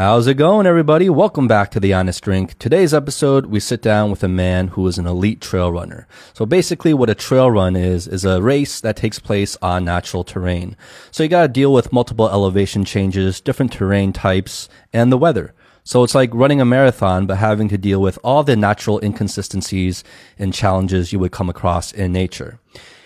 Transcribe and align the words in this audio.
How's 0.00 0.26
it 0.26 0.38
going, 0.38 0.66
everybody? 0.66 1.10
Welcome 1.10 1.46
back 1.46 1.70
to 1.72 1.78
The 1.78 1.92
Honest 1.92 2.24
Drink. 2.24 2.58
Today's 2.58 2.94
episode, 2.94 3.44
we 3.44 3.60
sit 3.60 3.82
down 3.82 4.10
with 4.10 4.24
a 4.24 4.28
man 4.28 4.68
who 4.68 4.86
is 4.86 4.96
an 4.96 5.06
elite 5.06 5.42
trail 5.42 5.70
runner. 5.70 6.08
So 6.32 6.46
basically 6.46 6.94
what 6.94 7.10
a 7.10 7.14
trail 7.14 7.50
run 7.50 7.76
is, 7.76 8.08
is 8.08 8.24
a 8.24 8.40
race 8.40 8.80
that 8.80 8.96
takes 8.96 9.18
place 9.18 9.58
on 9.60 9.84
natural 9.84 10.24
terrain. 10.24 10.74
So 11.10 11.22
you 11.22 11.28
gotta 11.28 11.48
deal 11.48 11.70
with 11.70 11.92
multiple 11.92 12.30
elevation 12.30 12.86
changes, 12.86 13.42
different 13.42 13.74
terrain 13.74 14.14
types, 14.14 14.70
and 14.90 15.12
the 15.12 15.18
weather. 15.18 15.52
So 15.84 16.02
it's 16.02 16.14
like 16.14 16.32
running 16.32 16.62
a 16.62 16.64
marathon, 16.64 17.26
but 17.26 17.36
having 17.36 17.68
to 17.68 17.76
deal 17.76 18.00
with 18.00 18.18
all 18.24 18.42
the 18.42 18.56
natural 18.56 19.00
inconsistencies 19.00 20.02
and 20.38 20.54
challenges 20.54 21.12
you 21.12 21.18
would 21.18 21.32
come 21.32 21.50
across 21.50 21.92
in 21.92 22.10
nature. 22.10 22.58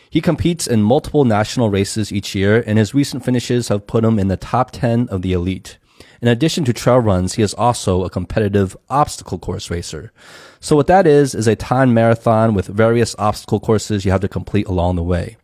He 0.09 0.21
competes 0.21 0.69
in 0.69 0.85
multiple 0.85 1.25
national 1.25 1.71
races 1.71 2.13
each 2.13 2.37
year, 2.37 2.63
and 2.65 2.79
his 2.79 2.95
recent 2.95 3.25
finishes 3.25 3.67
have 3.67 3.89
put 3.89 4.05
him 4.05 4.17
in 4.17 4.29
the 4.29 4.37
top 4.37 4.71
10 4.71 5.09
of 5.09 5.23
the 5.23 5.33
elite. 5.33 5.79
In 6.21 6.29
addition 6.29 6.65
to 6.65 6.73
trail 6.73 6.99
runs, 6.99 7.35
he 7.35 7.43
is 7.43 7.55
also 7.55 8.05
a 8.05 8.11
competitive 8.11 8.77
obstacle 8.88 9.38
course 9.38 9.70
racer. 9.70 10.12
So 10.61 10.77
what 10.77 10.87
that 10.87 11.07
is, 11.07 11.34
is 11.34 11.47
a 11.47 11.57
time 11.57 11.93
marathon 11.93 12.55
with 12.55 12.66
various 12.66 13.15
obstacle 13.19 13.61
courses 13.61 14.05
you 14.05 14.11
have 14.11 14.21
to 14.23 14.29
complete 14.29 14.66
along 14.66 14.97
the 14.97 15.02
way. 15.02 15.37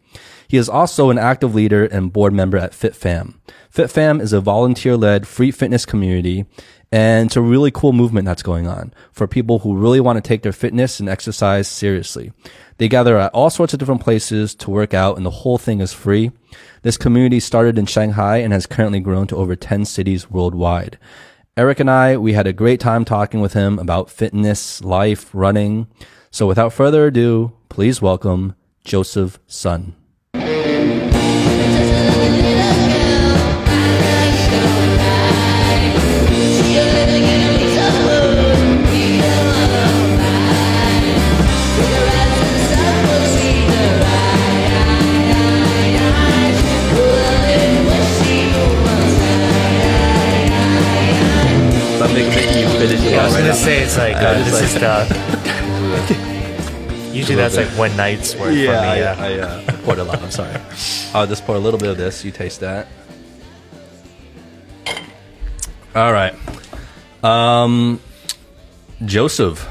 He 0.48 0.56
is 0.56 0.68
also 0.68 1.10
an 1.10 1.18
active 1.18 1.54
leader 1.54 1.84
and 1.84 2.12
board 2.12 2.32
member 2.32 2.58
at 2.58 2.72
FitFam. 2.72 3.34
FitFam 3.72 4.20
is 4.20 4.32
a 4.32 4.40
volunteer-led 4.40 5.28
free 5.28 5.52
fitness 5.52 5.86
community 5.86 6.44
and 6.92 7.26
it's 7.26 7.36
a 7.36 7.40
really 7.40 7.70
cool 7.70 7.92
movement 7.92 8.26
that's 8.26 8.42
going 8.42 8.66
on 8.66 8.92
for 9.12 9.26
people 9.26 9.60
who 9.60 9.76
really 9.76 10.00
want 10.00 10.16
to 10.16 10.26
take 10.28 10.42
their 10.42 10.52
fitness 10.52 10.98
and 10.98 11.08
exercise 11.08 11.68
seriously. 11.68 12.32
They 12.78 12.88
gather 12.88 13.16
at 13.16 13.32
all 13.32 13.50
sorts 13.50 13.72
of 13.72 13.78
different 13.78 14.00
places 14.00 14.54
to 14.56 14.70
work 14.70 14.92
out 14.92 15.16
and 15.16 15.24
the 15.24 15.30
whole 15.30 15.58
thing 15.58 15.80
is 15.80 15.92
free. 15.92 16.32
This 16.82 16.96
community 16.96 17.38
started 17.38 17.78
in 17.78 17.86
Shanghai 17.86 18.38
and 18.38 18.52
has 18.52 18.66
currently 18.66 19.00
grown 19.00 19.26
to 19.28 19.36
over 19.36 19.54
10 19.54 19.84
cities 19.84 20.30
worldwide. 20.30 20.98
Aric 21.56 21.78
and 21.78 21.90
I, 21.90 22.16
we 22.16 22.32
had 22.32 22.46
a 22.46 22.52
great 22.52 22.80
time 22.80 23.04
talking 23.04 23.40
with 23.40 23.52
him 23.52 23.78
about 23.78 24.10
fitness, 24.10 24.82
life, 24.82 25.30
running. 25.32 25.88
So 26.30 26.46
without 26.46 26.72
further 26.72 27.06
ado, 27.06 27.52
please 27.68 28.00
welcome 28.00 28.54
Joseph 28.84 29.38
Sun. 29.46 29.94
Finish 53.54 53.56
I 53.56 53.56
was 53.56 53.56
right 53.56 53.56
gonna 53.56 53.56
say 53.56 53.82
it's 53.82 53.96
like 53.98 54.16
uh, 54.16 54.34
this 54.44 54.62
is 54.62 54.74
the. 54.74 56.30
Usually 57.12 57.34
that's 57.36 57.56
like 57.56 57.66
one 57.76 57.96
night's 57.96 58.34
work 58.36 58.54
Yeah, 58.54 58.66
for 58.66 58.94
me. 58.94 59.00
Yeah. 59.00 59.16
I, 59.18 59.26
I 59.26 59.38
uh, 59.40 59.76
poured 59.84 59.98
a 59.98 60.04
lot. 60.04 60.22
I'm 60.22 60.30
sorry. 60.30 60.54
I'll 61.12 61.26
just 61.26 61.44
pour 61.44 61.56
a 61.56 61.58
little 61.58 61.78
bit 61.80 61.88
of 61.90 61.96
this. 61.96 62.24
You 62.24 62.30
taste 62.30 62.60
that. 62.60 62.86
All 65.94 66.12
right. 66.12 66.34
Um, 67.24 68.00
Joseph, 69.04 69.68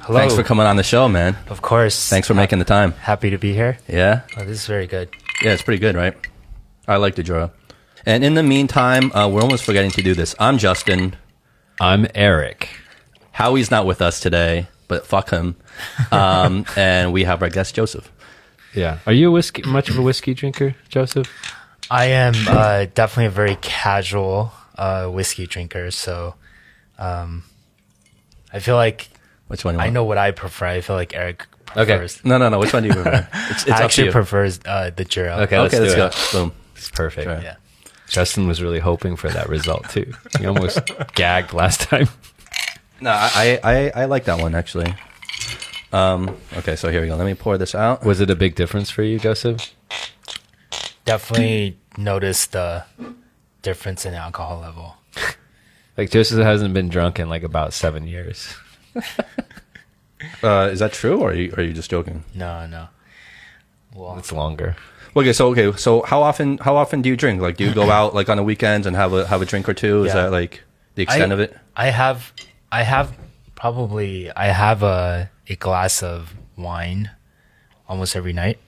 Hello. 0.00 0.18
thanks 0.18 0.34
for 0.34 0.42
coming 0.42 0.66
on 0.66 0.76
the 0.76 0.82
show, 0.82 1.08
man. 1.08 1.36
Of 1.48 1.62
course. 1.62 2.10
Thanks 2.10 2.28
for 2.28 2.34
Ha- 2.34 2.40
making 2.40 2.58
the 2.58 2.66
time. 2.66 2.92
Happy 2.92 3.30
to 3.30 3.38
be 3.38 3.54
here. 3.54 3.78
Yeah, 3.88 4.20
Oh, 4.36 4.44
this 4.44 4.60
is 4.60 4.66
very 4.66 4.86
good. 4.86 5.08
yeah, 5.42 5.52
it's 5.52 5.62
pretty 5.62 5.80
good, 5.80 5.96
right? 5.96 6.14
I 6.86 6.96
like 6.96 7.14
the 7.14 7.22
draw. 7.22 7.48
And 8.04 8.22
in 8.22 8.34
the 8.34 8.42
meantime, 8.42 9.10
uh, 9.12 9.28
we're 9.28 9.40
almost 9.42 9.64
forgetting 9.64 9.90
to 9.92 10.02
do 10.02 10.14
this. 10.14 10.34
I'm 10.38 10.58
Justin. 10.58 11.16
I'm 11.80 12.04
Aric. 12.06 12.68
Howie's 13.36 13.70
not 13.70 13.84
with 13.84 14.00
us 14.00 14.18
today, 14.18 14.66
but 14.88 15.06
fuck 15.06 15.28
him. 15.28 15.56
Um, 16.10 16.64
and 16.76 17.12
we 17.12 17.24
have 17.24 17.42
our 17.42 17.50
guest 17.50 17.74
Joseph. 17.74 18.10
Yeah. 18.74 19.00
Are 19.06 19.12
you 19.12 19.28
a 19.28 19.30
whiskey 19.30 19.60
much 19.62 19.90
of 19.90 19.98
a 19.98 20.02
whiskey 20.02 20.32
drinker, 20.32 20.74
Joseph? 20.88 21.30
I 21.90 22.06
am 22.06 22.32
uh, 22.48 22.86
definitely 22.94 23.26
a 23.26 23.30
very 23.30 23.56
casual 23.56 24.52
uh, 24.78 25.08
whiskey 25.08 25.46
drinker, 25.46 25.90
so 25.90 26.34
um, 26.98 27.42
I 28.54 28.58
feel 28.58 28.76
like 28.76 29.10
Which 29.48 29.66
one? 29.66 29.74
You 29.74 29.80
I 29.82 29.90
know 29.90 30.04
what 30.04 30.16
I 30.16 30.30
prefer. 30.30 30.64
I 30.68 30.80
feel 30.80 30.96
like 30.96 31.10
Aric 31.10 31.40
prefers. 31.66 32.16
Okay. 32.20 32.28
No, 32.28 32.38
no, 32.38 32.48
no. 32.48 32.58
Which 32.58 32.72
one 32.72 32.84
do 32.84 32.88
you 32.88 32.94
prefer? 33.02 33.28
It's, 33.50 33.62
it's 33.64 33.70
I 33.70 33.74
up 33.74 33.80
actually 33.82 34.06
you. 34.06 34.12
prefers 34.12 34.60
uh, 34.64 34.92
the 34.96 35.04
Jura. 35.04 35.32
Okay, 35.42 35.58
okay, 35.58 35.60
let's 35.60 35.74
let's 35.74 35.92
do 35.92 35.96
go. 35.98 36.06
it. 36.06 36.28
Boom. 36.32 36.52
It's 36.74 36.88
perfect. 36.88 37.24
Sure. 37.26 37.38
Yeah. 37.42 37.56
Justin 38.08 38.48
was 38.48 38.62
really 38.62 38.78
hoping 38.80 39.14
for 39.14 39.28
that 39.28 39.50
result 39.50 39.90
too. 39.90 40.10
He 40.38 40.46
almost 40.46 40.80
gagged 41.14 41.52
last 41.52 41.82
time. 41.82 42.08
No, 43.00 43.10
I, 43.10 43.60
I, 43.62 43.90
I 44.02 44.04
like 44.06 44.24
that 44.24 44.40
one 44.40 44.54
actually. 44.54 44.94
Um, 45.92 46.36
okay, 46.56 46.76
so 46.76 46.90
here 46.90 47.00
we 47.00 47.08
go. 47.08 47.16
Let 47.16 47.26
me 47.26 47.34
pour 47.34 47.58
this 47.58 47.74
out. 47.74 48.04
Was 48.04 48.20
it 48.20 48.30
a 48.30 48.34
big 48.36 48.54
difference 48.54 48.90
for 48.90 49.02
you, 49.02 49.18
Joseph? 49.18 49.74
Definitely 51.04 51.78
noticed 51.96 52.52
the 52.52 52.84
difference 53.62 54.04
in 54.04 54.14
alcohol 54.14 54.60
level. 54.60 54.96
Like 55.98 56.10
Joseph 56.10 56.40
hasn't 56.44 56.74
been 56.74 56.90
drunk 56.90 57.18
in 57.18 57.30
like 57.30 57.42
about 57.42 57.72
seven 57.72 58.06
years. 58.06 58.54
Uh, 60.42 60.68
is 60.72 60.78
that 60.80 60.92
true, 60.92 61.20
or 61.20 61.30
are 61.30 61.34
you, 61.34 61.52
are 61.56 61.62
you 61.62 61.72
just 61.72 61.90
joking? 61.90 62.24
No, 62.34 62.66
no. 62.66 62.88
Well, 63.94 64.18
It's 64.18 64.32
longer. 64.32 64.74
Okay, 65.14 65.32
so 65.32 65.48
okay, 65.48 65.72
so 65.76 66.02
how 66.02 66.22
often 66.22 66.58
how 66.58 66.76
often 66.76 67.00
do 67.02 67.08
you 67.08 67.16
drink? 67.16 67.40
Like, 67.40 67.56
do 67.56 67.64
you 67.64 67.72
go 67.74 67.90
out 67.90 68.14
like 68.14 68.28
on 68.28 68.36
the 68.38 68.42
weekends 68.42 68.86
and 68.86 68.96
have 68.96 69.12
a 69.12 69.26
have 69.26 69.40
a 69.42 69.46
drink 69.46 69.68
or 69.68 69.74
two? 69.74 70.04
Is 70.04 70.08
Yeah. 70.14 70.22
that 70.24 70.32
like 70.32 70.62
the 70.94 71.02
extent 71.02 71.32
I, 71.32 71.34
of 71.34 71.40
it? 71.40 71.56
I 71.76 71.86
have, 71.90 72.32
I 72.72 72.82
have 72.82 73.16
probably, 73.54 74.30
I 74.32 74.46
have 74.46 74.82
a, 74.82 75.30
a 75.48 75.56
glass 75.56 76.02
of 76.02 76.34
wine 76.56 77.10
almost 77.88 78.16
every 78.16 78.32
night. 78.32 78.58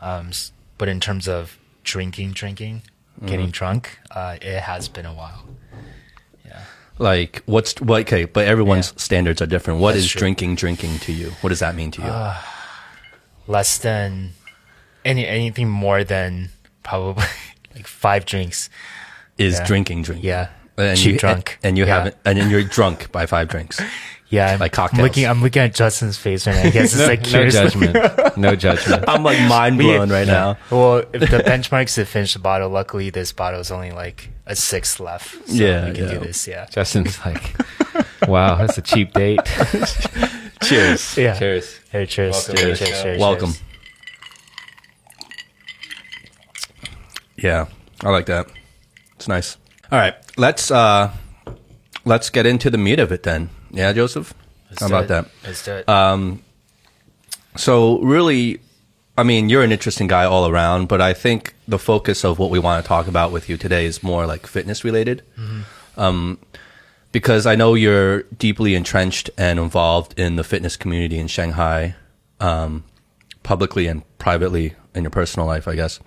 Um, 0.00 0.30
but 0.78 0.88
in 0.88 1.00
terms 1.00 1.28
of 1.28 1.58
drinking, 1.84 2.32
drinking, 2.32 2.82
Mm-hmm. 3.16 3.28
getting 3.28 3.50
drunk, 3.50 3.98
uh, 4.10 4.36
it 4.42 4.60
has 4.60 4.88
been 4.90 5.06
a 5.06 5.14
while. 5.14 5.46
Yeah. 6.44 6.60
Like, 6.98 7.42
what's 7.46 7.80
what? 7.80 8.02
Okay, 8.02 8.26
but 8.26 8.46
everyone's 8.46 8.92
Yeah. 8.92 8.98
standards 9.00 9.40
are 9.40 9.46
different. 9.46 9.80
What 9.80 9.96
is 9.96 10.02
That's 10.02 10.12
true. 10.12 10.18
drinking 10.18 10.56
drinking 10.56 10.98
to 10.98 11.12
you? 11.14 11.30
What 11.40 11.48
does 11.48 11.60
that 11.60 11.74
mean 11.74 11.90
to 11.92 12.02
you? 12.02 13.50
Less 13.50 13.78
than 13.78 14.32
any, 15.02 15.26
anything 15.26 15.66
more 15.70 16.04
than 16.04 16.50
probably 16.82 17.24
like 17.74 17.86
five 17.86 18.26
drinks. 18.26 18.68
is 19.38 19.54
yeah. 19.60 19.64
drinking 19.66 20.02
drinking? 20.02 20.26
Yeah. 20.28 20.48
And 20.78 20.98
Cheap 20.98 21.12
you, 21.14 21.18
drunk. 21.18 21.58
and, 21.62 21.76
you 21.78 21.84
Yeah. 21.86 21.94
haven't, 21.98 22.16
and 22.24 22.38
then 22.38 22.50
you're 22.50 22.62
drunk 22.62 23.10
by 23.12 23.26
five 23.26 23.48
drinks. 23.48 23.80
Yeah. 24.28 24.52
I'm, 24.54 24.58
Like 24.60 24.78
I'm 24.78 24.88
looking, 25.00 25.26
I'm 25.26 25.40
looking 25.42 25.62
at 25.62 25.74
Justin's 25.74 26.18
face 26.18 26.46
right 26.46 26.56
now. 26.56 26.62
I 26.62 26.70
guess 26.70 26.94
it's 26.94 27.06
like 27.06 27.30
no 27.32 27.48
judgment. 27.48 28.36
No 28.36 28.56
judgment. 28.56 29.04
I'm 29.08 29.22
like 29.22 29.40
mind 29.48 29.78
blown 29.78 30.10
right 30.10 30.26
now. 30.26 30.58
Well, 30.70 30.98
if 31.12 31.30
the 31.30 31.38
benchmark's 31.44 31.94
to 31.94 32.04
finish 32.04 32.32
the 32.34 32.40
bottle, 32.40 32.68
luckily 32.68 33.10
this 33.10 33.32
bottle 33.32 33.60
is 33.60 33.70
only 33.70 33.92
like 33.92 34.28
a 34.46 34.56
sixth 34.56 34.98
left. 35.00 35.48
So 35.48 35.54
Yeah, 35.54 35.88
we 35.88 35.94
can 35.94 36.04
yeah. 36.04 36.10
do 36.14 36.18
this. 36.20 36.46
Yeah. 36.48 36.66
Justin's 36.70 37.18
like, 37.24 37.54
wow, 38.28 38.56
that's 38.56 38.76
a 38.78 38.82
cheap 38.82 39.12
date. 39.12 39.40
Cheers. 40.62 41.16
Yeah. 41.16 41.38
Cheers. 41.38 41.80
Hey, 41.90 42.06
cheers. 42.06 42.32
Welcome 42.34 42.56
cheers, 42.56 42.78
cheers, 42.80 43.02
cheers, 43.02 43.20
Welcome. 43.20 43.52
Yeah, 47.36 47.66
I 48.02 48.08
like 48.10 48.26
that. 48.26 48.46
It's 49.16 49.28
nice. 49.28 49.56
All 49.92 49.98
right, 49.98 50.14
let's 50.36 50.70
uh 50.70 51.12
let's 52.04 52.30
get 52.30 52.46
into 52.46 52.70
the 52.70 52.78
meat 52.78 52.98
of 52.98 53.12
it 53.12 53.22
then. 53.22 53.50
Yeah, 53.70 53.92
Joseph. 53.92 54.34
Let's 54.70 54.80
How 54.80 54.88
about 54.88 55.04
it. 55.04 55.08
that? 55.08 55.28
Let's 55.44 55.64
do 55.64 55.72
it. 55.74 55.88
Um, 55.88 56.42
so 57.56 58.00
really, 58.00 58.60
I 59.16 59.22
mean, 59.22 59.48
you're 59.48 59.62
an 59.62 59.72
interesting 59.72 60.08
guy 60.08 60.24
all 60.24 60.48
around, 60.48 60.88
but 60.88 61.00
I 61.00 61.12
think 61.12 61.54
the 61.68 61.78
focus 61.78 62.24
of 62.24 62.38
what 62.38 62.50
we 62.50 62.58
want 62.58 62.84
to 62.84 62.88
talk 62.88 63.06
about 63.06 63.32
with 63.32 63.48
you 63.48 63.56
today 63.56 63.86
is 63.86 64.02
more 64.02 64.26
like 64.26 64.46
fitness 64.46 64.84
related. 64.84 65.22
Um, 65.96 66.38
because 67.12 67.46
I 67.46 67.54
know 67.54 67.74
you're 67.74 68.24
deeply 68.24 68.74
entrenched 68.74 69.30
and 69.38 69.58
involved 69.58 70.18
in 70.18 70.36
the 70.36 70.44
fitness 70.44 70.76
community 70.76 71.18
in 71.18 71.28
Shanghai, 71.28 71.94
um, 72.40 72.84
publicly 73.42 73.86
and 73.86 74.02
privately 74.18 74.74
in 74.94 75.04
your 75.04 75.10
personal 75.10 75.46
life, 75.46 75.66
I 75.66 75.76
guess. 75.76 76.00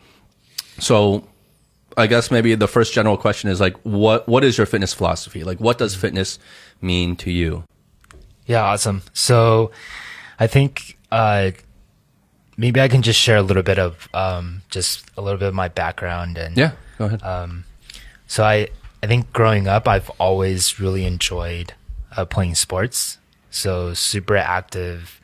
So 0.77 1.27
I 1.97 2.07
guess 2.07 2.31
maybe 2.31 2.56
the 2.56 2.68
first 2.68 2.94
general 2.94 3.18
question 3.18 3.50
is 3.50 3.59
like, 3.59 3.77
what, 3.83 4.27
what 4.27 4.44
is 4.44 4.57
your 4.57 4.68
fitness 4.68 4.94
philosophy? 4.94 5.44
Like, 5.44 5.59
what 5.59 5.77
does 5.77 5.95
fitness 5.95 6.39
mean 6.81 7.15
to 7.18 7.31
you? 7.31 7.63
yeah, 8.50 8.63
awesome. 8.63 9.03
So 9.13 9.69
I 10.39 10.47
think 10.47 10.97
uh, 11.12 11.51
maybe 12.57 12.81
I 12.81 12.88
can 12.88 13.03
just 13.03 13.19
share 13.19 13.38
a 13.38 13.44
little 13.44 13.62
bit 13.62 13.77
of 13.77 14.09
um, 14.12 14.63
just 14.71 15.06
a 15.15 15.21
little 15.21 15.38
bit 15.38 15.50
of 15.50 15.53
my 15.53 15.68
background 15.68 16.39
and 16.39 16.57
Yeah, 16.57 16.71
go 16.97 17.06
ahead. 17.06 17.21
Um, 17.21 17.65
so 18.25 18.44
I, 18.44 18.69
I 19.03 19.07
think 19.07 19.31
growing 19.33 19.68
up, 19.68 19.88
I've 19.88 20.09
always 20.19 20.80
really 20.80 21.06
enjoyed 21.06 21.74
uh, 22.18 22.25
playing 22.25 22.56
sports. 22.56 23.19
So 23.51 23.94
super 23.94 24.35
active, 24.35 25.21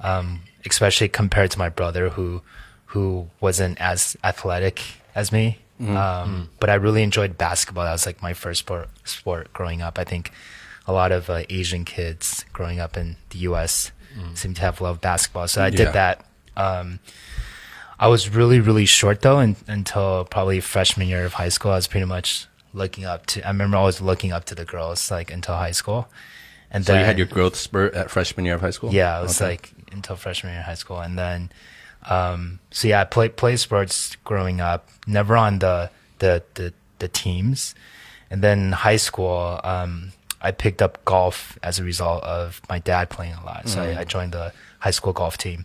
um, 0.00 0.40
especially 0.68 1.08
compared 1.08 1.50
to 1.52 1.58
my 1.58 1.70
brother 1.70 2.10
who, 2.10 2.42
who 2.86 3.30
wasn't 3.40 3.80
as 3.80 4.14
athletic 4.22 4.82
as 5.14 5.32
me. 5.32 5.60
Um, 5.80 6.50
but 6.60 6.70
I 6.70 6.74
really 6.74 7.02
enjoyed 7.02 7.38
basketball. 7.38 7.84
That 7.84 7.92
was 7.92 8.04
like 8.06 8.20
my 8.22 8.32
first 8.34 8.60
sport, 8.60 8.88
sport 9.04 9.52
growing 9.52 9.80
up. 9.82 9.98
I 9.98 10.04
think 10.04 10.32
a 10.86 10.92
lot 10.92 11.12
of 11.12 11.30
uh, 11.30 11.42
Asian 11.48 11.84
kids 11.84 12.44
growing 12.52 12.80
up 12.80 12.96
in 12.96 13.16
the 13.30 13.38
U.S. 13.40 13.92
seem 14.34 14.54
to 14.54 14.60
have 14.62 14.80
loved 14.80 15.00
basketball. 15.00 15.46
So 15.46 15.62
I 15.62 15.66
Yeah. 15.66 15.76
did 15.76 15.92
that. 15.92 16.24
Um, 16.56 16.98
I 18.00 18.08
was 18.08 18.28
really, 18.28 18.58
really 18.60 18.86
short 18.86 19.22
though, 19.22 19.38
and, 19.38 19.56
until 19.68 20.24
probably 20.24 20.60
freshman 20.60 21.06
year 21.08 21.24
of 21.24 21.34
high 21.34 21.48
school. 21.50 21.70
I 21.72 21.76
was 21.76 21.86
pretty 21.86 22.06
much 22.06 22.46
looking 22.72 23.04
up 23.04 23.26
to. 23.26 23.44
I 23.44 23.48
remember 23.48 23.76
always 23.76 24.00
looking 24.00 24.32
up 24.32 24.44
to 24.46 24.54
the 24.54 24.64
girls 24.64 25.10
like 25.10 25.30
until 25.32 25.54
high 25.56 25.72
school. 25.72 26.08
And 26.70 26.84
So 26.84 26.92
then 26.92 27.00
you 27.00 27.06
had 27.06 27.18
your 27.18 27.26
growth 27.26 27.56
spurt 27.56 27.94
at 27.94 28.10
freshman 28.10 28.44
year 28.46 28.54
of 28.56 28.60
high 28.60 28.70
school? 28.70 28.92
yeah, 28.92 29.18
it 29.18 29.22
was 29.22 29.40
Okay. 29.40 29.50
like 29.52 29.72
until 29.92 30.16
freshman 30.16 30.52
year 30.52 30.60
of 30.60 30.66
high 30.66 30.74
school, 30.74 31.00
and 31.00 31.18
then 31.18 31.50
um, 32.06 32.60
so 32.70 32.88
yeah, 32.88 33.00
I 33.00 33.04
played 33.04 33.36
play 33.36 33.56
sports 33.56 34.16
growing 34.24 34.60
up. 34.60 34.88
Never 35.06 35.36
on 35.36 35.58
the 35.58 35.90
the 36.18 36.42
the, 36.54 36.72
the 36.98 37.08
teams, 37.08 37.74
and 38.30 38.42
then 38.42 38.72
high 38.72 38.96
school, 38.96 39.60
um, 39.64 40.12
I 40.40 40.52
picked 40.52 40.82
up 40.82 41.04
golf 41.04 41.58
as 41.62 41.78
a 41.78 41.84
result 41.84 42.22
of 42.24 42.60
my 42.68 42.78
dad 42.78 43.10
playing 43.10 43.34
a 43.34 43.44
lot. 43.44 43.68
So 43.68 43.82
I, 43.82 44.00
I 44.00 44.04
joined 44.04 44.32
the 44.32 44.52
high 44.78 44.90
school 44.90 45.12
golf 45.12 45.38
team. 45.38 45.64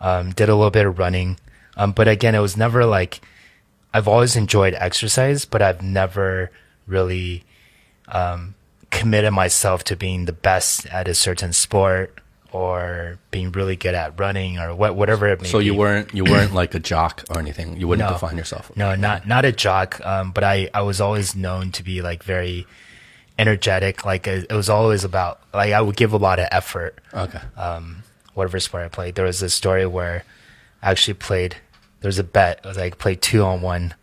Um, 0.00 0.30
did 0.30 0.48
a 0.48 0.54
little 0.54 0.70
bit 0.70 0.86
of 0.86 0.98
running, 0.98 1.38
um, 1.76 1.92
but 1.92 2.08
again, 2.08 2.34
it 2.34 2.40
was 2.40 2.56
never 2.56 2.86
like 2.86 3.20
I've 3.92 4.08
always 4.08 4.36
enjoyed 4.36 4.74
exercise, 4.74 5.44
but 5.44 5.60
I've 5.60 5.82
never 5.82 6.50
really 6.86 7.44
um, 8.08 8.54
committed 8.90 9.32
myself 9.32 9.84
to 9.84 9.96
being 9.96 10.24
the 10.24 10.32
best 10.32 10.86
at 10.86 11.08
a 11.08 11.14
certain 11.14 11.52
sport 11.52 12.18
or 12.52 13.18
being 13.30 13.52
really 13.52 13.76
good 13.76 13.94
at 13.94 14.18
running 14.18 14.58
or 14.58 14.74
what, 14.74 14.96
whatever 14.96 15.28
it 15.28 15.40
may 15.40 15.48
So 15.48 15.58
be. 15.58 15.66
you 15.66 15.74
weren't 15.74 16.12
you 16.14 16.24
weren't 16.24 16.52
like 16.54 16.74
a 16.74 16.80
jock 16.80 17.24
or 17.30 17.38
anything. 17.38 17.78
You 17.80 17.86
wouldn't 17.88 18.08
No. 18.08 18.12
define 18.14 18.36
yourself. 18.36 18.70
No, 18.76 18.94
not 18.96 19.26
not 19.26 19.44
a 19.44 19.52
jock. 19.52 20.00
Um, 20.04 20.32
but 20.32 20.42
I 20.44 20.68
I 20.74 20.82
was 20.82 21.00
always 21.00 21.34
known 21.36 21.70
to 21.72 21.82
be 21.82 22.02
like 22.02 22.22
very 22.22 22.66
energetic. 23.38 24.04
Like 24.04 24.26
it, 24.26 24.46
it 24.50 24.54
was 24.54 24.68
always 24.68 25.04
about 25.04 25.40
like 25.54 25.72
I 25.72 25.80
would 25.80 25.96
give 25.96 26.12
a 26.12 26.16
lot 26.18 26.38
of 26.38 26.48
effort. 26.50 26.98
Okay. 27.14 27.40
Um, 27.56 28.02
whatever 28.34 28.60
sport 28.60 28.84
I 28.84 28.88
played. 28.88 29.14
There 29.14 29.24
was 29.26 29.42
a 29.42 29.50
story 29.50 29.86
where 29.86 30.24
I 30.82 30.90
actually 30.90 31.14
played. 31.14 31.56
There 32.00 32.08
was 32.08 32.18
a 32.18 32.24
bet. 32.24 32.60
It 32.64 32.68
was 32.68 32.76
like 32.78 32.98
played 32.98 33.20
two 33.22 33.42
on 33.42 33.60
one. 33.60 33.94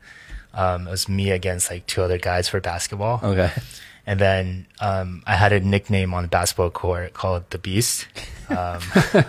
Um, 0.54 0.88
it 0.88 0.92
was 0.92 1.08
me 1.08 1.32
against 1.32 1.70
like 1.70 1.86
two 1.86 2.02
other 2.02 2.18
guys 2.18 2.48
for 2.50 2.60
basketball. 2.60 3.20
okay. 3.24 3.52
And 4.08 4.20
then 4.20 4.66
um, 4.80 5.22
I 5.28 5.36
had 5.36 5.52
a 5.52 5.60
nickname 5.60 6.14
on 6.14 6.24
the 6.24 6.30
basketball 6.30 6.70
court 6.72 7.14
called 7.14 7.44
the 7.52 7.58
Beast. 7.60 8.08
Um, 8.50 8.80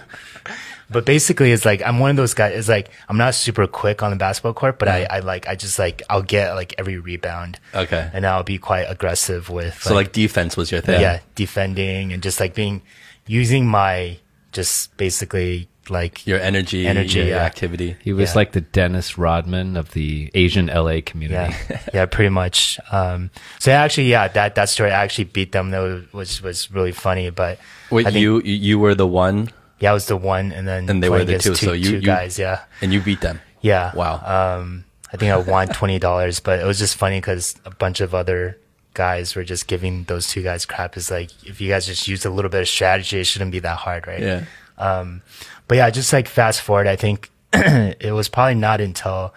but 0.90 1.04
basically, 1.04 1.50
it's 1.50 1.64
like 1.64 1.82
I'm 1.82 1.98
one 1.98 2.10
of 2.10 2.16
those 2.16 2.32
guys. 2.32 2.56
It's 2.56 2.68
like 2.68 2.88
I'm 3.08 3.18
not 3.18 3.34
super 3.34 3.66
quick 3.66 4.02
on 4.04 4.10
the 4.10 4.16
basketball 4.16 4.54
court, 4.54 4.78
but 4.78 4.86
I, 4.88 5.04
I 5.10 5.18
like 5.18 5.48
I 5.48 5.56
just 5.56 5.78
like 5.80 6.02
I'll 6.08 6.22
get 6.22 6.54
like 6.54 6.74
every 6.78 6.96
rebound, 6.98 7.58
Okay. 7.74 8.08
and 8.12 8.24
I'll 8.24 8.44
be 8.44 8.56
quite 8.58 8.84
aggressive 8.84 9.50
with 9.50 9.82
so 9.82 9.94
like 9.94 10.12
defense 10.12 10.56
was 10.56 10.70
your 10.70 10.80
thing. 10.80 11.00
yeah 11.00 11.20
defending 11.34 12.12
and 12.12 12.22
just 12.22 12.38
like 12.38 12.54
being 12.54 12.82
using 13.26 13.66
my 13.66 14.18
just 14.52 14.96
basically 14.96 15.68
like 15.90 16.26
Your 16.26 16.38
energy, 16.40 16.86
Energy, 16.86 17.18
your 17.20 17.28
yeah. 17.28 17.44
activity. 17.44 17.96
He 18.02 18.12
was 18.12 18.30
Yeah. 18.30 18.36
like 18.36 18.52
the 18.52 18.60
Dennis 18.60 19.16
Rodman 19.18 19.76
of 19.76 19.92
the 19.92 20.30
Asian 20.34 20.66
LA 20.66 21.00
community. 21.04 21.54
yeah 21.70 21.80
yeah 21.94 22.06
pretty 22.06 22.30
much 22.30 22.78
um 22.92 23.30
so 23.58 23.72
actually 23.72 24.08
yeah 24.10 24.28
that 24.28 24.54
that 24.54 24.68
story 24.68 24.90
I 24.90 25.02
actually 25.04 25.24
beat 25.24 25.52
them 25.52 25.70
that 25.70 26.06
was 26.12 26.42
was 26.42 26.70
really 26.70 26.92
funny 26.92 27.30
but 27.30 27.58
Wait, 27.90 28.04
think- 28.04 28.16
you 28.16 28.40
you 28.42 28.54
you 28.54 28.78
were 28.78 28.94
the 28.94 29.06
one 29.06 29.50
yeah 29.80 29.90
I 29.90 29.94
was 29.94 30.06
the 30.06 30.16
one 30.16 30.52
and 30.52 30.66
then 30.66 30.88
And 30.90 31.02
they 31.02 31.08
were 31.10 31.24
the 31.24 31.38
two, 31.38 31.54
two, 31.54 31.66
so 31.66 31.72
you- 31.72 31.84
two 31.90 31.96
you- 31.96 32.02
guys 32.02 32.38
yeah 32.38 32.60
and 32.82 32.92
you 32.92 33.00
beat 33.00 33.20
them. 33.20 33.40
yeah 33.60 33.92
Wow. 33.94 34.20
um 34.24 34.84
I 35.12 35.16
think 35.16 35.32
I 35.32 35.36
won 35.38 35.68
twenty 35.68 35.98
dollars 35.98 36.40
but 36.40 36.58
it 36.60 36.66
was 36.66 36.78
just 36.78 36.96
funny 36.96 37.18
because 37.20 37.56
a 37.64 37.70
bunch 37.70 38.00
of 38.00 38.14
other 38.14 38.58
guys 38.94 39.36
were 39.36 39.44
just 39.44 39.68
giving 39.68 40.04
those 40.04 40.26
two 40.28 40.42
guys 40.42 40.66
crap 40.66 40.96
is 40.96 41.10
like 41.10 41.30
if 41.46 41.60
you 41.60 41.68
guys 41.70 41.86
just 41.86 42.08
use 42.08 42.24
a 42.26 42.30
little 42.30 42.50
bit 42.50 42.60
of 42.62 42.68
strategy 42.68 43.20
it 43.20 43.24
shouldn't 43.30 43.52
be 43.52 43.60
that 43.60 43.78
hard 43.78 44.06
right 44.06 44.20
Yeah. 44.20 44.44
Um, 44.78 45.22
but 45.66 45.76
yeah, 45.76 45.90
just 45.90 46.12
like 46.12 46.28
fast 46.28 46.62
forward, 46.62 46.86
I 46.86 46.96
think 46.96 47.30
it 47.52 48.14
was 48.14 48.28
probably 48.28 48.54
not 48.54 48.80
until 48.80 49.34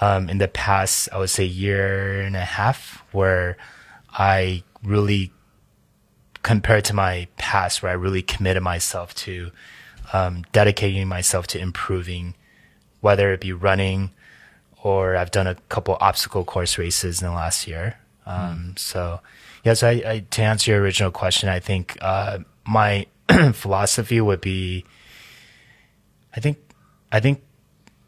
um, 0.00 0.28
in 0.28 0.38
the 0.38 0.48
past, 0.48 1.08
I 1.12 1.18
would 1.18 1.30
say 1.30 1.44
year 1.44 2.20
and 2.20 2.36
a 2.36 2.44
half, 2.44 3.02
where 3.12 3.56
I 4.10 4.62
really, 4.82 5.32
compared 6.42 6.84
to 6.86 6.94
my 6.94 7.28
past, 7.36 7.82
where 7.82 7.90
I 7.90 7.94
really 7.94 8.22
committed 8.22 8.62
myself 8.62 9.14
to 9.16 9.50
um, 10.12 10.44
dedicating 10.52 11.08
myself 11.08 11.46
to 11.48 11.58
improving, 11.58 12.34
whether 13.00 13.32
it 13.32 13.40
be 13.40 13.52
running 13.52 14.10
or 14.82 15.16
I've 15.16 15.30
done 15.32 15.46
a 15.48 15.56
couple 15.68 15.96
obstacle 16.00 16.44
course 16.44 16.78
races 16.78 17.20
in 17.20 17.26
the 17.26 17.34
last 17.34 17.66
year. 17.66 17.98
Um, 18.24 18.74
So, 18.76 19.20
yes, 19.64 19.82
I, 19.82 19.90
I, 19.90 20.24
to 20.30 20.42
answer 20.42 20.70
your 20.70 20.80
original 20.80 21.10
question, 21.10 21.48
I 21.48 21.58
think 21.58 21.96
uh, 22.00 22.38
my 22.64 23.06
philosophy 23.52 24.20
would 24.20 24.40
be, 24.40 24.84
I 26.34 26.40
think, 26.40 26.58
I 27.10 27.20
think 27.20 27.42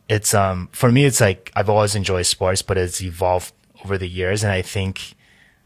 it's 0.09 0.33
um 0.35 0.69
for 0.73 0.91
me, 0.91 1.05
it's 1.05 1.21
like 1.21 1.53
I've 1.55 1.69
always 1.69 1.95
enjoyed 1.95 2.27
sports, 2.27 2.63
but 2.63 2.79
it's 2.79 3.03
evolved 3.03 3.53
over 3.85 3.99
the 3.99 4.09
years, 4.09 4.43
and 4.43 4.53
I 4.53 4.63
think 4.63 5.15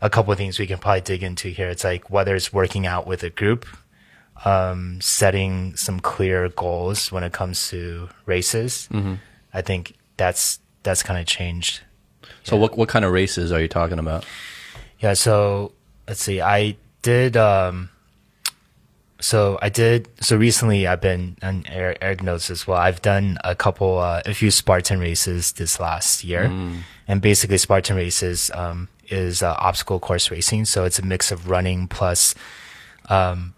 a 0.00 0.10
couple 0.10 0.32
of 0.32 0.38
things 0.38 0.58
we 0.58 0.66
can 0.66 0.78
probably 0.78 1.00
dig 1.00 1.22
into 1.22 1.48
here. 1.48 1.68
It's 1.68 1.84
like 1.84 2.10
whether 2.10 2.34
it's 2.34 2.52
working 2.52 2.86
out 2.86 3.06
with 3.06 3.22
a 3.22 3.30
group, 3.30 3.66
um, 4.44 5.00
setting 5.00 5.76
some 5.76 6.00
clear 6.00 6.48
goals 6.48 7.12
when 7.12 7.22
it 7.22 7.32
comes 7.32 7.68
to 7.68 8.08
races. 8.26 8.88
I 9.54 9.62
think 9.62 9.94
that's 10.16 10.58
that's 10.82 11.02
kind 11.02 11.20
of 11.20 11.26
changed. 11.26 11.80
So 12.42 12.56
what 12.56 12.76
what 12.76 12.88
kind 12.88 13.04
of 13.04 13.12
races 13.12 13.52
are 13.52 13.60
you 13.60 13.68
talking 13.68 14.00
about? 14.00 14.24
Yeah, 14.98 15.14
so 15.14 15.72
let's 16.08 16.22
see. 16.22 16.40
I 16.40 16.76
did 17.02 17.36
um 17.36 17.90
so 19.22 19.58
I 19.62 19.68
did 19.68 20.08
so 20.20 20.36
recently 20.36 20.86
I've 20.86 21.00
been 21.00 21.36
and 21.40 21.64
Aric, 21.66 22.22
knows 22.22 22.50
as 22.50 22.66
well. 22.66 22.78
I've 22.78 23.00
done 23.00 23.38
a 23.44 23.54
couple 23.54 23.98
uh, 23.98 24.20
a 24.26 24.34
few 24.34 24.50
Spartan 24.50 24.98
races 24.98 25.52
this 25.52 25.78
last 25.80 26.24
year. 26.24 26.44
And 27.08 27.22
basically 27.22 27.56
Spartan 27.58 27.96
races 27.96 28.50
um 28.52 28.88
is 29.08 29.42
uh, 29.42 29.54
obstacle 29.58 30.00
course 30.00 30.30
racing, 30.30 30.64
so 30.64 30.84
it's 30.84 30.98
a 30.98 31.04
mix 31.04 31.30
of 31.30 31.48
running 31.48 31.86
plus 31.88 32.34
um 33.08 33.54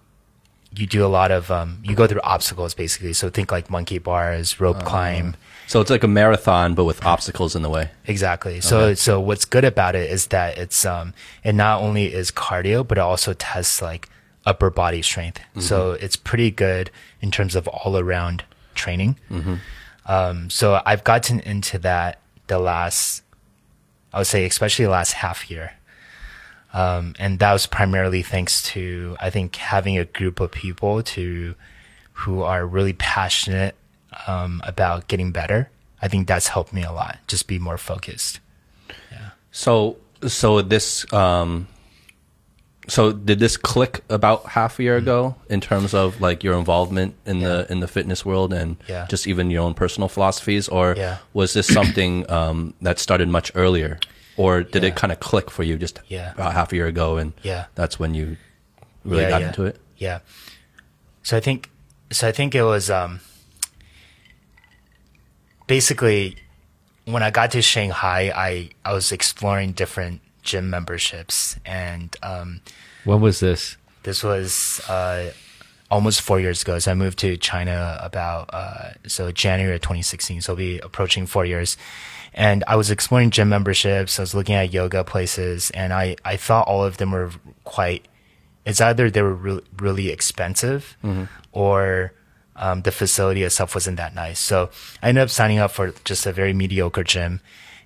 you 0.76 0.86
do 0.86 1.04
a 1.06 1.08
lot 1.18 1.30
of 1.30 1.50
um 1.50 1.80
you 1.82 1.94
go 1.94 2.06
through 2.06 2.20
obstacles 2.22 2.74
basically. 2.74 3.12
So 3.14 3.30
think 3.30 3.50
like 3.50 3.70
monkey 3.70 3.98
bars, 3.98 4.60
rope 4.60 4.84
climb, 4.84 5.34
So 5.66 5.80
it's 5.80 5.90
like 5.90 6.04
a 6.04 6.08
marathon, 6.08 6.74
but 6.74 6.84
with 6.84 7.04
obstacles 7.06 7.56
in 7.56 7.62
the 7.62 7.70
way. 7.70 7.90
Exactly. 8.06 8.60
So 8.60 8.94
so 8.94 9.18
what's 9.18 9.46
good 9.46 9.64
about 9.64 9.94
it 9.94 10.10
is 10.10 10.26
that 10.28 10.58
it's 10.58 10.84
um 10.84 11.14
it 11.42 11.54
not 11.54 11.80
only 11.80 12.12
is 12.12 12.30
cardio 12.30 12.86
but 12.86 12.98
it 12.98 13.00
also 13.00 13.32
tests 13.32 13.80
like 13.80 14.08
upper 14.46 14.70
body 14.70 15.02
strength. 15.02 15.40
So 15.58 15.92
it's 15.92 16.16
pretty 16.16 16.50
good 16.50 16.90
in 17.20 17.30
terms 17.30 17.54
of 17.56 17.66
all 17.68 17.96
around 17.98 18.44
training. 18.74 19.16
Um 20.06 20.50
so 20.50 20.80
I've 20.84 21.04
gotten 21.04 21.40
into 21.40 21.78
that 21.78 22.18
the 22.46 22.58
last 22.58 23.22
I 24.12 24.18
would 24.18 24.26
say 24.26 24.44
especially 24.44 24.84
the 24.84 24.90
last 24.90 25.12
half 25.12 25.50
year. 25.50 25.72
Um 26.72 27.14
and 27.18 27.38
that 27.38 27.52
was 27.52 27.66
primarily 27.66 28.22
thanks 28.22 28.62
to 28.74 29.16
I 29.20 29.30
think 29.30 29.56
having 29.56 29.96
a 29.98 30.04
group 30.04 30.40
of 30.40 30.50
people 30.52 31.02
to 31.02 31.54
who 32.12 32.42
are 32.42 32.66
really 32.66 32.92
passionate 32.92 33.74
um, 34.28 34.62
about 34.64 35.08
getting 35.08 35.32
better. 35.32 35.68
I 36.00 36.06
think 36.08 36.28
that's 36.28 36.48
helped 36.48 36.72
me 36.72 36.84
a 36.84 36.92
lot. 36.92 37.18
Just 37.26 37.48
be 37.48 37.58
more 37.58 37.76
focused. 37.78 38.38
Yeah. 39.10 39.30
So 39.50 39.96
so 40.28 40.62
this 40.62 41.10
um 41.12 41.66
so 42.86 43.12
did 43.12 43.38
this 43.38 43.56
click 43.56 44.02
about 44.10 44.46
half 44.46 44.78
a 44.78 44.82
year 44.82 44.96
ago 44.96 45.34
in 45.48 45.60
terms 45.60 45.94
of 45.94 46.20
like 46.20 46.44
your 46.44 46.54
involvement 46.58 47.14
in 47.24 47.40
the 47.40 47.66
in 47.70 47.80
the 47.80 47.88
fitness 47.88 48.24
world 48.26 48.52
and 48.52 48.76
Yeah. 48.88 49.06
just 49.08 49.26
even 49.26 49.50
your 49.50 49.62
own 49.62 49.74
personal 49.74 50.08
philosophies 50.08 50.68
or 50.68 50.94
Yeah. 50.96 51.16
was 51.32 51.52
this 51.54 51.66
something 51.66 52.30
um 52.30 52.74
that 52.82 52.98
started 52.98 53.28
much 53.28 53.50
earlier 53.54 53.98
or 54.36 54.62
did 54.62 54.84
it 54.84 54.96
kind 54.96 55.12
of 55.12 55.20
click 55.20 55.50
for 55.50 55.62
you 55.62 55.78
just 55.78 56.00
Yeah. 56.08 56.32
about 56.32 56.52
half 56.52 56.72
a 56.72 56.76
year 56.76 56.86
ago 56.86 57.16
and 57.16 57.32
Yeah. 57.42 57.66
that's 57.74 57.98
when 57.98 58.12
you 58.14 58.36
really 59.04 59.22
Yeah, 59.22 59.30
got 59.30 59.40
yeah. 59.40 59.46
into 59.48 59.64
it? 59.64 59.80
Yeah. 59.96 60.18
So 61.22 61.36
I 61.36 61.40
think 61.40 61.70
so 62.10 62.28
I 62.28 62.32
think 62.32 62.54
it 62.54 62.64
was 62.64 62.90
um 62.90 63.20
basically 65.66 66.36
when 67.06 67.22
I 67.22 67.30
got 67.30 67.50
to 67.52 67.62
Shanghai 67.62 68.32
I 68.34 68.70
I 68.84 68.92
was 68.92 69.12
exploring 69.12 69.72
different 69.72 70.20
gym 70.44 70.70
memberships 70.70 71.56
and 71.64 72.14
um 72.22 72.60
When 73.04 73.20
was 73.20 73.40
this? 73.40 73.76
this 74.02 74.22
was 74.22 74.80
uh 74.88 75.32
almost 75.90 76.20
four 76.22 76.40
years 76.40 76.62
ago. 76.62 76.78
So 76.78 76.90
I 76.90 76.94
moved 76.94 77.18
to 77.20 77.36
China 77.36 77.98
about 78.02 78.50
uh 78.52 78.90
so 79.06 79.30
January 79.32 79.76
of 79.76 79.82
2016. 79.82 80.40
So 80.42 80.52
it'll 80.52 80.58
be 80.58 80.78
approaching 80.78 81.26
four 81.26 81.44
years. 81.46 81.76
And 82.36 82.64
I 82.66 82.74
was 82.76 82.90
exploring 82.90 83.30
gym 83.30 83.48
memberships. 83.48 84.18
I 84.18 84.22
was 84.22 84.34
looking 84.34 84.56
at 84.56 84.72
yoga 84.72 85.04
places, 85.04 85.70
and 85.70 85.92
I 85.92 86.16
I 86.24 86.36
thought 86.36 86.66
all 86.66 86.82
of 86.84 86.96
them 86.96 87.12
were 87.12 87.30
quite. 87.62 88.06
It's 88.66 88.80
either 88.80 89.08
they 89.08 89.22
were 89.22 89.34
really 89.34 89.62
really 89.78 90.08
expensive, 90.10 90.96
or 91.52 92.12
um, 92.56 92.82
the 92.82 92.90
facility 92.90 93.42
itself 93.44 93.74
wasn't 93.74 93.98
that 93.98 94.14
nice. 94.16 94.40
So 94.40 94.70
I 95.02 95.08
ended 95.10 95.22
up 95.22 95.30
signing 95.30 95.58
up 95.60 95.70
for 95.70 95.92
just 96.04 96.26
a 96.26 96.32
very 96.32 96.52
mediocre 96.52 97.04
gym, 97.04 97.40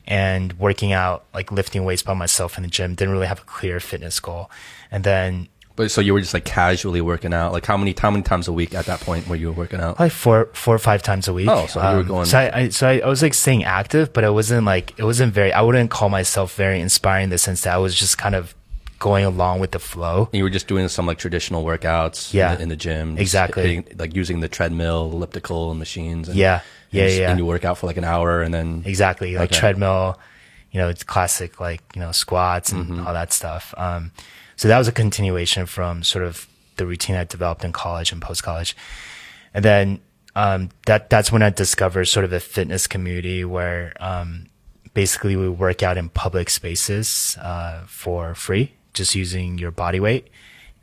and 0.08 0.54
working 0.58 0.92
out, 0.92 1.24
like 1.34 1.52
lifting 1.52 1.84
weights 1.84 2.02
by 2.02 2.14
myself 2.14 2.56
in 2.56 2.62
the 2.64 2.68
gym. 2.68 2.94
Didn't 2.96 3.12
really 3.12 3.26
have 3.28 3.40
a 3.40 3.44
clear 3.44 3.78
fitness 3.78 4.18
goal. 4.18 4.50
And 4.90 5.04
then 5.04 5.48
But 5.76 5.90
so 5.92 6.00
you 6.00 6.12
were 6.14 6.20
just 6.20 6.32
like 6.34 6.44
casually 6.46 7.00
working 7.02 7.32
out. 7.34 7.52
Like 7.52 7.66
how 7.66 7.76
many 7.76 7.94
how 7.96 8.10
many 8.10 8.22
times 8.22 8.48
a 8.48 8.52
week 8.52 8.74
at 8.74 8.86
that 8.86 9.00
point 9.00 9.28
were 9.28 9.36
you 9.36 9.52
working 9.52 9.80
out? 9.80 10.00
like 10.00 10.10
four 10.10 10.48
four 10.54 10.74
or 10.74 10.78
five 10.78 11.02
times 11.02 11.28
a 11.28 11.32
week. 11.34 11.48
Oh, 11.48 11.66
so 11.66 11.78
you 11.80 11.94
were 11.96 12.00
um, 12.02 12.06
going- 12.08 12.26
So 12.26 12.38
I, 12.38 12.58
I 12.60 12.68
so 12.70 12.88
I, 12.88 12.98
I 13.00 13.06
was 13.06 13.22
like 13.22 13.34
staying 13.34 13.64
active, 13.64 14.12
but 14.14 14.24
it 14.24 14.32
wasn't 14.32 14.64
like 14.66 14.98
it 14.98 15.04
wasn't 15.04 15.32
very. 15.34 15.52
I 15.52 15.60
wouldn't 15.60 15.90
call 15.90 16.08
myself 16.08 16.54
very 16.56 16.80
inspiring 16.80 17.24
in 17.24 17.30
the 17.30 17.38
sense 17.38 17.60
that 17.62 17.74
I 17.74 17.78
was 17.78 17.94
just 17.94 18.16
kind 18.18 18.34
of 18.34 18.54
going 18.98 19.24
along 19.24 19.60
with 19.60 19.70
the 19.70 19.78
flow. 19.78 20.24
And 20.32 20.38
you 20.38 20.42
were 20.42 20.50
just 20.50 20.66
doing 20.66 20.88
some 20.88 21.06
like 21.06 21.18
traditional 21.18 21.62
workouts 21.64 22.34
Yeah. 22.34 22.50
in, 22.52 22.56
the, 22.56 22.62
in 22.64 22.68
the 22.70 22.76
gym. 22.76 23.16
Exactly. 23.18 23.62
hitting- 23.62 23.96
like 23.96 24.16
using 24.16 24.40
the 24.40 24.48
treadmill, 24.48 25.10
elliptical 25.12 25.74
machines. 25.74 26.28
And, 26.28 26.36
Yeah. 26.36 26.62
Yeah, 26.90 27.04
and 27.04 27.12
yeah. 27.14 27.30
And 27.30 27.38
you 27.38 27.47
work 27.47 27.64
out 27.64 27.78
for 27.78 27.87
like 27.87 27.97
an 27.99 28.04
hour 28.04 28.42
and 28.42 28.52
then 28.52 28.83
Exactly, 28.87 29.35
like 29.37 29.50
Okay. 29.50 29.59
treadmill. 29.61 30.18
You 30.71 30.80
know, 30.80 30.88
it's 30.88 31.02
classic 31.02 31.61
like 31.61 31.83
you 31.95 32.00
know 32.00 32.12
squats 32.12 32.73
and 32.73 32.87
Mm-hmm. 32.87 33.07
all 33.07 33.12
that 33.14 33.33
stuff. 33.33 33.75
Um, 33.76 34.12
so 34.57 34.68
that 34.68 34.78
was 34.78 34.88
a 34.88 34.92
continuation 34.92 35.66
from 35.66 36.02
sort 36.02 36.25
of 36.25 36.47
the 36.76 36.87
routine 36.87 37.16
I 37.16 37.25
developed 37.25 37.64
in 37.64 37.73
college 37.73 38.12
and 38.12 38.21
post 38.23 38.42
college, 38.42 38.76
and 39.54 39.64
then 39.64 40.00
um, 40.37 40.68
that 40.87 41.11
that's 41.11 41.33
when 41.33 41.42
I 41.42 41.50
discovered 41.50 42.04
sort 42.07 42.25
of 42.25 42.33
a 42.33 42.40
fitness 42.40 42.87
community 42.87 43.45
where 43.45 43.92
um, 44.00 44.47
basically 44.95 45.37
we 45.37 45.49
work 45.49 45.83
out 45.83 45.97
in 45.97 46.09
public 46.11 46.50
spaces 46.50 47.37
uh, 47.40 47.83
for 47.87 48.35
free, 48.35 48.73
just 48.95 49.14
using 49.14 49.59
your 49.59 49.71
body 49.71 50.00
weight, 50.00 50.28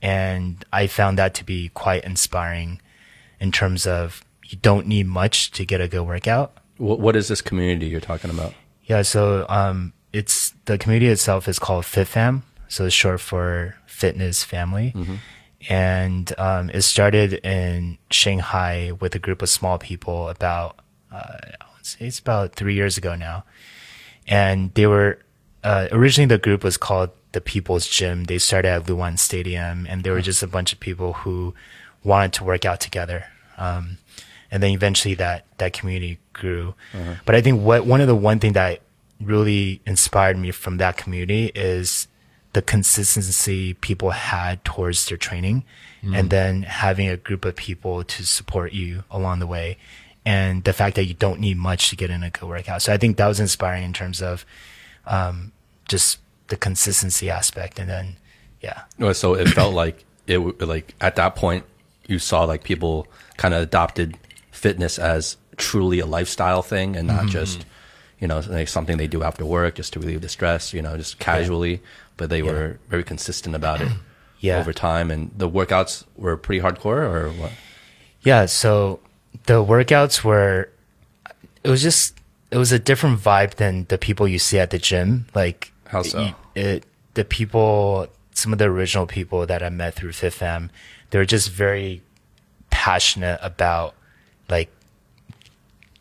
and 0.02 0.64
I 0.74 0.88
found 0.88 1.18
that 1.20 1.34
to 1.36 1.44
be 1.44 1.70
quite 1.70 2.04
inspiring 2.04 2.82
in 3.40 3.52
terms 3.52 3.86
of 3.88 4.24
you 4.46 4.58
don't 4.62 4.88
need 4.88 5.08
much 5.08 5.52
to 5.52 5.66
get 5.66 5.82
a 5.82 5.88
good 5.88 6.04
workout. 6.04 6.58
what, 6.78 7.00
what 7.00 7.16
is 7.16 7.28
this 7.28 7.42
community 7.42 7.88
you're 7.88 8.00
talking 8.02 8.30
about? 8.30 8.54
Yeah, 8.84 9.02
so 9.02 9.46
um, 9.50 9.94
it's 10.14 10.54
the 10.66 10.78
community 10.78 11.08
itself 11.08 11.48
is 11.48 11.58
called 11.60 11.86
FitFam, 11.86 12.44
so 12.68 12.86
it's 12.86 12.94
short 12.96 13.20
for 13.22 13.76
Fitness 13.88 14.44
Family, 14.44 14.94
and 15.70 16.32
um, 16.38 16.70
it 16.70 16.82
started 16.84 17.34
in 17.44 17.98
Shanghai 18.12 18.92
with 19.00 19.16
a 19.16 19.20
group 19.20 19.42
of 19.42 19.50
small 19.50 19.80
people 19.80 20.30
about 20.30 20.80
uh, 21.12 21.38
I 21.62 21.66
would 21.76 21.86
say 21.86 22.06
it's 22.06 22.20
about 22.20 22.56
three 22.56 22.76
years 22.76 22.98
ago 22.98 23.16
now, 23.16 23.46
and 24.28 24.72
they 24.76 24.86
were 24.86 25.20
uh, 25.64 25.88
originally 25.92 26.28
the 26.28 26.38
group 26.38 26.64
was 26.64 26.78
called 26.78 27.10
the 27.32 27.42
People's 27.42 27.88
Gym. 27.88 28.26
They 28.26 28.38
started 28.38 28.70
at 28.70 28.86
Luwan 28.86 29.18
Stadium, 29.18 29.88
and 29.90 30.04
they 30.04 30.12
were 30.12 30.22
just 30.22 30.44
a 30.44 30.48
bunch 30.48 30.72
of 30.74 30.80
people 30.80 31.14
who 31.14 31.56
wanted 32.04 32.34
to 32.34 32.44
work 32.44 32.66
out 32.66 32.80
together. 32.80 33.26
Um, 33.58 33.98
and 34.56 34.64
then 34.64 34.72
eventually 34.72 35.14
that 35.16 35.44
that 35.58 35.74
community 35.74 36.18
grew. 36.32 36.74
But 37.26 37.36
I 37.36 37.42
think 37.42 37.62
what 37.62 37.86
one 37.86 38.00
of 38.00 38.08
the 38.08 38.16
one 38.16 38.40
thing 38.40 38.54
that 38.54 38.80
really 39.22 39.82
inspired 39.86 40.38
me 40.38 40.52
from 40.52 40.78
that 40.78 40.96
community 40.96 41.52
is 41.54 42.08
the 42.54 42.62
consistency 42.62 43.74
people 43.74 44.12
had 44.12 44.64
towards 44.64 45.06
their 45.08 45.18
training, 45.18 45.66
and 46.14 46.30
then 46.30 46.64
having 46.64 47.10
a 47.10 47.18
group 47.18 47.44
of 47.44 47.56
people 47.58 48.04
to 48.06 48.26
support 48.26 48.72
you 48.72 49.04
along 49.12 49.40
the 49.40 49.48
way, 49.48 49.78
and 50.26 50.64
the 50.64 50.72
fact 50.72 50.96
that 50.96 51.04
you 51.06 51.14
don't 51.14 51.40
need 51.42 51.58
much 51.58 51.90
to 51.90 51.96
get 51.98 52.10
in 52.10 52.24
a 52.24 52.30
good 52.30 52.48
workout. 52.48 52.82
So 52.82 52.94
I 52.94 52.98
think 52.98 53.18
that 53.18 53.28
was 53.28 53.42
inspiring 53.42 53.84
in 53.84 53.92
terms 53.92 54.22
of 54.22 54.46
um, 55.06 55.52
just 55.90 56.20
the 56.48 56.56
consistency 56.56 57.30
aspect, 57.30 57.78
and 57.78 57.90
then 57.90 58.16
yeah, 58.62 58.84
Well, 58.98 59.14
So 59.14 59.34
it 59.34 59.50
felt 59.50 59.74
like 59.74 60.06
it 60.28 60.36
w- 60.36 60.56
like 60.62 60.96
at 61.02 61.18
that 61.18 61.36
point 61.36 61.66
you 62.08 62.20
saw 62.20 62.46
like 62.46 62.64
people 62.64 63.08
kind 63.38 63.54
of 63.54 63.62
adopted 63.64 64.18
fitness 64.56 64.98
as 65.00 65.38
truly 65.58 66.00
a 66.00 66.06
lifestyle 66.06 66.62
thing 66.62 66.96
and 66.96 67.08
not 67.08 67.22
Mm-hmm. 67.22 67.30
just 67.30 67.66
you 68.20 68.28
know 68.28 68.40
like 68.48 68.68
something 68.68 68.98
they 68.98 69.08
do 69.08 69.24
after 69.24 69.46
work 69.46 69.76
just 69.76 69.94
to 69.94 70.00
relieve 70.00 70.22
the 70.22 70.30
stress. 70.30 70.74
You 70.74 70.82
know, 70.82 70.98
just 70.98 71.20
casually, 71.20 71.82
but 72.18 72.30
they 72.30 72.42
were 72.42 72.80
very 72.90 73.04
consistent 73.04 73.56
about 73.56 73.82
it. 73.82 73.92
Yeah. 74.42 74.60
over 74.60 74.74
time, 74.74 75.10
and 75.10 75.32
the 75.36 75.50
workouts 75.50 76.04
were 76.18 76.38
pretty 76.38 76.62
hardcore, 76.62 77.02
or 77.10 77.30
what? 77.32 77.52
Yeah, 78.22 78.46
so 78.46 79.00
the 79.48 79.64
workouts 79.64 80.24
were 80.24 80.70
it 81.64 81.70
was 81.70 81.82
just 81.82 82.20
it 82.52 82.58
was 82.58 82.72
a 82.72 82.78
different 82.78 83.20
vibe 83.20 83.56
than 83.56 83.86
the 83.90 83.98
people 83.98 84.28
you 84.28 84.38
see 84.38 84.60
at 84.60 84.70
the 84.70 84.78
gym. 84.78 85.26
Like 85.34 85.72
How 85.88 86.04
so? 86.04 86.20
y- 86.20 86.36
It, 86.54 86.84
the 87.16 87.26
people 87.26 88.08
some 88.34 88.52
of 88.54 88.60
the 88.60 88.66
original 88.66 89.08
people 89.08 89.48
that 89.48 89.64
I 89.64 89.70
met 89.70 89.96
through 89.96 90.12
FitFam, 90.12 90.70
they 91.10 91.18
were 91.18 91.26
just 91.26 91.50
very 91.50 92.04
passionate 92.70 93.40
about 93.42 93.96
like 94.50 94.72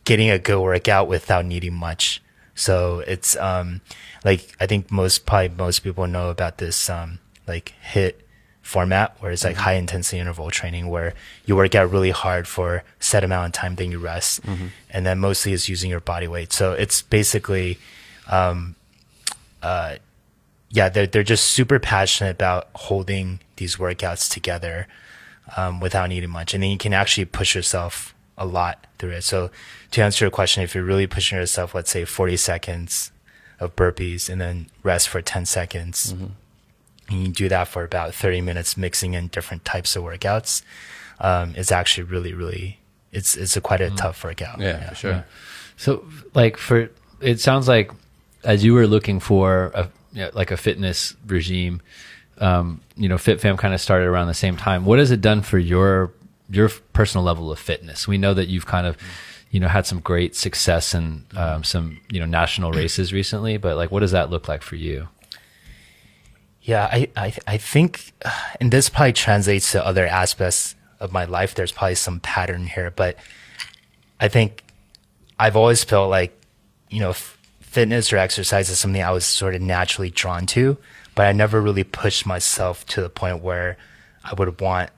getting 0.03 0.29
a 0.29 0.39
good 0.39 0.59
workout 0.61 1.07
without 1.07 1.45
needing 1.45 1.73
much. 1.73 2.21
So 2.55 2.99
it's 3.07 3.35
um 3.37 3.81
like 4.23 4.55
I 4.59 4.65
think 4.65 4.91
most 4.91 5.25
probably 5.25 5.49
most 5.49 5.79
people 5.79 6.07
know 6.07 6.29
about 6.29 6.57
this 6.57 6.89
um 6.89 7.19
like 7.47 7.73
HIIT 7.93 8.15
format 8.61 9.15
where 9.19 9.31
it's 9.31 9.43
like 9.43 9.57
high 9.57 9.73
intensity 9.73 10.17
interval 10.17 10.49
training 10.49 10.87
where 10.87 11.13
you 11.45 11.55
work 11.55 11.75
out 11.75 11.91
really 11.91 12.09
hard 12.09 12.47
for 12.47 12.77
a 12.77 12.83
set 13.03 13.23
amount 13.23 13.45
of 13.47 13.51
time 13.51 13.75
then 13.75 13.91
you 13.91 13.99
rest 13.99 14.41
and 14.89 15.05
then 15.05 15.19
mostly 15.19 15.53
it's 15.53 15.69
using 15.69 15.89
your 15.89 15.99
body 15.99 16.27
weight. 16.27 16.51
So 16.53 16.73
it's 16.73 17.01
basically 17.01 17.77
um 18.27 18.75
uh 19.61 19.97
yeah, 20.69 20.89
they're 20.89 21.07
they're 21.07 21.23
just 21.23 21.45
super 21.45 21.79
passionate 21.79 22.31
about 22.31 22.69
holding 22.73 23.39
these 23.57 23.77
workouts 23.77 24.29
together 24.31 24.87
um, 25.55 25.79
without 25.79 26.09
needing 26.09 26.31
much, 26.31 26.53
and 26.53 26.63
then 26.63 26.71
you 26.71 26.77
can 26.77 26.93
actually 26.93 27.25
push 27.25 27.55
yourself 27.55 28.14
a 28.37 28.45
lot 28.45 28.85
through 28.97 29.11
it. 29.11 29.23
So, 29.23 29.49
to 29.91 30.01
answer 30.01 30.25
your 30.25 30.31
question, 30.31 30.63
if 30.63 30.75
you're 30.75 30.83
really 30.83 31.07
pushing 31.07 31.37
yourself, 31.37 31.73
let's 31.73 31.91
say 31.91 32.05
40 32.05 32.37
seconds 32.37 33.11
of 33.59 33.75
burpees, 33.75 34.29
and 34.29 34.41
then 34.41 34.67
rest 34.83 35.09
for 35.09 35.21
10 35.21 35.45
seconds, 35.45 36.13
and 37.09 37.27
you 37.27 37.27
do 37.29 37.49
that 37.49 37.67
for 37.67 37.83
about 37.83 38.13
30 38.13 38.41
minutes, 38.41 38.75
mixing 38.75 39.13
in 39.13 39.27
different 39.27 39.63
types 39.63 39.95
of 39.95 40.03
workouts, 40.03 40.61
um, 41.19 41.53
it's 41.55 41.71
actually 41.71 42.03
really, 42.03 42.33
really, 42.33 42.79
it's 43.11 43.37
it's 43.37 43.55
a 43.55 43.61
quite 43.61 43.81
a 43.81 43.89
tough 43.91 44.23
workout. 44.23 44.59
Yeah, 44.59 44.89
for 44.89 44.95
sure. 44.95 45.25
So, 45.77 46.05
like 46.33 46.57
for 46.57 46.89
it 47.21 47.39
sounds 47.39 47.67
like 47.67 47.91
as 48.43 48.63
you 48.63 48.73
were 48.73 48.87
looking 48.87 49.19
for 49.19 49.71
a 49.73 49.89
you 50.13 50.21
know, 50.21 50.31
like 50.33 50.51
a 50.51 50.57
fitness 50.57 51.15
regime, 51.27 51.81
um, 52.39 52.81
you 52.95 53.09
know, 53.09 53.15
FitFam 53.15 53.57
kind 53.57 53.73
of 53.73 53.81
started 53.81 54.05
around 54.07 54.27
the 54.27 54.33
same 54.33 54.57
time. 54.57 54.85
What 54.85 54.99
has 54.99 55.11
it 55.11 55.21
done 55.21 55.41
for 55.41 55.57
your 55.57 56.11
your 56.49 56.69
personal 56.93 57.23
level 57.23 57.51
of 57.51 57.59
fitness? 57.59 58.07
We 58.07 58.17
know 58.17 58.33
that 58.33 58.47
you've 58.47 58.65
kind 58.65 58.87
of 58.87 58.97
you 59.51 59.59
know 59.59 59.67
had 59.67 59.85
some 59.85 59.99
great 59.99 60.35
success 60.35 60.93
in 60.93 61.25
um, 61.35 61.63
some 61.63 62.01
you 62.09 62.19
know 62.19 62.25
national 62.25 62.71
races 62.81 63.13
recently, 63.13 63.57
but 63.57 63.77
like, 63.77 63.91
what 63.91 64.01
does 64.01 64.11
that 64.11 64.29
look 64.29 64.47
like 64.47 64.61
for 64.61 64.75
you? 64.75 65.07
Yeah, 66.65 66.89
I, 66.91 67.09
I, 67.15 67.33
I 67.45 67.57
think, 67.57 68.11
uh, 68.25 68.31
and 68.59 68.71
this 68.71 68.89
probably 68.89 69.13
translates 69.13 69.71
to 69.73 69.85
other 69.85 70.07
aspects 70.07 70.73
of 70.99 71.11
my 71.11 71.25
life. 71.25 71.53
There's 71.53 71.71
probably 71.71 71.93
some 71.93 72.19
pattern 72.19 72.65
here, 72.65 72.89
but 72.89 73.17
I 74.19 74.29
think 74.29 74.63
I've 75.37 75.55
always 75.55 75.83
felt 75.83 76.09
like, 76.09 76.35
you 76.89 77.01
know, 77.01 77.11
f- 77.11 77.37
fitness 77.59 78.11
or 78.11 78.17
exercise 78.17 78.69
is 78.71 78.79
something 78.79 79.03
I 79.03 79.11
was 79.11 79.25
sort 79.25 79.53
of 79.53 79.61
naturally 79.61 80.09
drawn 80.09 80.47
to, 80.47 80.77
but 81.13 81.27
I 81.27 81.33
never 81.33 81.61
really 81.61 81.83
pushed 81.83 82.25
myself 82.25 82.83
to 82.87 83.01
the 83.01 83.09
point 83.09 83.43
where 83.43 83.77
I 84.23 84.33
would 84.33 84.59
want 84.59 84.89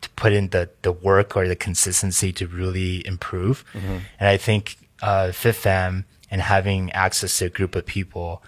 to 0.00 0.10
put 0.10 0.32
in 0.32 0.48
the, 0.48 0.70
the 0.82 0.92
work 0.92 1.36
or 1.36 1.48
the 1.48 1.56
consistency 1.56 2.32
to 2.32 2.46
really 2.46 3.06
improve. 3.06 3.64
And 4.18 4.28
I 4.28 4.36
think, 4.36 4.76
uh, 5.02 5.28
FitFam 5.32 6.04
and 6.30 6.40
having 6.42 6.92
access 6.92 7.38
to 7.38 7.46
a 7.46 7.48
group 7.48 7.74
of 7.74 7.86
people, 7.86 8.42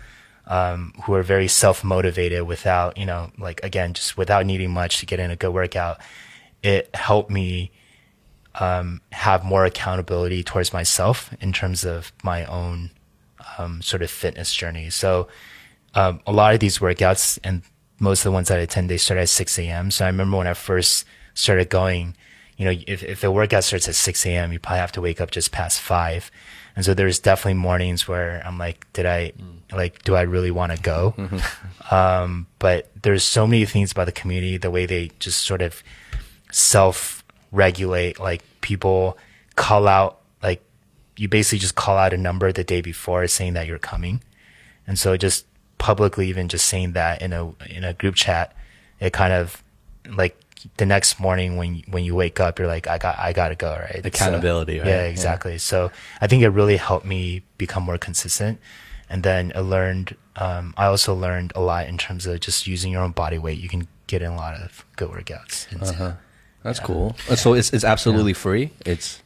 um, 0.47 0.93
who 1.05 1.15
are 1.15 1.23
very 1.23 1.47
self 1.49 1.85
motivated 1.85 2.43
without, 2.43 2.99
you 2.99 3.07
know, 3.07 3.31
like 3.39 3.63
again, 3.63 3.95
just 3.95 4.17
without 4.17 4.47
needing 4.47 4.73
much 4.73 4.99
to 4.99 5.07
get 5.07 5.21
in 5.21 5.31
a 5.31 5.37
good 5.37 5.53
workout, 5.53 5.99
it 6.63 6.91
helped 6.95 7.31
me 7.31 7.71
um, 8.57 9.01
have 9.13 9.45
more 9.45 9.65
accountability 9.65 10.43
towards 10.43 10.73
myself 10.73 11.33
in 11.41 11.53
terms 11.53 11.85
of 11.85 12.13
my 12.25 12.45
own 12.47 12.91
um, 13.59 13.81
sort 13.81 14.03
of 14.03 14.11
fitness 14.11 14.53
journey. 14.53 14.91
So 14.91 15.29
um, 15.95 16.21
a 16.27 16.33
lot 16.33 16.55
of 16.55 16.61
these 16.61 16.79
workouts 16.79 17.39
and 17.45 17.63
most 18.01 18.21
of 18.21 18.25
the 18.25 18.33
ones 18.33 18.49
that 18.49 18.59
I 18.59 18.63
attend, 18.63 18.91
they 18.91 18.97
start 18.97 19.21
at 19.21 19.29
6 19.29 19.59
a.m. 19.59 19.91
So 19.91 20.05
I 20.05 20.09
remember 20.09 20.37
when 20.39 20.47
I 20.47 20.55
first 20.55 21.05
started 21.35 21.69
going, 21.69 22.17
you 22.57 22.65
know, 22.67 22.75
if, 22.87 23.03
if 23.03 23.25
a 23.25 23.31
workout 23.31 23.65
starts 23.65 23.89
at 23.89 23.95
6 23.95 24.27
a.m., 24.27 24.53
you 24.53 24.59
probably 24.59 24.81
have 24.81 24.93
to 24.93 25.01
wake 25.01 25.21
up 25.21 25.31
just 25.31 25.51
past 25.51 25.81
five. 25.81 26.31
And 26.77 26.85
so 26.85 26.95
there's 26.95 27.19
definitely 27.19 27.55
mornings 27.55 28.07
where 28.07 28.43
I'm 28.45 28.59
like, 28.59 28.91
did 28.93 29.07
I, 29.07 29.33
like, 29.73 30.03
do 30.05 30.15
I 30.15 30.23
really 30.23 30.51
want 30.51 30.73
to 30.73 30.81
go? 30.81 31.15
Um, 31.91 32.47
but 32.61 32.89
there's 33.03 33.25
so 33.25 33.49
many 33.49 33.65
things 33.65 33.91
about 33.91 34.05
the 34.05 34.13
community, 34.13 34.57
the 34.59 34.71
way 34.71 34.87
they 34.87 35.11
just 35.19 35.43
sort 35.43 35.61
of 35.61 35.83
self 36.53 37.25
regulate, 37.51 38.21
like 38.21 38.43
people 38.61 39.19
call 39.57 39.89
out, 39.89 40.21
like 40.41 40.63
you 41.17 41.27
basically 41.27 41.59
just 41.59 41.75
call 41.75 41.97
out 41.97 42.13
a 42.13 42.17
number 42.17 42.53
the 42.53 42.63
day 42.63 42.81
before 42.81 43.27
saying 43.27 43.55
that 43.55 43.67
you're 43.67 43.81
coming. 43.81 44.23
And 44.87 44.97
so 44.97 45.17
just 45.17 45.47
publicly, 45.79 46.29
even 46.29 46.49
just 46.49 46.67
saying 46.67 46.93
that 46.93 47.23
in 47.23 47.33
a, 47.33 47.51
in 47.69 47.83
a 47.83 47.93
group 47.93 48.15
chat, 48.15 48.55
it 49.01 49.13
kind 49.13 49.33
of 49.33 49.65
like 50.09 50.39
the 50.77 50.87
next 50.87 51.19
morning 51.21 51.57
when 51.57 51.77
you- 51.77 51.83
when 51.89 52.05
you 52.05 52.15
wake 52.15 52.39
up, 52.41 52.59
you're 52.59 52.69
like, 52.69 52.87
I 52.87 52.99
got 52.99 53.19
I 53.19 53.33
gotta 53.33 53.55
go, 53.55 53.73
right? 53.77 54.01
So- 54.03 54.09
Accountability, 54.09 54.79
right? 54.79 54.87
Yeah, 54.89 55.03
Yeah. 55.03 55.09
exactly. 55.15 55.59
So 55.59 55.91
I 56.21 56.27
think 56.27 56.43
it 56.43 56.51
really 56.51 56.77
helped 56.77 57.07
me 57.07 57.43
become 57.59 57.83
more 57.85 57.99
consistent, 57.99 58.59
and 59.09 59.23
then 59.23 59.53
I 59.55 59.61
learned. 59.61 60.17
Um, 60.37 60.75
I 60.77 60.87
also 60.87 61.15
learned 61.15 61.53
a 61.55 61.61
lot 61.61 61.87
in 61.87 61.99
terms 61.99 62.25
of 62.27 62.41
just 62.41 62.67
using 62.67 62.93
your 62.93 63.03
own 63.03 63.13
body 63.13 63.37
weight. 63.39 63.59
You 63.59 63.69
can 63.69 63.89
get 64.07 64.23
in 64.23 64.31
a 64.31 64.37
lot 64.37 64.55
of 64.55 64.85
good 64.97 65.11
workouts. 65.11 65.71
And 65.71 65.83
Uh-huh. 65.83 66.13
That's 66.63 66.81
cool. 66.81 67.17
Uh, 67.29 67.37
So 67.37 67.55
it's 67.55 67.71
it's 67.73 67.85
absolutely 67.85 68.33
free. 68.35 68.71
It's 68.87 69.23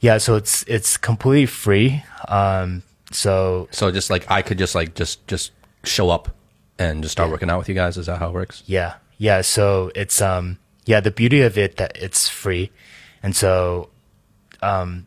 Yeah, 0.00 0.18
so 0.18 0.34
it's 0.36 0.64
it's 0.66 0.96
completely 0.96 1.46
free. 1.46 2.02
Um, 2.28 2.82
so 3.12 3.68
so 3.70 3.90
just 3.92 4.10
like 4.10 4.28
I 4.30 4.42
could 4.42 4.58
just 4.58 4.74
like 4.74 4.94
just 4.94 5.26
just 5.28 5.52
show 5.84 6.10
up 6.10 6.28
and 6.78 7.02
just 7.02 7.12
start 7.12 7.28
Yeah. 7.28 7.32
working 7.32 7.50
out 7.50 7.58
with 7.58 7.68
you 7.68 7.74
guys. 7.74 7.96
Is 7.96 8.06
that 8.06 8.18
how 8.18 8.28
it 8.28 8.34
works? 8.34 8.62
yeah, 8.66 8.94
yeah. 9.22 9.40
So 9.42 9.90
it's 9.94 10.18
um 10.20 10.58
yeah 10.84 11.00
the 11.00 11.14
beauty 11.20 11.40
of 11.42 11.54
it 11.56 11.76
that 11.76 11.92
it's 11.94 12.28
free, 12.28 12.70
and 13.22 13.34
so 13.36 13.88
um 14.60 15.06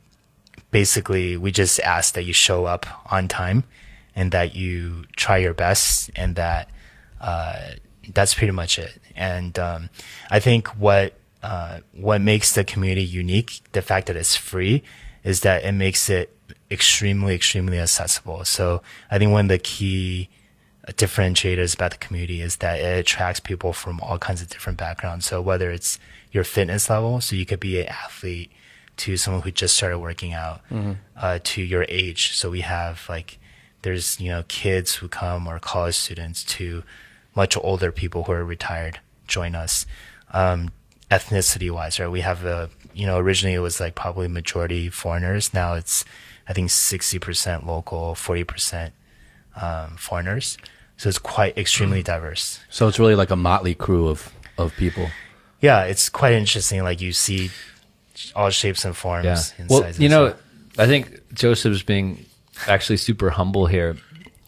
basically 0.72 1.38
we 1.38 1.52
just 1.52 1.80
ask 1.80 2.14
that 2.16 2.24
you 2.24 2.34
show 2.34 2.66
up 2.66 2.86
on 3.12 3.28
time, 3.28 3.64
and 4.16 4.32
that 4.32 4.56
you 4.56 5.04
try 5.16 5.38
your 5.38 5.54
best, 5.54 6.10
and 6.16 6.36
that 6.36 6.70
uh, 7.20 7.76
that's 8.14 8.34
pretty 8.34 8.52
much 8.52 8.80
it. 8.80 9.02
And 9.16 9.58
um, 9.60 9.90
I 10.32 10.40
think 10.40 10.68
what 10.80 11.14
uh, 11.44 11.80
what 11.92 12.22
makes 12.22 12.56
the 12.56 12.64
community 12.64 13.04
unique, 13.04 13.62
the 13.74 13.82
fact 13.82 14.08
that 14.08 14.16
it's 14.16 14.36
free, 14.36 14.84
is 15.24 15.42
that 15.42 15.64
it 15.64 15.74
makes 15.74 16.10
it 16.10 16.36
extremely, 16.72 17.36
extremely 17.36 17.80
accessible. 17.80 18.46
So 18.46 18.82
I 19.12 19.18
think 19.20 19.32
one 19.32 19.46
of 19.46 19.50
the 19.50 19.60
key 19.60 20.30
differentiators 20.94 21.74
about 21.74 21.92
the 21.92 21.98
community 21.98 22.42
is 22.42 22.58
that 22.58 22.80
it 22.80 23.00
attracts 23.00 23.40
people 23.40 23.74
from 23.74 24.00
all 24.02 24.18
kinds 24.20 24.42
of 24.42 24.50
different 24.50 24.78
backgrounds. 24.78 25.26
So 25.26 25.42
whether 25.42 25.72
it's 25.72 26.00
your 26.32 26.44
fitness 26.44 26.90
level, 26.90 27.22
so 27.22 27.36
you 27.36 27.46
could 27.46 27.60
be 27.60 27.82
an 27.82 27.88
athlete, 27.88 28.52
to 28.98 29.18
someone 29.18 29.44
who 29.44 29.52
just 29.52 29.76
started 29.76 30.00
working 30.00 30.34
out, 30.34 30.62
uh, 31.18 31.40
to 31.44 31.62
your 31.62 31.86
age. 31.90 32.34
So 32.34 32.50
we 32.50 32.62
have 32.62 33.06
like 33.10 33.38
there's 33.82 34.20
you 34.20 34.30
know 34.30 34.44
kids 34.48 34.96
who 34.96 35.08
come 35.08 35.48
or 35.48 35.60
college 35.60 35.96
students 35.96 36.44
to 36.46 36.84
much 37.36 37.58
older 37.58 37.92
people 37.92 38.24
who 38.24 38.32
are 38.32 38.46
retired 38.46 39.00
join 39.28 39.56
us. 39.56 39.86
Um, 40.32 40.72
ethnicity 41.12 41.70
wise, 41.70 42.00
right? 42.00 42.08
We 42.08 42.22
have 42.22 42.46
a 42.46 42.70
you 42.94 43.06
know 43.06 43.18
originally 43.18 43.56
it 43.56 43.60
was 43.60 43.80
like 43.80 43.96
probably 43.96 44.28
majority 44.28 44.90
foreigners. 44.90 45.54
Now 45.54 45.74
it's 45.74 46.06
I 46.48 46.54
think 46.54 46.70
sixty 46.70 47.20
percent 47.20 47.66
local, 47.66 48.16
forty 48.16 48.44
percent 48.44 48.94
um, 49.56 49.98
foreigners. 49.98 50.58
So 50.98 51.10
it's 51.10 51.20
quite 51.20 51.58
extremely 51.58 52.04
diverse. 52.04 52.60
So 52.70 52.88
it's 52.88 53.00
really 53.00 53.16
like 53.16 53.32
a 53.32 53.36
motley 53.36 53.76
crew 53.76 54.08
of 54.08 54.32
of 54.58 54.74
people. 54.76 55.10
Yeah, 55.62 55.84
it's 55.84 56.10
quite 56.10 56.34
interesting. 56.34 56.84
Like 56.84 57.02
you 57.02 57.12
see 57.12 57.52
all 58.36 58.50
shapes 58.50 58.86
and 58.86 58.96
forms. 58.96 59.26
Yeah. 59.26 59.38
And 59.58 59.70
Well, 59.70 59.92
you 59.94 60.10
know, 60.10 60.36
I 60.78 60.86
think 60.86 61.34
Joseph's 61.34 61.84
being 61.84 62.26
actually 62.68 62.98
super 62.98 63.30
humble 63.30 63.66
here, 63.66 63.98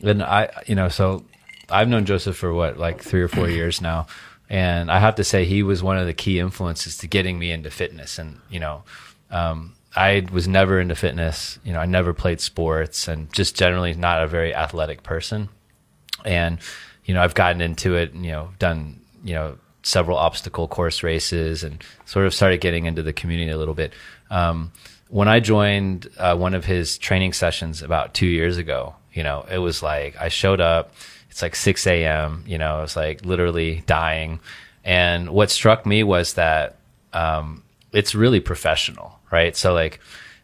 and 0.02 0.24
I, 0.24 0.50
you 0.68 0.76
know, 0.76 0.90
so 0.90 1.26
I've 1.70 1.90
known 1.90 2.06
Joseph 2.06 2.38
for 2.38 2.54
what 2.54 2.78
like 2.78 3.02
three 3.02 3.22
or 3.22 3.28
four 3.28 3.50
years 3.50 3.82
now, 3.82 4.08
and 4.50 4.90
I 4.90 5.00
have 5.00 5.16
to 5.16 5.24
say 5.24 5.46
he 5.46 5.64
was 5.64 5.84
one 5.84 5.98
of 5.98 6.06
the 6.06 6.14
key 6.14 6.40
influences 6.40 6.98
to 7.00 7.08
getting 7.08 7.38
me 7.38 7.52
into 7.52 7.70
fitness. 7.70 8.20
And 8.20 8.40
you 8.50 8.60
know, 8.60 8.84
um, 9.32 9.76
I 9.96 10.26
was 10.32 10.48
never 10.48 10.80
into 10.80 10.96
fitness. 10.96 11.60
You 11.64 11.74
know, 11.74 11.80
I 11.80 11.86
never 11.86 12.14
played 12.14 12.40
sports, 12.40 13.08
and 13.08 13.32
just 13.34 13.56
generally 13.56 13.94
not 13.94 14.24
a 14.24 14.28
very 14.28 14.56
athletic 14.56 15.04
person. 15.04 15.50
And 16.26 16.60
you 17.06 17.14
know, 17.14 17.22
I've 17.22 17.36
gotten 17.36 17.62
into 17.62 17.96
it. 17.96 18.14
You 18.14 18.32
know, 18.32 18.50
done 18.60 19.00
you 19.24 19.34
know 19.34 19.58
several 19.84 20.18
obstacle 20.18 20.68
course 20.68 21.04
races, 21.04 21.64
and 21.64 21.84
sort 22.06 22.26
of 22.26 22.34
started 22.34 22.62
getting 22.62 22.86
into 22.86 23.04
the 23.04 23.14
community 23.14 23.52
a 23.52 23.58
little 23.58 23.74
bit. 23.74 23.94
Um, 24.30 24.72
when 25.10 25.28
I 25.28 25.40
joined 25.40 26.08
uh, 26.18 26.36
one 26.36 26.54
of 26.54 26.66
his 26.66 26.98
training 26.98 27.34
sessions 27.34 27.82
about 27.82 28.14
two 28.14 28.26
years 28.26 28.58
ago, 28.58 28.96
you 29.14 29.24
know, 29.24 29.46
it 29.50 29.60
was 29.60 29.82
like 29.82 30.16
I 30.20 30.28
showed 30.30 30.62
up. 30.62 30.94
It's 31.30 31.42
like 31.42 31.56
6 31.56 31.86
a.m. 31.88 32.44
You 32.48 32.58
know, 32.58 32.78
I 32.78 32.82
was 32.82 32.96
like 32.96 33.24
literally 33.24 33.84
dying. 33.86 34.40
And 34.84 35.30
what 35.30 35.52
struck 35.52 35.86
me 35.86 36.04
was 36.04 36.34
that 36.34 36.78
um, 37.14 37.64
it's 37.92 38.16
really 38.16 38.40
professional, 38.40 39.20
right? 39.32 39.56
So 39.56 39.74
like 39.74 40.00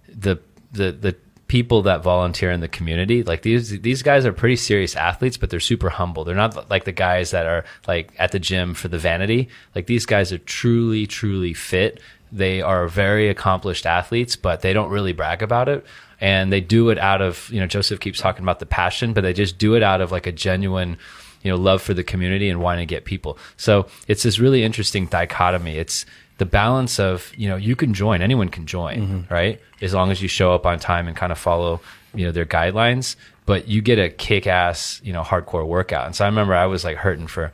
the 0.08 0.40
the 0.72 0.92
the 0.92 1.16
people 1.54 1.84
that 1.84 2.02
volunteer 2.02 2.50
in 2.50 2.62
the 2.62 2.68
community, 2.68 3.22
like 3.22 3.44
these 3.44 3.80
these 3.82 4.02
guys 4.02 4.26
are 4.26 4.34
pretty 4.34 4.56
serious 4.56 4.96
athletes, 4.96 5.38
but 5.38 5.52
they're 5.52 5.60
super 5.60 5.88
humble. 5.88 6.24
They're 6.24 6.34
not 6.34 6.68
like 6.72 6.86
the 6.86 6.92
guys 6.92 7.30
that 7.30 7.46
are 7.46 7.64
like 7.88 8.12
at 8.18 8.32
the 8.32 8.40
gym 8.40 8.74
for 8.74 8.88
the 8.88 8.98
vanity. 8.98 9.50
Like 9.76 9.86
these 9.86 10.08
guys 10.08 10.34
are 10.34 10.40
truly 10.40 11.06
truly 11.06 11.54
fit. 11.54 12.00
They 12.32 12.64
are 12.64 12.88
very 12.88 13.30
accomplished 13.30 13.86
athletes, 13.86 14.36
but 14.36 14.62
they 14.62 14.74
don't 14.74 14.90
really 14.90 15.14
brag 15.14 15.44
about 15.44 15.70
it. 15.70 15.86
And 16.20 16.52
they 16.52 16.60
do 16.60 16.90
it 16.90 16.98
out 16.98 17.22
of, 17.22 17.48
you 17.52 17.60
know, 17.60 17.68
Joseph 17.68 18.00
keeps 18.00 18.20
talking 18.20 18.42
about 18.42 18.58
the 18.58 18.66
passion, 18.66 19.14
but 19.14 19.22
they 19.22 19.34
just 19.34 19.60
do 19.60 19.76
it 19.76 19.84
out 19.84 20.02
of 20.02 20.12
like 20.12 20.26
a 20.26 20.32
genuine, 20.32 20.98
you 21.44 21.52
know, 21.52 21.58
love 21.58 21.84
for 21.84 21.94
the 21.94 22.04
community 22.04 22.50
and 22.50 22.62
wanting 22.62 22.88
to 22.88 22.96
get 22.96 23.06
people. 23.06 23.38
So 23.58 23.86
it's 24.08 24.24
this 24.24 24.40
really 24.40 24.64
interesting 24.64 25.06
dichotomy. 25.06 25.78
It's 25.78 26.08
the 26.38 26.46
balance 26.46 27.00
of, 27.00 27.32
you 27.38 27.48
know, 27.48 27.56
you 27.56 27.76
can 27.76 27.94
join, 27.94 28.22
anyone 28.22 28.50
can 28.50 28.66
join, 28.66 29.28
right? 29.30 29.62
As 29.82 29.94
long 29.94 30.12
as 30.12 30.22
you 30.22 30.28
show 30.28 30.54
up 30.54 30.66
on 30.66 30.80
time 30.80 31.08
and 31.08 31.16
kind 31.16 31.32
of 31.32 31.38
follow, 31.38 31.80
you 32.16 32.26
know, 32.26 32.32
their 32.32 32.46
guidelines, 32.46 33.16
but 33.46 33.68
you 33.68 33.82
get 33.82 34.00
a 34.00 34.10
kick 34.10 34.48
ass, 34.48 35.02
you 35.04 35.14
know, 35.14 35.22
hardcore 35.22 35.66
workout. 35.66 36.06
And 36.06 36.16
so 36.16 36.26
I 36.26 36.28
remember 36.28 36.56
I 36.56 36.66
was 36.66 36.84
like 36.84 36.98
hurting 36.98 37.28
for, 37.28 37.52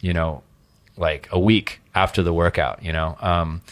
you 0.00 0.12
know, 0.12 0.42
like 0.96 1.28
a 1.32 1.38
week 1.38 1.80
after 1.94 2.22
the 2.22 2.32
workout, 2.32 2.82
you 2.82 2.92
know. 2.92 3.16
Um, 3.20 3.62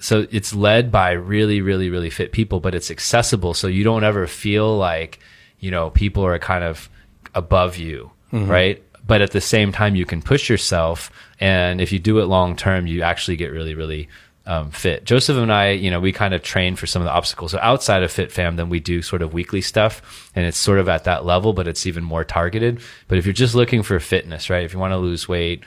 so 0.00 0.26
it's 0.32 0.52
led 0.52 0.90
by 0.90 1.12
really, 1.12 1.60
really, 1.60 1.88
really 1.90 2.10
fit 2.10 2.32
people, 2.32 2.58
but 2.58 2.74
it's 2.74 2.90
accessible. 2.90 3.54
So 3.54 3.68
you 3.68 3.84
don't 3.84 4.02
ever 4.02 4.26
feel 4.26 4.76
like, 4.76 5.20
you 5.60 5.70
know, 5.70 5.90
people 5.90 6.24
are 6.24 6.38
kind 6.40 6.64
of 6.64 6.88
above 7.34 7.76
you, 7.76 8.10
right? 8.32 8.82
But 9.12 9.20
at 9.20 9.32
the 9.32 9.42
same 9.42 9.72
time, 9.72 9.94
you 9.94 10.06
can 10.06 10.22
push 10.22 10.48
yourself. 10.48 11.10
And 11.38 11.82
if 11.82 11.92
you 11.92 11.98
do 11.98 12.20
it 12.20 12.24
long 12.24 12.56
term, 12.56 12.86
you 12.86 13.02
actually 13.02 13.36
get 13.36 13.52
really, 13.52 13.74
really 13.74 14.08
um, 14.46 14.70
fit. 14.70 15.04
Joseph 15.04 15.36
and 15.36 15.52
I, 15.52 15.72
you 15.72 15.90
know, 15.90 16.00
we 16.00 16.12
kind 16.12 16.32
of 16.32 16.42
train 16.42 16.76
for 16.76 16.86
some 16.86 17.02
of 17.02 17.04
the 17.04 17.12
obstacles. 17.12 17.52
So 17.52 17.58
outside 17.60 18.02
of 18.04 18.10
Fit 18.10 18.32
Fam, 18.32 18.56
then 18.56 18.70
we 18.70 18.80
do 18.80 19.02
sort 19.02 19.20
of 19.20 19.34
weekly 19.34 19.60
stuff 19.60 20.30
and 20.34 20.46
it's 20.46 20.56
sort 20.56 20.78
of 20.78 20.88
at 20.88 21.04
that 21.04 21.26
level, 21.26 21.52
but 21.52 21.68
it's 21.68 21.84
even 21.84 22.02
more 22.02 22.24
targeted. 22.24 22.80
But 23.06 23.18
if 23.18 23.26
you're 23.26 23.34
just 23.34 23.54
looking 23.54 23.82
for 23.82 24.00
fitness, 24.00 24.48
right? 24.48 24.64
If 24.64 24.72
you 24.72 24.78
want 24.78 24.92
to 24.92 24.96
lose 24.96 25.28
weight, 25.28 25.62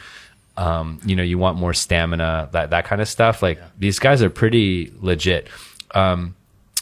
um, 0.58 0.99
you 1.05 1.15
know, 1.15 1.21
you 1.21 1.38
want 1.38 1.60
more 1.60 1.75
stamina, 1.75 2.49
that 2.51 2.71
that 2.71 2.86
kind 2.86 2.99
of 2.99 3.08
stuff. 3.08 3.43
Like 3.43 3.62
these 3.77 3.99
guys 3.99 4.23
are 4.23 4.31
pretty 4.31 4.91
legit. 5.01 5.49
Um, 5.91 6.36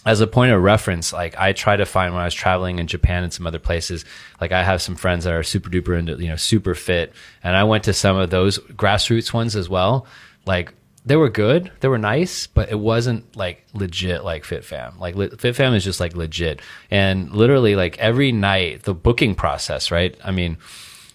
as 0.06 0.20
a 0.20 0.28
point 0.28 0.52
of 0.52 0.62
reference, 0.62 1.14
like 1.14 1.38
I 1.38 1.54
try 1.54 1.76
to 1.76 1.86
find 1.86 2.14
when 2.14 2.22
I 2.22 2.26
was 2.26 2.34
traveling 2.34 2.80
in 2.80 2.88
Japan 2.88 3.24
and 3.24 3.32
some 3.32 3.48
other 3.48 3.60
places, 3.60 4.04
like 4.42 4.52
I 4.52 4.64
have 4.64 4.82
some 4.82 4.96
friends 4.96 5.24
that 5.24 5.34
are 5.34 5.44
super 5.44 5.70
duper 5.70 5.98
into, 5.98 6.22
you 6.22 6.28
know, 6.28 6.36
super 6.36 6.76
fit. 6.76 7.14
And 7.44 7.56
I 7.56 7.64
went 7.64 7.86
to 7.86 7.94
some 7.94 8.18
of 8.18 8.30
those 8.30 8.60
grassroots 8.60 9.34
ones 9.34 9.56
as 9.56 9.70
well. 9.70 10.06
Like 10.46 10.74
they 11.06 11.16
were 11.16 11.30
good, 11.30 11.72
they 11.80 11.88
were 11.88 11.98
nice, 11.98 12.48
but 12.48 12.70
it 12.70 12.80
wasn't 12.80 13.36
like 13.36 13.66
legit 13.74 14.24
like 14.24 14.44
Fit 14.44 14.66
Fam. 14.66 15.00
Like 15.00 15.16
le- 15.16 15.28
is 15.28 15.84
just 15.84 16.00
like 16.00 16.16
legit. 16.16 16.62
And 16.92 17.32
literally 17.32 17.76
like 17.76 17.98
every 17.98 18.32
night, 18.32 18.84
the 18.84 18.94
booking 18.94 19.36
process, 19.36 19.90
right? 19.90 20.18
I 20.24 20.32
mean, 20.32 20.58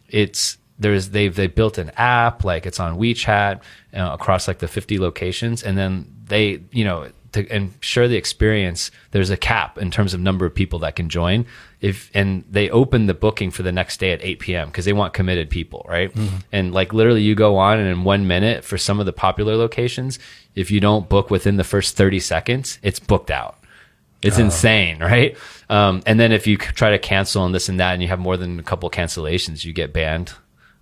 it's 0.09 0.57
there's 0.79 1.11
they've 1.11 1.35
they 1.35 1.47
built 1.47 1.77
an 1.77 1.91
app 1.97 2.45
like 2.45 2.65
it's 2.65 2.81
on 2.81 2.99
WeChat 2.99 3.61
uh, 3.95 4.11
across 4.13 4.47
like 4.47 4.59
the 4.59 4.69
50 4.69 4.99
locations 4.99 5.63
and 5.63 5.77
then 5.77 6.07
they 6.25 6.63
you 6.71 6.85
know 6.85 7.11
to 7.33 7.55
ensure 7.55 8.09
the 8.09 8.17
experience 8.17 8.91
there's 9.11 9.31
a 9.31 9.37
cap 9.37 9.79
in 9.79 9.91
terms 9.91 10.15
of 10.15 10.21
number 10.21 10.47
of 10.47 10.55
people 10.55 10.79
that 10.79 10.97
can 10.97 11.09
join 11.09 11.45
if 11.81 12.11
and 12.15 12.45
they 12.51 12.71
open 12.71 13.07
the 13.07 13.15
booking 13.15 13.51
for 13.51 13.63
the 13.63 13.73
next 13.73 14.01
day 14.01 14.13
at 14.13 14.23
8 14.23 14.39
p.m 14.39 14.69
because 14.69 14.85
they 14.85 14.93
want 14.93 15.15
committed 15.15 15.51
people 15.51 15.85
right 15.89 16.13
and 16.53 16.73
like 16.73 16.93
literally 16.93 17.23
you 17.23 17.35
go 17.35 17.57
on 17.57 17.79
and 17.79 17.89
in 17.89 18.05
one 18.05 18.27
minute 18.27 18.65
for 18.65 18.79
some 18.79 19.01
of 19.01 19.07
the 19.07 19.13
popular 19.13 19.57
locations 19.57 20.19
if 20.55 20.71
you 20.71 20.81
don't 20.81 21.09
book 21.09 21.31
within 21.31 21.57
the 21.57 21.65
first 21.65 21.97
30 21.97 22.21
seconds 22.21 22.79
it's 22.83 22.99
booked 22.99 23.31
out 23.31 23.59
it's 24.23 24.39
insane, 24.39 24.99
right? 24.99 25.37
Um, 25.69 26.03
and 26.07 26.19
then 26.19 26.33
if 26.33 26.47
you 26.47 26.57
try 26.57 26.91
to 26.91 26.99
cancel 26.99 27.45
and 27.45 27.55
this 27.55 27.69
and 27.69 27.79
that, 27.79 27.93
and 27.93 28.03
you 28.03 28.09
have 28.09 28.19
more 28.19 28.37
than 28.37 28.59
a 28.59 28.63
couple 28.63 28.91
cancellations, 28.91 29.65
you 29.65 29.73
get 29.73 29.93
banned. 29.93 30.33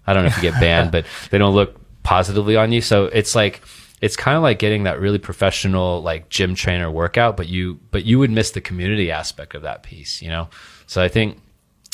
I 0.07 0.15
don't 0.15 0.23
know 0.23 0.29
if 0.29 0.37
you 0.37 0.43
get 0.43 0.59
banned, 0.61 0.91
but 0.93 1.05
they 1.31 1.39
don't 1.39 1.55
look 1.55 1.77
positively 2.03 2.57
on 2.57 2.73
you. 2.73 2.81
So 2.81 3.07
it's 3.07 3.35
like 3.35 3.61
it's 4.01 4.17
kind 4.17 4.37
of 4.37 4.43
like 4.43 4.59
getting 4.59 4.85
that 4.85 5.01
really 5.01 5.19
professional 5.19 6.03
like 6.03 6.29
gym 6.29 6.55
trainer 6.55 6.91
workout, 6.91 7.37
but 7.37 7.49
you 7.49 7.81
but 7.91 8.05
you 8.05 8.19
would 8.19 8.31
miss 8.31 8.51
the 8.51 8.61
community 8.61 9.11
aspect 9.11 9.55
of 9.55 9.63
that 9.63 9.83
piece, 9.83 10.21
you 10.21 10.29
know. 10.29 10.49
So 10.87 11.03
I 11.03 11.09
think 11.09 11.41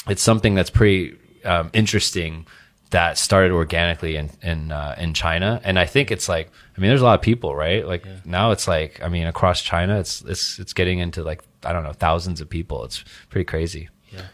it's 0.08 0.22
something 0.22 0.54
that's 0.54 0.70
pretty 0.70 1.16
um, 1.44 1.70
interesting 1.72 2.46
that 2.90 3.18
started 3.18 3.52
organically 3.52 4.16
in 4.16 4.30
in 4.42 4.72
uh, 4.72 4.94
in 4.98 5.14
China, 5.14 5.60
and 5.64 5.78
I 5.78 5.86
think 5.86 6.10
it's 6.10 6.28
like 6.28 6.50
I 6.76 6.80
mean, 6.80 6.88
there's 6.88 7.02
a 7.02 7.04
lot 7.04 7.18
of 7.18 7.22
people, 7.22 7.54
right? 7.54 7.86
Like 7.86 8.06
now, 8.26 8.50
it's 8.50 8.66
like 8.66 9.00
I 9.02 9.08
mean, 9.08 9.26
across 9.26 9.62
China, 9.62 9.98
it's 9.98 10.22
it's 10.22 10.58
it's 10.58 10.72
getting 10.72 10.98
into 10.98 11.22
like 11.22 11.42
I 11.64 11.72
don't 11.72 11.84
know 11.84 11.92
thousands 11.92 12.40
of 12.40 12.48
people. 12.48 12.84
It's 12.84 13.04
pretty 13.30 13.44
crazy. 13.44 13.88
Yeah. 14.10 14.26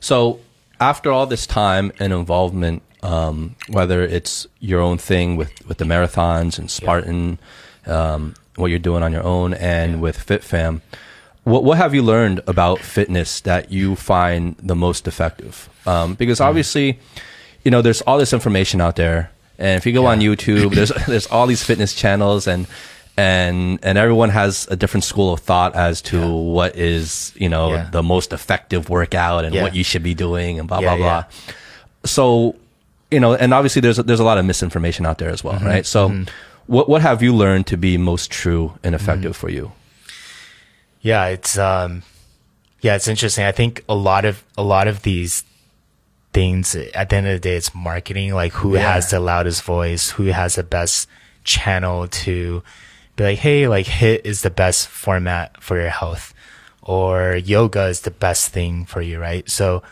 So 0.00 0.40
after 0.82 1.10
all 1.12 1.26
this 1.26 1.46
time 1.46 1.92
and 2.00 2.12
involvement, 2.12 2.82
um, 3.02 3.54
whether 3.68 4.02
it's 4.02 4.46
your 4.60 4.80
own 4.80 4.98
thing 4.98 5.36
with, 5.36 5.50
with 5.68 5.78
the 5.78 5.84
marathons 5.84 6.58
and 6.58 6.70
Spartan, 6.70 7.38
um, 7.86 8.34
what 8.56 8.68
you're 8.70 8.78
doing 8.90 9.02
on 9.02 9.12
your 9.12 9.22
own, 9.24 9.54
and 9.54 10.00
with 10.00 10.18
FitFam, 10.18 10.80
what 11.44 11.64
what 11.64 11.78
have 11.78 11.94
you 11.94 12.02
learned 12.02 12.40
about 12.46 12.78
fitness 12.80 13.40
that 13.42 13.72
you 13.72 13.96
find 13.96 14.56
the 14.62 14.76
most 14.76 15.08
effective? 15.08 15.68
Um, 15.86 16.14
because 16.14 16.38
Mm. 16.40 16.46
obviously, 16.48 16.98
you 17.64 17.70
know, 17.70 17.82
there's 17.82 18.02
all 18.02 18.18
this 18.18 18.32
information 18.32 18.80
out 18.80 18.94
there, 18.96 19.30
and 19.58 19.76
if 19.78 19.86
you 19.86 19.92
go 19.92 20.06
on 20.06 20.20
YouTube, 20.20 20.74
there's 20.74 20.92
there's 21.08 21.26
all 21.28 21.46
these 21.46 21.62
fitness 21.64 21.94
channels 21.94 22.46
and. 22.46 22.66
And 23.16 23.78
and 23.82 23.98
everyone 23.98 24.30
has 24.30 24.66
a 24.70 24.76
different 24.76 25.04
school 25.04 25.34
of 25.34 25.40
thought 25.40 25.74
as 25.76 26.00
to 26.02 26.26
what 26.34 26.76
is 26.76 27.32
you 27.36 27.48
know 27.48 27.72
Yeah. 27.74 27.88
the 27.90 28.02
most 28.02 28.32
effective 28.32 28.88
workout 28.88 29.44
and 29.44 29.54
Yeah. 29.54 29.62
what 29.64 29.74
you 29.74 29.84
should 29.84 30.02
be 30.02 30.14
doing 30.14 30.58
and 30.58 30.66
blah 30.66 30.78
Yeah, 30.80 30.96
blah 30.96 31.04
yeah. 31.06 31.22
blah. 31.22 31.24
So, 32.04 32.56
you 33.10 33.20
know, 33.20 33.34
and 33.34 33.52
obviously 33.52 33.80
there's 33.80 33.98
there's 33.98 34.20
a 34.20 34.24
lot 34.24 34.38
of 34.38 34.44
misinformation 34.46 35.04
out 35.04 35.18
there 35.18 35.28
as 35.28 35.42
Mm-hmm. 35.42 35.64
well, 35.64 35.74
right? 35.74 35.84
So, 35.86 36.24
what 36.66 36.88
what 36.88 37.02
have 37.02 37.22
you 37.22 37.34
learned 37.36 37.66
to 37.66 37.76
be 37.76 37.98
most 37.98 38.30
true 38.30 38.72
and 38.82 38.94
effective 38.94 39.32
Mm-hmm. 39.32 39.40
for 39.40 39.50
you? 39.50 39.72
Yeah, 41.02 41.26
it's 41.26 41.58
um 41.58 42.02
yeah, 42.80 42.96
it's 42.96 43.08
interesting. 43.08 43.44
I 43.44 43.52
think 43.52 43.84
a 43.88 43.94
lot 43.94 44.24
of 44.24 44.42
a 44.56 44.62
lot 44.62 44.88
of 44.88 45.02
these 45.02 45.44
things 46.32 46.74
at 46.74 47.10
the 47.10 47.16
end 47.16 47.26
of 47.26 47.34
the 47.34 47.38
day 47.40 47.56
it's 47.56 47.74
marketing, 47.74 48.32
like 48.34 48.52
who 48.54 48.74
Yeah. 48.74 48.94
has 48.94 49.10
the 49.10 49.20
loudest 49.20 49.62
voice, 49.64 50.10
who 50.10 50.24
has 50.32 50.54
the 50.54 50.62
best 50.62 51.08
channel 51.44 52.08
to 52.08 52.62
be 53.16 53.24
like, 53.24 53.38
hey, 53.38 53.68
like 53.68 53.86
HIIT 53.86 54.22
is 54.24 54.42
the 54.42 54.50
best 54.50 54.88
format 54.88 55.62
for 55.62 55.78
your 55.78 55.90
health 55.90 56.34
or 56.82 57.36
yoga 57.36 57.86
is 57.86 58.00
the 58.00 58.10
best 58.10 58.50
thing 58.50 58.84
for 58.84 59.00
you, 59.00 59.20
right? 59.20 59.48
So 59.48 59.82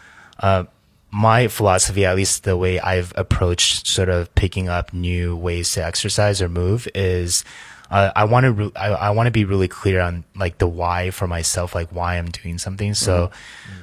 uh 0.40 0.64
my 1.11 1.48
philosophy, 1.48 2.04
at 2.04 2.16
least 2.16 2.44
the 2.44 2.56
way 2.56 2.78
I've 2.78 3.12
approached 3.16 3.87
sort 3.87 4.09
of 4.09 4.33
picking 4.35 4.68
up 4.68 4.92
new 4.92 5.37
ways 5.37 5.72
to 5.72 5.85
exercise 5.85 6.40
or 6.40 6.48
move 6.48 6.87
is, 6.94 7.44
uh, 7.90 8.12
I 8.14 8.24
want 8.24 8.44
to, 8.44 8.52
re- 8.52 8.72
I, 8.76 8.88
I 8.90 9.11
want 9.11 9.26
to 9.26 9.33
be 9.33 9.44
really 9.44 9.66
clear 9.66 10.00
on 10.00 10.24
like 10.37 10.59
the 10.59 10.68
why 10.68 11.11
for 11.11 11.26
myself, 11.26 11.74
like 11.74 11.90
why 11.90 12.16
I'm 12.16 12.30
doing 12.30 12.59
something. 12.59 12.94
So 12.94 13.30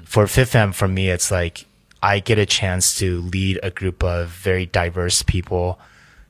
for 0.05 0.23
FitFam, 0.25 0.73
for 0.73 0.87
me, 0.87 1.09
it's 1.09 1.29
like 1.29 1.65
I 2.01 2.19
get 2.19 2.39
a 2.39 2.45
chance 2.45 2.97
to 2.99 3.19
lead 3.21 3.59
a 3.61 3.71
group 3.71 4.03
of 4.03 4.29
very 4.29 4.65
diverse 4.65 5.21
people 5.21 5.79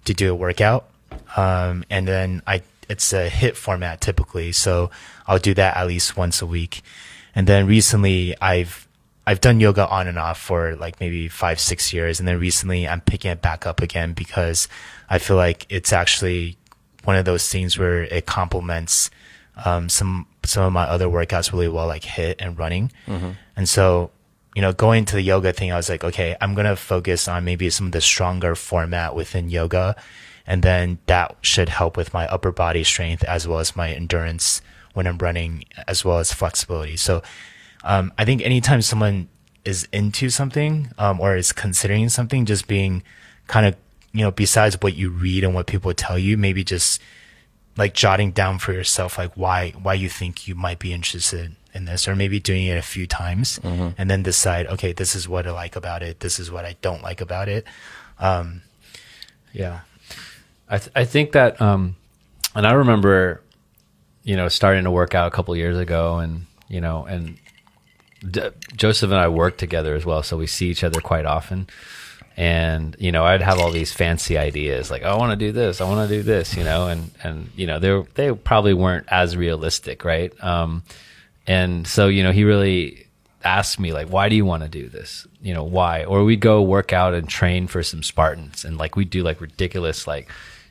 to 0.05 0.13
do 0.15 0.31
a 0.31 0.35
workout. 0.35 0.89
Um, 1.35 1.83
and 1.91 2.07
then 2.07 2.41
I, 2.47 2.63
it's 2.89 3.13
a 3.13 3.29
HIIT 3.29 3.55
format 3.55 4.01
typically. 4.01 4.51
So 4.51 4.89
I'll 5.27 5.39
do 5.39 5.53
that 5.53 5.77
at 5.77 5.87
least 5.87 6.17
once 6.17 6.41
a 6.41 6.45
week. 6.45 6.81
And 7.35 7.47
then 7.47 7.67
recently 7.67 8.35
I've, 8.41 8.87
I've 9.25 9.41
done 9.41 9.59
yoga 9.59 9.87
on 9.87 10.07
and 10.07 10.17
off 10.17 10.39
for 10.39 10.75
like 10.75 10.99
maybe 10.99 11.27
five, 11.27 11.59
six 11.59 11.91
years. 11.91 12.19
And 12.19 12.27
then 12.27 12.39
recently 12.39 12.87
I'm 12.87 13.01
picking 13.01 13.31
it 13.31 13.41
back 13.41 13.65
up 13.67 13.81
again 13.81 14.13
because 14.13 14.67
I 15.09 15.19
feel 15.19 15.35
like 15.35 15.65
it's 15.69 15.91
actually 15.91 16.57
one 17.03 17.15
of 17.15 17.25
those 17.25 17.49
things 17.49 17.77
where 17.77 18.03
it 18.03 18.25
complements, 18.25 19.09
um, 19.65 19.89
some, 19.89 20.27
some 20.43 20.63
of 20.63 20.73
my 20.73 20.83
other 20.83 21.07
workouts 21.07 21.51
really 21.51 21.67
well, 21.67 21.87
like 21.87 22.03
HIIT 22.03 22.35
and 22.39 22.57
running. 22.57 22.91
And 23.55 23.67
so, 23.67 24.11
you 24.55 24.61
know, 24.61 24.73
going 24.73 25.05
to 25.05 25.15
the 25.15 25.21
yoga 25.21 25.53
thing, 25.53 25.71
I 25.71 25.75
was 25.77 25.89
like, 25.89 26.03
okay, 26.03 26.35
I'm 26.41 26.55
going 26.55 26.65
to 26.65 26.75
focus 26.75 27.27
on 27.27 27.45
maybe 27.45 27.69
some 27.69 27.85
of 27.87 27.91
the 27.91 28.01
stronger 28.01 28.55
format 28.55 29.13
within 29.13 29.49
yoga. 29.49 29.95
And 30.47 30.63
then 30.63 30.99
that 31.07 31.35
should 31.41 31.69
help 31.69 31.97
with 31.97 32.13
my 32.13 32.25
upper 32.27 32.51
body 32.51 32.83
strength 32.83 33.23
as 33.25 33.47
well 33.47 33.59
as 33.59 33.75
my 33.75 33.91
endurance 33.91 34.61
when 34.93 35.05
I'm 35.05 35.17
running, 35.17 35.65
as 35.87 36.03
well 36.05 36.19
as 36.19 36.33
flexibility. 36.33 36.97
So, 36.97 37.21
um, 37.83 38.11
I 38.17 38.25
think 38.25 38.41
anytime 38.41 38.81
someone 38.81 39.27
is 39.65 39.87
into 39.91 40.29
something, 40.29 40.89
um, 40.97 41.19
or 41.19 41.35
is 41.35 41.51
considering 41.51 42.09
something, 42.09 42.45
just 42.45 42.67
being 42.67 43.03
kind 43.47 43.65
of, 43.65 43.75
you 44.13 44.21
know, 44.21 44.31
besides 44.31 44.77
what 44.81 44.95
you 44.95 45.09
read 45.09 45.43
and 45.43 45.53
what 45.53 45.67
people 45.67 45.93
tell 45.93 46.17
you, 46.17 46.37
maybe 46.37 46.63
just 46.63 47.01
like 47.75 47.93
jotting 47.93 48.31
down 48.31 48.57
for 48.57 48.71
yourself, 48.73 49.17
like 49.17 49.33
why, 49.35 49.71
why 49.71 49.93
you 49.93 50.09
think 50.09 50.47
you 50.47 50.55
might 50.55 50.79
be 50.79 50.93
interested 50.93 51.55
in 51.73 51.85
this, 51.85 52.07
or 52.07 52.15
maybe 52.15 52.39
doing 52.39 52.65
it 52.65 52.77
a 52.77 52.81
few 52.81 53.05
times 53.05 53.59
and 53.97 54.09
then 54.09 54.23
decide, 54.23 54.65
okay, 54.67 54.93
this 54.93 55.13
is 55.15 55.29
what 55.29 55.45
I 55.45 55.51
like 55.51 55.75
about 55.75 56.01
it. 56.01 56.21
This 56.21 56.39
is 56.39 56.49
what 56.49 56.65
I 56.65 56.75
don't 56.81 57.03
like 57.03 57.21
about 57.21 57.47
it. 57.49 57.65
Um, 58.19 58.63
yeah. 59.53 59.81
I 60.69 60.77
th- 60.77 60.91
I 60.95 61.05
think 61.05 61.31
that 61.31 61.61
um, 61.61 61.95
and 62.55 62.65
I 62.67 62.73
remember, 62.73 63.41
you 64.23 64.35
know, 64.35 64.47
starting 64.49 64.83
to 64.83 64.91
work 64.91 65.15
out 65.15 65.27
a 65.27 65.31
couple 65.31 65.55
years 65.55 65.77
ago, 65.77 66.17
and 66.17 66.45
you 66.67 66.81
know, 66.81 67.05
and 67.05 67.37
D- 68.29 68.49
Joseph 68.75 69.11
and 69.11 69.19
I 69.19 69.27
work 69.27 69.57
together 69.57 69.95
as 69.95 70.05
well, 70.05 70.23
so 70.23 70.37
we 70.37 70.47
see 70.47 70.69
each 70.69 70.83
other 70.83 70.99
quite 70.99 71.25
often. 71.25 71.67
And 72.35 72.95
you 72.99 73.11
know, 73.11 73.25
I'd 73.25 73.41
have 73.41 73.59
all 73.59 73.71
these 73.71 73.91
fancy 73.93 74.37
ideas, 74.37 74.91
like 74.91 75.03
I 75.03 75.15
want 75.15 75.31
to 75.31 75.45
do 75.45 75.51
this, 75.51 75.81
I 75.81 75.89
want 75.89 76.07
to 76.07 76.15
do 76.15 76.21
this, 76.21 76.55
you 76.55 76.63
know, 76.63 76.87
and 76.87 77.11
and 77.23 77.49
you 77.55 77.65
know, 77.65 77.79
they 77.79 78.03
they 78.13 78.31
probably 78.33 78.73
weren't 78.73 79.07
as 79.09 79.35
realistic, 79.35 80.03
right? 80.05 80.31
Um, 80.43 80.83
and 81.47 81.87
so 81.87 82.07
you 82.07 82.21
know, 82.23 82.31
he 82.31 82.43
really 82.43 83.07
asked 83.43 83.79
me 83.79 83.93
like, 83.93 84.09
why 84.09 84.29
do 84.29 84.35
you 84.35 84.45
want 84.45 84.61
to 84.63 84.69
do 84.69 84.87
this? 84.89 85.25
You 85.41 85.53
know, 85.53 85.63
why? 85.63 86.03
Or 86.03 86.23
we'd 86.23 86.41
go 86.41 86.61
work 86.61 86.91
out 86.93 87.13
and 87.13 87.27
train 87.27 87.65
for 87.67 87.81
some 87.81 88.03
Spartans, 88.03 88.65
and 88.65 88.77
like 88.77 88.95
we 88.95 89.05
do 89.05 89.23
like 89.23 89.41
ridiculous 89.41 90.05
like 90.05 90.29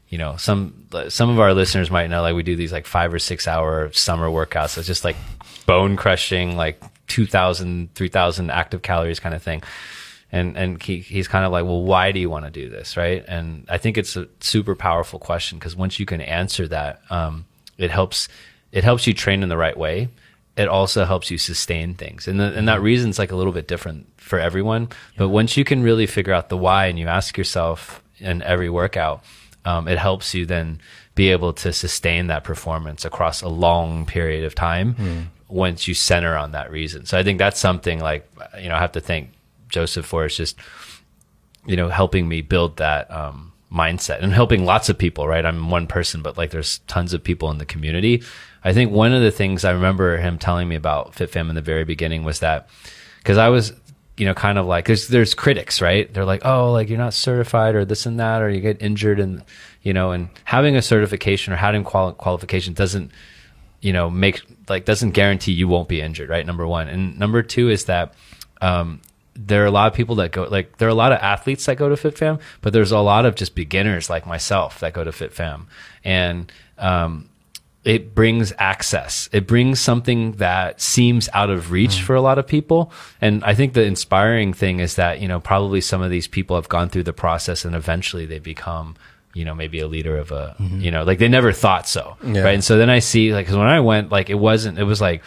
you 0.09 0.19
know 0.19 0.37
some 0.37 0.87
some 1.09 1.31
of 1.31 1.41
our 1.41 1.53
listeners 1.53 1.91
might 1.91 2.09
know 2.09 2.23
like 2.23 2.35
we 2.35 2.43
do 2.43 2.57
these 2.57 2.73
like 2.73 2.87
five 2.87 3.13
or 3.13 3.19
six 3.19 3.49
hour 3.49 3.93
summer 3.93 4.29
workouts. 4.29 4.79
It's 4.79 4.87
just 4.87 5.05
like 5.05 5.17
bone 5.67 5.97
crushing 5.97 6.57
like 6.57 6.81
2000 7.09 7.95
3000 7.95 8.51
active 8.51 8.83
calories 8.83 9.21
kind 9.21 9.35
of 9.35 9.43
thing. 9.43 9.63
And 10.33 10.57
and 10.57 10.83
he, 10.83 10.99
he's 11.01 11.29
kind 11.29 11.45
of 11.45 11.53
like 11.53 11.65
well 11.65 11.83
why 11.83 12.13
do 12.13 12.21
you 12.21 12.31
want 12.31 12.45
to 12.45 12.51
do 12.51 12.69
this? 12.69 12.97
Right? 12.97 13.25
And 13.27 13.67
i 13.69 13.79
think 13.79 13.99
it's 13.99 14.17
a 14.17 14.29
super 14.41 14.75
powerful 14.75 15.19
question 15.19 15.59
because 15.59 15.75
once 15.75 15.99
you 15.99 16.07
can 16.07 16.21
answer 16.21 16.69
that 16.69 17.01
um, 17.11 17.45
it 17.79 17.91
helps 17.91 18.29
it 18.73 18.85
helps 18.85 19.07
you 19.07 19.15
train 19.15 19.43
in 19.43 19.49
the 19.49 19.57
right 19.57 19.77
way. 19.77 20.09
It 20.57 20.69
also 20.69 21.05
helps 21.05 21.31
you 21.31 21.37
sustain 21.37 21.95
things. 21.95 22.27
And, 22.27 22.41
the, 22.41 22.45
and 22.45 22.67
that 22.69 22.81
reason's 22.81 23.19
like 23.19 23.31
a 23.31 23.37
little 23.37 23.53
bit 23.53 23.69
different 23.69 24.07
for 24.17 24.39
everyone. 24.39 24.89
But 25.19 25.29
once 25.29 25.57
you 25.57 25.65
can 25.65 25.83
really 25.83 26.07
figure 26.07 26.33
out 26.33 26.49
the 26.49 26.57
why 26.57 26.87
and 26.87 26.99
you 26.99 27.09
ask 27.09 27.37
yourself 27.37 28.03
in 28.19 28.41
every 28.43 28.71
workout 28.71 29.23
um, 29.67 29.89
it 29.89 29.99
helps 29.99 30.33
you 30.33 30.47
then 30.47 30.81
be 31.15 31.31
able 31.31 31.53
to 31.53 31.73
sustain 31.73 32.29
that 32.29 32.45
performance 32.45 33.05
across 33.05 33.43
a 33.43 33.49
long 33.49 34.07
period 34.07 34.45
of 34.45 34.55
time 34.55 35.31
once 35.49 35.87
you 35.87 35.95
center 35.95 36.37
on 36.37 36.53
that 36.53 36.71
reason. 36.71 37.05
So 37.05 37.19
I 37.19 37.23
think 37.23 37.39
that's 37.39 37.59
something 37.59 38.01
like, 38.01 38.31
you 38.61 38.69
know, 38.69 38.77
I 38.77 38.79
have 38.79 38.93
to 38.93 39.01
thank 39.01 39.31
Joseph 39.69 40.07
for 40.07 40.25
is 40.27 40.37
just, 40.37 40.57
you 41.67 41.77
know, 41.77 41.89
helping 41.89 42.29
me 42.29 42.43
build 42.43 42.77
that 42.77 43.11
um, 43.11 43.53
mindset 43.73 44.23
and 44.23 44.33
helping 44.33 44.65
lots 44.65 44.89
of 44.89 44.97
people, 44.97 45.27
right? 45.27 45.45
I'm 45.45 45.71
one 45.71 45.87
person, 45.87 46.23
but 46.23 46.37
like 46.37 46.51
there's 46.51 46.79
tons 46.87 47.13
of 47.13 47.25
people 47.25 47.51
in 47.51 47.59
the 47.59 47.67
community. 47.67 48.23
I 48.65 48.73
think 48.73 48.93
one 48.93 49.13
of 49.13 49.23
the 49.23 49.31
things 49.31 49.65
I 49.65 49.73
remember 49.73 50.17
him 50.19 50.39
telling 50.39 50.69
me 50.69 50.77
about 50.77 51.13
FitFam 51.13 51.49
in 51.49 51.55
the 51.55 51.63
very 51.63 51.85
beginning 51.85 52.25
was 52.25 52.41
that 52.41 52.69
because 53.19 53.39
I 53.39 53.49
was 53.49 53.73
you 54.17 54.25
know, 54.25 54.35
kind 54.35 54.59
of 54.59 54.67
like 54.67 54.87
there's 54.87 55.09
there's 55.09 55.35
critics, 55.35 55.81
right? 55.81 56.13
They're 56.13 56.25
like, 56.25 56.45
oh, 56.45 56.73
like 56.73 56.89
you're 56.89 56.99
not 56.99 57.15
certified 57.15 57.75
or 57.75 57.85
this 57.85 58.07
and 58.07 58.19
that, 58.19 58.43
or 58.43 58.49
you 58.49 58.61
get 58.61 58.81
injured, 58.81 59.21
and 59.21 59.45
you 59.83 59.93
know, 59.93 60.13
and 60.13 60.29
having 60.45 60.77
a 60.77 60.83
certification 60.83 61.53
or 61.53 61.57
having 61.57 61.85
quali- 61.85 62.15
qualification 62.15 62.73
doesn't, 62.73 63.11
you 63.81 63.93
know, 63.93 64.09
make 64.09 64.41
like 64.69 64.85
doesn't 64.85 65.11
guarantee 65.11 65.53
you 65.53 65.69
won't 65.69 65.89
be 65.89 66.01
injured, 66.01 66.31
right? 66.31 66.47
Number 66.47 66.67
one, 66.67 66.89
and 66.89 67.19
number 67.19 67.43
two 67.43 67.69
is 67.69 67.85
that 67.87 68.15
um, 68.63 69.03
there 69.35 69.63
are 69.63 69.67
a 69.67 69.71
lot 69.71 69.87
of 69.87 69.95
people 69.95 70.15
that 70.17 70.33
go 70.33 70.45
like 70.45 70.79
there 70.79 70.89
are 70.89 70.91
a 70.91 70.95
lot 70.95 71.13
of 71.13 71.19
athletes 71.19 71.67
that 71.67 71.77
go 71.77 71.95
to 71.95 71.95
FitFam, 71.95 72.41
but 72.63 72.73
there's 72.73 72.93
a 72.93 72.99
lot 73.01 73.27
of 73.27 73.35
just 73.35 73.55
beginners 73.55 74.09
like 74.09 74.27
myself 74.27 74.81
that 74.81 74.95
go 74.95 75.05
to 75.05 75.11
FitFam, 75.11 75.65
and 76.05 76.51
um, 76.79 77.29
it 77.87 78.17
brings 78.17 78.53
access. 78.59 79.29
It 79.31 79.47
brings 79.47 79.79
something 79.79 80.33
that 80.33 80.81
seems 80.81 81.29
out 81.33 81.51
of 81.51 81.71
reach 81.71 82.01
for 82.01 82.17
a 82.17 82.21
lot 82.21 82.37
of 82.37 82.45
people. 82.45 82.91
And 83.21 83.45
I 83.45 83.55
think 83.55 83.75
the 83.75 83.85
inspiring 83.85 84.53
thing 84.53 84.81
is 84.81 84.97
that, 84.97 85.21
you 85.21 85.29
know, 85.29 85.39
probably 85.39 85.81
some 85.81 86.03
of 86.03 86.11
these 86.11 86.27
people 86.27 86.57
have 86.57 86.69
gone 86.69 86.89
through 86.89 87.05
the 87.05 87.13
process 87.13 87.65
and 87.65 87.77
eventually 87.77 88.27
they 88.27 88.41
become, 88.41 88.97
you 89.35 89.45
know, 89.45 89.55
maybe 89.55 89.79
a 89.79 89.87
leader 89.87 90.19
of 90.19 90.33
a, 90.33 90.57
mm-hmm. 90.59 90.81
you 90.81 90.91
know, 90.91 91.05
like 91.05 91.21
they 91.21 91.29
never 91.29 91.53
thought 91.53 91.87
so. 91.89 92.17
Yeah. 92.25 92.41
Right. 92.41 92.55
And 92.55 92.65
so 92.65 92.77
then 92.77 92.91
I 92.91 92.99
see 92.99 93.33
like, 93.33 93.47
cause 93.47 93.57
when 93.57 93.69
I 93.69 93.79
went, 93.79 94.11
like 94.11 94.31
it 94.31 94.35
wasn't, 94.35 94.81
it 94.81 94.85
was 94.85 95.01
like, 95.01 95.23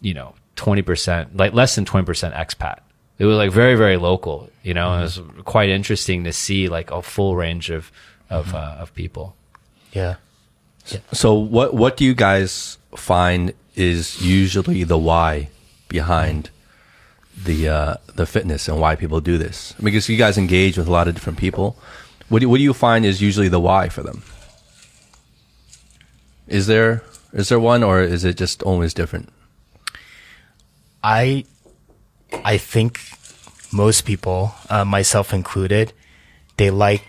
you 0.00 0.14
know, 0.14 0.34
20%, 0.56 1.38
like 1.38 1.52
less 1.52 1.74
than 1.74 1.84
20% 1.84 2.06
expat. 2.34 2.78
It 3.18 3.26
was 3.26 3.36
like 3.36 3.50
very, 3.50 3.74
very 3.74 3.98
local, 3.98 4.48
you 4.62 4.72
know, 4.72 4.90
and 4.92 5.00
it 5.00 5.04
was 5.04 5.18
mm-hmm. 5.18 5.40
quite 5.42 5.68
interesting 5.68 6.24
to 6.24 6.32
see 6.32 6.70
like 6.70 6.90
a 6.92 7.02
full 7.02 7.36
range 7.36 7.68
of, 7.68 7.92
of, 8.30 8.46
mm-hmm. 8.46 8.56
uh, 8.56 8.82
of 8.82 8.94
people. 8.94 9.36
Yeah. 9.92 10.14
So 11.12 11.34
what 11.34 11.74
what 11.74 11.96
do 11.96 12.04
you 12.04 12.14
guys 12.14 12.78
find 12.96 13.52
is 13.74 14.22
usually 14.22 14.84
the 14.84 14.98
why 14.98 15.48
behind 15.88 16.50
the 17.44 17.68
uh, 17.68 17.94
the 18.14 18.26
fitness 18.26 18.68
and 18.68 18.80
why 18.80 18.96
people 18.96 19.20
do 19.20 19.38
this? 19.38 19.74
Because 19.82 20.08
you 20.08 20.16
guys 20.16 20.38
engage 20.38 20.76
with 20.78 20.88
a 20.88 20.90
lot 20.90 21.08
of 21.08 21.14
different 21.14 21.38
people. 21.38 21.76
What 22.28 22.40
do, 22.40 22.48
what 22.48 22.58
do 22.58 22.62
you 22.62 22.74
find 22.74 23.04
is 23.04 23.20
usually 23.20 23.48
the 23.48 23.60
why 23.60 23.88
for 23.88 24.02
them? 24.02 24.22
Is 26.46 26.66
there 26.66 27.02
is 27.32 27.48
there 27.48 27.60
one 27.60 27.82
or 27.82 28.02
is 28.02 28.24
it 28.24 28.36
just 28.36 28.62
always 28.62 28.94
different? 28.94 29.28
I 31.02 31.44
I 32.44 32.58
think 32.58 33.00
most 33.72 34.02
people, 34.02 34.54
uh, 34.68 34.84
myself 34.84 35.32
included, 35.32 35.92
they 36.56 36.70
like, 36.70 37.02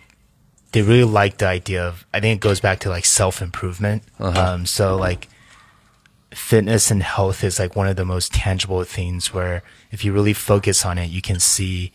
they 0.71 0.81
really 0.81 1.03
like 1.03 1.37
the 1.37 1.47
idea 1.47 1.85
of, 1.85 2.05
I 2.13 2.19
think 2.19 2.37
it 2.37 2.41
goes 2.41 2.59
back 2.59 2.79
to 2.81 2.89
like 2.89 3.05
self 3.05 3.41
improvement. 3.41 4.03
Um, 4.19 4.65
so 4.65 4.95
like 4.95 5.27
fitness 6.33 6.91
and 6.91 7.03
health 7.03 7.43
is 7.43 7.59
like 7.59 7.75
one 7.75 7.87
of 7.87 7.97
the 7.97 8.05
most 8.05 8.33
tangible 8.33 8.83
things 8.83 9.33
where 9.33 9.63
if 9.91 10.05
you 10.05 10.13
really 10.13 10.33
focus 10.33 10.85
on 10.85 10.97
it, 10.97 11.09
you 11.09 11.21
can 11.21 11.39
see, 11.39 11.91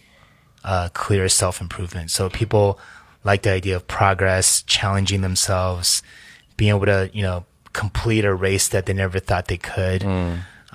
uh, 0.65 0.89
clear 0.93 1.29
self 1.29 1.61
improvement. 1.61 2.11
So 2.11 2.29
people 2.29 2.79
like 3.25 3.43
the 3.43 3.51
idea 3.51 3.77
of 3.77 3.87
progress, 3.89 4.63
challenging 4.63 5.21
themselves, 5.23 6.03
being 6.57 6.71
able 6.71 6.87
to, 6.87 7.11
you 7.13 7.23
know, 7.23 7.45
complete 7.73 8.25
a 8.25 8.35
race 8.35 8.69
that 8.69 8.87
they 8.87 8.93
never 8.93 9.19
thought 9.19 9.49
they 9.49 9.59
could. 9.59 10.03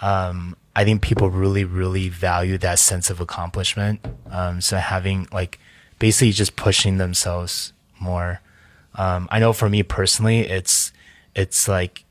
Um, 0.02 0.56
I 0.76 0.84
think 0.86 1.02
people 1.02 1.30
really, 1.30 1.66
really 1.66 2.10
value 2.10 2.58
that 2.60 2.80
sense 2.80 3.10
of 3.10 3.20
accomplishment. 3.20 4.06
Um, 4.30 4.62
so 4.62 4.78
having 4.78 5.28
like 5.32 5.60
basically 6.00 6.32
just 6.32 6.56
pushing 6.56 6.98
themselves 6.98 7.74
more. 8.02 8.42
Um, 8.96 9.28
I 9.32 9.40
know 9.40 9.54
for 9.54 9.70
me 9.70 9.84
personally, 9.84 10.40
it's, 10.40 10.92
it's 11.36 11.68
like, 11.68 12.04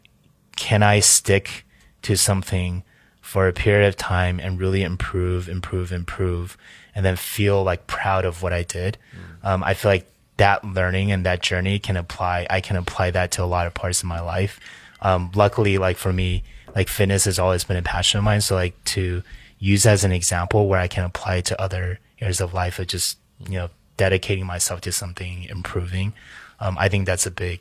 can 0.56 0.82
I 0.82 1.00
stick 1.00 1.64
to 2.02 2.16
something 2.16 2.82
for 3.20 3.48
a 3.48 3.52
period 3.52 3.86
of 3.86 3.96
time 3.96 4.40
and 4.40 4.58
really 4.58 4.82
improve, 4.82 5.48
improve, 5.48 5.92
improve, 5.92 6.56
and 6.94 7.04
then 7.04 7.16
feel 7.16 7.62
like 7.62 7.86
proud 7.86 8.24
of 8.24 8.42
what 8.42 8.52
I 8.52 8.62
did? 8.62 8.98
Um, 9.42 9.62
I 9.62 9.74
feel 9.74 9.90
like 9.90 10.10
that 10.38 10.64
learning 10.64 11.12
and 11.12 11.26
that 11.26 11.42
journey 11.42 11.78
can 11.78 11.96
apply, 11.96 12.46
I 12.48 12.60
can 12.60 12.76
apply 12.76 13.10
that 13.10 13.30
to 13.32 13.44
a 13.44 13.44
lot 13.44 13.66
of 13.66 13.74
parts 13.74 14.00
of 14.02 14.08
my 14.08 14.20
life. 14.20 14.58
Um, 15.02 15.30
luckily, 15.34 15.78
like 15.78 15.96
for 15.96 16.12
me, 16.12 16.42
like 16.74 16.88
fitness 16.88 17.24
has 17.24 17.38
always 17.38 17.64
been 17.64 17.76
a 17.76 17.82
passion 17.82 18.18
of 18.18 18.24
mine. 18.24 18.40
So 18.40 18.54
like 18.54 18.82
to 18.84 19.22
use 19.58 19.84
as 19.86 20.02
an 20.04 20.12
example 20.12 20.66
where 20.66 20.80
I 20.80 20.88
can 20.88 21.04
apply 21.04 21.36
it 21.36 21.44
to 21.46 21.60
other 21.60 21.98
areas 22.20 22.40
of 22.40 22.54
life 22.54 22.78
of 22.78 22.86
just, 22.86 23.18
you 23.38 23.58
know, 23.58 23.70
dedicating 24.04 24.46
myself 24.46 24.80
to 24.86 24.92
something, 24.92 25.44
improving. 25.56 26.08
Um, 26.58 26.74
I 26.84 26.88
think 26.88 27.04
that's 27.10 27.26
a 27.26 27.30
big, 27.30 27.60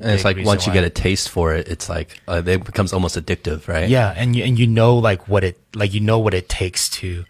And 0.00 0.10
it's 0.14 0.24
like 0.24 0.36
once 0.52 0.66
you 0.66 0.72
get 0.72 0.84
a 0.84 0.94
taste 1.06 1.28
for 1.28 1.46
it, 1.58 1.66
it's 1.74 1.88
like 1.96 2.08
uh, 2.28 2.42
it 2.46 2.62
becomes 2.70 2.92
almost 2.92 3.16
addictive, 3.20 3.66
right? 3.66 3.88
Yeah, 3.96 4.14
and 4.20 4.36
you 4.36 4.42
and 4.46 4.54
you 4.60 4.66
know 4.66 4.92
like 5.08 5.26
what 5.32 5.42
it 5.42 5.56
like 5.74 5.92
you 5.96 6.02
know 6.08 6.18
what 6.24 6.34
it 6.40 6.46
takes 6.48 6.82
to 7.00 7.24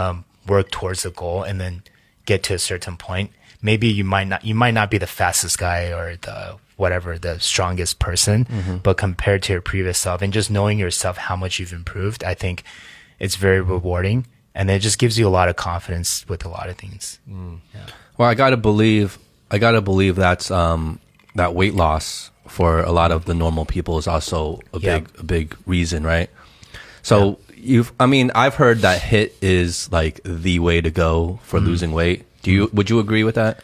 um, 0.00 0.24
work 0.48 0.66
towards 0.70 1.00
the 1.06 1.10
goal 1.22 1.42
and 1.48 1.60
then 1.62 1.82
get 2.26 2.42
to 2.48 2.54
a 2.54 2.58
certain 2.58 2.96
point. 2.96 3.30
Maybe 3.62 3.88
you 3.88 4.04
might 4.14 4.28
not 4.32 4.40
you 4.44 4.54
might 4.54 4.74
not 4.80 4.88
be 4.90 4.98
the 4.98 5.12
fastest 5.20 5.56
guy 5.58 5.92
or 5.98 6.16
the 6.16 6.56
whatever 6.76 7.10
the 7.18 7.38
strongest 7.38 7.94
person, 8.08 8.46
but 8.82 8.96
compared 8.96 9.40
to 9.44 9.52
your 9.54 9.62
previous 9.62 9.98
self 9.98 10.22
and 10.22 10.32
just 10.32 10.50
knowing 10.50 10.76
yourself 10.84 11.16
how 11.28 11.36
much 11.36 11.52
you've 11.60 11.72
improved, 11.82 12.24
I 12.24 12.34
think 12.34 12.64
it's 13.24 13.36
very 13.36 13.60
rewarding 13.60 14.26
and 14.54 14.70
it 14.70 14.80
just 14.80 14.98
gives 14.98 15.18
you 15.18 15.26
a 15.26 15.30
lot 15.30 15.48
of 15.48 15.56
confidence 15.56 16.24
with 16.28 16.44
a 16.44 16.48
lot 16.48 16.68
of 16.68 16.76
things. 16.76 17.18
Well, 18.16 18.28
I 18.28 18.34
gotta 18.34 18.56
believe, 18.56 19.18
I 19.50 19.58
gotta 19.58 19.80
believe 19.80 20.16
that's 20.16 20.50
um, 20.50 21.00
that 21.34 21.54
weight 21.54 21.74
loss 21.74 22.30
for 22.46 22.80
a 22.80 22.92
lot 22.92 23.10
of 23.10 23.24
the 23.24 23.34
normal 23.34 23.64
people 23.64 23.98
is 23.98 24.06
also 24.06 24.60
a 24.72 24.78
Yeah. 24.78 24.98
big, 24.98 25.08
a 25.18 25.22
big 25.24 25.56
reason, 25.66 26.04
right? 26.04 26.30
So 27.02 27.38
you've, 27.56 27.92
I 27.98 28.06
mean, 28.06 28.30
I've 28.34 28.54
heard 28.54 28.78
that 28.80 29.00
HIIT 29.00 29.32
is 29.42 29.90
like 29.90 30.20
the 30.24 30.58
way 30.60 30.80
to 30.80 30.90
go 30.90 31.40
for 31.42 31.58
Mm-hmm. 31.58 31.66
losing 31.68 31.92
weight. 31.92 32.24
Do 32.42 32.50
you? 32.52 32.70
Would 32.74 32.90
you 32.90 32.98
agree 33.00 33.24
with 33.24 33.34
that? 33.36 33.60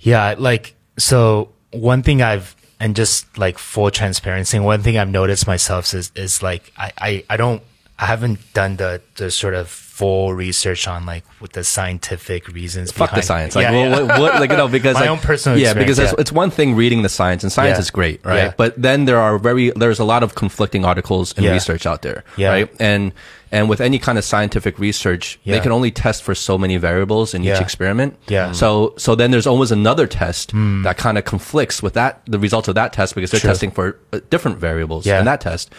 Yeah, 0.00 0.34
like 0.38 0.74
so 0.96 1.50
one 1.72 2.02
thing 2.02 2.22
I've 2.22 2.54
and 2.80 2.94
just 2.96 3.36
like 3.36 3.58
full 3.58 3.90
transparency, 3.90 4.58
one 4.58 4.82
thing 4.82 4.96
I've 4.96 5.08
noticed 5.10 5.46
myself 5.46 5.92
is 5.94 6.10
is 6.16 6.42
like 6.42 6.72
I, 6.76 6.92
I, 6.98 7.24
I 7.30 7.36
don't 7.36 7.62
I 7.98 8.06
haven't 8.06 8.38
done 8.54 8.76
the 8.76 9.00
the 9.16 9.30
sort 9.30 9.54
of 9.54 9.87
full 9.98 10.32
research 10.32 10.86
on 10.86 11.04
like 11.06 11.24
what 11.40 11.52
the 11.54 11.64
scientific 11.64 12.46
reasons 12.48 12.92
Fuck 12.92 13.10
the 13.10 13.14
behind- 13.16 13.24
science. 13.24 13.54
Like, 13.56 13.64
Yeah, 13.64 13.70
well, 13.72 13.90
yeah. 13.90 14.06
what, 14.08 14.20
what, 14.20 14.40
like, 14.40 14.50
you 14.50 14.56
know, 14.56 14.68
because 14.78 14.94
My 14.94 15.00
like, 15.02 15.10
own 15.10 15.18
personal 15.18 15.58
yeah, 15.58 15.74
because 15.74 15.98
it's, 15.98 16.12
yeah. 16.12 16.20
it's 16.22 16.32
one 16.32 16.50
thing 16.50 16.76
reading 16.76 17.02
the 17.02 17.08
science, 17.08 17.42
and 17.42 17.50
science 17.52 17.76
Yeah. 17.76 17.80
is 17.86 17.90
great, 17.90 18.24
right? 18.24 18.36
Yeah. 18.36 18.52
But 18.56 18.80
then 18.80 19.04
there 19.06 19.18
are 19.18 19.38
very, 19.38 19.70
there's 19.70 19.98
a 19.98 20.04
lot 20.04 20.22
of 20.22 20.34
conflicting 20.36 20.84
articles 20.84 21.34
and 21.36 21.44
Yeah. 21.44 21.52
research 21.52 21.84
out 21.86 22.02
there, 22.02 22.22
Yeah. 22.36 22.50
right? 22.50 22.68
And 22.80 23.12
and 23.50 23.66
with 23.70 23.80
any 23.80 23.98
kind 23.98 24.18
of 24.18 24.24
scientific 24.24 24.78
research, 24.78 25.38
they 25.46 25.58
can 25.58 25.72
only 25.72 25.90
test 25.90 26.22
for 26.22 26.34
so 26.34 26.58
many 26.58 26.76
variables 26.76 27.32
in 27.32 27.42
each 27.48 27.60
experiment. 27.62 28.12
Yeah. 28.28 28.52
So 28.52 28.92
so 28.98 29.14
then 29.14 29.30
there's 29.32 29.46
always 29.46 29.70
another 29.72 30.06
test 30.06 30.52
that 30.84 30.96
kind 30.98 31.16
of 31.16 31.24
conflicts 31.24 31.82
with 31.82 31.94
that 31.94 32.20
the 32.26 32.38
results 32.38 32.68
of 32.68 32.74
that 32.74 32.92
test 32.92 33.14
because 33.14 33.30
they're 33.30 33.40
True. 33.40 33.50
testing 33.50 33.70
for 33.70 33.96
uh, 34.12 34.20
different 34.28 34.58
variables 34.58 35.06
Yeah. 35.06 35.18
in 35.20 35.24
that 35.24 35.40
test. 35.40 35.72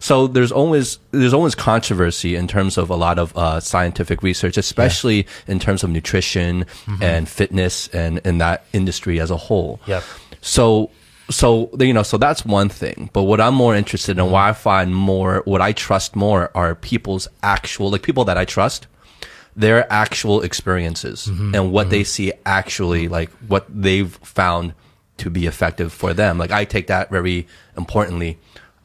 So 0.00 0.26
there's 0.26 0.52
always 0.52 0.98
there's 1.12 1.32
always 1.32 1.54
controversy 1.54 2.36
in 2.36 2.46
terms 2.46 2.76
of 2.76 2.90
a 2.90 2.96
lot 3.06 3.18
of 3.18 3.32
uh, 3.34 3.58
scientific 3.64 4.22
research, 4.22 4.56
especially 4.56 5.26
in 5.46 5.58
terms 5.58 5.82
of 5.82 5.90
nutrition 5.90 6.64
Mm-hmm. 6.86 7.02
and 7.02 7.28
fitness 7.28 7.88
and 7.88 8.18
in 8.24 8.38
that 8.38 8.64
industry 8.72 9.20
as 9.20 9.30
a 9.30 9.36
whole. 9.36 9.80
Yep. 9.86 10.02
So 10.40 10.90
so 11.30 11.70
you 11.78 11.92
know 11.94 12.02
so 12.02 12.18
that's 12.18 12.44
one 12.44 12.68
thing. 12.68 13.08
But 13.12 13.22
what 13.22 13.40
I'm 13.40 13.54
more 13.54 13.74
interested 13.74 14.18
in, 14.18 14.30
why 14.30 14.50
I 14.50 14.52
find 14.52 14.94
more, 14.94 15.42
what 15.46 15.60
I 15.62 15.72
trust 15.72 16.14
more, 16.14 16.50
are 16.54 16.74
people's 16.74 17.26
actual 17.42 17.90
like 17.90 18.02
people 18.02 18.24
that 18.26 18.36
I 18.36 18.44
trust. 18.44 18.86
Their 19.56 19.90
actual 19.92 20.42
experiences 20.42 21.26
Mm-hmm. 21.28 21.54
and 21.54 21.72
what 21.72 21.88
they 21.90 22.04
see 22.04 22.32
actually 22.44 23.08
like 23.08 23.30
what 23.48 23.66
they've 23.70 24.12
found 24.22 24.74
to 25.18 25.30
be 25.30 25.46
effective 25.46 25.92
for 25.92 26.12
them. 26.12 26.38
Like 26.38 26.50
I 26.50 26.64
take 26.64 26.88
that 26.88 27.08
very 27.10 27.46
importantly. 27.76 28.36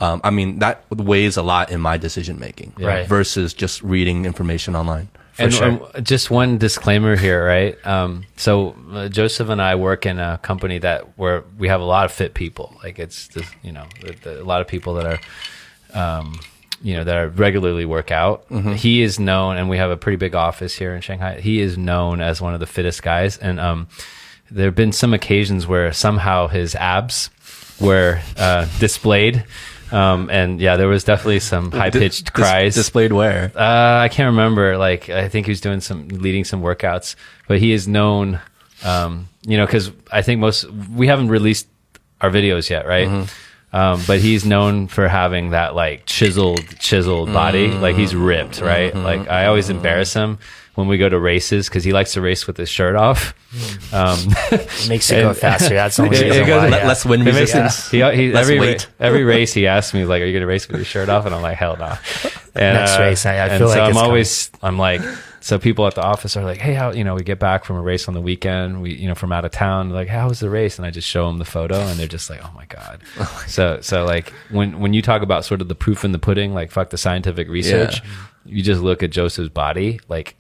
Um, 0.01 0.21
I 0.23 0.29
mean 0.29 0.59
that 0.59 0.83
weighs 0.89 1.35
a 1.37 1.43
lot 1.43 1.71
in 1.71 1.81
my 1.81 1.97
decision 1.97 2.39
making, 2.39 2.73
Right. 2.77 3.07
Versus 3.07 3.53
just 3.53 3.81
reading 3.83 4.25
information 4.25 4.75
online. 4.75 5.09
and 5.37 5.53
sure. 5.53 5.67
um, 5.67 6.03
just 6.03 6.29
one 6.29 6.57
disclaimer 6.57 7.15
here, 7.15 7.45
right? 7.45 7.75
Um, 7.87 8.25
so 8.35 8.75
uh, 8.91 9.07
Joseph 9.09 9.49
and 9.49 9.61
I 9.61 9.75
work 9.75 10.05
in 10.05 10.19
a 10.19 10.37
company 10.41 10.79
that 10.79 11.17
where 11.17 11.43
we 11.57 11.67
have 11.69 11.81
a 11.81 11.85
lot 11.85 12.05
of 12.05 12.11
fit 12.11 12.33
people. 12.33 12.75
Like 12.83 12.99
it's 12.99 13.27
just, 13.29 13.49
you 13.63 13.71
know 13.71 13.85
the, 14.01 14.13
the, 14.23 14.41
a 14.41 14.45
lot 14.45 14.61
of 14.61 14.67
people 14.67 14.93
that 14.95 15.05
are, 15.05 15.19
um, 16.19 16.39
you 16.81 16.93
know, 16.95 17.03
that 17.03 17.15
are 17.17 17.27
regularly 17.29 17.85
work 17.85 18.09
out. 18.11 18.45
He 18.75 19.01
is 19.01 19.19
known, 19.19 19.57
and 19.57 19.69
we 19.69 19.77
have 19.77 19.91
a 19.91 19.97
pretty 19.97 20.15
big 20.17 20.33
office 20.35 20.75
here 20.77 20.93
in 20.95 21.01
Shanghai. 21.01 21.39
He 21.41 21.59
is 21.59 21.77
known 21.77 22.21
as 22.21 22.41
one 22.41 22.53
of 22.53 22.59
the 22.61 22.65
fittest 22.67 23.03
guys, 23.03 23.37
and 23.37 23.59
um, 23.59 23.87
there 24.49 24.65
have 24.67 24.75
been 24.75 24.93
some 24.93 25.13
occasions 25.13 25.67
where 25.67 25.91
somehow 25.91 26.47
his 26.47 26.75
abs 26.75 27.29
were 27.81 28.21
uh, 28.37 28.65
displayed. 28.79 29.43
Um, 29.91 30.29
and 30.29 30.59
yeah, 30.59 30.75
there 30.77 30.87
was 30.87 31.03
definitely 31.03 31.39
some 31.39 31.71
high 31.71 31.89
pitched 31.89 32.25
Dis- 32.25 32.29
cries. 32.33 32.75
displayed 32.75 33.11
where. 33.11 33.51
Uh, 33.55 33.99
I 34.01 34.09
can't 34.09 34.27
remember. 34.27 34.77
Like, 34.77 35.09
I 35.09 35.29
think 35.29 35.45
he 35.47 35.51
was 35.51 35.61
doing 35.61 35.81
some, 35.81 36.07
leading 36.09 36.43
some 36.43 36.61
workouts, 36.61 37.15
but 37.47 37.59
he 37.59 37.71
is 37.71 37.87
known, 37.87 38.39
um, 38.83 39.27
you 39.41 39.57
know, 39.57 39.65
cause 39.67 39.91
I 40.11 40.21
think 40.21 40.39
most, 40.39 40.65
we 40.69 41.07
haven't 41.07 41.29
released 41.29 41.67
our 42.21 42.29
videos 42.29 42.69
yet, 42.69 42.85
right? 42.87 43.29
Um, 43.71 44.01
but 44.07 44.19
he's 44.19 44.45
known 44.45 44.87
for 44.87 45.07
having 45.07 45.51
that 45.51 45.75
like 45.75 46.05
chiseled, 46.07 46.79
chiseled 46.79 47.31
body. 47.31 47.67
Like 47.67 47.95
he's 47.95 48.15
ripped, 48.15 48.61
right? 48.61 48.93
Like 48.95 49.29
I 49.29 49.45
always 49.45 49.69
embarrass 49.69 50.11
him 50.13 50.39
when 50.79 50.87
we 50.87 50.97
go 50.97 51.09
to 51.09 51.19
races 51.19 51.67
because 51.69 51.83
he 51.83 51.91
likes 51.91 52.13
to 52.13 52.21
race 52.21 52.47
with 52.47 52.57
his 52.57 52.69
shirt 52.69 52.95
off. 52.95 53.33
Um, 53.93 54.17
It 54.51 54.87
makes 54.89 55.09
you 55.11 55.17
go 55.21 55.33
faster. 55.33 55.75
That's 55.75 55.97
the 55.97 56.03
only 56.03 56.17
It- 56.17 56.23
it 56.23 56.29
reason 56.29 56.47
goes- 56.47 56.71
why. 56.71 56.77
Yeah. 56.77 56.87
less 56.87 57.05
wind 57.05 57.23
it 57.23 57.25
resistance. 57.25 57.91
He, 57.91 57.97
he, 57.97 58.31
Less 58.31 58.43
every, 58.45 58.59
weight. 58.59 58.87
every 58.99 59.23
race 59.35 59.53
he 59.53 59.67
asks 59.67 59.93
me 59.93 60.05
like, 60.05 60.21
"Are 60.21 60.25
you 60.25 60.31
going 60.33 60.41
to 60.41 60.47
race 60.47 60.67
with 60.67 60.77
your 60.77 60.85
shirt 60.85 61.09
off?" 61.09 61.25
And 61.25 61.35
I'm 61.35 61.41
like, 61.41 61.57
"Hell 61.57 61.75
no." 61.77 61.97
And, 62.55 62.77
Next 62.77 62.97
race, 62.97 63.25
I- 63.25 63.45
I 63.45 63.57
feel 63.57 63.67
like 63.67 63.75
so 63.77 63.83
I'm 63.83 63.89
it's 63.91 63.99
always 63.99 64.51
I'm 64.63 64.77
like, 64.77 65.01
so 65.41 65.57
people 65.59 65.87
at 65.87 65.95
the 65.95 66.03
office 66.03 66.35
are 66.37 66.43
like, 66.43 66.57
"Hey, 66.59 66.73
how 66.73 66.91
you 66.91 67.03
know 67.03 67.15
we 67.15 67.23
get 67.23 67.39
back 67.39 67.65
from 67.65 67.75
a 67.77 67.81
race 67.81 68.07
on 68.07 68.13
the 68.13 68.21
weekend? 68.21 68.81
We 68.81 68.93
you 68.95 69.07
know 69.07 69.15
from 69.15 69.31
out 69.31 69.45
of 69.45 69.51
town. 69.51 69.89
Like, 69.89 70.07
how 70.07 70.27
was 70.29 70.39
the 70.39 70.49
race?" 70.49 70.77
And 70.77 70.85
I 70.85 70.91
just 70.91 71.07
show 71.07 71.27
them 71.27 71.37
the 71.39 71.45
photo, 71.45 71.75
and 71.79 71.99
they're 71.99 72.07
just 72.07 72.29
like, 72.29 72.41
"Oh 72.43 72.51
my 72.55 72.65
god." 72.65 73.01
so 73.47 73.79
so 73.81 74.05
like 74.05 74.31
when 74.49 74.79
when 74.79 74.93
you 74.93 75.01
talk 75.01 75.21
about 75.21 75.43
sort 75.45 75.61
of 75.61 75.67
the 75.67 75.75
proof 75.75 76.03
in 76.05 76.11
the 76.11 76.19
pudding, 76.19 76.53
like 76.53 76.71
fuck 76.71 76.89
the 76.89 76.97
scientific 76.97 77.47
research, 77.49 78.01
you 78.45 78.61
just 78.63 78.81
look 78.81 79.03
at 79.03 79.09
Joseph's 79.09 79.49
body, 79.49 79.99
like. 80.07 80.35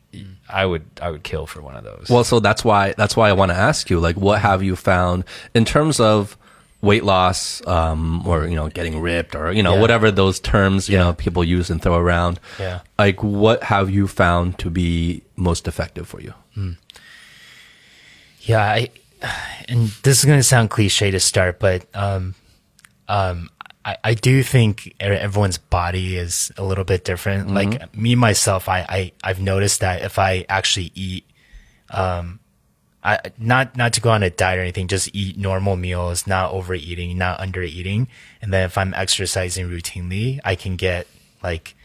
I 0.49 0.65
would 0.65 0.85
I 1.01 1.09
would 1.11 1.23
kill 1.23 1.45
for 1.45 1.61
one 1.61 1.75
of 1.75 1.83
those. 1.83 2.07
Well, 2.09 2.23
so 2.23 2.39
that's 2.39 2.63
why 2.65 2.93
that's 2.97 3.15
why 3.15 3.29
I 3.29 3.33
want 3.33 3.51
to 3.51 3.57
ask 3.57 3.89
you, 3.89 3.99
like, 3.99 4.17
what 4.17 4.41
have 4.41 4.63
you 4.63 4.75
found 4.75 5.23
in 5.53 5.63
terms 5.65 5.99
of 5.99 6.35
weight 6.81 7.03
loss, 7.03 7.61
um, 7.67 8.25
or 8.25 8.47
you 8.47 8.55
know, 8.55 8.69
getting 8.69 9.01
ripped, 9.01 9.35
or 9.35 9.51
you 9.51 9.61
know, 9.61 9.75
Yeah. 9.75 9.81
whatever 9.81 10.11
those 10.11 10.39
terms 10.39 10.87
you 10.89 10.97
know 10.97 11.13
people 11.13 11.43
use 11.43 11.69
and 11.69 11.81
throw 11.81 11.97
around. 11.97 12.39
Yeah. 12.59 12.79
Like, 12.97 13.21
what 13.21 13.63
have 13.63 13.89
you 13.89 14.07
found 14.07 14.57
to 14.59 14.69
be 14.69 15.23
most 15.35 15.67
effective 15.67 16.07
for 16.07 16.21
you? 16.21 16.33
Yeah, 18.41 18.63
I, 18.63 18.89
and 19.67 19.89
this 20.03 20.19
is 20.19 20.25
going 20.25 20.39
to 20.39 20.43
sound 20.43 20.69
cliche 20.69 21.11
to 21.11 21.19
start, 21.19 21.59
but 21.59 21.85
um, 21.93 22.33
um, 23.07 23.49
I, 23.85 23.97
I 24.03 24.13
do 24.13 24.43
think 24.43 24.95
everyone's 24.99 25.57
body 25.57 26.17
is 26.17 26.51
a 26.57 26.63
little 26.63 26.83
bit 26.83 27.05
different. 27.05 27.53
Like 27.53 27.95
me 27.95 28.15
myself, 28.15 28.67
I, 28.67 28.79
I 28.89 29.11
I've 29.23 29.41
noticed 29.41 29.79
that 29.79 30.01
if 30.01 30.19
I 30.19 30.45
actually 30.49 30.91
eat, 30.95 31.25
um, 31.89 32.39
I 33.03 33.19
not 33.37 33.77
not 33.77 33.93
to 33.93 34.01
go 34.01 34.09
on 34.09 34.21
a 34.23 34.29
diet 34.29 34.59
or 34.59 34.61
anything, 34.61 34.87
just 34.89 35.09
eat 35.13 35.37
normal 35.37 35.77
meals, 35.77 36.27
not 36.27 36.51
overeating, 36.51 37.17
not 37.17 37.39
undereating, 37.39 38.07
and 38.41 38.51
then 38.51 38.65
if 38.65 38.77
I'm 38.77 38.93
exercising 38.93 39.69
routinely, 39.69 40.39
I 40.43 40.55
can 40.55 40.75
get 40.75 41.07
like 41.41 41.75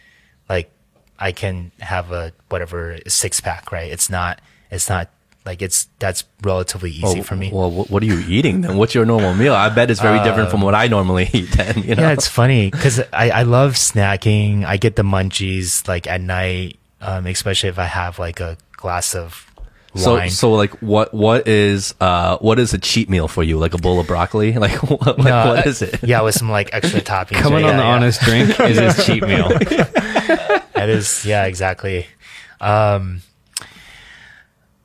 like 0.48 0.70
I 1.18 1.30
can 1.30 1.70
have 1.78 2.10
a 2.10 2.32
whatever 2.48 2.98
six 3.06 3.40
pack, 3.40 3.70
right? 3.70 3.90
It's 3.90 4.10
not 4.10 4.40
it's 4.70 4.88
not 4.88 5.10
like 5.44 5.60
it's 5.60 5.88
that's 5.98 6.24
relatively 6.42 6.90
easy 6.90 7.20
for 7.22 7.36
me. 7.36 7.50
Well, 7.52 7.70
what 7.70 8.02
are 8.02 8.06
you 8.06 8.24
eating 8.28 8.62
then? 8.62 8.76
What's 8.76 8.94
your 8.94 9.04
normal 9.04 9.34
meal? 9.34 9.54
I 9.54 9.68
bet 9.68 9.90
it's 9.90 10.00
very 10.00 10.22
different 10.24 10.50
from 10.50 10.62
what 10.62 10.74
I 10.74 10.86
normally 10.88 11.28
eat. 11.34 11.50
Then 11.52 11.82
you 11.82 11.94
know. 11.94 12.02
Yeah, 12.02 12.12
it's 12.12 12.28
funny 12.28 12.70
because 12.70 13.00
I, 13.12 13.30
I 13.30 13.42
love 13.42 13.72
snacking. 13.74 14.64
I 14.64 14.76
get 14.78 14.96
the 14.96 15.02
munchies 15.02 15.86
like 15.86 16.06
at 16.06 16.20
night, 16.20 16.78
um, 17.00 17.26
especially 17.26 17.68
if 17.68 17.78
I 17.78 17.84
have 17.84 18.18
like 18.18 18.40
a 18.40 18.56
glass 18.72 19.14
of 19.14 19.50
so 19.96 20.14
wine. 20.14 20.30
so 20.30 20.52
like 20.52 20.70
what 20.82 21.14
what 21.14 21.46
is 21.46 21.94
uh 22.00 22.36
what 22.38 22.58
is 22.58 22.74
a 22.74 22.78
cheat 22.78 23.08
meal 23.08 23.28
for 23.28 23.42
you? 23.44 23.58
Like 23.58 23.74
a 23.74 23.78
bowl 23.78 24.00
of 24.00 24.06
broccoli? 24.08 24.52
Like 24.58 24.82
what, 24.82 25.06
like, 25.06 25.18
No, 25.18 25.46
what 25.54 25.66
uh, 25.66 25.84
it? 25.84 26.02
Yeah, 26.02 26.22
with 26.22 26.34
some 26.34 26.50
like 26.50 26.70
extra 26.72 27.00
toppings. 27.12 27.36
Coming 27.36 27.64
right? 27.64 27.70
on 27.70 27.70
Yeah, 27.70 27.76
the 27.76 27.82
yeah. 27.82 27.94
honest 27.94 28.20
drink 28.22 28.60
is 28.60 28.78
his 28.78 29.06
cheat 29.06 29.22
meal. 29.22 29.48
That 30.74 30.88
is, 30.88 31.24
yeah, 31.24 31.44
exactly. 31.44 32.06
Um, 32.60 33.22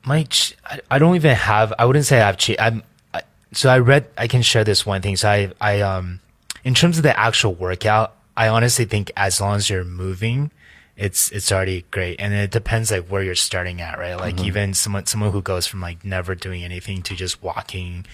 my, 0.09 0.23
ch- 0.23 0.57
I, 0.65 0.79
I 0.91 0.99
don't 0.99 1.15
even 1.15 1.35
have. 1.35 1.71
I 1.79 1.85
wouldn't 1.85 2.05
say 2.05 2.19
I 2.19 2.25
have 2.25 2.37
cheat. 2.37 2.59
I'm. 2.59 2.83
I, 3.13 3.21
so 3.53 3.69
I 3.69 3.77
read. 3.77 4.07
I 4.17 4.27
can 4.27 4.41
share 4.41 4.63
this 4.63 4.85
one 4.85 5.01
thing. 5.01 5.15
So 5.15 5.29
I, 5.29 5.51
I, 5.61 5.81
um, 5.81 6.19
in 6.63 6.73
terms 6.73 6.97
of 6.97 7.03
the 7.03 7.17
actual 7.17 7.53
workout, 7.53 8.15
I 8.35 8.47
honestly 8.47 8.85
think 8.85 9.11
as 9.15 9.39
long 9.39 9.55
as 9.55 9.69
you're 9.69 9.85
moving, 9.85 10.51
it's 10.97 11.31
it's 11.31 11.51
already 11.51 11.85
great. 11.91 12.19
And 12.19 12.33
it 12.33 12.51
depends 12.51 12.91
like 12.91 13.05
where 13.07 13.21
you're 13.23 13.35
starting 13.35 13.81
at, 13.81 13.99
right? 13.99 14.15
Like 14.15 14.39
even 14.47 14.73
someone 14.73 15.05
someone 15.05 15.31
who 15.31 15.41
goes 15.41 15.67
from 15.67 15.79
like 15.79 16.03
never 16.03 16.35
doing 16.35 16.63
anything 16.63 17.01
to 17.03 17.15
just 17.15 17.41
walking. 17.41 18.05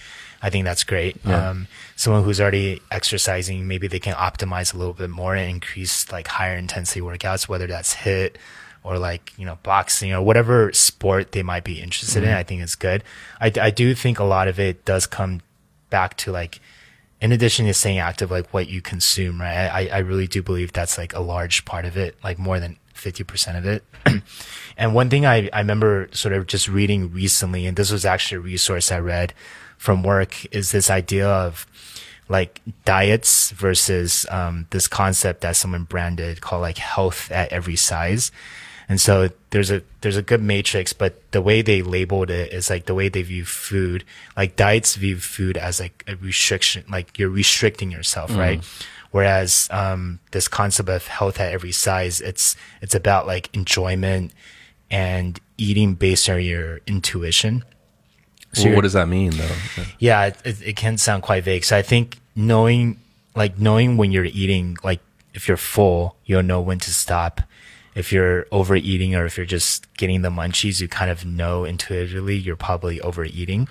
I 0.42 0.50
think 0.50 0.66
that's 0.66 0.84
great. 0.84 1.16
Um, 1.26 1.66
someone 1.96 2.22
who's 2.22 2.40
already 2.42 2.82
exercising, 2.90 3.66
maybe 3.66 3.88
they 3.88 3.98
can 3.98 4.14
optimize 4.14 4.74
a 4.74 4.76
little 4.76 4.92
bit 4.92 5.08
more 5.08 5.34
and 5.34 5.50
increase 5.50 6.12
like 6.12 6.28
higher 6.28 6.56
intensity 6.56 7.00
workouts, 7.00 7.48
whether 7.48 7.66
that's 7.66 7.94
HIIT 7.94 8.36
or 8.86 8.98
like, 8.98 9.32
you 9.36 9.44
know, 9.44 9.58
boxing 9.64 10.12
or 10.12 10.22
whatever 10.22 10.72
sport 10.72 11.32
they 11.32 11.42
might 11.42 11.64
be 11.64 11.82
interested 11.82 12.22
in. 12.22 12.30
I 12.30 12.44
think 12.44 12.62
is 12.62 12.76
good. 12.76 13.02
I, 13.40 13.52
I 13.60 13.70
do 13.70 13.94
think 13.94 14.20
a 14.20 14.24
lot 14.24 14.46
of 14.46 14.60
it 14.60 14.84
does 14.84 15.06
come 15.06 15.40
back 15.90 16.16
to 16.18 16.30
like, 16.30 16.60
in 17.20 17.32
addition 17.32 17.66
to 17.66 17.74
staying 17.74 17.98
active, 17.98 18.30
like 18.30 18.52
what 18.54 18.68
you 18.68 18.80
consume, 18.80 19.40
right? 19.40 19.66
I, 19.66 19.88
I 19.88 19.98
really 19.98 20.28
do 20.28 20.40
believe 20.40 20.72
that's 20.72 20.98
like 20.98 21.14
a 21.14 21.20
large 21.20 21.64
part 21.64 21.84
of 21.84 21.96
it, 21.96 22.16
like 22.22 22.38
more 22.38 22.60
than 22.60 22.76
50% 22.94 23.58
of 23.58 23.66
it. 23.66 23.82
and 24.76 24.94
one 24.94 25.10
thing 25.10 25.26
I, 25.26 25.48
I 25.52 25.58
remember 25.58 26.08
sort 26.12 26.34
of 26.34 26.46
just 26.46 26.68
reading 26.68 27.12
recently, 27.12 27.66
and 27.66 27.76
this 27.76 27.90
was 27.90 28.04
actually 28.04 28.36
a 28.36 28.40
resource 28.40 28.92
I 28.92 29.00
read 29.00 29.34
from 29.76 30.04
work, 30.04 30.46
is 30.54 30.70
this 30.70 30.90
idea 30.90 31.28
of 31.28 31.66
like 32.28 32.60
diets 32.84 33.50
versus 33.50 34.26
um, 34.30 34.66
this 34.70 34.88
concept 34.88 35.40
that 35.40 35.56
someone 35.56 35.84
branded 35.84 36.40
called 36.40 36.62
like 36.62 36.78
health 36.78 37.30
at 37.30 37.52
every 37.52 37.76
size. 37.76 38.32
And 38.88 39.00
so 39.00 39.30
there's 39.50 39.70
a 39.70 39.82
there's 40.02 40.16
a 40.16 40.22
good 40.22 40.40
matrix, 40.42 40.92
but 40.92 41.20
the 41.32 41.42
way 41.42 41.60
they 41.60 41.82
labeled 41.82 42.30
it 42.30 42.52
is 42.52 42.70
like 42.70 42.86
the 42.86 42.94
way 42.94 43.08
they 43.08 43.22
view 43.22 43.44
food. 43.44 44.04
Like 44.36 44.54
diets 44.54 44.94
view 44.94 45.18
food 45.18 45.56
as 45.56 45.80
like 45.80 46.04
a 46.06 46.14
restriction, 46.16 46.84
like 46.88 47.18
you're 47.18 47.28
restricting 47.30 47.90
yourself, 47.90 48.36
right? 48.36 48.62
Whereas 49.10 49.68
um, 49.72 50.20
this 50.32 50.46
concept 50.46 50.88
of 50.88 51.06
health 51.08 51.40
at 51.40 51.52
every 51.52 51.72
size, 51.72 52.20
it's 52.20 52.54
it's 52.80 52.94
about 52.94 53.26
like 53.26 53.54
enjoyment 53.56 54.32
and 54.90 55.40
eating 55.58 55.94
based 55.94 56.28
on 56.28 56.40
your 56.42 56.80
intuition. 56.86 57.64
So 58.52 58.66
Well, 58.66 58.76
what 58.76 58.82
does 58.82 58.92
that 58.92 59.08
mean 59.08 59.30
though? 59.30 59.56
yeah, 59.98 60.26
it, 60.26 60.36
it, 60.44 60.62
it 60.62 60.76
can 60.76 60.96
sound 60.96 61.22
quite 61.24 61.42
vague. 61.44 61.64
So 61.64 61.76
I 61.76 61.82
think 61.82 62.20
knowing, 62.36 63.00
like 63.34 63.58
knowing 63.58 63.96
when 63.96 64.12
you're 64.12 64.24
eating, 64.26 64.76
like 64.84 65.00
if 65.34 65.48
you're 65.48 65.56
full, 65.56 66.16
you'll 66.24 66.42
know 66.44 66.60
when 66.60 66.78
to 66.80 66.90
stop. 66.94 67.40
If 67.96 68.12
you're 68.12 68.46
overeating 68.52 69.16
or 69.16 69.26
if 69.26 69.36
you're 69.36 69.46
just 69.46 69.92
getting 69.94 70.22
the 70.22 70.30
munchies, 70.30 70.80
you 70.80 70.86
kind 70.86 71.10
of 71.10 71.24
know 71.24 71.64
intuitively 71.64 72.36
you're 72.36 72.54
probably 72.54 73.00
overeating. 73.00 73.68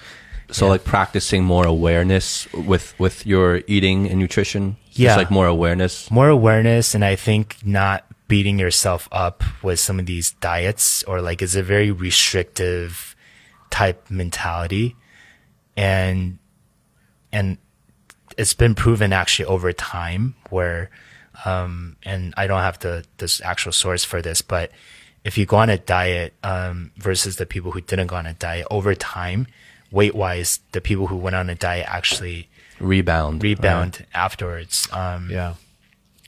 So 0.51 0.67
like 0.67 0.83
practicing 0.83 1.43
more 1.43 1.65
awareness 1.65 2.51
with 2.53 2.93
with 2.99 3.25
your 3.25 3.61
eating 3.67 4.09
and 4.09 4.19
nutrition. 4.19 4.75
Yeah. 4.91 5.09
Just 5.09 5.17
like 5.17 5.31
more 5.31 5.47
awareness. 5.47 6.11
More 6.11 6.29
awareness, 6.29 6.93
and 6.93 7.05
I 7.05 7.15
think 7.15 7.57
not 7.63 8.05
beating 8.27 8.59
yourself 8.59 9.07
up 9.11 9.43
with 9.63 9.79
some 9.79 9.99
of 9.99 10.05
these 10.05 10.31
diets 10.31 11.03
or 11.03 11.21
like 11.21 11.41
it's 11.41 11.55
a 11.55 11.63
very 11.63 11.91
restrictive 11.91 13.15
type 13.69 14.09
mentality. 14.09 14.95
And, 15.77 16.39
and 17.31 17.57
it's 18.37 18.53
been 18.53 18.73
proven 18.73 19.13
actually 19.13 19.45
over 19.45 19.71
time 19.73 20.35
where, 20.49 20.89
um, 21.45 21.95
and 22.03 22.33
I 22.35 22.47
don't 22.47 22.61
have 22.61 22.79
the 22.79 23.05
this 23.17 23.41
actual 23.41 23.71
source 23.71 24.03
for 24.03 24.21
this, 24.21 24.41
but 24.41 24.71
if 25.23 25.37
you 25.37 25.45
go 25.45 25.57
on 25.57 25.69
a 25.69 25.77
diet 25.77 26.33
um, 26.43 26.91
versus 26.97 27.37
the 27.37 27.45
people 27.45 27.71
who 27.71 27.81
didn't 27.81 28.07
go 28.07 28.15
on 28.15 28.25
a 28.25 28.33
diet 28.33 28.67
over 28.69 28.93
time, 28.93 29.47
weight 29.91 30.13
wise, 30.15 30.59
the 30.71 30.81
people 30.81 31.07
who 31.07 31.15
went 31.15 31.35
on 31.35 31.49
a 31.49 31.55
diet 31.55 31.85
actually 31.89 32.49
Rebound. 32.79 33.41
rebound 33.41 34.05
afterwards. 34.13 34.87
Um, 34.91 35.29
Yeah. 35.31 35.55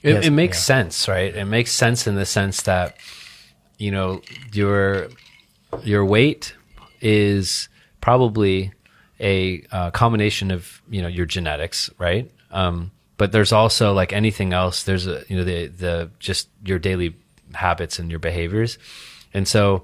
It, 0.04 0.14
Yes, 0.14 0.26
it 0.26 0.32
makes 0.32 0.58
yeah. 0.58 0.76
sense, 0.76 1.08
right? 1.08 1.36
It 1.36 1.46
makes 1.46 1.72
sense 1.72 2.06
in 2.08 2.16
the 2.16 2.26
sense 2.26 2.62
that, 2.64 2.98
you 3.78 3.92
know, 3.92 4.22
your 4.54 5.10
your 5.84 6.06
weight 6.06 6.56
is 7.02 7.68
probably 8.00 8.72
a 9.20 9.64
uh, 9.72 9.92
combination 9.92 10.52
of 10.52 10.82
you 10.90 11.02
know 11.02 11.08
your 11.08 11.26
genetics, 11.26 11.90
right? 11.98 12.32
Um, 12.52 12.92
but 13.18 13.32
there's 13.32 13.52
also 13.52 13.94
like 13.94 14.14
anything 14.14 14.54
else. 14.54 14.84
There's 14.84 15.08
a 15.08 15.24
you 15.28 15.38
know 15.38 15.44
the 15.44 15.68
the 15.68 16.10
just 16.20 16.50
your 16.64 16.80
daily 16.80 17.16
habits 17.54 18.00
and 18.00 18.10
your 18.10 18.20
behaviors, 18.20 18.78
and 19.34 19.48
so 19.48 19.84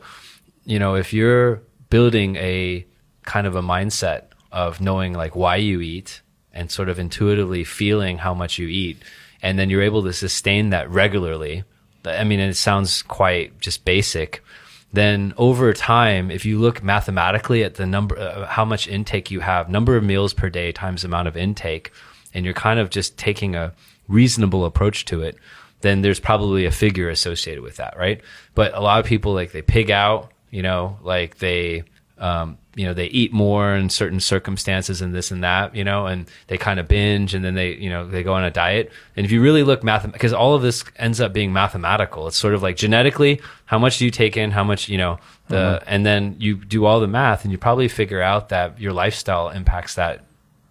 you 0.66 0.80
know 0.80 0.96
if 0.96 1.14
you're 1.14 1.62
building 1.90 2.36
a 2.38 2.86
kind 3.24 3.48
of 3.48 3.56
a 3.56 3.62
mindset 3.62 4.24
of 4.52 4.82
knowing 4.82 5.14
like 5.14 5.36
why 5.36 5.56
you 5.56 5.82
eat 5.82 6.22
and 6.54 6.72
sort 6.72 6.90
of 6.90 7.00
intuitively 7.00 7.64
feeling 7.64 8.18
how 8.18 8.34
much 8.34 8.58
you 8.58 8.68
eat 8.68 8.98
and 9.42 9.58
then 9.58 9.70
you're 9.70 9.82
able 9.82 10.04
to 10.04 10.14
sustain 10.14 10.70
that 10.70 10.90
regularly 10.90 11.64
i 12.06 12.24
mean 12.24 12.40
it 12.40 12.54
sounds 12.56 13.02
quite 13.04 13.60
just 13.60 13.86
basic 13.86 14.44
then 14.92 15.34
over 15.38 15.74
time 15.74 16.30
if 16.30 16.46
you 16.46 16.60
look 16.60 16.84
mathematically 16.84 17.64
at 17.64 17.76
the 17.76 17.86
number 17.86 18.18
uh, 18.18 18.46
how 18.46 18.66
much 18.66 18.88
intake 18.88 19.32
you 19.32 19.40
have 19.40 19.70
number 19.70 19.96
of 19.96 20.04
meals 20.04 20.34
per 20.34 20.50
day 20.50 20.72
times 20.72 21.04
amount 21.04 21.28
of 21.28 21.38
intake 21.38 21.92
and 22.34 22.46
you're 22.46 22.54
kind 22.54 22.80
of 22.80 22.90
just 22.90 23.18
taking 23.18 23.56
a 23.56 23.74
reasonable 24.08 24.66
approach 24.66 25.06
to 25.06 25.22
it 25.22 25.38
then 25.82 26.02
there's 26.02 26.20
probably 26.20 26.66
a 26.66 26.72
figure 26.72 27.10
associated 27.10 27.62
with 27.62 27.76
that 27.76 27.98
right? 27.98 28.22
But 28.56 28.74
a 28.74 28.80
lot 28.80 29.00
of 29.00 29.06
people 29.06 29.34
like 29.34 29.52
they 29.52 29.62
pig 29.62 29.92
out 29.92 30.32
you 30.50 30.62
know 30.62 30.98
like 31.02 31.38
they 31.40 31.84
um, 32.18 32.58
you 32.76 32.86
know 32.86 32.94
they 32.94 33.08
eat 33.08 33.34
more 33.34 33.76
in 33.76 33.90
certain 33.90 34.20
circumstances 34.20 35.02
and 35.02 35.14
this 35.14 35.32
and 35.32 35.44
that 35.44 35.76
you 35.76 35.84
know 35.84 36.06
and 36.06 36.30
they 36.48 36.58
kind 36.58 36.80
of 36.80 36.88
binge 36.88 37.34
and 37.34 37.44
then 37.44 37.54
they 37.54 37.74
you 37.74 37.90
know 37.90 38.08
they 38.08 38.24
go 38.24 38.34
on 38.34 38.44
a 38.44 38.52
diet. 38.52 38.92
And 39.16 39.26
if 39.26 39.32
you 39.32 39.42
really 39.42 39.64
look 39.64 39.84
math 39.84 40.10
because 40.12 40.34
all 40.34 40.56
of 40.56 40.62
this 40.62 40.84
ends 40.96 41.20
up 41.20 41.34
being 41.34 41.52
mathematical. 41.52 42.28
It's 42.28 42.38
sort 42.38 42.54
of 42.54 42.64
like 42.64 42.78
genetically 42.78 43.42
how 43.66 43.78
much 43.78 43.98
do 43.98 44.06
you 44.06 44.12
take 44.12 44.38
in 44.38 44.52
how 44.52 44.64
much 44.64 44.90
you 44.90 44.98
know 44.98 45.20
the 45.50 45.84
and 45.86 46.06
then 46.06 46.36
you 46.40 46.56
do 46.56 46.86
all 46.86 47.00
the 47.00 47.08
math 47.08 47.44
and 47.44 47.52
you 47.52 47.58
probably 47.58 47.88
figure 47.88 48.22
out 48.22 48.50
that 48.50 48.80
your 48.80 48.94
lifestyle 48.94 49.50
impacts 49.50 49.96
that 49.96 50.24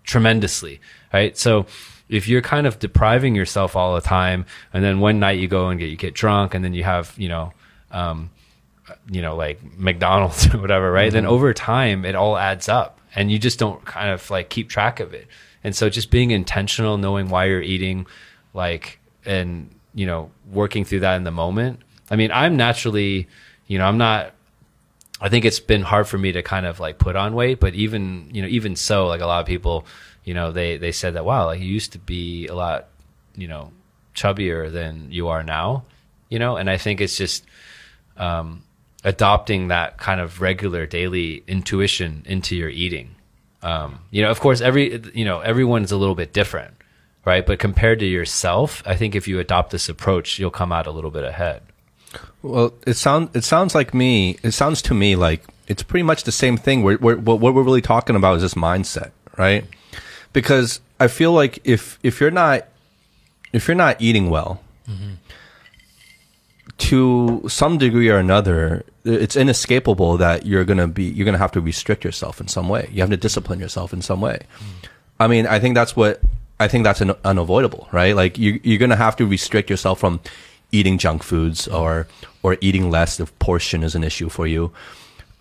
tremendously 0.04 0.80
right 1.12 1.36
so 1.36 1.66
if 2.08 2.28
you're 2.28 2.42
kind 2.42 2.66
of 2.66 2.78
depriving 2.78 3.34
yourself 3.34 3.76
all 3.76 3.94
the 3.94 4.00
time 4.00 4.44
and 4.72 4.84
then 4.84 5.00
one 5.00 5.18
night 5.18 5.38
you 5.38 5.48
go 5.48 5.68
and 5.68 5.80
get 5.80 5.88
you 5.88 5.96
get 5.96 6.14
drunk 6.14 6.54
and 6.54 6.64
then 6.64 6.74
you 6.74 6.84
have 6.84 7.14
you 7.16 7.28
know 7.28 7.52
um, 7.90 8.30
you 9.10 9.22
know, 9.22 9.36
like 9.36 9.60
McDonald's 9.78 10.52
or 10.54 10.58
whatever, 10.58 10.90
right? 10.90 11.12
Then 11.12 11.26
over 11.26 11.52
time, 11.54 12.04
it 12.04 12.14
all 12.14 12.36
adds 12.36 12.68
up 12.68 12.98
and 13.14 13.30
you 13.30 13.38
just 13.38 13.58
don't 13.58 13.84
kind 13.84 14.10
of 14.10 14.28
like 14.30 14.48
keep 14.48 14.68
track 14.68 15.00
of 15.00 15.14
it. 15.14 15.26
And 15.64 15.76
so 15.76 15.88
just 15.88 16.10
being 16.10 16.32
intentional, 16.32 16.98
knowing 16.98 17.28
why 17.28 17.44
you're 17.44 17.62
eating, 17.62 18.06
like, 18.52 18.98
and, 19.24 19.72
you 19.94 20.06
know, 20.06 20.30
working 20.50 20.84
through 20.84 21.00
that 21.00 21.16
in 21.16 21.24
the 21.24 21.30
moment. 21.30 21.80
I 22.10 22.16
mean, 22.16 22.32
I'm 22.32 22.56
naturally, 22.56 23.28
you 23.68 23.78
know, 23.78 23.84
I'm 23.84 23.98
not, 23.98 24.32
I 25.22 25.28
think 25.28 25.44
it's 25.44 25.60
been 25.60 25.82
hard 25.82 26.08
for 26.08 26.18
me 26.18 26.32
to 26.32 26.42
kind 26.42 26.66
of 26.66 26.80
like 26.80 26.98
put 26.98 27.16
on 27.16 27.34
weight, 27.34 27.60
but 27.60 27.74
even, 27.74 28.28
you 28.32 28.42
know, 28.42 28.48
even 28.48 28.74
so, 28.76 29.06
like 29.06 29.20
a 29.20 29.26
lot 29.26 29.40
of 29.40 29.46
people, 29.46 29.86
you 30.24 30.34
know, 30.34 30.50
they, 30.50 30.76
they 30.76 30.92
said 30.92 31.14
that, 31.14 31.24
wow, 31.24 31.46
like 31.46 31.60
you 31.60 31.66
used 31.66 31.92
to 31.92 31.98
be 31.98 32.48
a 32.48 32.54
lot, 32.54 32.88
you 33.36 33.46
know, 33.46 33.70
chubbier 34.14 34.70
than 34.70 35.10
you 35.10 35.28
are 35.28 35.42
now, 35.42 35.84
you 36.28 36.38
know, 36.38 36.56
and 36.56 36.68
I 36.68 36.76
think 36.76 37.00
it's 37.00 37.16
just, 37.16 37.46
um, 38.16 38.64
adopting 39.04 39.68
that 39.68 39.98
kind 39.98 40.20
of 40.20 40.40
regular 40.40 40.86
daily 40.86 41.42
intuition 41.46 42.22
into 42.26 42.56
your 42.56 42.68
eating. 42.68 43.14
Um, 43.62 44.00
you 44.10 44.22
know, 44.22 44.30
of 44.30 44.40
course, 44.40 44.60
every 44.60 45.00
you 45.14 45.24
know 45.24 45.40
everyone's 45.40 45.92
a 45.92 45.96
little 45.96 46.14
bit 46.14 46.32
different, 46.32 46.74
right? 47.24 47.44
But 47.46 47.58
compared 47.58 48.00
to 48.00 48.06
yourself, 48.06 48.82
I 48.84 48.96
think 48.96 49.14
if 49.14 49.28
you 49.28 49.38
adopt 49.38 49.70
this 49.70 49.88
approach, 49.88 50.38
you'll 50.38 50.50
come 50.50 50.72
out 50.72 50.86
a 50.86 50.90
little 50.90 51.10
bit 51.10 51.24
ahead. 51.24 51.62
Well, 52.42 52.74
it 52.86 52.94
sounds 52.94 53.34
it 53.34 53.44
sounds 53.44 53.74
like 53.74 53.94
me. 53.94 54.38
It 54.42 54.52
sounds 54.52 54.82
to 54.82 54.94
me 54.94 55.16
like 55.16 55.44
it's 55.68 55.82
pretty 55.82 56.02
much 56.02 56.24
the 56.24 56.32
same 56.32 56.56
thing. 56.56 56.82
We're, 56.82 56.98
we're, 56.98 57.16
what 57.16 57.40
we're 57.40 57.62
really 57.62 57.80
talking 57.80 58.16
about 58.16 58.36
is 58.36 58.42
this 58.42 58.54
mindset, 58.54 59.10
right? 59.38 59.64
Because 60.32 60.80
I 60.98 61.08
feel 61.08 61.32
like 61.32 61.60
if 61.64 61.98
if 62.02 62.20
you're 62.20 62.30
not 62.32 62.66
if 63.52 63.68
you're 63.68 63.76
not 63.76 64.00
eating 64.00 64.28
well, 64.28 64.60
mm-hmm. 64.88 65.14
to 66.78 67.44
some 67.48 67.78
degree 67.78 68.08
or 68.08 68.18
another, 68.18 68.84
it's 69.04 69.36
inescapable 69.36 70.16
that 70.16 70.44
you're 70.44 70.64
gonna 70.64 70.88
be 70.88 71.04
you're 71.04 71.24
gonna 71.24 71.38
have 71.38 71.52
to 71.52 71.60
restrict 71.60 72.04
yourself 72.04 72.40
in 72.40 72.48
some 72.48 72.68
way. 72.68 72.88
You 72.92 73.02
have 73.02 73.10
to 73.10 73.16
discipline 73.16 73.60
yourself 73.60 73.92
in 73.92 74.02
some 74.02 74.20
way. 74.20 74.40
Mm-hmm. 74.56 74.86
I 75.20 75.28
mean, 75.28 75.46
I 75.46 75.60
think 75.60 75.74
that's 75.76 75.94
what 75.94 76.20
I 76.58 76.66
think 76.66 76.82
that's 76.84 77.00
un- 77.00 77.16
unavoidable, 77.24 77.88
right? 77.92 78.16
Like 78.16 78.36
you 78.36 78.58
you're 78.64 78.78
gonna 78.78 78.96
have 78.96 79.16
to 79.16 79.26
restrict 79.26 79.70
yourself 79.70 80.00
from 80.00 80.20
eating 80.72 80.98
junk 80.98 81.22
foods 81.22 81.68
or 81.68 82.08
or 82.42 82.56
eating 82.60 82.90
less 82.90 83.20
if 83.20 83.38
portion 83.38 83.82
is 83.84 83.94
an 83.94 84.02
issue 84.02 84.28
for 84.28 84.46
you. 84.46 84.72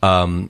Um, 0.03 0.49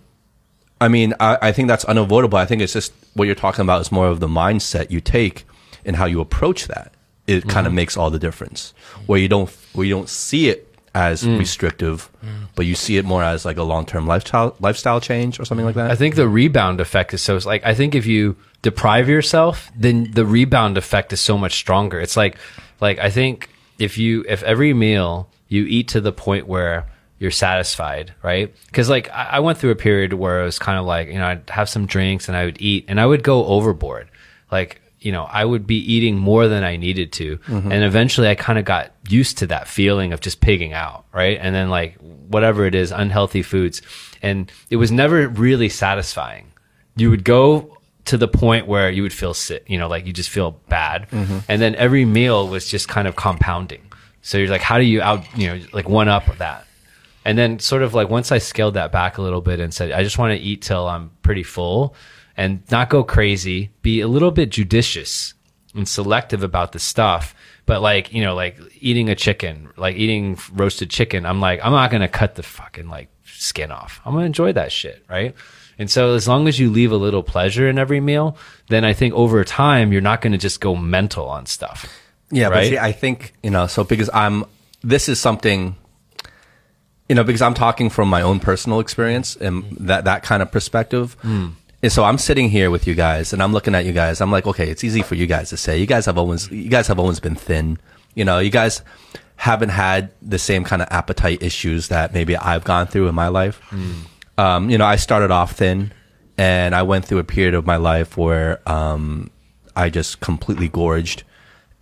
I 0.81 0.87
mean, 0.87 1.13
I, 1.19 1.37
I 1.41 1.51
think 1.51 1.67
that's 1.67 1.85
unavoidable. 1.85 2.37
I 2.37 2.45
think 2.45 2.61
it's 2.61 2.73
just 2.73 2.91
what 3.13 3.25
you're 3.25 3.35
talking 3.35 3.61
about 3.61 3.81
is 3.81 3.91
more 3.91 4.07
of 4.07 4.19
the 4.19 4.27
mindset 4.27 4.89
you 4.89 4.99
take 4.99 5.45
and 5.85 5.95
how 5.95 6.05
you 6.05 6.19
approach 6.19 6.67
that. 6.67 6.93
It 7.27 7.47
kind 7.47 7.67
of 7.67 7.71
makes 7.73 7.95
all 7.95 8.09
the 8.09 8.19
difference. 8.19 8.73
Where 9.05 9.19
you 9.19 9.27
don't 9.29 9.49
where 9.73 9.85
you 9.85 9.93
don't 9.93 10.09
see 10.09 10.49
it 10.49 10.67
as 10.93 11.25
restrictive, 11.25 12.09
but 12.55 12.65
you 12.65 12.75
see 12.75 12.97
it 12.97 13.05
more 13.05 13.23
as 13.23 13.45
like 13.45 13.57
a 13.57 13.63
long 13.63 13.85
term 13.85 14.07
lifestyle 14.07 14.55
lifestyle 14.59 14.99
change 14.99 15.39
or 15.39 15.45
something 15.45 15.65
like 15.65 15.75
that. 15.75 15.91
I 15.91 15.95
think 15.95 16.15
the 16.15 16.27
rebound 16.27 16.81
effect 16.81 17.13
is 17.13 17.21
so 17.21 17.37
it's 17.37 17.45
like 17.45 17.63
I 17.63 17.73
think 17.73 17.95
if 17.95 18.05
you 18.05 18.35
deprive 18.61 19.07
yourself, 19.07 19.71
then 19.77 20.11
the 20.11 20.25
rebound 20.25 20.77
effect 20.77 21.13
is 21.13 21.21
so 21.21 21.37
much 21.37 21.53
stronger. 21.53 22.01
It's 22.01 22.17
like 22.17 22.35
like 22.81 22.99
I 22.99 23.09
think 23.09 23.49
if 23.81 23.97
you 23.97 24.23
if 24.27 24.43
every 24.43 24.73
meal 24.73 25.27
you 25.47 25.65
eat 25.65 25.89
to 25.89 26.01
the 26.01 26.13
point 26.13 26.47
where 26.47 26.85
you're 27.17 27.31
satisfied, 27.31 28.13
right? 28.23 28.53
Because 28.67 28.89
like 28.89 29.09
I, 29.11 29.23
I 29.33 29.39
went 29.39 29.57
through 29.57 29.71
a 29.71 29.75
period 29.75 30.13
where 30.13 30.41
it 30.41 30.45
was 30.45 30.59
kind 30.59 30.79
of 30.79 30.85
like 30.85 31.07
you 31.07 31.15
know 31.15 31.25
I'd 31.25 31.49
have 31.49 31.67
some 31.67 31.85
drinks 31.87 32.27
and 32.27 32.37
I 32.37 32.45
would 32.45 32.61
eat 32.61 32.85
and 32.87 32.99
I 32.99 33.05
would 33.05 33.23
go 33.23 33.45
overboard, 33.45 34.09
like 34.51 34.81
you 34.99 35.11
know 35.11 35.23
I 35.23 35.43
would 35.43 35.65
be 35.65 35.77
eating 35.77 36.17
more 36.17 36.47
than 36.47 36.63
I 36.63 36.77
needed 36.77 37.11
to, 37.13 37.37
mm-hmm. 37.37 37.71
and 37.71 37.83
eventually 37.83 38.27
I 38.27 38.35
kind 38.35 38.59
of 38.59 38.65
got 38.65 38.91
used 39.09 39.39
to 39.39 39.47
that 39.47 39.67
feeling 39.67 40.13
of 40.13 40.21
just 40.21 40.41
pigging 40.41 40.73
out, 40.73 41.05
right? 41.11 41.37
And 41.41 41.55
then 41.55 41.69
like 41.69 41.97
whatever 41.97 42.65
it 42.65 42.75
is, 42.75 42.91
unhealthy 42.91 43.41
foods, 43.41 43.81
and 44.21 44.51
it 44.69 44.75
was 44.75 44.91
never 44.91 45.27
really 45.27 45.69
satisfying. 45.69 46.51
You 46.95 47.09
would 47.09 47.23
go 47.23 47.77
to 48.05 48.17
the 48.17 48.27
point 48.27 48.67
where 48.67 48.89
you 48.89 49.03
would 49.03 49.13
feel 49.13 49.33
sick, 49.33 49.63
you 49.67 49.77
know, 49.77 49.87
like 49.87 50.05
you 50.05 50.13
just 50.13 50.29
feel 50.29 50.51
bad. 50.69 51.09
Mm-hmm. 51.09 51.39
And 51.47 51.61
then 51.61 51.75
every 51.75 52.05
meal 52.05 52.47
was 52.47 52.67
just 52.67 52.87
kind 52.87 53.07
of 53.07 53.15
compounding. 53.15 53.81
So 54.21 54.37
you're 54.37 54.49
like, 54.49 54.61
how 54.61 54.77
do 54.77 54.83
you 54.83 55.01
out, 55.01 55.25
you 55.37 55.47
know, 55.47 55.59
like 55.73 55.89
one 55.89 56.07
up 56.07 56.25
that? 56.37 56.65
And 57.23 57.37
then 57.37 57.59
sort 57.59 57.83
of 57.83 57.93
like 57.93 58.09
once 58.09 58.31
I 58.31 58.39
scaled 58.39 58.73
that 58.73 58.91
back 58.91 59.17
a 59.17 59.21
little 59.21 59.41
bit 59.41 59.59
and 59.59 59.73
said, 59.73 59.91
I 59.91 60.03
just 60.03 60.17
want 60.17 60.37
to 60.37 60.43
eat 60.43 60.61
till 60.61 60.87
I'm 60.87 61.11
pretty 61.21 61.43
full 61.43 61.95
and 62.35 62.63
not 62.71 62.89
go 62.89 63.03
crazy, 63.03 63.69
be 63.81 64.01
a 64.01 64.07
little 64.07 64.31
bit 64.31 64.49
judicious 64.49 65.33
and 65.75 65.87
selective 65.87 66.43
about 66.43 66.71
the 66.71 66.79
stuff. 66.79 67.35
But 67.67 67.81
like, 67.81 68.11
you 68.11 68.23
know, 68.23 68.33
like 68.33 68.57
eating 68.79 69.09
a 69.09 69.15
chicken, 69.15 69.69
like 69.77 69.95
eating 69.95 70.39
roasted 70.53 70.89
chicken, 70.89 71.25
I'm 71.25 71.39
like, 71.39 71.59
I'm 71.63 71.71
not 71.71 71.91
going 71.91 72.01
to 72.01 72.07
cut 72.07 72.35
the 72.35 72.43
fucking 72.43 72.89
like 72.89 73.09
skin 73.23 73.71
off. 73.71 74.01
I'm 74.03 74.13
going 74.13 74.23
to 74.23 74.25
enjoy 74.25 74.53
that 74.53 74.71
shit. 74.71 75.05
Right. 75.07 75.35
And 75.81 75.89
so 75.89 76.13
as 76.13 76.27
long 76.27 76.47
as 76.47 76.59
you 76.59 76.69
leave 76.69 76.91
a 76.91 76.95
little 76.95 77.23
pleasure 77.23 77.67
in 77.67 77.79
every 77.79 77.99
meal, 77.99 78.37
then 78.67 78.85
I 78.85 78.93
think 78.93 79.15
over 79.15 79.43
time, 79.43 79.91
you're 79.91 79.99
not 79.99 80.21
going 80.21 80.31
to 80.31 80.37
just 80.37 80.61
go 80.61 80.75
mental 80.75 81.27
on 81.27 81.47
stuff. 81.47 81.91
Yeah, 82.29 82.49
but 82.49 82.55
right? 82.55 82.69
see, 82.69 82.77
I 82.77 82.91
think 82.91 83.33
you 83.41 83.49
know. 83.49 83.65
So 83.65 83.83
because 83.83 84.07
I'm, 84.13 84.45
this 84.83 85.09
is 85.09 85.19
something, 85.19 85.75
you 87.09 87.15
know, 87.15 87.23
because 87.23 87.41
I'm 87.41 87.55
talking 87.55 87.89
from 87.89 88.09
my 88.09 88.21
own 88.21 88.39
personal 88.39 88.79
experience 88.79 89.35
and 89.35 89.75
that 89.79 90.03
that 90.03 90.21
kind 90.21 90.43
of 90.43 90.51
perspective. 90.51 91.17
Hmm. 91.23 91.47
And 91.81 91.91
so 91.91 92.03
I'm 92.03 92.19
sitting 92.19 92.51
here 92.51 92.69
with 92.69 92.85
you 92.85 92.93
guys, 92.93 93.33
and 93.33 93.41
I'm 93.41 93.51
looking 93.51 93.73
at 93.73 93.83
you 93.83 93.91
guys. 93.91 94.21
I'm 94.21 94.31
like, 94.31 94.45
okay, 94.45 94.69
it's 94.69 94.83
easy 94.83 95.01
for 95.01 95.15
you 95.15 95.25
guys 95.25 95.49
to 95.49 95.57
say. 95.57 95.79
You 95.79 95.87
guys 95.87 96.05
have 96.05 96.19
always, 96.19 96.47
you 96.51 96.69
guys 96.69 96.85
have 96.89 96.99
always 96.99 97.19
been 97.19 97.33
thin. 97.33 97.79
You 98.13 98.23
know, 98.23 98.37
you 98.37 98.51
guys 98.51 98.83
haven't 99.35 99.69
had 99.69 100.11
the 100.21 100.37
same 100.37 100.63
kind 100.63 100.83
of 100.83 100.89
appetite 100.91 101.41
issues 101.41 101.87
that 101.87 102.13
maybe 102.13 102.37
I've 102.37 102.65
gone 102.65 102.85
through 102.85 103.07
in 103.07 103.15
my 103.15 103.29
life. 103.29 103.55
Hmm. 103.71 103.93
Um, 104.41 104.69
you 104.69 104.77
know, 104.77 104.85
I 104.85 104.95
started 104.95 105.31
off 105.31 105.53
thin, 105.53 105.91
and 106.37 106.73
I 106.73 106.83
went 106.83 107.05
through 107.05 107.19
a 107.19 107.23
period 107.23 107.53
of 107.53 107.65
my 107.65 107.77
life 107.77 108.17
where 108.17 108.67
um, 108.69 109.29
I 109.75 109.89
just 109.89 110.19
completely 110.19 110.67
gorged, 110.67 111.23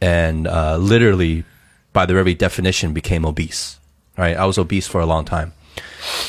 and 0.02 0.48
uh, 0.48 0.78
literally, 0.78 1.46
by 1.94 2.06
the 2.06 2.14
very 2.14 2.34
definition, 2.34 2.94
became 2.94 3.26
obese. 3.26 3.80
Right, 4.18 4.36
I 4.36 4.46
was 4.46 4.58
obese 4.58 4.88
for 4.88 5.00
a 5.00 5.06
long 5.06 5.24
time 5.24 5.54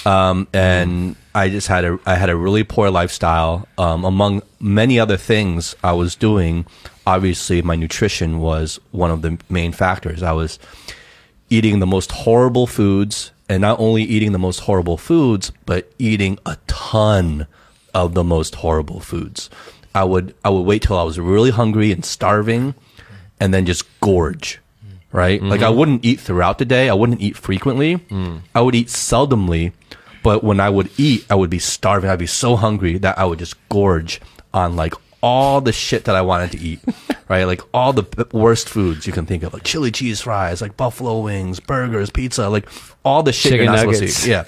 um, 0.05 0.49
and 0.53 1.17
I 1.35 1.49
just 1.49 1.69
had 1.69 1.85
a 1.85 1.99
I 2.07 2.15
had 2.17 2.31
a 2.31 2.37
really 2.37 2.65
poor 2.65 2.91
lifestyle. 2.91 3.67
Um, 3.79 4.05
among 4.05 4.43
many 4.59 4.99
other 4.99 5.17
things 5.17 5.75
I 5.83 5.93
was 5.93 6.15
doing, 6.15 6.67
obviously 7.07 7.63
my 7.63 7.77
nutrition 7.77 8.41
was 8.41 8.81
one 8.91 9.11
of 9.11 9.23
the 9.23 9.39
main 9.49 9.73
factors. 9.73 10.23
I 10.23 10.33
was 10.33 10.59
eating 11.51 11.81
the 11.81 11.87
most 11.87 12.13
horrible 12.13 12.67
foods, 12.67 13.33
and 13.49 13.61
not 13.61 13.79
only 13.79 14.03
eating 14.03 14.33
the 14.33 14.39
most 14.39 14.61
horrible 14.61 14.97
foods, 14.97 15.53
but 15.67 15.93
eating 15.99 16.39
a 16.47 16.57
ton 16.67 17.47
of 17.93 18.15
the 18.15 18.25
most 18.25 18.57
horrible 18.57 19.01
foods. 19.01 19.51
I 19.95 20.05
would 20.05 20.35
I 20.45 20.51
would 20.51 20.63
wait 20.63 20.83
till 20.83 20.99
I 20.99 21.03
was 21.03 21.19
really 21.19 21.51
hungry 21.51 21.93
and 21.93 22.05
starving, 22.05 22.75
and 23.39 23.53
then 23.53 23.67
just 23.67 23.85
gorge 24.01 24.61
right? 25.13 25.41
Mm-hmm. 25.41 25.51
Like 25.51 25.63
I 25.63 25.71
wouldn't 25.71 26.05
eat 26.05 26.21
throughout 26.21 26.59
the 26.59 26.65
day. 26.65 26.89
I 26.89 26.95
wouldn't 26.95 27.21
eat 27.21 27.37
frequently. 27.37 27.97
Mm. 27.97 28.43
I 28.55 28.61
would 28.61 28.75
eat 28.75 28.89
seldomly, 28.89 29.73
but 30.23 30.45
when 30.45 30.61
I 30.61 30.71
would 30.71 30.91
eat, 30.99 31.27
I 31.31 31.35
would 31.35 31.51
be 31.51 31.59
starving. 31.59 32.11
I'd 32.11 32.19
be 32.19 32.27
so 32.27 32.57
hungry 32.57 32.99
that 32.99 33.19
I 33.19 33.25
would 33.25 33.39
just 33.39 33.57
gorge 33.69 34.21
on 34.53 34.77
like 34.77 34.95
all 35.23 35.61
the 35.61 35.73
shit 35.73 36.05
that 36.05 36.17
I 36.17 36.23
wanted 36.23 36.53
to 36.53 36.61
eat, 36.61 36.81
right? 37.29 37.45
Like 37.45 37.61
all 37.75 37.93
the 37.93 38.27
worst 38.33 38.69
foods 38.69 39.07
you 39.07 39.13
can 39.13 39.27
think 39.27 39.43
of, 39.43 39.53
like 39.53 39.65
chili 39.65 39.91
cheese 39.91 40.21
fries, 40.23 40.61
like 40.63 40.77
buffalo 40.77 41.21
wings, 41.21 41.61
burgers, 41.61 42.11
pizza, 42.11 42.49
like 42.49 42.69
all 43.05 43.23
the 43.23 43.33
shit 43.33 43.53
Chicken 43.53 43.65
you're 43.67 43.75
not 43.75 43.85
nuggets. 43.87 43.99
supposed 43.99 44.17
to 44.25 44.29
eat. 44.29 44.31
Yeah. 44.31 44.45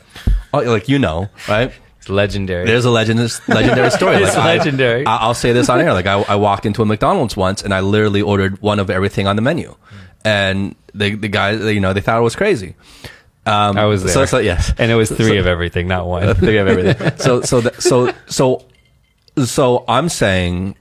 Oh, 0.54 0.60
Like 0.60 0.88
you 0.88 0.98
know, 0.98 1.28
right? 1.48 1.72
It's 1.98 2.08
legendary. 2.08 2.66
There's 2.66 2.84
a 2.84 2.90
legend, 2.90 3.20
legendary 3.48 3.90
story. 3.90 4.16
It's 4.22 4.34
I- 4.34 4.56
legendary. 4.56 5.06
I, 5.06 5.26
will 5.28 5.34
say 5.34 5.52
this 5.52 5.68
on 5.68 5.80
air. 5.80 5.92
Like 5.92 6.06
I, 6.06 6.20
I 6.22 6.34
walked 6.36 6.66
into 6.66 6.82
a 6.82 6.86
McDonald's 6.86 7.36
once 7.36 7.62
and 7.62 7.72
I 7.72 7.80
literally 7.80 8.22
ordered 8.22 8.60
one 8.60 8.80
of 8.80 8.90
everything 8.90 9.26
on 9.28 9.36
the 9.36 9.42
menu, 9.42 9.74
and 10.24 10.74
the 10.94 11.14
the 11.14 11.28
guy, 11.28 11.52
you 11.52 11.80
know, 11.80 11.92
they 11.92 12.00
thought 12.00 12.18
it 12.18 12.22
was 12.22 12.34
crazy. 12.36 12.74
Um, 13.44 13.76
I 13.76 13.86
was 13.86 14.04
there. 14.04 14.12
So, 14.14 14.24
so 14.24 14.38
yes, 14.38 14.72
and 14.78 14.90
it 14.90 14.94
was 14.94 15.10
three 15.10 15.26
So- 15.28 15.38
of 15.38 15.46
everything, 15.46 15.86
not 15.88 16.06
one. 16.06 16.34
three 16.34 16.58
of 16.58 16.66
everything. 16.68 17.18
so 17.18 17.40
so 17.42 17.60
that, 17.60 17.82
so 17.82 18.12
so 18.26 18.64
so 19.36 19.84
I'm 19.88 20.08
saying, 20.08 20.76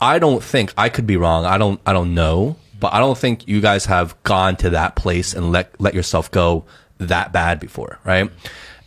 I 0.00 0.18
don't 0.18 0.42
think 0.42 0.72
I 0.76 0.88
could 0.88 1.06
be 1.06 1.16
wrong. 1.16 1.44
I 1.44 1.58
don't 1.58 1.80
I 1.86 1.92
don't 1.92 2.14
know, 2.14 2.56
but 2.80 2.92
I 2.92 2.98
don't 2.98 3.16
think 3.16 3.46
you 3.46 3.60
guys 3.60 3.86
have 3.86 4.20
gone 4.22 4.56
to 4.56 4.70
that 4.70 4.96
place 4.96 5.34
and 5.34 5.52
let 5.52 5.80
let 5.80 5.94
yourself 5.94 6.30
go 6.30 6.64
that 6.98 7.32
bad 7.32 7.60
before, 7.60 7.98
right? 8.04 8.30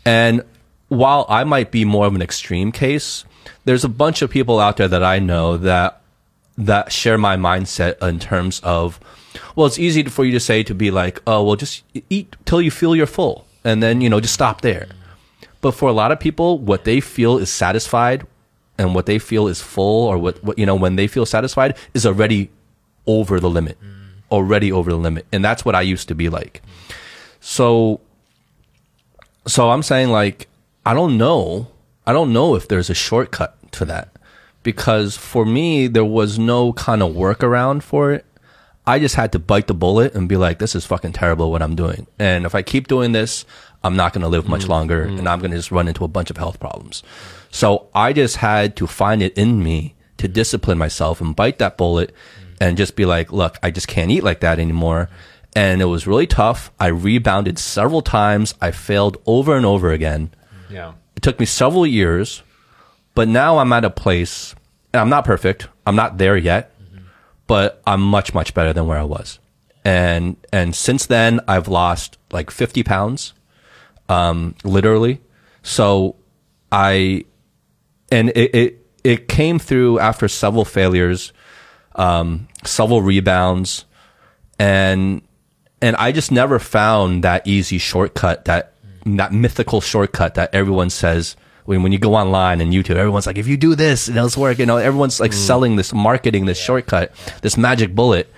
And 0.06 0.44
while 0.88 1.26
I 1.30 1.44
might 1.44 1.72
be 1.72 1.86
more 1.86 2.06
of 2.06 2.16
an 2.16 2.22
extreme 2.22 2.72
case, 2.72 3.26
there's 3.66 3.84
a 3.84 3.90
bunch 3.90 4.22
of 4.22 4.30
people 4.30 4.60
out 4.60 4.78
there 4.78 4.88
that 4.88 5.04
I 5.04 5.20
know 5.20 5.58
that 5.58 6.02
that 6.58 6.92
share 6.92 7.18
my 7.18 7.36
mindset 7.36 8.02
in 8.02 8.20
terms 8.20 8.62
of 8.62 9.00
well 9.56 9.68
it's 9.68 9.78
easy 9.78 10.04
for 10.04 10.24
you 10.24 10.32
to 10.32 10.40
say 10.40 10.64
to 10.64 10.74
be 10.74 10.90
like 10.90 11.22
oh 11.28 11.44
well 11.44 11.58
just 11.58 11.84
eat 12.10 12.34
till 12.46 12.62
you 12.62 12.72
feel 12.72 12.96
you're 12.96 13.06
full 13.06 13.46
and 13.66 13.84
then 13.84 14.00
you 14.00 14.10
know 14.10 14.22
just 14.22 14.34
stop 14.34 14.62
there 14.62 14.88
but 15.60 15.74
for 15.74 15.90
a 15.90 15.92
lot 15.92 16.14
of 16.14 16.20
people 16.20 16.58
what 16.58 16.86
they 16.86 17.02
feel 17.02 17.38
is 17.38 17.50
satisfied 17.50 18.26
and 18.78 18.94
what 18.96 19.06
they 19.06 19.20
feel 19.20 19.48
is 19.48 19.62
full 19.62 20.08
or 20.08 20.18
what, 20.18 20.44
what 20.44 20.58
you 20.58 20.66
know 20.66 20.76
when 20.76 20.96
they 20.96 21.08
feel 21.08 21.26
satisfied 21.26 21.78
is 21.94 22.06
already 22.06 22.50
over 23.08 23.40
the 23.40 23.50
limit 23.50 23.78
already 24.32 24.72
over 24.72 24.92
the 24.92 24.98
limit. 24.98 25.26
And 25.32 25.44
that's 25.44 25.64
what 25.66 25.76
i 25.76 25.82
used 25.82 26.08
to 26.08 26.16
be 26.16 26.30
like. 26.30 26.62
So 27.40 28.02
so 29.48 29.70
i'm 29.70 29.84
saying 29.84 30.10
like 30.10 30.48
i 30.86 30.94
don't 30.94 31.18
know. 31.18 31.68
I 32.08 32.14
don't 32.14 32.34
know 32.34 32.54
if 32.56 32.68
there's 32.68 32.90
a 32.92 32.94
shortcut 32.94 33.58
to 33.74 33.86
that 33.86 34.10
because 34.62 35.18
for 35.18 35.44
me 35.44 35.88
there 35.88 36.06
was 36.06 36.38
no 36.38 36.72
kind 36.74 37.02
of 37.02 37.14
workaround 37.14 37.82
for 37.82 38.14
it 38.14 38.26
i 38.88 39.00
just 39.00 39.16
had 39.16 39.32
to 39.32 39.40
bite 39.40 39.68
the 39.68 39.74
bullet 39.74 40.14
and 40.16 40.30
be 40.30 40.38
like 40.38 40.60
this 40.60 40.76
is 40.76 40.86
fucking 40.86 41.14
terrible 41.14 41.52
what 41.52 41.62
i'm 41.62 41.76
doing. 41.76 42.08
And 42.20 42.46
if 42.46 42.56
i 42.56 42.62
keep 42.62 42.88
doing 42.88 43.12
this 43.12 43.46
i'm 43.84 43.96
not 43.96 44.14
going 44.14 44.24
to 44.24 44.28
live 44.28 44.48
much 44.48 44.66
mm. 44.66 44.70
longer 44.70 45.06
mm. 45.06 45.20
and 45.20 45.28
i'm 45.28 45.40
going 45.40 45.52
to 45.52 45.58
just 45.58 45.72
run 45.72 45.88
into 45.88 46.04
a 46.04 46.10
bunch 46.10 46.30
of 46.30 46.38
health 46.38 46.60
problems. 46.60 47.04
So 47.50 47.88
i 47.94 48.14
just 48.14 48.38
had 48.38 48.76
to 48.78 48.88
find 48.88 49.22
it 49.22 49.38
in 49.38 49.64
me 49.64 49.96
to 50.18 50.28
discipline 50.28 50.78
myself 50.78 51.22
and 51.22 51.36
bite 51.36 51.60
that 51.60 51.78
bullet 51.78 52.14
and 52.62 52.78
just 52.78 52.96
be 52.96 53.06
like 53.06 53.32
look 53.32 53.58
i 53.64 53.72
just 53.72 53.88
can't 53.88 54.12
eat 54.12 54.24
like 54.24 54.40
that 54.42 54.60
anymore. 54.60 55.10
And 55.56 55.82
it 55.82 55.86
was 55.86 56.06
really 56.06 56.28
tough. 56.28 56.70
I 56.82 56.88
rebounded 56.88 57.58
several 57.58 58.02
times. 58.02 58.54
I 58.62 58.72
failed 58.72 59.18
over 59.26 59.56
and 59.56 59.66
over 59.66 59.92
again. 59.94 60.32
Yeah. 60.70 60.94
it 61.16 61.22
took 61.22 61.40
me 61.40 61.46
several 61.46 61.88
years, 61.88 62.44
but 63.14 63.28
now 63.30 63.60
I'm 63.60 63.72
at 63.72 63.86
a 63.86 63.90
place, 63.90 64.54
and 64.94 65.00
I'm 65.00 65.10
not 65.10 65.24
perfect. 65.24 65.70
I'm 65.88 65.96
not 65.96 66.18
there 66.18 66.36
yet, 66.36 66.75
but 67.48 67.82
I'm 67.86 68.02
much, 68.02 68.34
much 68.34 68.54
better 68.54 68.74
than 68.74 68.88
where 68.88 68.98
I 68.98 69.04
was. 69.04 69.40
And, 69.84 70.38
and 70.52 70.76
since 70.76 71.06
then, 71.06 71.40
I've 71.48 71.68
lost 71.68 72.18
like 72.32 72.50
50 72.50 72.84
pounds, 72.84 73.34
um, 74.10 74.56
literally. 74.64 75.22
So 75.62 76.16
I, 76.72 77.26
and 78.12 78.30
it, 78.30 78.56
it, 78.56 78.86
it 79.04 79.28
came 79.28 79.60
through 79.60 80.00
after 80.00 80.28
several 80.28 80.66
failures, 80.66 81.32
um, 81.96 82.48
several 82.64 83.02
rebounds, 83.02 83.86
and 84.58 85.22
and 85.82 85.96
I 85.98 86.12
just 86.12 86.32
never 86.32 86.58
found 86.58 87.24
that 87.24 87.46
easy 87.46 87.78
shortcut, 87.78 88.46
that 88.46 88.74
that 89.06 89.32
mythical 89.32 89.82
shortcut 89.82 90.34
that 90.34 90.54
everyone 90.56 90.90
says 90.90 91.36
when 91.66 91.84
when 91.84 91.92
you 91.92 91.98
go 91.98 92.16
online 92.16 92.62
and 92.62 92.72
YouTube, 92.72 92.96
everyone's 92.96 93.28
like, 93.28 93.38
if 93.38 93.48
you 93.48 93.58
do 93.58 93.76
this, 93.76 94.08
it'll 94.08 94.30
work. 94.42 94.60
You 94.60 94.66
know, 94.66 94.78
everyone's 94.78 95.20
like 95.20 95.32
mm. 95.32 95.36
selling 95.36 95.76
this, 95.76 95.94
marketing 95.94 96.46
this 96.46 96.58
shortcut, 96.58 97.12
this 97.42 97.58
magic 97.58 97.94
bullet. 97.94 98.32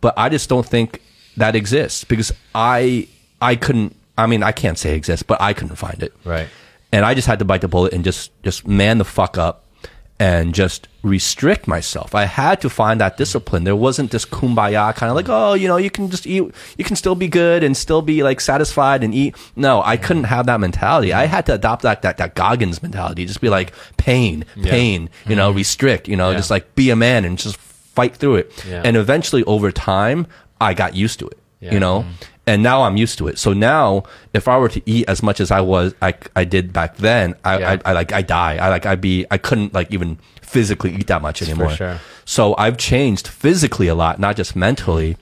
But 0.00 0.14
I 0.16 0.28
just 0.28 0.48
don't 0.48 0.66
think 0.66 1.00
that 1.36 1.54
exists 1.54 2.04
because 2.04 2.32
I 2.54 3.08
I 3.40 3.56
couldn't. 3.56 3.96
I 4.18 4.26
mean, 4.26 4.42
I 4.42 4.52
can't 4.52 4.78
say 4.78 4.92
it 4.92 4.96
exists, 4.96 5.22
but 5.22 5.40
I 5.40 5.52
couldn't 5.52 5.76
find 5.76 6.02
it. 6.02 6.12
Right. 6.24 6.48
And 6.92 7.04
I 7.04 7.14
just 7.14 7.26
had 7.26 7.38
to 7.38 7.44
bite 7.44 7.60
the 7.60 7.68
bullet 7.68 7.92
and 7.92 8.04
just 8.04 8.30
just 8.42 8.66
man 8.66 8.98
the 8.98 9.04
fuck 9.04 9.38
up 9.38 9.64
and 10.22 10.54
just 10.54 10.86
restrict 11.02 11.66
myself. 11.66 12.14
I 12.14 12.26
had 12.26 12.60
to 12.60 12.70
find 12.70 13.00
that 13.00 13.16
discipline. 13.16 13.64
There 13.64 13.74
wasn't 13.74 14.12
this 14.12 14.24
kumbaya 14.24 14.94
kind 14.94 15.10
of 15.10 15.16
like, 15.16 15.28
oh, 15.28 15.54
you 15.54 15.66
know, 15.66 15.78
you 15.78 15.90
can 15.90 16.08
just 16.10 16.28
eat, 16.28 16.44
you 16.78 16.84
can 16.84 16.94
still 16.94 17.16
be 17.16 17.26
good 17.26 17.64
and 17.64 17.76
still 17.76 18.02
be 18.02 18.22
like 18.22 18.40
satisfied 18.40 19.02
and 19.02 19.12
eat. 19.12 19.34
No, 19.56 19.82
I 19.82 19.96
couldn't 19.96 20.24
have 20.24 20.46
that 20.46 20.60
mentality. 20.60 21.12
I 21.12 21.26
had 21.26 21.44
to 21.46 21.54
adopt 21.54 21.82
that 21.82 22.02
that, 22.02 22.18
that 22.18 22.36
Goggins 22.36 22.80
mentality. 22.84 23.26
Just 23.26 23.40
be 23.40 23.48
like 23.48 23.72
pain, 23.96 24.44
pain, 24.62 25.10
you 25.26 25.34
know, 25.34 25.48
mm-hmm. 25.48 25.56
restrict, 25.58 26.06
you 26.06 26.14
know, 26.16 26.30
Yeah. 26.30 26.36
just 26.36 26.50
like 26.50 26.72
be 26.76 26.90
a 26.90 26.96
man 26.96 27.24
and 27.24 27.36
just 27.36 27.56
fight 27.56 28.14
through 28.14 28.36
it. 28.36 28.64
Yeah. 28.68 28.82
And 28.84 28.96
eventually 28.96 29.42
over 29.44 29.72
time, 29.72 30.28
I 30.60 30.72
got 30.74 30.94
used 30.94 31.18
to 31.18 31.26
it, 31.26 31.38
Yeah. 31.60 31.74
you 31.74 31.80
know? 31.80 32.02
Mm-hmm. 32.02 32.12
And 32.46 32.62
now 32.62 32.82
I'm 32.82 32.96
used 32.96 33.18
to 33.18 33.28
it. 33.28 33.38
So 33.38 33.52
now, 33.52 34.02
if 34.34 34.48
I 34.48 34.58
were 34.58 34.68
to 34.68 34.82
eat 34.84 35.08
as 35.08 35.22
much 35.22 35.40
as 35.40 35.52
I 35.52 35.60
was, 35.60 35.94
I, 36.02 36.14
I 36.34 36.44
did 36.44 36.72
back 36.72 36.96
then, 36.96 37.36
I, 37.44 37.58
Yeah. 37.58 37.70
I, 37.84 37.90
I 37.90 37.92
like, 37.92 38.12
I 38.12 38.22
die. 38.22 38.56
I 38.56 38.68
like, 38.68 38.84
I'd 38.84 39.00
be, 39.00 39.24
I 39.30 39.38
couldn't 39.38 39.72
like 39.72 39.92
even 39.92 40.18
physically 40.40 40.92
eat 40.94 41.06
that 41.06 41.22
much 41.22 41.40
anymore. 41.40 41.70
sure. 41.70 42.00
So 42.24 42.54
I've 42.58 42.78
changed 42.78 43.28
physically 43.28 43.86
a 43.86 43.94
lot, 43.94 44.18
not 44.18 44.36
just 44.36 44.56
mentally. 44.56 45.16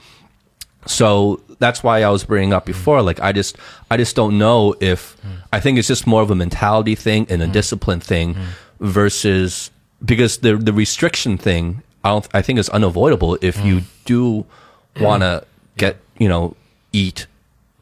So 0.87 1.43
that's 1.59 1.83
why 1.83 2.03
I 2.03 2.09
was 2.09 2.25
bringing 2.25 2.55
up 2.55 2.65
before. 2.65 3.03
Like, 3.03 3.21
I 3.21 3.33
just, 3.33 3.57
I 3.91 3.99
just 3.99 4.17
don't 4.17 4.39
know 4.39 4.75
if, 4.81 5.15
I 5.53 5.61
think 5.61 5.79
it's 5.79 5.89
just 5.89 6.07
more 6.07 6.23
of 6.23 6.31
a 6.31 6.35
mentality 6.35 6.95
thing 6.95 7.27
and 7.29 7.43
a 7.43 7.47
mm. 7.47 7.53
discipline 7.53 8.01
thing 8.01 8.35
mm. 8.35 8.45
versus, 8.81 9.71
because 10.03 10.39
the, 10.39 10.57
the 10.57 10.73
restriction 10.73 11.37
thing, 11.37 11.83
I 12.03 12.09
don't, 12.09 12.27
I 12.33 12.41
think 12.41 12.59
is 12.59 12.71
unavoidable 12.71 13.37
if 13.43 13.63
you 13.63 13.81
mm. 13.81 13.85
do 14.07 14.47
want 14.99 15.23
to 15.23 15.45
get, 15.77 15.99
you 16.19 16.29
know, 16.29 16.57
eat 16.93 17.27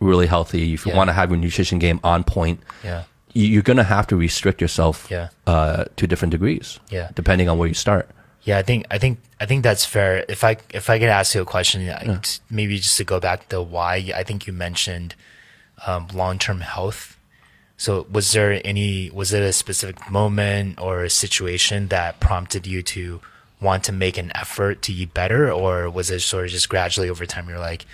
really 0.00 0.26
healthy, 0.26 0.74
if 0.74 0.86
you 0.86 0.92
Yeah. 0.92 0.98
want 0.98 1.09
to 1.09 1.12
have 1.14 1.30
your 1.30 1.38
nutrition 1.38 1.78
game 1.78 1.98
on 2.04 2.22
point, 2.24 2.61
Yeah. 2.84 3.02
you- 3.32 3.48
you're 3.48 3.62
going 3.62 3.76
to 3.78 3.84
have 3.84 4.06
to 4.09 4.16
restrict 4.16 4.61
yourself 4.61 5.06
Yeah. 5.11 5.28
uh, 5.46 5.84
to 5.96 6.06
different 6.06 6.30
degrees, 6.32 6.78
Yeah. 6.90 7.09
depending 7.14 7.48
on 7.48 7.59
where 7.59 7.68
you 7.68 7.74
start. 7.74 8.09
Yeah, 8.44 8.59
I 8.59 8.62
think 8.62 8.86
I 8.90 8.98
think 8.98 9.18
I 9.40 9.46
think 9.46 9.62
that's 9.62 9.84
fair. 9.84 10.24
If 10.28 10.42
I 10.44 10.56
if 10.70 10.88
I 10.88 10.98
could 10.98 11.09
ask 11.11 11.34
you 11.34 11.42
a 11.42 11.44
question, 11.44 11.88
I- 11.90 12.20
maybe 12.50 12.78
just 12.78 12.96
to 12.98 13.04
go 13.04 13.20
back 13.20 13.48
to 13.50 13.61
why 13.61 14.11
I 14.14 14.22
think 14.22 14.46
you 14.46 14.52
mentioned 14.52 15.14
um, 15.86 16.09
long 16.14 16.38
term 16.38 16.61
health. 16.61 17.16
So 17.76 18.06
was 18.11 18.32
there 18.32 18.61
any 18.64 19.11
was 19.11 19.32
it 19.32 19.42
a 19.42 19.52
specific 19.52 20.11
moment 20.11 20.80
or 20.80 21.04
a 21.04 21.11
situation 21.11 21.88
that 21.88 22.18
prompted 22.20 22.66
you 22.66 22.82
to 22.94 23.20
want 23.61 23.84
to 23.84 23.92
make 23.92 24.16
an 24.18 24.30
effort 24.34 24.82
to 24.82 24.92
eat 24.92 25.12
better, 25.14 25.50
or 25.52 25.90
was 25.90 26.11
it 26.11 26.20
sort 26.20 26.46
of 26.46 26.50
just 26.52 26.68
gradually 26.68 27.11
over 27.11 27.26
time? 27.26 27.48
You're 27.48 27.59
like, 27.59 27.84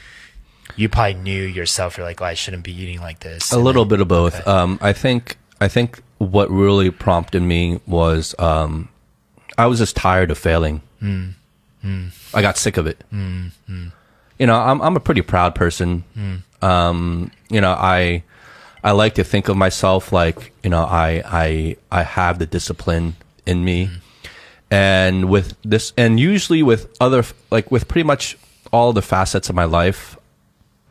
you 0.77 0.89
probably 0.89 1.15
knew 1.15 1.43
yourself. 1.43 1.97
You're 1.97 2.07
like, 2.07 2.21
well, 2.21 2.31
I 2.31 2.35
shouldn't 2.35 2.65
be 2.65 2.73
eating 2.73 3.01
like 3.01 3.21
this. 3.21 3.53
A 3.53 3.57
And 3.57 3.65
little 3.65 3.85
then- 3.85 3.91
bit 3.99 4.01
of 4.01 4.09
both. 4.09 4.35
Okay. 4.41 4.51
Um, 4.51 4.79
I 4.83 4.93
think 4.93 5.37
I 5.61 5.69
think 5.69 6.03
what 6.19 6.51
really 6.51 6.91
prompted 6.91 7.43
me 7.43 7.81
was 7.87 8.35
um, 8.39 8.89
I 9.59 9.67
was 9.67 9.79
just 9.79 9.97
tired 9.97 10.31
of 10.31 10.39
failing. 10.39 10.83
I 11.03 12.41
got 12.43 12.57
sick 12.57 12.77
of 12.77 12.87
it. 12.87 13.05
You 13.13 14.47
know, 14.47 14.57
I'm 14.57 14.81
I'm 14.81 14.97
a 14.97 15.01
pretty 15.01 15.23
proud 15.23 15.55
person. 15.55 16.05
Um, 16.63 17.31
you 17.51 17.61
know, 17.61 17.73
I 17.73 18.23
I 18.83 18.93
like 18.93 19.15
to 19.17 19.25
think 19.25 19.49
of 19.49 19.57
myself 19.57 20.13
like 20.13 20.53
you 20.63 20.71
know 20.71 20.83
I 20.85 21.23
I 21.27 21.77
I 21.93 22.03
have 22.03 22.39
the 22.39 22.47
discipline 22.47 23.17
in 23.47 23.65
me, 23.65 23.91
and 24.71 25.29
with 25.29 25.55
this, 25.63 25.93
and 25.97 26.19
usually 26.19 26.63
with 26.63 26.89
other 27.01 27.23
like 27.51 27.71
with 27.71 27.87
pretty 27.87 28.07
much 28.07 28.37
all 28.73 28.93
the 28.93 29.03
facets 29.03 29.49
of 29.49 29.55
my 29.55 29.65
life, 29.65 30.14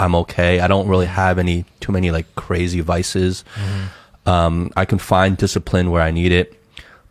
I'm 0.04 0.16
okay. 0.16 0.60
I 0.60 0.68
don't 0.68 0.90
really 0.90 1.06
have 1.06 1.40
any 1.40 1.64
too 1.80 1.94
many 1.94 2.12
like 2.12 2.36
crazy 2.36 2.82
vices. 2.82 3.46
Mm-hmm. 3.56 4.30
Um, 4.30 4.72
I 4.76 4.84
can 4.84 5.00
find 5.00 5.38
discipline 5.38 5.92
where 5.92 6.02
I 6.02 6.12
need 6.12 6.34
it, 6.34 6.60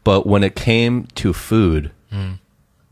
but 0.04 0.26
when 0.26 0.44
it 0.44 0.54
came 0.54 1.06
to 1.14 1.32
food, 1.32 1.90
mm. 2.12 2.38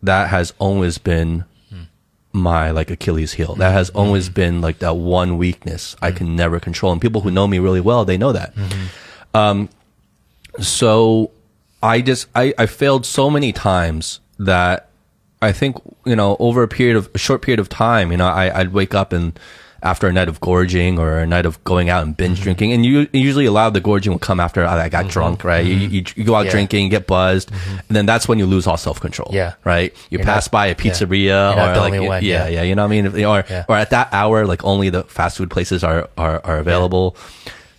that 0.03 0.31
has 0.31 0.55
always 0.59 0.97
been 0.97 1.45
mm. 1.73 1.87
my 2.33 2.71
like 2.71 2.91
Achilles 2.91 3.35
heel. 3.35 3.55
That 3.57 3.73
has 3.73 3.91
mm-hmm. 3.91 3.99
always 3.99 4.31
been 4.31 4.63
like 4.63 4.79
that 4.79 4.97
one 4.97 5.37
weakness 5.37 5.97
I 6.01 6.13
mm. 6.13 6.17
can 6.17 6.35
never 6.35 6.59
control. 6.59 6.93
And 6.93 7.01
people 7.01 7.21
who 7.21 7.31
know 7.31 7.47
me 7.47 7.59
really 7.59 7.81
well, 7.81 8.07
they 8.07 8.17
know 8.17 8.33
that. 8.33 8.55
Mm-hmm. 8.55 9.37
Um, 9.37 9.69
so 10.61 11.31
I 11.83 12.01
just 12.01 12.27
I, 12.35 12.55
I 12.57 12.65
failed 12.65 13.05
so 13.05 13.29
many 13.29 13.53
times 13.53 14.21
that 14.39 14.89
I 15.43 15.53
think 15.53 15.77
you 16.07 16.17
know 16.17 16.39
over 16.39 16.63
a 16.63 16.69
period 16.69 16.97
of 16.97 17.11
a 17.15 17.19
short 17.19 17.43
period 17.43 17.61
of 17.61 17.69
time, 17.69 18.11
you 18.11 18.17
know, 18.17 18.29
I, 18.29 18.61
I'd 18.61 18.73
wake 18.73 18.95
up 18.95 19.13
and 19.13 19.39
after 19.83 20.09
a 20.09 20.13
night 20.13 20.29
of 20.29 20.41
gorging 20.41 20.99
or 20.99 21.19
a 21.19 21.27
night 21.27 21.47
of 21.47 21.63
going 21.65 21.89
out 21.89 22.03
and 22.03 22.17
binge 22.17 22.39
Mm-hmm. 22.39 22.43
drinking, 22.45 22.73
and 22.73 22.87
you 22.87 23.09
usually 23.13 23.47
a 23.47 23.53
lot 23.53 23.67
of 23.67 23.75
the 23.75 23.81
gorging 23.81 24.13
will 24.13 24.19
come 24.19 24.41
after 24.41 24.65
oh, 24.65 24.69
I 24.69 24.89
got 24.89 25.03
mm-hmm. 25.03 25.11
drunk, 25.11 25.45
right? 25.45 25.65
You, 25.65 25.77
mm-hmm. 25.77 25.95
you, 25.95 26.05
you 26.17 26.25
go 26.25 26.35
out 26.35 26.47
Yeah. 26.47 26.53
drinking, 26.53 26.89
get 26.91 27.07
buzzed, 27.07 27.51
mm-hmm. 27.51 27.79
and 27.89 27.97
then 27.97 28.07
that's 28.07 28.29
when 28.29 28.39
you 28.39 28.47
lose 28.47 28.67
all 28.67 28.77
self 28.77 29.01
control. 29.01 29.31
Yeah. 29.33 29.55
right. 29.65 29.93
You 30.11 30.19
You're 30.19 30.25
pass 30.25 30.47
not- 30.47 30.53
by 30.53 30.67
a 30.67 30.75
pizzeria 30.75 31.55
You're 31.55 31.75
or 31.75 31.77
like 31.77 31.93
one, 31.93 32.03
yeah, 32.25 32.47
yeah. 32.47 32.49
yeah, 32.49 32.63
you 32.63 32.75
know 32.75 32.83
what 32.83 32.93
I 32.93 33.03
mean? 33.03 33.25
Or 33.25 33.45
Yeah. 33.49 33.65
or 33.69 33.77
at 33.77 33.91
that 33.91 34.09
hour, 34.13 34.47
like 34.47 34.65
only 34.65 34.91
the 34.91 35.05
fast 35.05 35.39
food 35.39 35.51
places 35.51 35.83
are 35.85 36.09
are, 36.17 36.41
are 36.45 36.59
available. 36.59 37.17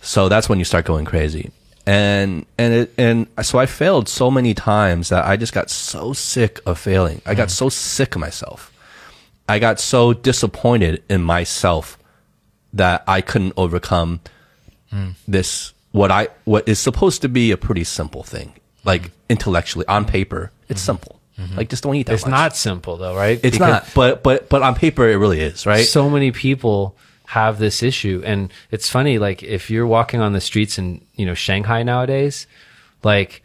So 0.00 0.28
that's 0.28 0.48
when 0.48 0.58
you 0.58 0.64
start 0.64 0.84
going 0.84 1.04
crazy. 1.04 1.50
And 1.86 2.46
and 2.58 2.74
it 2.74 2.94
and 2.96 3.26
so 3.42 3.58
I 3.58 3.66
failed 3.66 4.08
so 4.08 4.30
many 4.30 4.54
times 4.54 5.08
that 5.08 5.24
I 5.26 5.36
just 5.36 5.52
got 5.52 5.68
so 5.70 6.12
sick 6.12 6.60
of 6.66 6.78
failing. 6.78 7.22
I 7.26 7.34
got 7.34 7.48
mm. 7.48 7.52
so 7.52 7.68
sick 7.68 8.14
of 8.14 8.20
myself. 8.20 8.71
I 9.48 9.58
got 9.58 9.80
so 9.80 10.12
disappointed 10.12 11.02
in 11.08 11.22
myself 11.22 11.98
that 12.72 13.04
I 13.06 13.20
couldn't 13.20 13.54
overcome 13.56 14.20
this 15.26 15.72
what 15.92 16.10
I 16.10 16.28
what 16.44 16.68
is 16.68 16.78
supposed 16.78 17.22
to 17.22 17.28
be 17.28 17.50
a 17.50 17.56
pretty 17.56 17.84
simple 17.84 18.22
thing. 18.22 18.54
Like 18.84 19.10
intellectually 19.28 19.86
on 19.86 20.04
paper, 20.04 20.50
it's 20.68 20.80
mm-hmm. 20.80 20.86
simple. 20.86 21.20
Mm-hmm. 21.38 21.56
Like 21.56 21.68
just 21.70 21.82
don't 21.82 21.94
eat 21.94 22.06
that 22.06 22.14
It's 22.14 22.24
much. 22.24 22.30
not 22.30 22.56
simple 22.56 22.96
though, 22.96 23.16
right? 23.16 23.40
It's 23.42 23.56
Because- 23.56 23.84
not, 23.84 23.88
but 23.94 24.22
but 24.22 24.48
but 24.48 24.62
on 24.62 24.74
paper 24.74 25.08
it 25.08 25.16
really 25.16 25.40
is, 25.40 25.66
right? 25.66 25.84
so 25.86 26.10
many 26.10 26.30
people 26.30 26.96
have 27.26 27.58
this 27.58 27.82
issue 27.82 28.22
and 28.26 28.52
it's 28.70 28.90
funny 28.90 29.18
like 29.18 29.42
if 29.42 29.70
you're 29.70 29.86
walking 29.86 30.20
on 30.20 30.34
the 30.34 30.40
streets 30.40 30.76
in 30.76 31.02
you 31.14 31.24
know 31.24 31.32
shanghai 31.32 31.82
nowadays 31.82 32.46
like 33.04 33.42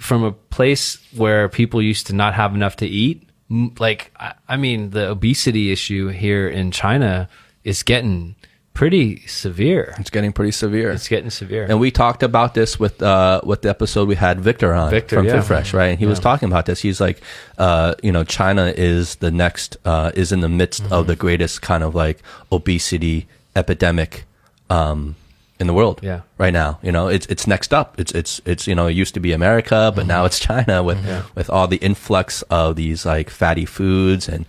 from 0.00 0.24
a 0.24 0.32
place 0.32 0.96
where 1.14 1.46
people 1.50 1.82
used 1.82 2.06
to 2.06 2.14
not 2.14 2.32
have 2.32 2.54
enough 2.54 2.76
to 2.76 2.86
eat 2.86 3.25
like 3.48 4.12
I, 4.18 4.34
I 4.48 4.56
mean 4.56 4.90
the 4.90 5.10
obesity 5.10 5.70
issue 5.72 6.08
here 6.08 6.48
in 6.48 6.70
china 6.70 7.28
is 7.64 7.82
getting 7.82 8.34
pretty 8.74 9.26
severe 9.26 9.94
it's 9.98 10.10
getting 10.10 10.32
pretty 10.32 10.50
severe. 10.52 10.90
it's 10.90 11.08
getting 11.08 11.30
severe 11.30 11.64
and 11.64 11.80
we 11.80 11.90
talked 11.90 12.22
about 12.22 12.52
this 12.54 12.78
with 12.78 13.00
uh 13.02 13.40
with 13.44 13.62
the 13.62 13.70
episode 13.70 14.06
we 14.08 14.16
had 14.16 14.38
Victor 14.40 14.74
on 14.74 14.90
Victor, 14.90 15.16
from 15.16 15.26
yeah. 15.26 15.36
FitFresh, 15.36 15.72
right? 15.72 15.86
And 15.86 15.98
he 15.98 16.04
was 16.04 16.20
talking 16.20 16.48
about 16.50 16.66
this. 16.66 16.82
He's 16.82 17.00
like, 17.00 17.22
uh, 17.56 17.94
you 18.02 18.12
know, 18.12 18.22
China 18.24 18.66
is 18.76 19.16
the 19.16 19.30
next 19.30 19.78
uh 19.86 20.10
is 20.14 20.30
in 20.30 20.40
the 20.40 20.48
midst 20.50 20.82
Mm-hmm. 20.82 20.92
of 20.92 21.06
the 21.06 21.16
greatest 21.16 21.62
kind 21.62 21.82
of 21.82 21.94
like 21.94 22.18
obesity 22.52 23.26
epidemic 23.54 24.24
um 24.68 25.16
in 25.58 25.66
the 25.66 25.72
world 25.72 26.00
Yeah. 26.02 26.20
right 26.38 26.52
now. 26.52 26.78
You 26.82 26.92
know, 26.92 27.08
it's 27.08 27.26
it's 27.26 27.46
next 27.46 27.72
up. 27.72 27.98
It's 27.98 28.12
it's 28.12 28.40
it's 28.44 28.66
you 28.66 28.74
know, 28.74 28.86
it 28.86 28.92
used 28.92 29.14
to 29.14 29.20
be 29.20 29.32
America, 29.32 29.92
but 29.94 30.06
now 30.06 30.24
it's 30.24 30.38
China 30.38 30.82
with 30.82 30.98
with 31.34 31.48
all 31.50 31.66
the 31.68 31.78
influx 31.78 32.42
of 32.50 32.76
these 32.76 33.06
like 33.06 33.30
fatty 33.30 33.64
foods 33.64 34.28
and 34.28 34.44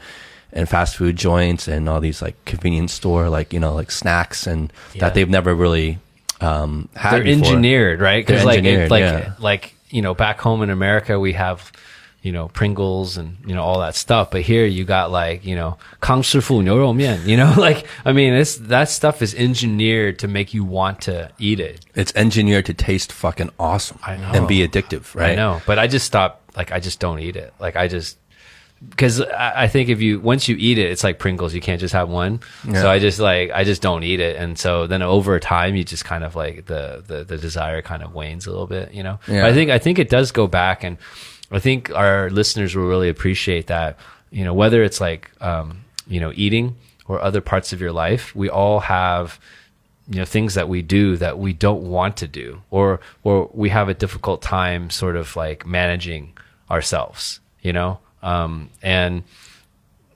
and 0.54 0.68
fast 0.70 0.96
food 0.96 1.16
joints 1.16 1.68
and 1.68 1.88
all 1.90 2.00
these 2.00 2.22
like 2.22 2.36
convenience 2.46 2.94
store 2.94 3.30
like 3.30 3.54
you 3.54 3.60
know 3.60 3.74
like 3.76 3.92
snacks 3.92 4.48
and 4.48 4.72
Yeah. 4.94 5.02
that 5.02 5.14
they've 5.14 5.30
never 5.30 5.54
really 5.54 6.00
um 6.42 6.88
had 6.96 7.14
they're 7.14 7.24
before. 7.24 7.48
engineered, 7.48 8.00
right? 8.00 8.26
Because 8.26 8.46
like, 8.46 8.64
like, 8.90 9.02
yeah. 9.02 9.34
like 9.40 9.74
you 9.90 10.02
know, 10.02 10.14
back 10.14 10.40
home 10.42 10.62
in 10.64 10.70
America, 10.70 11.20
we 11.20 11.34
have 11.34 11.72
you 12.28 12.34
know 12.34 12.50
Pringles 12.50 13.16
and 13.16 13.38
you 13.46 13.56
know 13.56 13.64
all 13.64 13.80
that 13.80 13.96
stuff. 13.96 14.32
But 14.32 14.42
here 14.42 14.66
you 14.66 14.84
got 14.84 15.12
like 15.12 15.46
you 15.46 15.56
know 15.56 15.78
Kang 16.02 16.24
Shifu 16.24 16.62
Niu 16.62 16.94
Mian. 16.94 17.22
You 17.26 17.38
know, 17.38 17.54
like 17.58 17.88
I 18.04 18.12
mean, 18.12 18.34
it's 18.34 18.58
that 18.58 18.90
stuff 18.90 19.22
is 19.22 19.34
engineered 19.34 20.20
to 20.20 20.28
make 20.28 20.54
you 20.54 20.66
want 20.66 21.00
to 21.04 21.32
eat 21.40 21.62
it. 21.62 21.86
It's 21.96 22.14
engineered 22.18 22.66
to 22.66 22.74
taste 22.74 23.14
fucking 23.14 23.52
awesome. 23.58 24.00
I 24.04 24.18
know. 24.18 24.32
and 24.34 24.46
be 24.46 24.68
addictive, 24.68 25.16
right? 25.16 25.32
I 25.32 25.36
know, 25.36 25.62
but 25.66 25.80
I 25.80 25.88
just 25.88 26.06
stop. 26.06 26.42
Like 26.58 26.74
I 26.74 26.82
just 26.82 27.00
don't 27.00 27.20
eat 27.20 27.38
it. 27.38 27.54
Like 27.62 27.78
I 27.78 27.88
just 27.88 28.18
because 28.90 29.22
I 29.22 29.70
think 29.70 29.88
if 29.88 30.02
you 30.02 30.20
once 30.20 30.50
you 30.50 30.58
eat 30.60 30.78
it, 30.78 30.92
it's 30.92 31.04
like 31.06 31.18
Pringles. 31.18 31.54
You 31.54 31.62
can't 31.62 31.80
just 31.80 31.94
have 31.94 32.10
one. 32.10 32.42
Yeah. 32.68 32.82
So 32.82 32.92
I 32.92 33.00
just 33.00 33.20
like 33.20 33.52
I 33.52 33.64
just 33.64 33.82
don't 33.82 34.04
eat 34.04 34.20
it, 34.20 34.36
and 34.36 34.60
so 34.60 34.86
then 34.86 35.02
over 35.02 35.40
time 35.40 35.78
you 35.78 35.86
just 35.86 36.04
kind 36.04 36.26
of 36.26 36.36
like 36.36 36.66
the 36.66 37.04
the, 37.08 37.24
the 37.24 37.38
desire 37.38 37.82
kind 37.82 38.04
of 38.04 38.14
wanes 38.14 38.48
a 38.48 38.52
little 38.52 38.68
bit, 38.68 38.94
you 38.94 39.04
know. 39.04 39.18
Yeah. 39.28 39.48
I 39.48 39.54
think 39.54 39.72
I 39.72 39.80
think 39.80 39.98
it 39.98 40.10
does 40.10 40.32
go 40.32 40.46
back, 40.46 40.84
and 40.84 40.98
I 41.52 41.60
think 41.60 41.92
our 41.92 42.30
listeners 42.30 42.76
will 42.76 42.88
really 42.88 43.10
appreciate 43.10 43.68
that. 43.68 43.98
You 44.32 44.44
know, 44.44 44.54
whether 44.54 44.84
it's 44.84 45.00
like 45.00 45.32
um, 45.42 45.86
you 46.08 46.20
know 46.20 46.32
eating 46.36 46.76
or 47.08 47.22
other 47.22 47.42
parts 47.42 47.72
of 47.74 47.80
your 47.80 47.94
life, 47.94 48.36
we 48.36 48.50
all 48.50 48.82
have 48.82 49.40
you 50.10 50.20
know 50.20 50.26
things 50.26 50.54
that 50.54 50.70
we 50.70 50.82
do 50.82 51.18
that 51.18 51.38
we 51.38 51.54
don't 51.54 51.84
want 51.84 52.18
to 52.18 52.28
do 52.28 52.62
or 52.72 53.00
or 53.24 53.50
we 53.54 53.70
have 53.70 53.90
a 53.90 53.94
difficult 53.94 54.42
time 54.42 54.90
sort 54.90 55.16
of 55.16 55.36
like 55.36 55.66
managing 55.66 56.34
ourselves 56.72 57.40
you 57.62 57.74
know 57.74 58.00
um, 58.24 58.70
and 58.82 59.24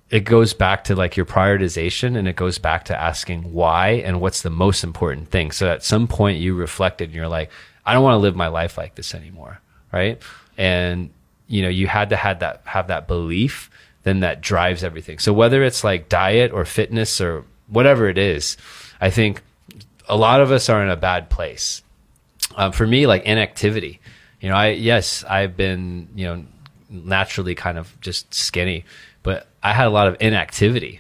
it 0.09 0.21
goes 0.21 0.53
back 0.53 0.84
to 0.86 0.95
like 0.95 1.15
your 1.15 1.25
prioritization 1.25 2.17
and 2.17 2.27
it 2.27 2.36
goes 2.36 2.57
back 2.57 2.86
to 2.86 2.99
asking 2.99 3.53
why 3.53 3.89
and 3.89 4.19
what's 4.19 4.41
the 4.41 4.49
most 4.49 4.84
important 4.84 5.29
thing 5.29 5.51
so 5.51 5.69
at 5.69 5.84
some 5.84 6.07
point 6.07 6.39
you 6.39 6.55
reflected 6.55 7.09
and 7.09 7.15
you're 7.15 7.27
like 7.27 7.51
i 7.86 7.93
don't 7.93 8.03
want 8.03 8.13
to 8.13 8.19
live 8.19 8.36
my 8.36 8.47
life 8.47 8.77
like 8.77 8.95
this 8.95 9.13
anymore 9.13 9.59
right 9.91 10.21
and 10.57 11.09
you 11.51 11.61
know 11.61 11.69
you 11.69 11.87
had 11.87 12.09
to 12.09 12.15
had 12.15 12.39
that 12.39 12.61
have 12.65 12.87
that 12.87 13.07
belief 13.07 13.69
then 14.03 14.21
that 14.21 14.41
drives 14.41 14.83
everything 14.83 15.19
so 15.19 15.31
whether 15.31 15.63
it's 15.63 15.83
like 15.83 16.09
diet 16.09 16.51
or 16.51 16.65
fitness 16.65 17.21
or 17.21 17.45
whatever 17.67 18.09
it 18.09 18.17
is 18.17 18.57
i 18.99 19.09
think 19.09 19.41
a 20.11 20.17
lot 20.17 20.41
of 20.41 20.51
us 20.51 20.67
are 20.69 20.83
in 20.83 20.89
a 20.89 20.97
bad 20.97 21.29
place. 21.29 21.81
Um, 22.55 22.73
for 22.73 22.85
me, 22.85 23.07
like 23.07 23.23
inactivity, 23.23 24.01
you 24.41 24.49
know, 24.49 24.55
I, 24.55 24.69
yes, 24.69 25.23
I've 25.23 25.55
been, 25.55 26.09
you 26.15 26.25
know, 26.25 26.45
naturally 26.89 27.55
kind 27.55 27.77
of 27.77 27.99
just 28.01 28.33
skinny, 28.33 28.83
but 29.23 29.47
I 29.63 29.71
had 29.71 29.87
a 29.87 29.89
lot 29.89 30.07
of 30.07 30.17
inactivity. 30.19 30.99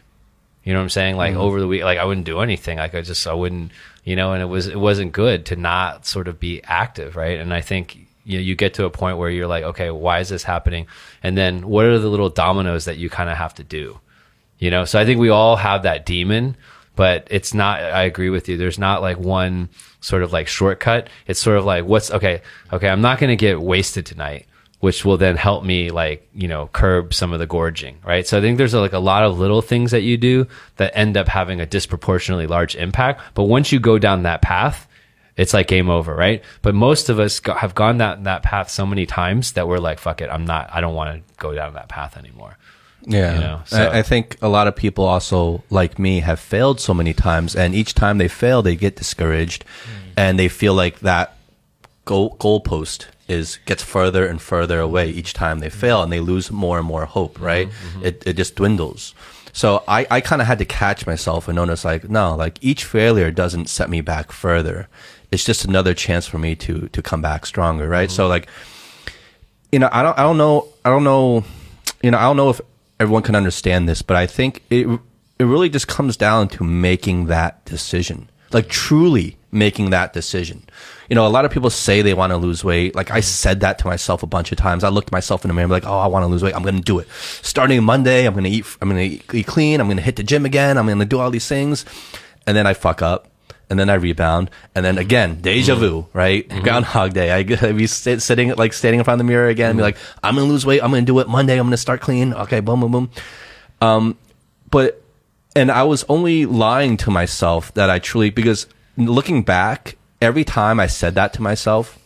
You 0.63 0.71
know 0.71 0.79
what 0.79 0.83
I'm 0.83 0.89
saying? 0.89 1.17
Like 1.17 1.31
mm-hmm. 1.31 1.41
over 1.41 1.59
the 1.59 1.67
week, 1.67 1.83
like 1.83 1.97
I 1.97 2.05
wouldn't 2.05 2.25
do 2.25 2.39
anything. 2.39 2.77
Like 2.77 2.95
I 2.95 3.01
just, 3.01 3.27
I 3.27 3.33
wouldn't, 3.33 3.71
you 4.05 4.15
know, 4.15 4.31
and 4.31 4.41
it 4.41 4.45
was, 4.45 4.67
it 4.67 4.79
wasn't 4.79 5.11
good 5.11 5.45
to 5.47 5.57
not 5.57 6.05
sort 6.05 6.29
of 6.29 6.39
be 6.39 6.63
active. 6.63 7.17
Right. 7.17 7.37
And 7.37 7.53
I 7.53 7.59
think, 7.59 8.00
you 8.23 8.37
know, 8.37 8.43
you 8.43 8.55
get 8.55 8.73
to 8.75 8.85
a 8.85 8.89
point 8.89 9.17
where 9.17 9.29
you're 9.29 9.47
like, 9.47 9.63
okay, 9.63 9.91
why 9.91 10.19
is 10.19 10.29
this 10.29 10.43
happening? 10.43 10.87
And 11.23 11.37
then 11.37 11.67
what 11.67 11.85
are 11.85 11.99
the 11.99 12.09
little 12.09 12.29
dominoes 12.29 12.85
that 12.85 12.97
you 12.97 13.09
kind 13.09 13.29
of 13.29 13.37
have 13.37 13.53
to 13.55 13.63
do? 13.63 13.99
You 14.59 14.69
know, 14.69 14.85
so 14.85 14.99
I 14.99 15.05
think 15.05 15.19
we 15.19 15.29
all 15.29 15.55
have 15.55 15.83
that 15.83 16.05
demon 16.05 16.55
but 16.95 17.27
it's 17.31 17.53
not 17.53 17.81
i 17.81 18.03
agree 18.03 18.29
with 18.29 18.49
you 18.49 18.57
there's 18.57 18.79
not 18.79 19.01
like 19.01 19.17
one 19.17 19.69
sort 20.01 20.23
of 20.23 20.33
like 20.33 20.47
shortcut 20.47 21.09
it's 21.27 21.39
sort 21.39 21.57
of 21.57 21.65
like 21.65 21.85
what's 21.85 22.11
okay 22.11 22.41
okay 22.71 22.89
i'm 22.89 23.01
not 23.01 23.19
going 23.19 23.29
to 23.29 23.35
get 23.35 23.61
wasted 23.61 24.05
tonight 24.05 24.45
which 24.79 25.05
will 25.05 25.17
then 25.17 25.35
help 25.35 25.63
me 25.63 25.89
like 25.89 26.27
you 26.33 26.47
know 26.47 26.67
curb 26.73 27.13
some 27.13 27.33
of 27.33 27.39
the 27.39 27.47
gorging 27.47 27.97
right 28.05 28.27
so 28.27 28.37
i 28.37 28.41
think 28.41 28.57
there's 28.57 28.73
like 28.73 28.93
a 28.93 28.99
lot 28.99 29.23
of 29.23 29.39
little 29.39 29.61
things 29.61 29.91
that 29.91 30.01
you 30.01 30.17
do 30.17 30.45
that 30.77 30.95
end 30.95 31.15
up 31.17 31.27
having 31.27 31.61
a 31.61 31.65
disproportionately 31.65 32.47
large 32.47 32.75
impact 32.75 33.21
but 33.33 33.43
once 33.43 33.71
you 33.71 33.79
go 33.79 33.97
down 33.97 34.23
that 34.23 34.41
path 34.41 34.87
it's 35.37 35.53
like 35.53 35.67
game 35.67 35.89
over 35.89 36.15
right 36.15 36.43
but 36.61 36.75
most 36.75 37.09
of 37.09 37.19
us 37.19 37.39
go, 37.39 37.53
have 37.53 37.75
gone 37.75 37.97
that 37.97 38.23
that 38.23 38.43
path 38.43 38.69
so 38.69 38.85
many 38.85 39.05
times 39.05 39.53
that 39.53 39.67
we're 39.67 39.79
like 39.79 39.99
fuck 39.99 40.21
it 40.21 40.29
i'm 40.29 40.45
not 40.45 40.69
i 40.73 40.81
don't 40.81 40.95
want 40.95 41.15
to 41.15 41.33
go 41.37 41.53
down 41.53 41.73
that 41.73 41.87
path 41.89 42.17
anymore 42.17 42.57
yeah. 43.05 43.33
You 43.33 43.39
know, 43.39 43.61
so. 43.65 43.77
I, 43.77 43.99
I, 43.99 44.01
think 44.03 44.37
a 44.41 44.47
lot 44.47 44.67
of 44.67 44.75
people 44.75 45.05
also, 45.05 45.63
like 45.69 45.97
me, 45.97 46.19
have 46.19 46.39
failed 46.39 46.79
so 46.79 46.93
many 46.93 47.13
times. 47.13 47.55
And 47.55 47.73
each 47.73 47.93
time 47.93 48.17
they 48.17 48.27
fail, 48.27 48.61
they 48.61 48.75
get 48.75 48.95
discouraged 48.95 49.65
mm. 49.65 50.11
and 50.15 50.37
they 50.37 50.47
feel 50.47 50.73
like 50.73 50.99
that 50.99 51.35
goal, 52.05 52.37
goalpost 52.39 53.07
is 53.27 53.59
gets 53.65 53.81
further 53.81 54.25
and 54.25 54.41
further 54.41 54.79
away 54.79 55.09
each 55.09 55.33
time 55.33 55.59
they 55.59 55.69
fail 55.69 56.03
and 56.03 56.11
they 56.11 56.19
lose 56.19 56.51
more 56.51 56.77
and 56.77 56.85
more 56.85 57.05
hope, 57.05 57.35
mm-hmm, 57.35 57.45
right? 57.45 57.69
Mm-hmm. 57.69 58.05
It, 58.05 58.23
it 58.25 58.33
just 58.33 58.55
dwindles. 58.55 59.15
So 59.53 59.83
I, 59.87 60.07
I 60.09 60.21
kind 60.21 60.41
of 60.41 60.47
had 60.47 60.59
to 60.59 60.65
catch 60.65 61.05
myself 61.05 61.47
and 61.47 61.55
notice 61.55 61.83
like, 61.83 62.09
no, 62.09 62.35
like 62.35 62.57
each 62.61 62.85
failure 62.85 63.31
doesn't 63.31 63.67
set 63.67 63.89
me 63.89 64.01
back 64.01 64.31
further. 64.31 64.87
It's 65.31 65.45
just 65.45 65.65
another 65.65 65.93
chance 65.93 66.27
for 66.27 66.37
me 66.37 66.55
to, 66.57 66.89
to 66.89 67.01
come 67.01 67.21
back 67.21 67.45
stronger, 67.45 67.87
right? 67.87 68.09
Mm-hmm. 68.09 68.15
So 68.15 68.27
like, 68.27 68.47
you 69.71 69.79
know, 69.79 69.89
I 69.91 70.03
don't, 70.03 70.17
I 70.19 70.23
don't 70.23 70.37
know, 70.37 70.67
I 70.83 70.89
don't 70.89 71.03
know, 71.03 71.43
you 72.03 72.11
know, 72.11 72.17
I 72.17 72.23
don't 72.23 72.37
know 72.37 72.49
if 72.49 72.59
everyone 72.99 73.23
can 73.23 73.35
understand 73.35 73.87
this, 73.87 74.01
but 74.01 74.17
I 74.17 74.27
think 74.27 74.63
it 74.69 74.87
it 75.39 75.45
really 75.45 75.69
just 75.69 75.87
comes 75.87 76.17
down 76.17 76.49
to 76.49 76.63
making 76.63 77.25
that 77.25 77.65
decision, 77.65 78.29
like 78.51 78.67
truly 78.67 79.37
making 79.51 79.89
that 79.89 80.13
decision. 80.13 80.63
You 81.09 81.15
know, 81.15 81.25
a 81.25 81.29
lot 81.29 81.45
of 81.45 81.51
people 81.51 81.71
say 81.71 82.03
they 82.03 82.13
want 82.13 82.31
to 82.31 82.37
lose 82.37 82.63
weight. 82.63 82.95
Like 82.95 83.09
I 83.09 83.21
said 83.21 83.61
that 83.61 83.79
to 83.79 83.87
myself 83.87 84.21
a 84.21 84.27
bunch 84.27 84.51
of 84.51 84.59
times. 84.59 84.83
I 84.83 84.89
looked 84.89 85.11
myself 85.11 85.43
in 85.43 85.47
the 85.47 85.55
mirror, 85.55 85.67
like, 85.67 85.87
oh, 85.87 85.97
I 85.97 86.05
want 86.05 86.23
to 86.23 86.27
lose 86.27 86.43
weight. 86.43 86.55
I'm 86.55 86.61
going 86.61 86.75
to 86.75 86.81
do 86.81 86.99
it. 86.99 87.09
Starting 87.09 87.83
Monday, 87.83 88.27
I'm 88.27 88.33
going 88.33 88.43
to 88.43 88.51
eat. 88.51 88.65
I'm 88.81 88.89
going 88.89 89.19
to 89.19 89.35
eat 89.37 89.47
clean. 89.47 89.81
I'm 89.81 89.87
going 89.87 89.97
to 89.97 90.03
hit 90.03 90.15
the 90.15 90.23
gym 90.23 90.45
again. 90.45 90.77
I'm 90.77 90.85
going 90.85 90.99
to 90.99 91.05
do 91.05 91.19
all 91.19 91.31
these 91.31 91.47
things, 91.47 91.85
and 92.45 92.55
then 92.55 92.67
I 92.67 92.75
fuck 92.75 93.01
up 93.01 93.30
and 93.71 93.79
then 93.79 93.89
I 93.89 93.93
rebound, 93.93 94.51
and 94.75 94.83
then 94.83 94.97
again, 94.97 95.39
deja 95.39 95.75
vu, 95.75 96.05
right? 96.11 96.47
Mm-hmm. 96.47 96.61
Groundhog 96.61 97.13
Day. 97.13 97.31
I 97.31 97.43
be 97.71 97.87
sit, 97.87 98.21
sitting, 98.21 98.53
like 98.55 98.73
standing 98.73 98.99
in 98.99 99.05
front 99.05 99.21
of 99.21 99.25
the 99.25 99.31
mirror 99.31 99.47
again, 99.47 99.71
mm-hmm. 99.71 99.77
be 99.77 99.83
like, 99.83 99.97
I'm 100.21 100.35
gonna 100.35 100.45
lose 100.45 100.65
weight. 100.65 100.83
I'm 100.83 100.91
gonna 100.91 101.03
do 101.03 101.17
it 101.19 101.29
Monday. 101.29 101.57
I'm 101.57 101.67
gonna 101.67 101.77
start 101.77 102.01
clean. 102.01 102.33
Okay, 102.33 102.59
boom, 102.59 102.81
boom, 102.81 102.91
boom. 102.91 103.09
Um, 103.79 104.17
but, 104.69 105.01
and 105.55 105.71
I 105.71 105.83
was 105.83 106.03
only 106.09 106.45
lying 106.45 106.97
to 106.97 107.11
myself 107.11 107.73
that 107.75 107.89
I 107.89 107.99
truly, 107.99 108.29
because 108.29 108.67
looking 108.97 109.41
back, 109.41 109.95
every 110.21 110.43
time 110.43 110.77
I 110.77 110.87
said 110.87 111.15
that 111.15 111.31
to 111.33 111.41
myself, 111.41 111.97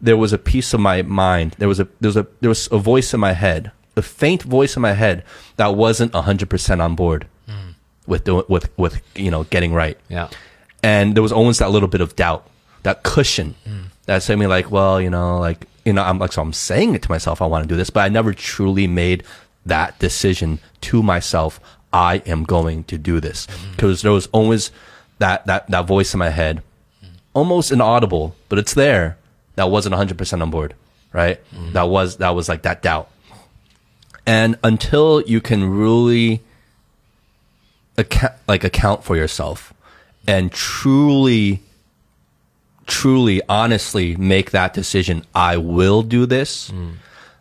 there 0.00 0.16
was 0.16 0.32
a 0.32 0.38
piece 0.38 0.72
of 0.72 0.80
my 0.80 1.02
mind. 1.02 1.54
There 1.58 1.68
was 1.68 1.80
a, 1.80 1.88
there 2.00 2.08
was 2.08 2.16
a, 2.16 2.26
there 2.40 2.48
was 2.48 2.66
a 2.72 2.78
voice 2.78 3.12
in 3.12 3.20
my 3.20 3.32
head, 3.32 3.72
a 3.94 4.00
faint 4.00 4.42
voice 4.42 4.74
in 4.74 4.80
my 4.80 4.94
head 4.94 5.22
that 5.56 5.74
wasn't 5.74 6.14
hundred 6.14 6.48
percent 6.48 6.80
on 6.80 6.94
board 6.94 7.26
mm. 7.46 7.74
with 8.06 8.24
doing, 8.24 8.44
with, 8.48 8.70
with, 8.78 9.02
you 9.14 9.30
know, 9.30 9.44
getting 9.44 9.74
right. 9.74 9.98
Yeah 10.08 10.30
and 10.82 11.14
there 11.14 11.22
was 11.22 11.32
always 11.32 11.58
that 11.58 11.70
little 11.70 11.88
bit 11.88 12.00
of 12.00 12.16
doubt, 12.16 12.48
that 12.82 13.02
cushion 13.02 13.54
mm. 13.66 13.84
that 14.06 14.22
said 14.22 14.38
me 14.38 14.46
like, 14.46 14.70
well, 14.70 15.00
you 15.00 15.10
know, 15.10 15.38
like 15.38 15.66
you 15.84 15.92
know, 15.92 16.02
I'm 16.02 16.18
like, 16.18 16.32
so 16.32 16.42
I'm 16.42 16.52
saying 16.52 16.94
it 16.94 17.02
to 17.02 17.10
myself, 17.10 17.40
I 17.40 17.46
want 17.46 17.64
to 17.64 17.68
do 17.68 17.76
this, 17.76 17.90
but 17.90 18.00
I 18.00 18.08
never 18.08 18.34
truly 18.34 18.86
made 18.86 19.24
that 19.64 19.98
decision 19.98 20.60
to 20.82 21.02
myself. 21.02 21.60
I 21.92 22.16
am 22.26 22.44
going 22.44 22.84
to 22.84 22.98
do 22.98 23.20
this 23.20 23.46
because 23.70 24.00
mm. 24.00 24.02
there 24.02 24.12
was 24.12 24.26
always 24.28 24.70
that 25.18 25.46
that 25.46 25.68
that 25.68 25.86
voice 25.86 26.12
in 26.12 26.18
my 26.18 26.28
head, 26.28 26.62
mm. 27.02 27.08
almost 27.32 27.72
inaudible, 27.72 28.34
but 28.48 28.58
it's 28.58 28.74
there. 28.74 29.16
That 29.56 29.70
wasn't 29.70 29.92
100 29.92 30.18
percent 30.18 30.42
on 30.42 30.50
board, 30.50 30.74
right? 31.12 31.40
Mm. 31.52 31.72
That 31.72 31.88
was 31.88 32.18
that 32.18 32.30
was 32.30 32.48
like 32.48 32.62
that 32.62 32.82
doubt, 32.82 33.10
and 34.26 34.58
until 34.62 35.22
you 35.22 35.40
can 35.40 35.64
really 35.64 36.42
account 37.96 38.34
like 38.46 38.62
account 38.62 39.02
for 39.02 39.16
yourself 39.16 39.72
and 40.28 40.52
truly, 40.52 41.62
truly, 42.86 43.40
honestly 43.48 44.14
make 44.16 44.50
that 44.50 44.74
decision, 44.74 45.24
I 45.34 45.56
will 45.56 46.02
do 46.02 46.26
this. 46.26 46.70
Mm. 46.70 46.96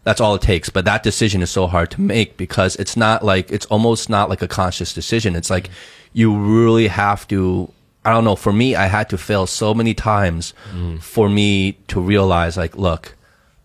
That's 0.05 0.21
all 0.21 0.35
it 0.35 0.41
takes. 0.41 0.69
But 0.69 0.85
that 0.85 1.03
decision 1.03 1.41
is 1.41 1.51
so 1.51 1.67
hard 1.67 1.91
to 1.91 2.01
make 2.01 2.37
because 2.37 2.77
it's 2.77 2.95
not 2.95 3.25
like, 3.25 3.51
it's 3.51 3.65
almost 3.65 4.09
not 4.09 4.29
like 4.29 4.41
a 4.41 4.47
conscious 4.47 4.93
decision. 4.93 5.35
It's 5.35 5.49
like 5.49 5.69
you 6.13 6.33
really 6.33 6.87
have 6.87 7.27
to, 7.27 7.69
I 8.05 8.11
don't 8.11 8.23
know, 8.23 8.37
for 8.37 8.53
me, 8.53 8.73
I 8.73 8.85
had 8.85 9.09
to 9.09 9.17
fail 9.17 9.47
so 9.47 9.73
many 9.73 9.93
times 9.93 10.53
mm. 10.73 11.01
for 11.01 11.27
me 11.27 11.73
to 11.89 11.99
realize 11.99 12.55
like, 12.55 12.77
look, 12.77 13.17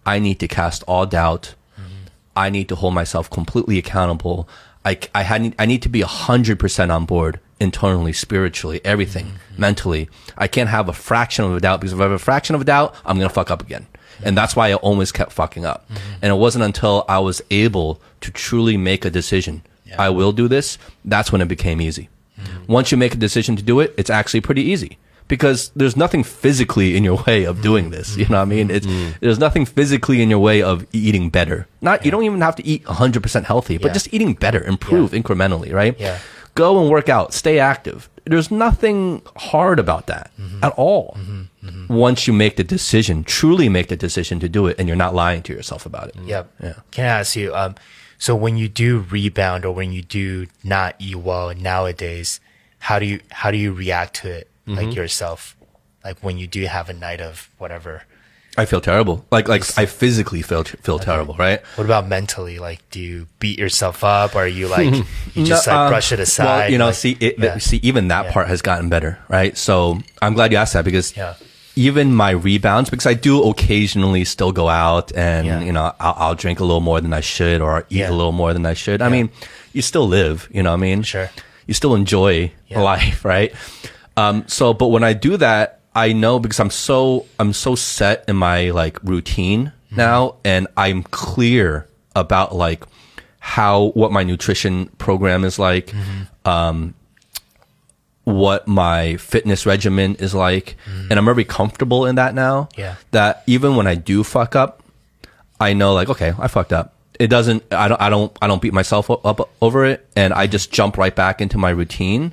I 0.04 0.18
need 0.18 0.40
to 0.40 0.48
cast 0.48 0.82
all 0.88 1.06
doubt. 1.06 1.54
Mm. 1.78 2.10
I 2.34 2.50
need 2.50 2.68
to 2.70 2.74
hold 2.74 2.94
myself 2.94 3.30
completely 3.30 3.78
accountable. 3.78 4.48
I, 4.84 4.98
I, 5.14 5.22
had, 5.22 5.54
I 5.60 5.66
need 5.66 5.82
to 5.82 5.88
be 5.88 6.00
100% 6.00 6.92
on 6.92 7.04
board 7.04 7.38
internally, 7.62 8.12
spiritually, 8.12 8.80
everything, 8.84 9.26
mm-hmm. 9.26 9.60
mentally. 9.60 10.10
I 10.36 10.48
can't 10.48 10.68
have 10.68 10.88
a 10.88 10.92
fraction 10.92 11.44
of 11.44 11.56
a 11.56 11.60
doubt 11.60 11.80
because 11.80 11.92
if 11.92 12.00
I 12.00 12.02
have 12.02 12.12
a 12.12 12.18
fraction 12.18 12.54
of 12.54 12.60
a 12.60 12.64
doubt, 12.64 12.94
I'm 13.06 13.16
going 13.16 13.28
to 13.28 13.34
fuck 13.34 13.50
up 13.50 13.62
again. 13.62 13.86
Mm-hmm. 13.92 14.28
And 14.28 14.36
that's 14.36 14.54
why 14.56 14.70
I 14.70 14.74
always 14.74 15.12
kept 15.12 15.32
fucking 15.32 15.64
up. 15.64 15.88
Mm-hmm. 15.88 16.14
And 16.22 16.32
it 16.32 16.36
wasn't 16.36 16.64
until 16.64 17.04
I 17.08 17.20
was 17.20 17.40
able 17.50 18.00
to 18.20 18.30
truly 18.30 18.76
make 18.76 19.04
a 19.04 19.10
decision, 19.10 19.62
yeah. 19.86 19.94
I 19.98 20.10
will 20.10 20.32
do 20.32 20.48
this, 20.48 20.76
that's 21.04 21.30
when 21.32 21.40
it 21.40 21.48
became 21.48 21.80
easy. 21.80 22.08
Mm-hmm. 22.38 22.72
Once 22.72 22.90
you 22.90 22.98
make 22.98 23.14
a 23.14 23.18
decision 23.18 23.56
to 23.56 23.62
do 23.62 23.80
it, 23.80 23.94
it's 23.96 24.10
actually 24.10 24.40
pretty 24.40 24.62
easy 24.62 24.98
because 25.28 25.70
there's 25.76 25.96
nothing 25.96 26.24
physically 26.24 26.96
in 26.96 27.04
your 27.04 27.22
way 27.26 27.44
of 27.44 27.62
doing 27.62 27.90
this. 27.90 28.16
You 28.16 28.26
know 28.26 28.38
what 28.38 28.42
I 28.42 28.46
mean? 28.46 28.70
It's, 28.70 28.86
mm. 28.86 29.18
there's 29.20 29.38
nothing 29.38 29.64
physically 29.64 30.20
in 30.20 30.28
your 30.28 30.40
way 30.40 30.62
of 30.62 30.84
eating 30.92 31.30
better. 31.30 31.68
Not, 31.80 32.00
yeah. 32.00 32.06
you 32.06 32.10
don't 32.10 32.24
even 32.24 32.40
have 32.40 32.56
to 32.56 32.66
eat 32.66 32.84
100% 32.84 33.44
healthy, 33.44 33.78
but 33.78 33.88
yeah. 33.88 33.92
just 33.94 34.12
eating 34.12 34.34
better, 34.34 34.62
improve 34.64 35.12
incrementally, 35.12 35.72
right? 35.72 35.98
Yeah 35.98 36.18
go 36.54 36.80
and 36.80 36.90
work 36.90 37.08
out, 37.08 37.32
stay 37.32 37.58
active. 37.58 38.08
There's 38.24 38.50
nothing 38.50 39.22
hard 39.36 39.78
about 39.78 40.06
that 40.06 40.30
mm-hmm. 40.38 40.62
at 40.62 40.72
all. 40.72 41.16
Mm-hmm. 41.18 41.42
Mm-hmm. 41.66 41.94
Once 41.94 42.26
you 42.26 42.32
make 42.32 42.56
the 42.56 42.64
decision, 42.64 43.24
truly 43.24 43.68
make 43.68 43.88
the 43.88 43.96
decision 43.96 44.38
to 44.40 44.48
do 44.48 44.66
it, 44.66 44.78
and 44.78 44.86
you're 44.88 44.96
not 44.96 45.14
lying 45.14 45.42
to 45.42 45.52
yourself 45.52 45.86
about 45.86 46.08
it. 46.08 46.16
Yep. 46.24 46.52
Yeah. 46.62 46.74
Can 46.90 47.04
I 47.04 47.20
ask 47.20 47.36
you? 47.36 47.54
Um, 47.54 47.74
so 48.18 48.36
when 48.36 48.56
you 48.56 48.68
do 48.68 49.00
rebound 49.10 49.64
or 49.64 49.74
when 49.74 49.92
you 49.92 50.02
do 50.02 50.46
not 50.62 50.94
eat 51.00 51.16
well 51.16 51.52
nowadays, 51.54 52.40
how 52.78 52.98
do 52.98 53.06
you 53.06 53.20
how 53.30 53.50
do 53.50 53.56
you 53.56 53.72
react 53.72 54.14
to 54.22 54.30
it, 54.30 54.50
like 54.66 54.86
mm-hmm. 54.86 54.90
yourself, 54.90 55.56
like 56.04 56.18
when 56.22 56.38
you 56.38 56.46
do 56.46 56.64
have 56.66 56.88
a 56.88 56.92
night 56.92 57.20
of 57.20 57.50
whatever? 57.58 58.04
I 58.56 58.66
feel 58.66 58.82
terrible. 58.82 59.24
Like 59.30 59.48
like 59.48 59.62
I 59.78 59.86
physically 59.86 60.42
feel 60.42 60.64
feel 60.64 60.96
okay. 60.96 61.04
terrible, 61.04 61.34
right? 61.34 61.64
What 61.76 61.84
about 61.84 62.06
mentally? 62.06 62.58
Like, 62.58 62.88
do 62.90 63.00
you 63.00 63.26
beat 63.38 63.58
yourself 63.58 64.04
up? 64.04 64.34
Or 64.34 64.40
are 64.40 64.46
you 64.46 64.68
like 64.68 64.92
you 65.34 65.44
just 65.44 65.66
no, 65.66 65.72
like 65.72 65.80
um, 65.80 65.90
brush 65.90 66.12
it 66.12 66.20
aside? 66.20 66.44
Well, 66.44 66.70
you 66.70 66.78
know, 66.78 66.86
like, 66.86 66.94
see, 66.94 67.16
it, 67.18 67.38
yeah. 67.38 67.56
see, 67.58 67.78
even 67.82 68.08
that 68.08 68.26
yeah. 68.26 68.32
part 68.32 68.48
has 68.48 68.60
gotten 68.60 68.90
better, 68.90 69.18
right? 69.28 69.56
So 69.56 70.00
I'm 70.20 70.34
glad 70.34 70.52
you 70.52 70.58
asked 70.58 70.74
that 70.74 70.84
because 70.84 71.16
yeah. 71.16 71.34
even 71.76 72.14
my 72.14 72.30
rebounds, 72.30 72.90
because 72.90 73.06
I 73.06 73.14
do 73.14 73.42
occasionally 73.48 74.24
still 74.26 74.52
go 74.52 74.68
out 74.68 75.16
and 75.16 75.64
you 75.66 75.72
know 75.72 75.94
I'll, 75.98 76.14
I'll, 76.18 76.34
drink 76.34 76.60
a 76.60 76.64
little 76.64 76.82
more 76.82 77.00
than 77.00 77.14
I 77.14 77.20
should 77.20 77.62
or 77.62 77.86
eat 77.88 78.02
a 78.02 78.12
little 78.12 78.32
more 78.32 78.52
than 78.52 78.66
I 78.66 78.74
should. 78.74 79.00
I 79.00 79.08
mean, 79.08 79.30
you 79.72 79.80
still 79.80 80.06
live, 80.06 80.48
you 80.52 80.62
know 80.62 80.72
what 80.72 80.76
I 80.76 80.80
mean? 80.80 81.02
Sure. 81.04 81.30
you 81.66 81.72
still 81.72 81.94
enjoy 81.94 82.52
life, 82.70 83.24
right? 83.24 83.54
Um, 84.14 84.44
so, 84.46 84.74
but 84.74 84.88
when 84.88 85.04
I 85.04 85.14
do 85.14 85.38
that, 85.38 85.80
I 85.94 86.12
know 86.12 86.38
because 86.38 86.58
I'm 86.60 86.70
so 86.70 87.26
I'm 87.38 87.52
so 87.52 87.74
set 87.74 88.24
in 88.28 88.36
my 88.36 88.70
like 88.70 89.02
routine 89.02 89.66
mm-hmm. 89.66 89.96
now, 89.96 90.36
and 90.44 90.66
I'm 90.76 91.02
clear 91.02 91.88
about 92.14 92.54
like 92.54 92.84
how 93.40 93.90
what 93.94 94.12
my 94.12 94.22
nutrition 94.22 94.86
program 94.98 95.44
is 95.44 95.58
like, 95.58 95.88
mm-hmm. 95.88 96.48
um, 96.48 96.94
what 98.24 98.66
my 98.66 99.16
fitness 99.16 99.66
regimen 99.66 100.14
is 100.16 100.34
like, 100.34 100.76
mm-hmm. 100.86 101.08
and 101.10 101.18
I'm 101.18 101.24
very 101.24 101.44
comfortable 101.44 102.06
in 102.06 102.14
that 102.14 102.34
now. 102.34 102.68
Yeah. 102.76 102.96
That 103.10 103.42
even 103.46 103.76
when 103.76 103.86
I 103.86 103.94
do 103.94 104.24
fuck 104.24 104.56
up, 104.56 104.82
I 105.60 105.74
know 105.74 105.92
like 105.92 106.08
okay, 106.08 106.32
I 106.38 106.48
fucked 106.48 106.72
up. 106.72 106.94
It 107.18 107.28
doesn't. 107.28 107.62
I 107.70 107.88
don't. 107.88 108.00
I 108.00 108.08
don't. 108.08 108.36
I 108.40 108.46
don't 108.46 108.62
beat 108.62 108.72
myself 108.72 109.10
up, 109.10 109.24
up 109.26 109.50
over 109.60 109.84
it, 109.84 110.08
and 110.16 110.32
I 110.32 110.46
just 110.46 110.72
jump 110.72 110.96
right 110.96 111.14
back 111.14 111.42
into 111.42 111.58
my 111.58 111.70
routine 111.70 112.32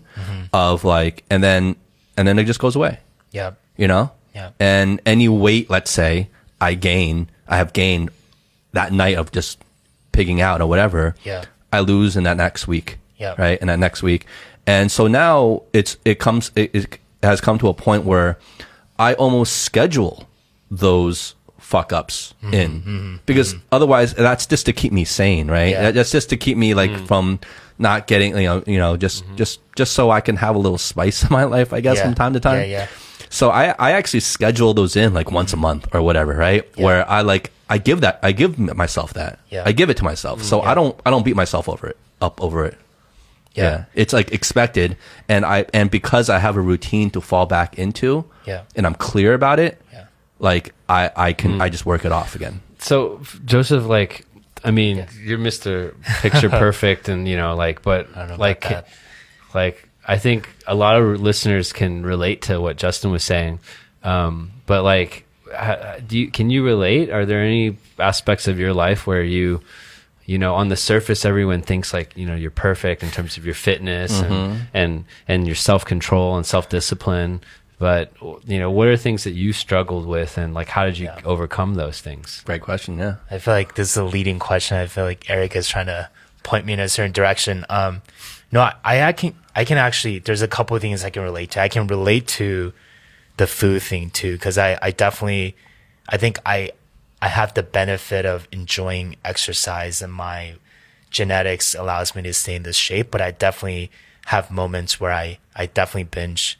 of 0.53 0.85
like, 0.85 1.25
and 1.29 1.43
then 1.43 1.75
and 2.15 2.27
then 2.27 2.39
it 2.39 2.45
just 2.45 2.59
goes 2.59 2.77
away. 2.77 2.99
Yeah. 3.31 3.51
You 3.77 3.87
know. 3.87 4.11
Yeah. 4.33 4.51
And 4.59 5.01
any 5.05 5.27
weight, 5.27 5.69
let's 5.69 5.91
say, 5.91 6.29
I 6.61 6.73
gain, 6.73 7.29
I 7.47 7.57
have 7.57 7.73
gained 7.73 8.11
that 8.73 8.93
night 8.93 9.17
of 9.17 9.31
just 9.31 9.59
pigging 10.11 10.41
out 10.41 10.61
or 10.61 10.67
whatever. 10.67 11.15
Yeah. 11.23 11.45
I 11.73 11.79
lose 11.81 12.15
in 12.15 12.23
that 12.23 12.37
next 12.37 12.67
week. 12.67 12.97
Yeah. 13.17 13.35
Right. 13.37 13.59
In 13.59 13.67
that 13.67 13.79
next 13.79 14.01
week, 14.01 14.25
and 14.65 14.91
so 14.91 15.07
now 15.07 15.63
it's 15.73 15.97
it 16.05 16.19
comes 16.19 16.51
it, 16.55 16.73
it 16.73 16.99
has 17.21 17.41
come 17.41 17.57
to 17.59 17.67
a 17.67 17.73
point 17.73 18.05
where 18.05 18.37
I 18.97 19.13
almost 19.15 19.63
schedule 19.63 20.27
those 20.71 21.35
fuck 21.57 21.91
ups 21.91 22.33
Mm-hmm. 22.41 22.53
in 22.53 22.71
mm-hmm. 22.71 22.89
Mm-hmm. 22.89 23.15
because 23.25 23.55
otherwise 23.71 24.13
that's 24.13 24.45
just 24.45 24.65
to 24.67 24.73
keep 24.73 24.93
me 24.93 25.03
sane, 25.03 25.51
right? 25.51 25.71
Yeah. 25.71 25.91
That's 25.91 26.11
just 26.11 26.29
to 26.29 26.37
keep 26.37 26.57
me 26.57 26.73
like 26.73 26.91
mm-hmm. 26.91 27.05
from 27.05 27.39
not 27.77 28.07
getting 28.07 28.35
you 28.37 28.43
know 28.43 28.63
you 28.65 28.77
know 28.77 28.95
just 28.95 29.23
just 29.35 29.59
just 29.75 29.93
so 29.93 30.09
I 30.09 30.21
can 30.21 30.37
have 30.37 30.55
a 30.55 30.59
little 30.59 30.77
spice 30.77 31.23
in 31.25 31.29
my 31.31 31.43
life, 31.43 31.73
I 31.73 31.81
guess, 31.81 31.97
Yeah. 31.97 32.05
from 32.05 32.15
time 32.15 32.33
to 32.33 32.39
time. 32.39 32.59
Yeah, 32.61 32.65
yeah. 32.65 32.87
So 33.29 33.49
I 33.51 33.75
I 33.79 33.91
actually 33.91 34.21
schedule 34.21 34.73
those 34.73 34.95
in 34.95 35.13
like 35.13 35.31
once 35.31 35.53
a 35.53 35.57
month 35.57 35.87
or 35.93 36.01
whatever, 36.01 36.33
right? 36.33 36.65
Where 36.77 37.07
I 37.09 37.21
like 37.21 37.51
I 37.69 37.77
give 37.77 38.01
that 38.01 38.19
I 38.23 38.31
give 38.31 38.57
myself 38.59 39.13
that. 39.13 39.39
Yeah. 39.49 39.63
I 39.65 39.71
give 39.71 39.89
it 39.89 39.97
to 39.97 40.03
myself. 40.03 40.43
So 40.43 40.61
mm, 40.61 40.65
I 40.65 40.73
don't 40.73 40.99
I 41.05 41.09
don't 41.11 41.23
beat 41.23 41.35
myself 41.35 41.69
over 41.69 41.87
it 41.87 41.97
up 42.21 42.41
over 42.41 42.65
it. 42.65 42.77
Yeah. 43.53 43.85
It's 43.93 44.13
like 44.13 44.31
expected 44.31 44.97
and 45.27 45.45
I 45.45 45.65
and 45.73 45.91
because 45.91 46.29
I 46.29 46.39
have 46.39 46.55
a 46.57 46.61
routine 46.61 47.09
to 47.11 47.21
fall 47.21 47.45
back 47.45 47.77
into 47.77 48.25
Yeah. 48.45 48.63
and 48.75 48.85
I'm 48.85 48.95
clear 48.95 49.33
about 49.33 49.59
it, 49.59 49.81
Yeah. 49.93 50.05
like 50.39 50.73
I 50.87 51.11
I 51.15 51.33
can 51.33 51.57
mm. 51.57 51.61
I 51.61 51.69
just 51.69 51.85
work 51.85 52.05
it 52.05 52.11
off 52.11 52.35
again. 52.35 52.61
So 52.79 53.19
Joseph, 53.45 53.85
like, 53.85 54.25
I 54.63 54.71
mean, 54.71 55.05
you're 55.21 55.37
Mister 55.37 55.95
Picture 56.21 56.49
Perfect, 56.63 57.09
and 57.09 57.27
you 57.27 57.35
know, 57.35 57.53
like, 57.55 57.81
but 57.81 58.07
I 58.15 58.19
don't 58.19 58.29
know 58.29 58.35
like, 58.37 58.65
like, 59.53 59.88
I 60.09 60.17
think 60.17 60.49
a 60.65 60.73
lot 60.75 60.99
of 60.99 61.21
listeners 61.21 61.71
can 61.71 62.03
relate 62.03 62.41
to 62.43 62.59
what 62.59 62.77
Justin 62.77 63.11
was 63.11 63.23
saying. 63.23 63.59
Um, 64.03 64.51
but 64.65 64.83
like, 64.83 65.25
do 66.07 66.17
you 66.17 66.31
can 66.31 66.49
you 66.49 66.65
relate? 66.65 67.09
Are 67.11 67.25
there 67.25 67.41
any 67.41 67.77
aspects 67.99 68.47
of 68.47 68.59
your 68.59 68.73
life 68.73 69.05
where 69.07 69.23
you, 69.23 69.61
you 70.25 70.37
know, 70.37 70.55
on 70.55 70.69
the 70.69 70.75
surface, 70.75 71.25
everyone 71.25 71.61
thinks 71.61 71.93
like 71.93 72.15
you 72.17 72.25
know 72.25 72.35
you're 72.35 72.51
perfect 72.51 73.03
in 73.03 73.11
terms 73.11 73.37
of 73.37 73.45
your 73.45 73.55
fitness 73.55 74.19
and 74.21 74.61
and 74.73 75.05
and 75.27 75.45
your 75.47 75.55
self 75.55 75.85
control 75.85 76.37
and 76.37 76.45
self 76.45 76.69
discipline. 76.69 77.41
But 77.77 78.11
you 78.45 78.59
know, 78.59 78.69
what 78.71 78.87
are 78.87 78.97
things 78.97 79.23
that 79.23 79.31
you 79.31 79.53
struggled 79.53 80.05
with, 80.05 80.37
and 80.37 80.53
like, 80.53 80.67
how 80.69 80.85
did 80.85 80.97
you 80.97 81.05
Yeah. 81.05 81.21
overcome 81.23 81.75
those 81.75 82.01
things? 82.01 82.41
Great 82.45 82.61
question, 82.61 82.97
yeah. 82.97 83.15
I 83.31 83.37
feel 83.39 83.53
like 83.53 83.75
this 83.75 83.91
is 83.91 83.97
a 83.97 84.03
leading 84.03 84.37
question. 84.39 84.75
I 84.77 84.87
feel 84.87 85.05
like 85.05 85.23
Aric 85.25 85.55
is 85.55 85.67
trying 85.69 85.85
to 85.85 86.09
point 86.43 86.65
me 86.65 86.73
in 86.73 86.79
a 86.79 86.89
certain 86.89 87.13
direction. 87.13 87.65
Um, 87.69 88.01
no, 88.51 88.61
I, 88.61 89.03
I 89.03 89.13
can, 89.13 89.35
I 89.55 89.65
can 89.65 89.77
actually, 89.77 90.19
there's 90.19 90.41
a 90.41 90.47
couple 90.47 90.75
of 90.75 90.81
things 90.81 91.03
I 91.03 91.09
can 91.09 91.23
relate 91.23 91.51
to. 91.51 91.61
I 91.61 91.67
can 91.67 91.87
relate 91.87 92.27
to 92.29 92.73
the 93.37 93.47
food 93.47 93.81
thing 93.81 94.09
too, 94.09 94.37
cause 94.37 94.57
I, 94.57 94.77
I 94.81 94.91
definitely, 94.91 95.55
I 96.07 96.17
think 96.17 96.39
I, 96.45 96.71
I 97.21 97.27
have 97.27 97.53
the 97.53 97.63
benefit 97.63 98.25
of 98.25 98.47
enjoying 98.51 99.15
exercise 99.23 100.01
and 100.01 100.11
my 100.11 100.55
genetics 101.09 101.75
allows 101.75 102.15
me 102.15 102.21
to 102.23 102.33
stay 102.33 102.55
in 102.55 102.63
this 102.63 102.75
shape, 102.75 103.11
but 103.11 103.21
I 103.21 103.31
definitely 103.31 103.91
have 104.27 104.51
moments 104.51 104.99
where 104.99 105.11
I, 105.11 105.39
I 105.55 105.65
definitely 105.65 106.03
binge, 106.05 106.59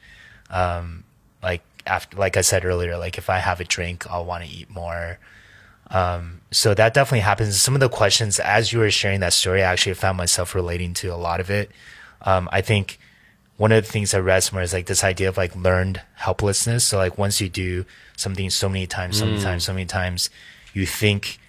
um, 0.50 1.04
like 1.42 1.62
after, 1.86 2.18
like 2.18 2.38
I 2.38 2.42
said 2.42 2.66
earlier, 2.66 2.98
like 2.98 3.18
if 3.18 3.30
I 3.30 3.38
have 3.38 3.60
a 3.60 3.64
drink, 3.64 4.10
I'll 4.10 4.26
want 4.26 4.44
to 4.44 4.50
eat 4.50 4.70
more 4.70 5.20
so 6.52 6.74
that 6.74 6.94
definitely 6.94 7.22
happens. 7.22 7.60
Some 7.62 7.74
of 7.74 7.80
the 7.80 7.90
questions 7.90 8.40
as 8.40 8.72
you 8.72 8.80
were 8.80 8.92
sharing 8.92 9.20
that 9.22 9.34
story, 9.34 9.64
I 9.64 9.72
actually 9.72 9.96
found 9.96 10.18
myself 10.18 10.56
relating 10.56 10.94
to 10.96 11.08
a 11.08 11.16
lot 11.16 11.40
of 11.40 11.50
it. 11.50 11.72
Um, 12.22 12.50
I 12.52 12.62
think 12.62 13.00
one 13.58 13.72
of 13.72 13.86
the 13.86 13.92
things 13.92 14.12
that 14.12 14.22
read 14.22 14.42
somewhere 14.42 14.64
is 14.64 14.74
like 14.74 14.86
this 14.86 15.04
idea 15.04 15.30
of 15.30 15.38
like 15.38 15.56
learned 15.56 16.02
helplessness. 16.16 16.86
So 16.86 16.98
like 16.98 17.18
once 17.18 17.42
you 17.42 17.50
do 17.50 17.86
something 18.16 18.50
so 18.50 18.70
many 18.70 18.88
times, 18.88 19.20
so 19.20 19.26
many 19.26 19.42
times, 19.42 19.64
so 19.64 19.74
many 19.74 19.86
times, 19.86 20.30
you 20.74 20.86
think 20.86 21.40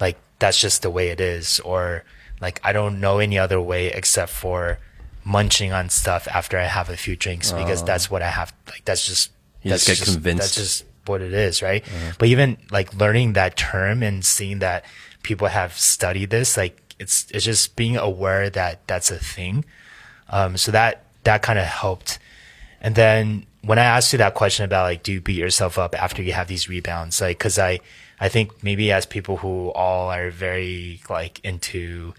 like 0.00 0.16
that's 0.38 0.60
just 0.60 0.82
the 0.82 0.90
way 0.90 1.08
it 1.08 1.20
is, 1.20 1.60
or 1.60 2.04
like 2.40 2.60
I 2.64 2.72
don't 2.72 3.00
know 3.00 3.18
any 3.18 3.38
other 3.38 3.60
way 3.60 3.88
except 3.88 4.30
for 4.30 4.78
munching 5.24 5.72
on 5.72 5.88
stuff 5.88 6.28
after 6.28 6.58
I 6.58 6.64
have 6.64 6.88
a 6.88 6.96
few 6.96 7.16
drinks 7.16 7.52
because 7.52 7.82
that's 7.82 8.10
what 8.10 8.22
I 8.22 8.28
have. 8.28 8.52
Like 8.68 8.84
that's 8.84 9.06
just 9.06 9.30
You 9.62 9.70
that's 9.70 9.86
just 9.86 10.04
get 10.04 10.12
convinced. 10.12 10.40
That's 10.40 10.54
just 10.54 10.84
what 11.06 11.20
it 11.20 11.32
is, 11.32 11.62
right? 11.62 11.84
But 12.18 12.28
even 12.28 12.58
like 12.70 12.94
learning 12.94 13.34
that 13.34 13.56
term 13.56 14.02
and 14.02 14.24
seeing 14.24 14.60
that 14.60 14.84
people 15.22 15.48
have 15.48 15.78
studied 15.78 16.30
this, 16.30 16.56
like 16.56 16.80
it's 16.98 17.26
it's 17.30 17.44
just 17.44 17.76
being 17.76 17.96
aware 17.96 18.50
that 18.50 18.86
that's 18.86 19.10
a 19.10 19.18
thing. 19.18 19.64
Um, 20.28 20.56
so 20.56 20.72
that 20.72 21.04
that 21.24 21.42
kind 21.42 21.58
of 21.58 21.64
helped. 21.66 22.18
And 22.80 22.94
then 22.94 23.46
when 23.62 23.78
I 23.78 23.84
asked 23.84 24.12
you 24.12 24.18
that 24.18 24.34
question 24.34 24.64
about 24.64 24.84
like, 24.84 25.02
do 25.02 25.12
you 25.12 25.20
beat 25.20 25.38
yourself 25.38 25.78
up 25.78 26.00
after 26.00 26.22
you 26.22 26.32
have 26.32 26.48
these 26.48 26.68
rebounds? 26.68 27.20
Like, 27.20 27.38
cause 27.38 27.58
I, 27.58 27.80
I 28.20 28.28
think 28.28 28.62
maybe 28.62 28.92
as 28.92 29.06
people 29.06 29.38
who 29.38 29.70
all 29.70 30.10
are 30.10 30.30
very 30.30 31.00
like 31.08 31.40
into 31.42 32.14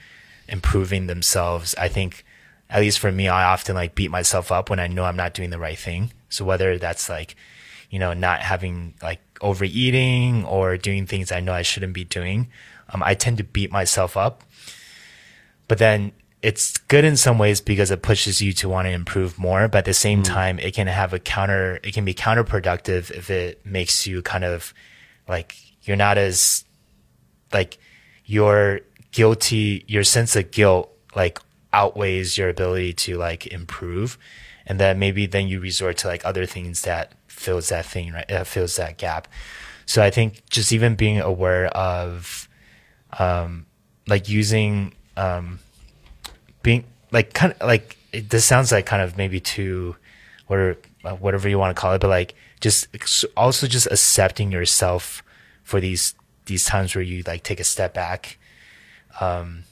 improving 0.47 1.05
themselves, 1.07 1.75
I 1.77 1.87
think 1.87 2.25
at 2.69 2.81
least 2.81 2.99
for 2.99 3.11
me, 3.11 3.27
I 3.27 3.43
often 3.45 3.75
like 3.75 3.93
beat 3.93 4.09
myself 4.09 4.51
up 4.51 4.69
when 4.69 4.79
I 4.79 4.87
know 4.87 5.05
I'm 5.05 5.15
not 5.15 5.35
doing 5.35 5.51
the 5.51 5.59
right 5.59 5.77
thing. 5.77 6.11
So 6.29 6.43
whether 6.43 6.79
that's 6.79 7.09
like, 7.09 7.35
you 7.95 7.99
know, 7.99 8.13
not 8.13 8.41
having 8.41 8.93
like 9.01 9.21
overeating 9.41 10.45
or 10.45 10.77
doing 10.77 11.05
things 11.05 11.31
I 11.31 11.39
know 11.39 11.53
I 11.53 11.61
shouldn't 11.61 11.93
be 11.93 12.03
doing, 12.03 12.49
um, 12.89 13.01
I 13.01 13.13
tend 13.13 13.37
to 13.37 13.43
beat 13.43 13.71
myself 13.71 14.17
up. 14.17 14.43
But 15.67 15.77
then 15.77 16.11
it's 16.41 16.77
good 16.77 17.05
in 17.05 17.17
some 17.17 17.39
ways 17.39 17.61
because 17.61 17.89
it 17.89 18.01
pushes 18.01 18.41
you 18.41 18.53
to 18.53 18.69
want 18.69 18.85
to 18.85 18.91
improve 18.91 19.39
more 19.39 19.67
but 19.67 19.79
at 19.79 19.85
the 19.85 19.93
same 19.95 20.21
time 20.21 20.59
it 20.59 20.75
can 20.75 20.85
have 20.85 21.11
a 21.11 21.17
counter 21.17 21.79
it 21.81 21.91
can 21.91 22.05
be 22.05 22.13
counterproductive 22.13 23.09
if 23.09 23.31
it 23.31 23.65
makes 23.65 24.05
you 24.05 24.21
kind 24.21 24.43
of 24.43 24.71
like 25.27 25.55
you're 25.83 25.97
not 25.97 26.19
as 26.19 26.63
like 27.51 27.79
your 28.25 28.81
guilty 29.11 29.83
your 29.87 30.03
sense 30.03 30.35
of 30.35 30.51
guilt 30.51 30.91
like 31.15 31.39
outweighs 31.75 32.37
your 32.37 32.49
ability 32.49 32.93
to 32.93 33.17
like 33.17 33.45
improve. 33.47 34.17
And 34.65 34.79
then 34.79 34.97
maybe 34.97 35.27
then 35.27 35.47
you 35.47 35.59
resort 35.59 35.97
to 35.97 36.07
like 36.07 36.25
other 36.25 36.45
things 36.45 36.81
that 36.83 37.11
fills 37.35 37.69
that 37.69 37.85
thing 37.85 38.11
right? 38.13 38.29
Uh, 38.31 38.43
fills 38.43 38.75
that 38.77 38.97
gap. 38.97 39.27
So 39.85 40.01
i 40.01 40.09
think 40.09 40.41
just 40.49 40.71
even 40.71 40.95
being 40.95 41.19
aware 41.19 41.67
of 41.67 42.49
um 43.19 43.65
like 44.07 44.27
using 44.29 44.93
um 45.15 45.59
being 46.63 46.83
like 47.11 47.33
kind 47.33 47.53
of 47.53 47.67
like 47.67 47.97
it, 48.11 48.29
this 48.29 48.45
sounds 48.45 48.71
like 48.71 48.85
kind 48.85 49.01
of 49.01 49.17
maybe 49.17 49.39
too 49.39 49.95
whatever 50.47 50.77
uh, 51.03 51.15
whatever 51.15 51.47
you 51.47 51.59
want 51.59 51.75
to 51.75 51.79
call 51.79 51.93
it 51.93 52.01
but 52.01 52.09
like 52.09 52.33
just 52.61 52.87
also 53.37 53.67
just 53.67 53.87
accepting 53.87 54.51
yourself 54.51 55.23
for 55.63 55.79
these 55.79 56.15
these 56.45 56.65
times 56.65 56.95
where 56.95 57.03
you 57.03 57.23
like 57.27 57.43
take 57.43 57.59
a 57.59 57.63
step 57.63 57.93
back 57.93 58.37
um 59.19 59.63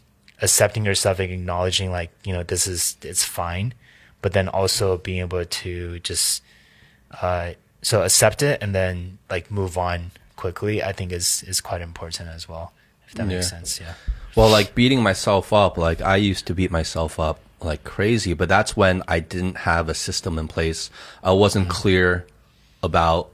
accepting 0.42 0.86
yourself 0.86 1.20
and 1.20 1.32
acknowledging 1.32 1.92
like 1.92 2.12
you 2.24 2.34
know 2.34 2.44
this 2.44 2.68
is 2.68 2.98
it's 3.02 3.24
fine 3.24 3.74
but 4.22 4.34
then 4.34 4.48
also 4.48 4.98
being 4.98 5.20
able 5.20 5.44
to 5.46 6.00
just 6.00 6.44
uh 7.22 7.52
so 7.82 8.04
accept 8.04 8.42
it 8.42 8.62
and 8.62 8.74
then 8.74 9.18
like 9.30 9.52
move 9.52 9.78
on 9.78 10.12
quickly 10.36 10.82
i 10.84 10.92
think 10.92 11.12
is 11.12 11.44
is 11.48 11.62
quite 11.62 11.82
important 11.82 12.30
as 12.30 12.48
well 12.50 12.74
if 13.08 13.14
that 13.14 13.28
makes 13.28 13.50
sense 13.50 13.80
yeah 13.80 13.94
Well, 14.36 14.50
like 14.50 14.74
beating 14.74 15.04
myself 15.04 15.54
up, 15.54 15.78
like 15.78 16.02
I 16.02 16.16
used 16.16 16.48
to 16.48 16.56
beat 16.56 16.72
myself 16.72 17.20
up 17.20 17.38
like 17.62 17.84
crazy, 17.84 18.34
but 18.34 18.50
that's 18.50 18.76
when 18.76 19.04
I 19.08 19.20
didn't 19.20 19.58
have 19.70 19.90
a 19.90 19.94
system 19.94 20.40
in 20.40 20.48
place. 20.48 20.90
I 21.24 21.34
wasn't 21.34 21.70
clear 21.70 22.26
about 22.82 23.30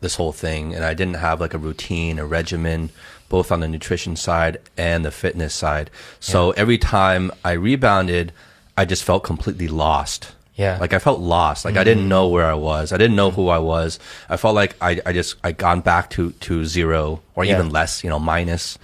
this 0.00 0.16
whole 0.16 0.32
thing 0.32 0.74
and 0.74 0.84
I 0.84 0.94
didn't 0.94 1.18
have 1.22 1.40
like 1.40 1.54
a 1.54 1.58
routine, 1.58 2.18
a 2.18 2.26
regimen, 2.26 2.90
both 3.28 3.52
on 3.52 3.60
the 3.60 3.68
nutrition 3.68 4.16
side 4.16 4.58
and 4.76 5.04
the 5.04 5.12
fitness 5.12 5.54
side. 5.54 5.90
So 6.18 6.50
every 6.58 6.76
time 6.76 7.30
I 7.44 7.52
rebounded, 7.52 8.32
I 8.76 8.84
just 8.84 9.04
felt 9.04 9.22
completely 9.22 9.68
lost. 9.68 10.32
Yeah. 10.54 10.76
Like 10.78 10.92
I 10.92 10.98
felt 10.98 11.20
lost. 11.20 11.64
Like 11.64 11.76
I 11.76 11.84
didn't 11.84 12.08
know 12.08 12.28
where 12.28 12.44
I 12.46 12.54
was. 12.54 12.92
I 12.92 12.98
didn't 12.98 13.16
know 13.16 13.30
who 13.30 13.48
I 13.48 13.58
was. 13.58 13.98
I 14.28 14.36
felt 14.36 14.54
like 14.54 14.76
I, 14.82 15.00
I 15.06 15.12
just, 15.12 15.36
I 15.42 15.52
gone 15.52 15.80
back 15.80 16.10
to, 16.10 16.30
to 16.32 16.64
zero 16.66 17.22
or 17.34 17.44
Yeah. 17.44 17.54
even 17.54 17.70
less, 17.70 18.04
you 18.04 18.10
know, 18.10 18.18
minus. 18.18 18.78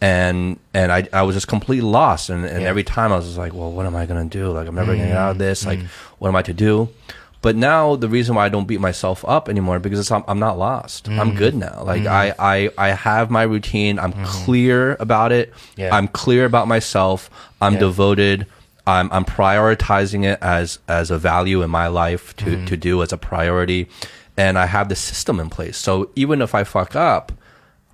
and 0.00 0.58
and 0.74 0.90
I 0.92 1.06
I 1.12 1.22
was 1.22 1.34
just 1.36 1.48
completely 1.48 1.88
lost, 1.88 2.28
and 2.30 2.44
and 2.44 2.62
Yeah. 2.62 2.68
every 2.68 2.84
time 2.84 3.12
I 3.12 3.16
was 3.16 3.26
just 3.26 3.38
like, 3.38 3.54
well, 3.54 3.70
what 3.70 3.86
am 3.86 3.94
I 3.96 4.06
gonna 4.06 4.24
do? 4.24 4.50
Like 4.52 4.66
I'm 4.68 4.74
never 4.74 4.94
gonna 4.94 5.08
get 5.08 5.16
out 5.16 5.30
of 5.32 5.38
this. 5.38 5.62
Mm, 5.64 5.66
Like 5.66 5.80
what 6.18 6.28
am 6.28 6.36
I 6.36 6.42
to 6.42 6.52
do? 6.54 6.88
But 7.40 7.56
now 7.56 7.96
the 7.96 8.08
reason 8.08 8.36
why 8.36 8.46
I 8.46 8.48
don't 8.48 8.66
beat 8.68 8.80
myself 8.80 9.24
up 9.26 9.48
anymore 9.48 9.80
because 9.80 9.98
it's, 9.98 10.10
I'm, 10.12 10.22
I'm 10.28 10.38
not 10.38 10.58
lost. 10.58 11.06
Mm. 11.10 11.18
I'm 11.18 11.34
good 11.34 11.54
now. 11.56 11.82
Like 11.84 12.06
I, 12.06 12.32
I 12.38 12.70
I 12.78 12.88
have 12.90 13.30
my 13.30 13.42
routine. 13.42 13.98
I'm 13.98 14.12
clear 14.24 14.96
about 15.00 15.32
it. 15.32 15.50
Mm-hmm. 15.52 15.80
Yeah. 15.80 15.96
I'm 15.96 16.06
clear 16.08 16.44
about 16.44 16.68
myself. 16.68 17.28
I'm 17.60 17.74
Yeah. 17.74 17.80
devoted. 17.80 18.46
I'm 18.86 19.10
I'm 19.12 19.24
prioritizing 19.24 20.24
it 20.24 20.38
as 20.42 20.78
as 20.88 21.10
a 21.10 21.18
value 21.18 21.62
in 21.62 21.70
my 21.70 21.86
life 21.86 22.34
to 22.36 22.44
Mm-hmm. 22.44 22.64
to 22.66 22.76
do 22.76 23.02
as 23.02 23.12
a 23.12 23.18
priority, 23.18 23.88
and 24.36 24.58
I 24.58 24.66
have 24.66 24.88
the 24.88 24.96
system 24.96 25.40
in 25.40 25.50
place. 25.50 25.76
So 25.76 26.10
even 26.16 26.42
if 26.42 26.54
I 26.54 26.64
fuck 26.64 26.96
up, 26.96 27.32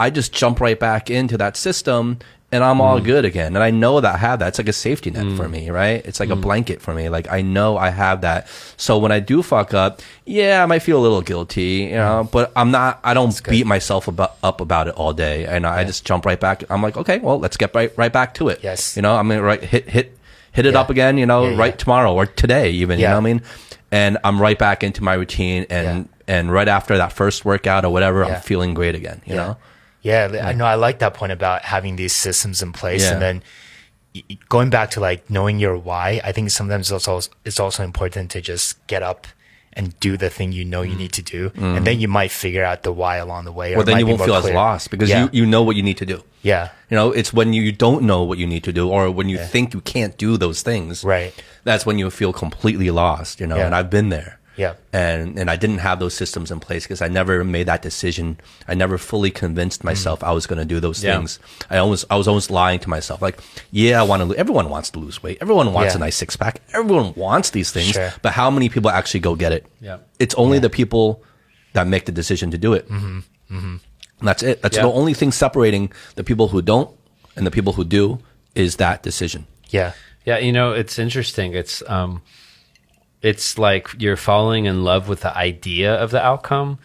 I 0.00 0.10
just 0.10 0.32
jump 0.32 0.60
right 0.60 0.78
back 0.78 1.10
into 1.10 1.36
that 1.38 1.56
system 1.56 2.18
and 2.50 2.64
I'm 2.64 2.80
all 2.80 2.98
mm. 2.98 3.04
good 3.04 3.24
again. 3.24 3.54
And 3.56 3.62
I 3.62 3.70
know 3.70 4.00
that 4.00 4.14
I 4.14 4.18
have 4.18 4.38
that. 4.38 4.48
It's 4.48 4.58
like 4.58 4.68
a 4.68 4.72
safety 4.72 5.10
net 5.10 5.36
for 5.36 5.44
mm. 5.44 5.50
me, 5.50 5.70
right? 5.70 6.04
It's 6.06 6.18
like 6.18 6.30
a 6.30 6.34
mm. 6.34 6.40
blanket 6.40 6.80
for 6.80 6.94
me. 6.94 7.10
Like 7.10 7.30
I 7.30 7.42
know 7.42 7.76
I 7.76 7.90
have 7.90 8.22
that. 8.22 8.48
So 8.78 8.96
when 8.96 9.12
I 9.12 9.20
do 9.20 9.42
fuck 9.42 9.74
up, 9.74 10.00
yeah, 10.24 10.62
I 10.62 10.66
might 10.66 10.78
feel 10.78 10.98
a 10.98 11.02
little 11.02 11.20
guilty, 11.20 11.88
you 11.90 11.96
know, 11.96 12.26
but 12.32 12.50
I'm 12.56 12.70
not, 12.70 13.00
I 13.04 13.12
don't 13.12 13.42
beat 13.44 13.66
myself 13.66 14.08
about, 14.08 14.36
up 14.42 14.62
about 14.62 14.88
it 14.88 14.94
all 14.94 15.12
day. 15.12 15.44
And 15.44 15.66
I 15.66 15.84
just 15.84 16.06
jump 16.06 16.24
right 16.24 16.40
back. 16.40 16.64
I'm 16.70 16.82
like, 16.82 16.96
okay, 16.96 17.18
well, 17.18 17.38
let's 17.38 17.58
get 17.58 17.74
right, 17.74 17.92
right 17.98 18.12
back 18.12 18.32
to 18.34 18.48
it. 18.48 18.60
Yes. 18.62 18.96
You 18.96 19.02
know, 19.02 19.14
I'm 19.14 19.28
going 19.28 19.40
to 19.40 19.44
right, 19.44 19.62
hit, 19.62 19.88
hit, 19.88 20.17
hit 20.52 20.66
it 20.66 20.74
Yeah. 20.74 20.80
up 20.80 20.90
again, 20.90 21.18
you 21.18 21.26
know, 21.26 21.54
right 21.56 21.78
tomorrow 21.78 22.12
or 22.14 22.26
today 22.26 22.70
even, 22.70 22.98
you 22.98 23.06
know 23.06 23.12
what 23.12 23.18
I 23.18 23.32
mean? 23.32 23.42
And 23.90 24.18
I'm 24.24 24.40
right 24.40 24.58
back 24.58 24.82
into 24.82 25.02
my 25.02 25.14
routine 25.14 25.66
and, 25.70 26.08
and 26.26 26.52
right 26.52 26.68
after 26.68 26.96
that 26.98 27.12
first 27.12 27.44
workout 27.44 27.84
or 27.84 27.90
whatever. 27.90 28.24
I'm 28.24 28.40
feeling 28.40 28.74
great 28.74 28.94
again, 28.94 29.22
you 29.24 29.34
know? 29.34 29.56
Yeah, 30.02 30.40
I 30.42 30.52
know. 30.52 30.64
I 30.64 30.74
like 30.76 31.00
that 31.00 31.14
point 31.14 31.32
about 31.32 31.62
having 31.62 31.96
these 31.96 32.14
systems 32.14 32.62
in 32.62 32.72
place, 32.72 33.04
and 33.10 33.20
then 33.20 33.42
going 34.48 34.70
back 34.70 34.90
to 34.92 35.00
like 35.00 35.28
knowing 35.28 35.58
your 35.58 35.76
why. 35.76 36.20
I 36.24 36.32
think 36.32 36.50
sometimes 36.50 36.90
it's 36.90 37.08
also 37.08 37.30
it's 37.44 37.58
also 37.60 37.82
important 37.82 38.30
to 38.30 38.40
just 38.40 38.84
get 38.86 39.02
up 39.02 39.26
and 39.72 39.98
do 40.00 40.16
the 40.16 40.30
thing 40.30 40.52
you 40.52 40.64
know 40.64 40.82
you 40.82 40.94
mm. 40.94 40.98
need 40.98 41.12
to 41.12 41.22
do, 41.22 41.52
and 41.54 41.78
mm. 41.78 41.84
then 41.84 42.00
you 42.00 42.08
might 42.08 42.30
figure 42.30 42.64
out 42.64 42.82
the 42.82 42.92
why 42.92 43.16
along 43.16 43.44
the 43.44 43.52
way. 43.52 43.74
Well, 43.76 43.84
then 43.84 43.98
you 43.98 44.06
won't 44.06 44.22
feel 44.22 44.34
as 44.34 44.50
lost 44.50 44.90
because 44.90 45.08
Yeah. 45.08 45.24
you, 45.24 45.30
you 45.32 45.46
know 45.46 45.62
what 45.62 45.76
you 45.76 45.82
need 45.82 45.98
to 45.98 46.06
do. 46.06 46.22
yeah, 46.42 46.70
You 46.90 46.96
know, 46.96 47.12
it's 47.12 47.32
when 47.32 47.52
you 47.52 47.72
don't 47.72 48.02
know 48.02 48.22
what 48.22 48.38
you 48.38 48.46
need 48.46 48.64
to 48.64 48.72
do 48.72 48.88
or 48.88 49.10
when 49.10 49.28
you 49.28 49.38
think 49.38 49.74
you 49.74 49.80
can't 49.80 50.16
do 50.16 50.36
those 50.36 50.62
things. 50.62 51.04
Right. 51.04 51.32
That's 51.64 51.84
when 51.84 51.98
you 51.98 52.10
feel 52.10 52.32
completely 52.32 52.90
lost, 52.90 53.40
you 53.40 53.46
know, 53.46 53.56
Yeah. 53.56 53.66
and 53.66 53.74
I've 53.74 53.90
been 53.90 54.08
there. 54.08 54.38
Yeah. 54.58 54.74
And, 54.92 55.38
and 55.38 55.48
I 55.48 55.56
didn't 55.56 55.78
have 55.78 55.98
those 56.00 56.14
systems 56.14 56.50
in 56.50 56.58
place 56.60 56.82
because 56.84 57.00
I 57.00 57.08
never 57.08 57.44
made 57.44 57.66
that 57.68 57.80
decision. 57.80 58.38
I 58.66 58.74
never 58.74 58.98
fully 58.98 59.30
convinced 59.30 59.84
myself 59.84 60.22
I 60.24 60.32
was 60.32 60.46
going 60.46 60.58
to 60.58 60.64
do 60.74 60.80
those 60.80 61.02
Yeah. 61.02 61.16
things. 61.16 61.38
I 61.70 61.78
always, 61.78 62.04
I 62.10 62.16
was 62.16 62.26
always 62.28 62.50
lying 62.50 62.80
to 62.80 62.88
myself. 62.90 63.22
Like, 63.22 63.38
yeah, 63.70 64.00
I 64.00 64.02
want 64.02 64.20
to, 64.20 64.26
lo- 64.26 64.34
everyone 64.36 64.68
wants 64.68 64.90
to 64.90 64.98
lose 64.98 65.22
weight. 65.22 65.38
Everyone 65.40 65.72
wants 65.72 65.94
Yeah. 65.94 65.98
a 65.98 66.00
nice 66.00 66.16
six 66.16 66.36
pack. 66.36 66.60
Everyone 66.74 67.14
wants 67.14 67.50
these 67.50 67.70
things, 67.70 67.92
Sure. 67.92 68.12
but 68.20 68.32
how 68.32 68.50
many 68.50 68.68
people 68.68 68.90
actually 68.90 69.20
go 69.20 69.34
get 69.36 69.52
it? 69.52 69.64
Yeah. 69.80 69.98
It's 70.18 70.34
only 70.34 70.58
the 70.58 70.70
people 70.70 71.22
that 71.74 71.86
make 71.86 72.04
the 72.06 72.12
decision 72.12 72.50
to 72.50 72.58
do 72.58 72.72
it. 72.74 72.88
Mm-hmm. 72.90 73.20
And 73.50 73.80
that's 74.28 74.42
it. 74.42 74.60
That's 74.62 74.76
Yeah. 74.76 74.82
the 74.82 74.92
only 74.92 75.14
thing 75.14 75.30
separating 75.32 75.92
the 76.16 76.24
people 76.24 76.48
who 76.48 76.60
don't 76.62 76.90
and 77.36 77.46
the 77.46 77.50
people 77.52 77.74
who 77.74 77.84
do 77.84 78.18
is 78.54 78.76
that 78.76 79.02
decision. 79.02 79.46
yeah, 79.70 79.92
Yeah, 80.26 80.38
you 80.38 80.52
know, 80.52 80.72
it's 80.72 80.98
interesting. 80.98 81.54
It's 81.54 81.82
um 81.88 82.22
it's 83.22 83.58
like 83.58 83.88
you're 83.98 84.16
falling 84.16 84.66
in 84.66 84.84
love 84.84 85.08
with 85.08 85.20
the 85.20 85.36
idea 85.36 85.94
of 85.94 86.10
the 86.10 86.22
outcome 86.24 86.78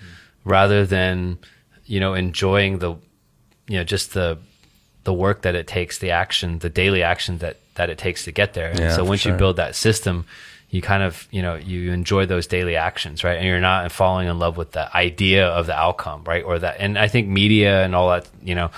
rather 0.43 0.85
than, 0.85 1.37
you 1.85 1.99
know, 1.99 2.13
enjoying 2.13 2.79
the 2.79 2.95
you 3.67 3.77
know, 3.77 3.83
just 3.83 4.13
the 4.13 4.37
the 5.03 5.13
work 5.13 5.41
that 5.41 5.55
it 5.55 5.67
takes, 5.67 5.97
the 5.99 6.11
action, 6.11 6.59
the 6.59 6.69
daily 6.69 7.03
action 7.03 7.37
that 7.39 7.57
that 7.75 7.89
it 7.89 7.97
takes 7.97 8.25
to 8.25 8.31
get 8.31 8.53
there. 8.53 8.69
And 8.69 8.79
Yeah, 8.79 8.95
so 8.95 9.03
once 9.03 9.25
you 9.25 9.33
build 9.33 9.55
that 9.57 9.75
system, 9.75 10.25
you 10.69 10.81
kind 10.81 11.03
of, 11.03 11.27
you 11.31 11.41
know, 11.41 11.55
you 11.55 11.91
enjoy 11.91 12.25
those 12.25 12.47
daily 12.47 12.75
actions, 12.75 13.23
right? 13.23 13.37
And 13.37 13.45
you're 13.45 13.59
not 13.59 13.91
falling 13.91 14.27
in 14.27 14.39
love 14.39 14.57
with 14.57 14.71
the 14.71 14.95
idea 14.95 15.47
of 15.47 15.67
the 15.67 15.75
outcome, 15.75 16.23
right? 16.23 16.43
Or 16.43 16.57
that, 16.59 16.77
and 16.79 16.97
I 16.97 17.07
think 17.07 17.27
media 17.27 17.83
and 17.83 17.93
all 17.93 18.09
that, 18.09 18.27
you 18.41 18.55
know, 18.55 18.71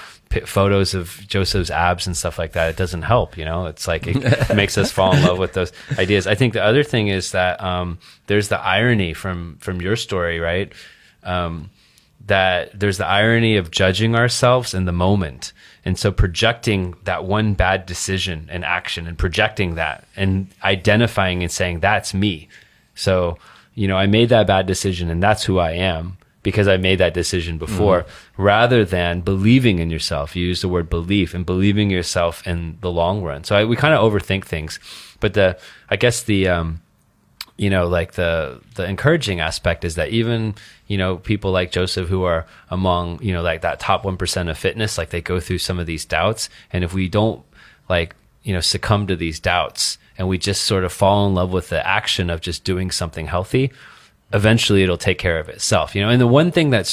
photos 0.45 0.93
of 0.93 1.21
Joseph's 1.27 1.69
abs 1.69 2.07
and 2.07 2.15
stuff 2.15 2.37
like 2.37 2.53
that, 2.53 2.69
it 2.69 2.77
doesn't 2.77 3.03
help, 3.03 3.37
you 3.37 3.45
know, 3.45 3.65
it's 3.65 3.87
like 3.87 4.07
it 4.07 4.15
makes 4.55 4.77
us 4.77 4.91
fall 4.91 5.15
in 5.15 5.23
love 5.23 5.37
with 5.37 5.53
those 5.53 5.71
ideas. 5.97 6.27
I 6.27 6.35
think 6.35 6.53
the 6.53 6.63
other 6.63 6.83
thing 6.83 7.07
is 7.07 7.31
that, 7.31 7.61
um, 7.63 7.99
there's 8.27 8.49
the 8.49 8.59
irony 8.59 9.13
from, 9.13 9.57
from 9.59 9.81
your 9.81 9.95
story, 9.95 10.39
right? 10.39 10.71
Um, 11.23 11.69
that 12.27 12.77
there's 12.77 12.97
the 12.97 13.05
irony 13.05 13.57
of 13.57 13.71
judging 13.71 14.15
ourselves 14.15 14.73
in 14.73 14.85
the 14.85 14.91
moment. 14.91 15.53
And 15.83 15.97
so 15.97 16.11
projecting 16.11 16.95
that 17.03 17.25
one 17.25 17.53
bad 17.53 17.85
decision 17.85 18.49
and 18.51 18.65
action 18.65 19.07
and 19.07 19.17
projecting 19.17 19.75
that 19.75 20.07
and 20.15 20.47
identifying 20.63 21.43
and 21.43 21.51
saying, 21.51 21.81
that's 21.81 22.13
me. 22.13 22.47
So, 22.95 23.37
you 23.75 23.87
know, 23.87 23.97
I 23.97 24.07
made 24.07 24.29
that 24.29 24.47
bad 24.47 24.65
decision 24.65 25.09
and 25.09 25.21
that's 25.21 25.43
who 25.43 25.59
I 25.59 25.71
am 25.71 26.17
because 26.45 26.67
I 26.67 26.77
made 26.77 26.99
that 26.99 27.15
decision 27.15 27.57
before 27.57 28.05
rather 28.37 28.85
than 28.85 29.21
believing 29.21 29.79
in 29.79 29.89
yourself. 29.89 30.35
You 30.35 30.45
use 30.45 30.61
the 30.61 30.69
word 30.69 30.91
belief 30.91 31.33
and 31.33 31.43
believing 31.43 31.89
yourself 31.89 32.45
in 32.45 32.77
the 32.81 32.91
long 32.91 33.23
run. 33.23 33.43
So 33.43 33.55
I, 33.55 33.65
we 33.65 33.75
kind 33.75 33.95
of 33.95 33.99
overthink 34.05 34.45
things, 34.45 34.79
but 35.19 35.33
the, 35.33 35.57
I 35.89 35.95
guess 35.95 36.21
the, 36.21 36.47
um, 36.49 36.81
you 37.57 37.71
know, 37.71 37.87
like 37.87 38.11
the 38.11 38.61
the 38.75 38.87
encouraging 38.87 39.39
aspect 39.39 39.83
is 39.85 39.95
that 39.95 40.09
even 40.09 40.53
you 40.87 40.97
know 40.97 41.17
people 41.17 41.51
like 41.51 41.71
Joseph 41.71 42.09
who 42.09 42.23
are 42.23 42.45
among 42.69 43.23
you 43.23 43.33
know 43.33 43.41
like 43.41 43.61
that 43.61 43.79
top 43.79 44.05
one 44.05 44.17
percent 44.17 44.49
of 44.49 44.57
fitness, 44.57 44.97
like 44.99 45.09
they 45.09 45.21
go 45.21 45.39
through 45.39 45.59
some 45.59 45.79
of 45.79 45.87
these 45.87 46.05
doubts, 46.05 46.49
and 46.71 46.83
if 46.83 46.93
we 46.93 47.07
don't 47.07 47.41
like 47.89 48.13
you 48.43 48.53
know 48.53 48.59
succumb 48.59 49.07
to 49.07 49.15
these 49.15 49.39
doubts 49.39 49.97
and 50.17 50.27
we 50.27 50.37
just 50.37 50.63
sort 50.63 50.83
of 50.83 50.91
fall 50.91 51.27
in 51.27 51.33
love 51.33 51.51
with 51.51 51.69
the 51.69 51.87
action 51.87 52.29
of 52.29 52.41
just 52.41 52.65
doing 52.65 52.91
something 52.91 53.27
healthy, 53.27 53.71
eventually 54.33 54.83
it'll 54.83 54.97
take 54.97 55.17
care 55.17 55.39
of 55.39 55.49
itself. 55.49 55.95
You 55.95 56.01
know, 56.01 56.09
and 56.09 56.19
the 56.21 56.27
one 56.27 56.51
thing 56.51 56.71
that 56.71 56.87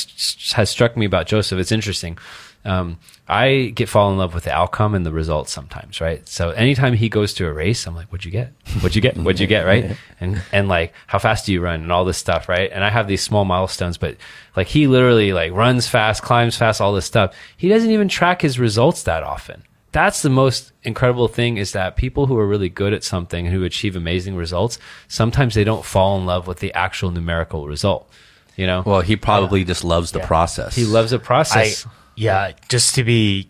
has 0.54 0.70
struck 0.70 0.96
me 0.96 1.06
about 1.06 1.26
Joseph, 1.26 1.58
it's 1.58 1.72
interesting. 1.72 2.18
Um, 2.64 2.98
I 3.28 3.72
get 3.74 3.88
fall 3.88 4.12
in 4.12 4.18
love 4.18 4.34
with 4.34 4.44
the 4.44 4.52
outcome 4.52 4.94
and 4.94 5.04
the 5.04 5.10
results 5.10 5.50
sometimes, 5.50 6.00
right? 6.00 6.26
So 6.28 6.50
anytime 6.50 6.92
he 6.92 7.08
goes 7.08 7.34
to 7.34 7.46
a 7.46 7.52
race, 7.52 7.86
I'm 7.86 7.96
like, 7.96 8.08
"What'd 8.12 8.24
you 8.24 8.30
get? 8.30 8.52
What'd 8.80 8.94
you 8.94 9.00
get? 9.02 9.16
What'd 9.16 9.40
you 9.40 9.46
get?" 9.46 9.64
Right? 9.64 9.96
And 10.20 10.40
and 10.52 10.68
like, 10.68 10.92
how 11.08 11.18
fast 11.18 11.46
do 11.46 11.52
you 11.52 11.60
run 11.60 11.82
and 11.82 11.90
all 11.90 12.04
this 12.04 12.18
stuff, 12.18 12.48
right? 12.48 12.70
And 12.70 12.84
I 12.84 12.90
have 12.90 13.08
these 13.08 13.22
small 13.22 13.44
milestones, 13.44 13.98
but 13.98 14.16
like 14.54 14.68
he 14.68 14.86
literally 14.86 15.32
like 15.32 15.52
runs 15.52 15.88
fast, 15.88 16.22
climbs 16.22 16.56
fast, 16.56 16.80
all 16.80 16.92
this 16.92 17.06
stuff. 17.06 17.34
He 17.56 17.68
doesn't 17.68 17.90
even 17.90 18.06
track 18.06 18.42
his 18.42 18.60
results 18.60 19.02
that 19.02 19.24
often. 19.24 19.64
That's 19.92 20.22
the 20.22 20.30
most 20.30 20.72
incredible 20.82 21.28
thing 21.28 21.58
is 21.58 21.72
that 21.72 21.96
people 21.96 22.26
who 22.26 22.38
are 22.38 22.46
really 22.46 22.68
good 22.70 22.92
at 22.94 23.04
something 23.04 23.46
and 23.46 23.54
who 23.54 23.62
achieve 23.64 23.94
amazing 23.94 24.36
results, 24.36 24.78
sometimes 25.08 25.54
they 25.54 25.64
don't 25.64 25.84
fall 25.84 26.18
in 26.18 26.24
love 26.26 26.46
with 26.46 26.60
the 26.60 26.72
actual 26.72 27.10
numerical 27.10 27.66
result. 27.68 28.08
You 28.56 28.66
know, 28.66 28.82
Well, 28.84 29.00
he 29.02 29.16
probably 29.16 29.64
just 29.64 29.84
loves 29.84 30.12
the 30.12 30.18
Yeah. 30.20 30.26
process. 30.26 30.74
he 30.74 30.84
loves 30.84 31.10
the 31.10 31.18
I 31.18 31.20
process. 31.20 31.86
yeah. 32.16 32.52
Just 32.68 32.94
to 32.96 33.04
be 33.04 33.48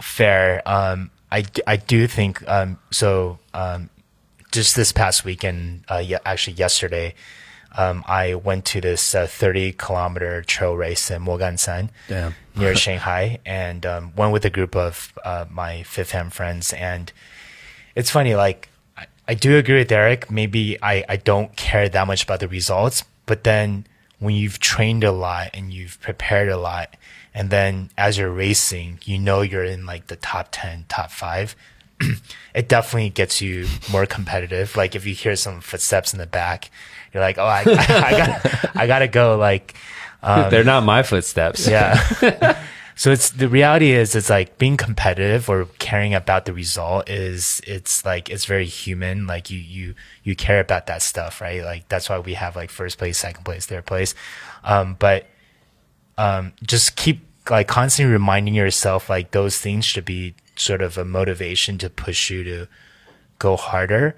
fair, 0.00 0.62
um, 0.66 1.10
I 1.30 1.42
d- 1.42 1.62
I 1.66 1.76
do 1.76 2.06
think 2.06 2.46
um, 2.48 2.78
so. 2.90 3.38
Um, 3.54 3.88
just 4.52 4.74
this 4.74 4.90
past 4.90 5.24
weekend, 5.24 5.84
uh, 5.88 5.98
yeah, 6.04 6.18
actually 6.26 6.54
yesterday, 6.54 7.14
um, 7.76 8.04
I 8.06 8.34
went 8.34 8.64
to 8.66 8.80
this 8.80 9.14
uh, 9.14 9.26
30 9.26 9.72
kilometer 9.72 10.42
trail 10.42 10.76
race 10.76 11.10
in 11.10 11.22
Moganshan 11.22 11.90
Damn. 12.08 12.34
near 12.56 12.74
Shanghai 12.84 13.38
and 13.46 13.86
um, 13.86 14.12
went 14.16 14.32
with 14.32 14.44
a 14.44 14.50
group 14.50 14.74
of 14.74 15.16
uh, 15.24 15.46
my 15.50 15.82
FitFam 15.84 16.32
friends. 16.32 16.72
And 16.72 17.12
it's 17.94 18.10
funny, 18.10 18.34
like, 18.34 18.68
I, 18.96 19.06
I 19.28 19.34
do 19.34 19.56
agree 19.56 19.78
with 19.78 19.90
Aric. 19.90 20.30
Maybe 20.30 20.82
I, 20.82 21.04
I 21.08 21.16
don't 21.16 21.54
care 21.56 21.88
that 21.88 22.06
much 22.06 22.24
about 22.24 22.40
the 22.40 22.48
results, 22.48 23.04
but 23.26 23.44
then 23.44 23.86
when 24.18 24.34
you've 24.34 24.58
trained 24.58 25.04
a 25.04 25.12
lot 25.12 25.50
and 25.54 25.72
you've 25.72 26.00
prepared 26.00 26.48
a 26.48 26.56
lot, 26.56 26.96
and 27.32 27.50
then 27.50 27.90
as 27.96 28.18
you're 28.18 28.30
racing, 28.30 28.98
you 29.04 29.18
know 29.18 29.42
you're 29.42 29.64
in 29.64 29.86
like 29.86 30.08
the 30.08 30.16
top 30.16 30.48
10, 30.50 30.86
top 30.88 31.10
five. 31.10 31.54
it 32.54 32.68
definitely 32.68 33.10
gets 33.10 33.40
you 33.40 33.66
more 33.90 34.06
competitive. 34.06 34.76
Like 34.76 34.94
if 34.94 35.06
you 35.06 35.14
hear 35.14 35.36
some 35.36 35.60
footsteps 35.60 36.12
in 36.12 36.18
the 36.18 36.26
back, 36.26 36.70
you're 37.12 37.22
like, 37.22 37.38
oh, 37.38 37.44
I, 37.44 37.60
I, 37.66 38.10
got, 38.16 38.76
I 38.76 38.86
gotta 38.86 39.08
go. 39.08 39.36
Like, 39.36 39.74
um, 40.22 40.50
They're 40.50 40.64
not 40.64 40.84
my 40.84 41.02
footsteps. 41.02 41.66
yeah. 41.66 42.62
so 42.94 43.10
it's 43.10 43.30
the 43.30 43.48
reality 43.48 43.92
is 43.92 44.14
it's 44.14 44.30
like 44.30 44.58
being 44.58 44.76
competitive 44.76 45.48
or 45.48 45.66
caring 45.78 46.14
about 46.14 46.44
the 46.44 46.52
result 46.52 47.08
is 47.08 47.60
it's 47.66 48.04
like 48.04 48.28
it's 48.28 48.44
very 48.44 48.66
human. 48.66 49.26
Like 49.26 49.50
you 49.50 49.58
you 49.58 49.94
you 50.22 50.36
care 50.36 50.60
about 50.60 50.86
that 50.86 51.02
stuff, 51.02 51.40
right? 51.40 51.64
Like 51.64 51.88
that's 51.88 52.08
why 52.08 52.18
we 52.18 52.34
have 52.34 52.56
like 52.56 52.70
first 52.70 52.98
place, 52.98 53.18
second 53.18 53.44
place, 53.44 53.66
third 53.66 53.86
place. 53.86 54.14
Um, 54.62 54.96
but 54.98 55.26
um, 56.18 56.52
just 56.62 56.96
keep 56.96 57.20
like 57.48 57.66
constantly 57.66 58.12
reminding 58.12 58.54
yourself 58.54 59.08
like 59.08 59.30
those 59.30 59.58
things 59.58 59.84
should 59.84 60.04
be 60.04 60.34
sort 60.56 60.82
of 60.82 60.98
a 60.98 61.04
motivation 61.04 61.78
to 61.78 61.88
push 61.88 62.28
you 62.30 62.44
to 62.44 62.68
go 63.38 63.56
harder. 63.56 64.14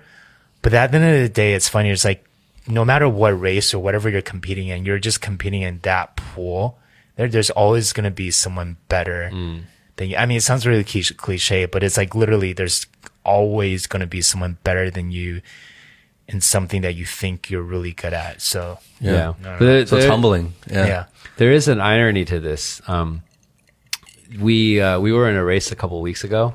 But 0.60 0.74
at 0.74 0.90
the 0.90 0.98
end 0.98 1.14
of 1.16 1.22
the 1.22 1.28
day, 1.28 1.54
it's 1.54 1.68
funny. 1.68 1.90
It's 1.90 2.04
like 2.04 2.24
no 2.68 2.84
matter 2.84 3.08
what 3.08 3.38
race 3.38 3.74
or 3.74 3.78
whatever 3.80 4.08
you're 4.08 4.22
competing 4.22 4.68
in, 4.68 4.84
you're 4.84 4.98
just 4.98 5.20
competing 5.20 5.62
in 5.62 5.80
that 5.82 6.16
pool. 6.16 6.78
There, 7.16 7.28
there's 7.28 7.50
always 7.50 7.92
going 7.92 8.04
to 8.04 8.10
be 8.10 8.30
someone 8.30 8.76
better 8.88 9.28
than 9.30 9.66
than 9.96 10.08
you. 10.10 10.16
I 10.16 10.24
mean, 10.26 10.38
it 10.38 10.42
sounds 10.42 10.66
really 10.66 10.84
cliche, 10.84 11.14
cliche, 11.14 11.66
but 11.66 11.82
it's 11.82 11.96
like 11.96 12.14
literally 12.14 12.52
there's 12.54 12.86
always 13.24 13.86
going 13.86 14.00
to 14.00 14.06
be 14.06 14.22
someone 14.22 14.56
better 14.64 14.90
than 14.90 15.10
you 15.10 15.42
in 16.28 16.40
something 16.40 16.80
that 16.82 16.94
you 16.94 17.04
think 17.04 17.50
you're 17.50 17.62
really 17.62 17.92
good 17.92 18.12
at. 18.14 18.40
So 18.40 18.78
Yeah. 19.00 19.12
No, 19.12 19.36
no. 19.42 19.58
There- 19.58 19.86
So 19.86 19.96
it's 19.96 20.04
there- 20.04 20.10
humbling. 20.10 20.54
Yeah. 20.70 20.86
yeah, 20.86 21.04
There 21.36 21.52
is 21.52 21.68
an 21.68 21.80
irony 21.80 22.24
to 22.24 22.40
this. 22.40 22.80
Um, 22.88 23.22
we 24.40 24.80
uh, 24.80 24.98
we 25.00 25.12
were 25.12 25.28
in 25.28 25.36
a 25.36 25.44
race 25.44 25.70
a 25.72 25.76
couple 25.76 26.00
weeks 26.00 26.24
ago, 26.24 26.54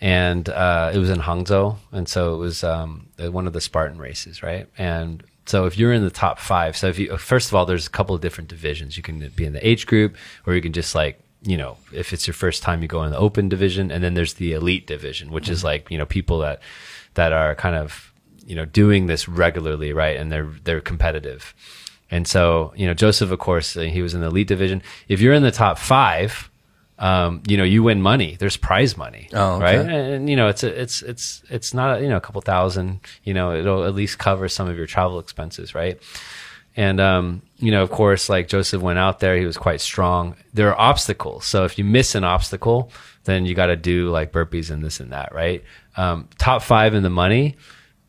and 0.00 0.48
uh, 0.48 0.90
it 0.94 0.98
was 0.98 1.10
in 1.10 1.18
Hangzhou, 1.18 1.76
and 1.92 2.08
so 2.08 2.34
it 2.34 2.38
was 2.38 2.64
um, 2.64 3.08
one 3.18 3.46
of 3.46 3.52
the 3.52 3.60
Spartan 3.60 3.98
races, 3.98 4.42
right? 4.42 4.66
And 4.78 5.22
so 5.46 5.66
if 5.66 5.76
you're 5.78 5.92
in 5.92 6.04
the 6.04 6.10
top 6.10 6.38
five, 6.38 6.76
so 6.76 6.88
if 6.88 6.98
you 6.98 7.16
first 7.16 7.48
of 7.48 7.54
all, 7.54 7.66
there's 7.66 7.86
a 7.86 7.90
couple 7.90 8.14
of 8.14 8.20
different 8.20 8.48
divisions. 8.48 8.96
You 8.96 9.02
can 9.02 9.28
be 9.36 9.44
in 9.44 9.52
the 9.52 9.66
age 9.66 9.86
group, 9.86 10.16
or 10.46 10.54
you 10.54 10.62
can 10.62 10.72
just 10.72 10.94
like 10.94 11.20
you 11.42 11.56
know, 11.56 11.78
if 11.92 12.12
it's 12.12 12.26
your 12.26 12.34
first 12.34 12.62
time, 12.62 12.82
you 12.82 12.88
go 12.88 13.02
in 13.02 13.10
the 13.10 13.18
open 13.18 13.48
division, 13.48 13.90
and 13.90 14.04
then 14.04 14.14
there's 14.14 14.34
the 14.34 14.52
elite 14.52 14.86
division, 14.86 15.30
which 15.30 15.48
is 15.48 15.64
like 15.64 15.90
you 15.90 15.98
know 15.98 16.06
people 16.06 16.38
that 16.40 16.60
that 17.14 17.32
are 17.32 17.54
kind 17.54 17.76
of 17.76 18.12
you 18.46 18.54
know 18.54 18.64
doing 18.64 19.06
this 19.06 19.28
regularly, 19.28 19.92
right? 19.92 20.16
And 20.16 20.30
they're 20.30 20.50
they're 20.64 20.80
competitive. 20.80 21.54
And 22.10 22.26
so, 22.26 22.72
you 22.74 22.86
know, 22.86 22.94
Joseph, 22.94 23.30
of 23.30 23.38
course, 23.38 23.74
he 23.74 24.02
was 24.02 24.14
in 24.14 24.20
the 24.20 24.26
elite 24.26 24.48
division. 24.48 24.82
If 25.06 25.20
you're 25.20 25.32
in 25.32 25.44
the 25.44 25.52
top 25.52 25.78
five, 25.78 26.49
um, 27.00 27.42
you 27.48 27.56
know, 27.56 27.64
you 27.64 27.82
win 27.82 28.00
money. 28.02 28.36
There's 28.38 28.56
prize 28.58 28.96
money, 28.96 29.28
Oh, 29.32 29.54
okay. 29.54 29.64
right? 29.64 29.74
And, 29.76 29.90
and, 29.90 30.30
you 30.30 30.36
know, 30.36 30.48
it's 30.48 30.62
a, 30.62 30.80
it's 30.80 31.02
it's 31.02 31.42
it's 31.50 31.74
not 31.74 32.02
you 32.02 32.08
know 32.08 32.16
a 32.18 32.20
couple 32.20 32.40
thousand. 32.42 33.00
You 33.24 33.34
know, 33.34 33.56
it'll 33.56 33.84
at 33.84 33.94
least 33.94 34.18
cover 34.18 34.48
some 34.48 34.68
of 34.68 34.76
your 34.76 34.86
travel 34.86 35.18
expenses, 35.18 35.74
right? 35.74 35.98
And 36.76 37.00
um, 37.00 37.42
you 37.56 37.70
know, 37.72 37.82
of 37.82 37.90
course, 37.90 38.28
like 38.28 38.46
Joseph 38.48 38.80
went 38.82 38.98
out 38.98 39.18
there, 39.18 39.36
he 39.36 39.44
was 39.46 39.56
quite 39.56 39.80
strong. 39.80 40.36
There 40.54 40.68
are 40.72 40.78
obstacles, 40.78 41.44
so 41.46 41.64
if 41.64 41.78
you 41.78 41.84
miss 41.84 42.14
an 42.14 42.22
obstacle, 42.22 42.92
then 43.24 43.44
you 43.46 43.54
got 43.54 43.66
to 43.66 43.76
do 43.76 44.10
like 44.10 44.30
burpees 44.30 44.70
and 44.70 44.84
this 44.84 45.00
and 45.00 45.10
that, 45.12 45.34
right? 45.34 45.64
Um, 45.96 46.28
top 46.38 46.62
five 46.62 46.94
in 46.94 47.02
the 47.02 47.10
money. 47.10 47.56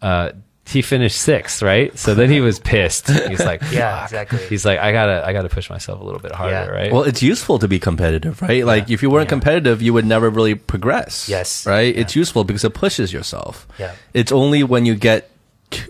Uh, 0.01 0.33
he 0.71 0.81
finished 0.81 1.17
sixth, 1.21 1.61
right? 1.61 1.97
So 1.97 2.13
then 2.15 2.29
he 2.29 2.41
was 2.41 2.59
pissed. 2.59 3.09
He's 3.09 3.39
like, 3.39 3.61
Yeah, 3.71 3.95
"Fuck." 3.95 4.03
exactly. 4.05 4.47
He's 4.47 4.65
like, 4.65 4.79
I 4.79 4.91
gotta, 4.91 5.25
I 5.25 5.33
gotta 5.33 5.49
push 5.49 5.69
myself 5.69 5.99
a 6.01 6.03
little 6.03 6.19
bit 6.19 6.31
harder, 6.31 6.51
Yeah. 6.53 6.65
right? 6.67 6.91
Well, 6.91 7.03
it's 7.03 7.21
useful 7.21 7.59
to 7.59 7.67
be 7.67 7.79
competitive, 7.79 8.41
right? 8.41 8.65
Like 8.65 8.89
if 8.89 9.01
you 9.03 9.09
weren't 9.09 9.29
competitive, 9.29 9.81
you 9.81 9.93
would 9.93 10.05
never 10.05 10.29
really 10.29 10.55
progress. 10.55 11.27
Yes. 11.29 11.65
Right? 11.65 11.95
It's 11.95 12.15
useful 12.15 12.43
because 12.43 12.63
it 12.63 12.73
pushes 12.73 13.11
yourself. 13.13 13.67
Yeah. 13.77 13.93
It's 14.13 14.31
only 14.31 14.63
when 14.63 14.85
you 14.85 14.95
get 14.95 15.29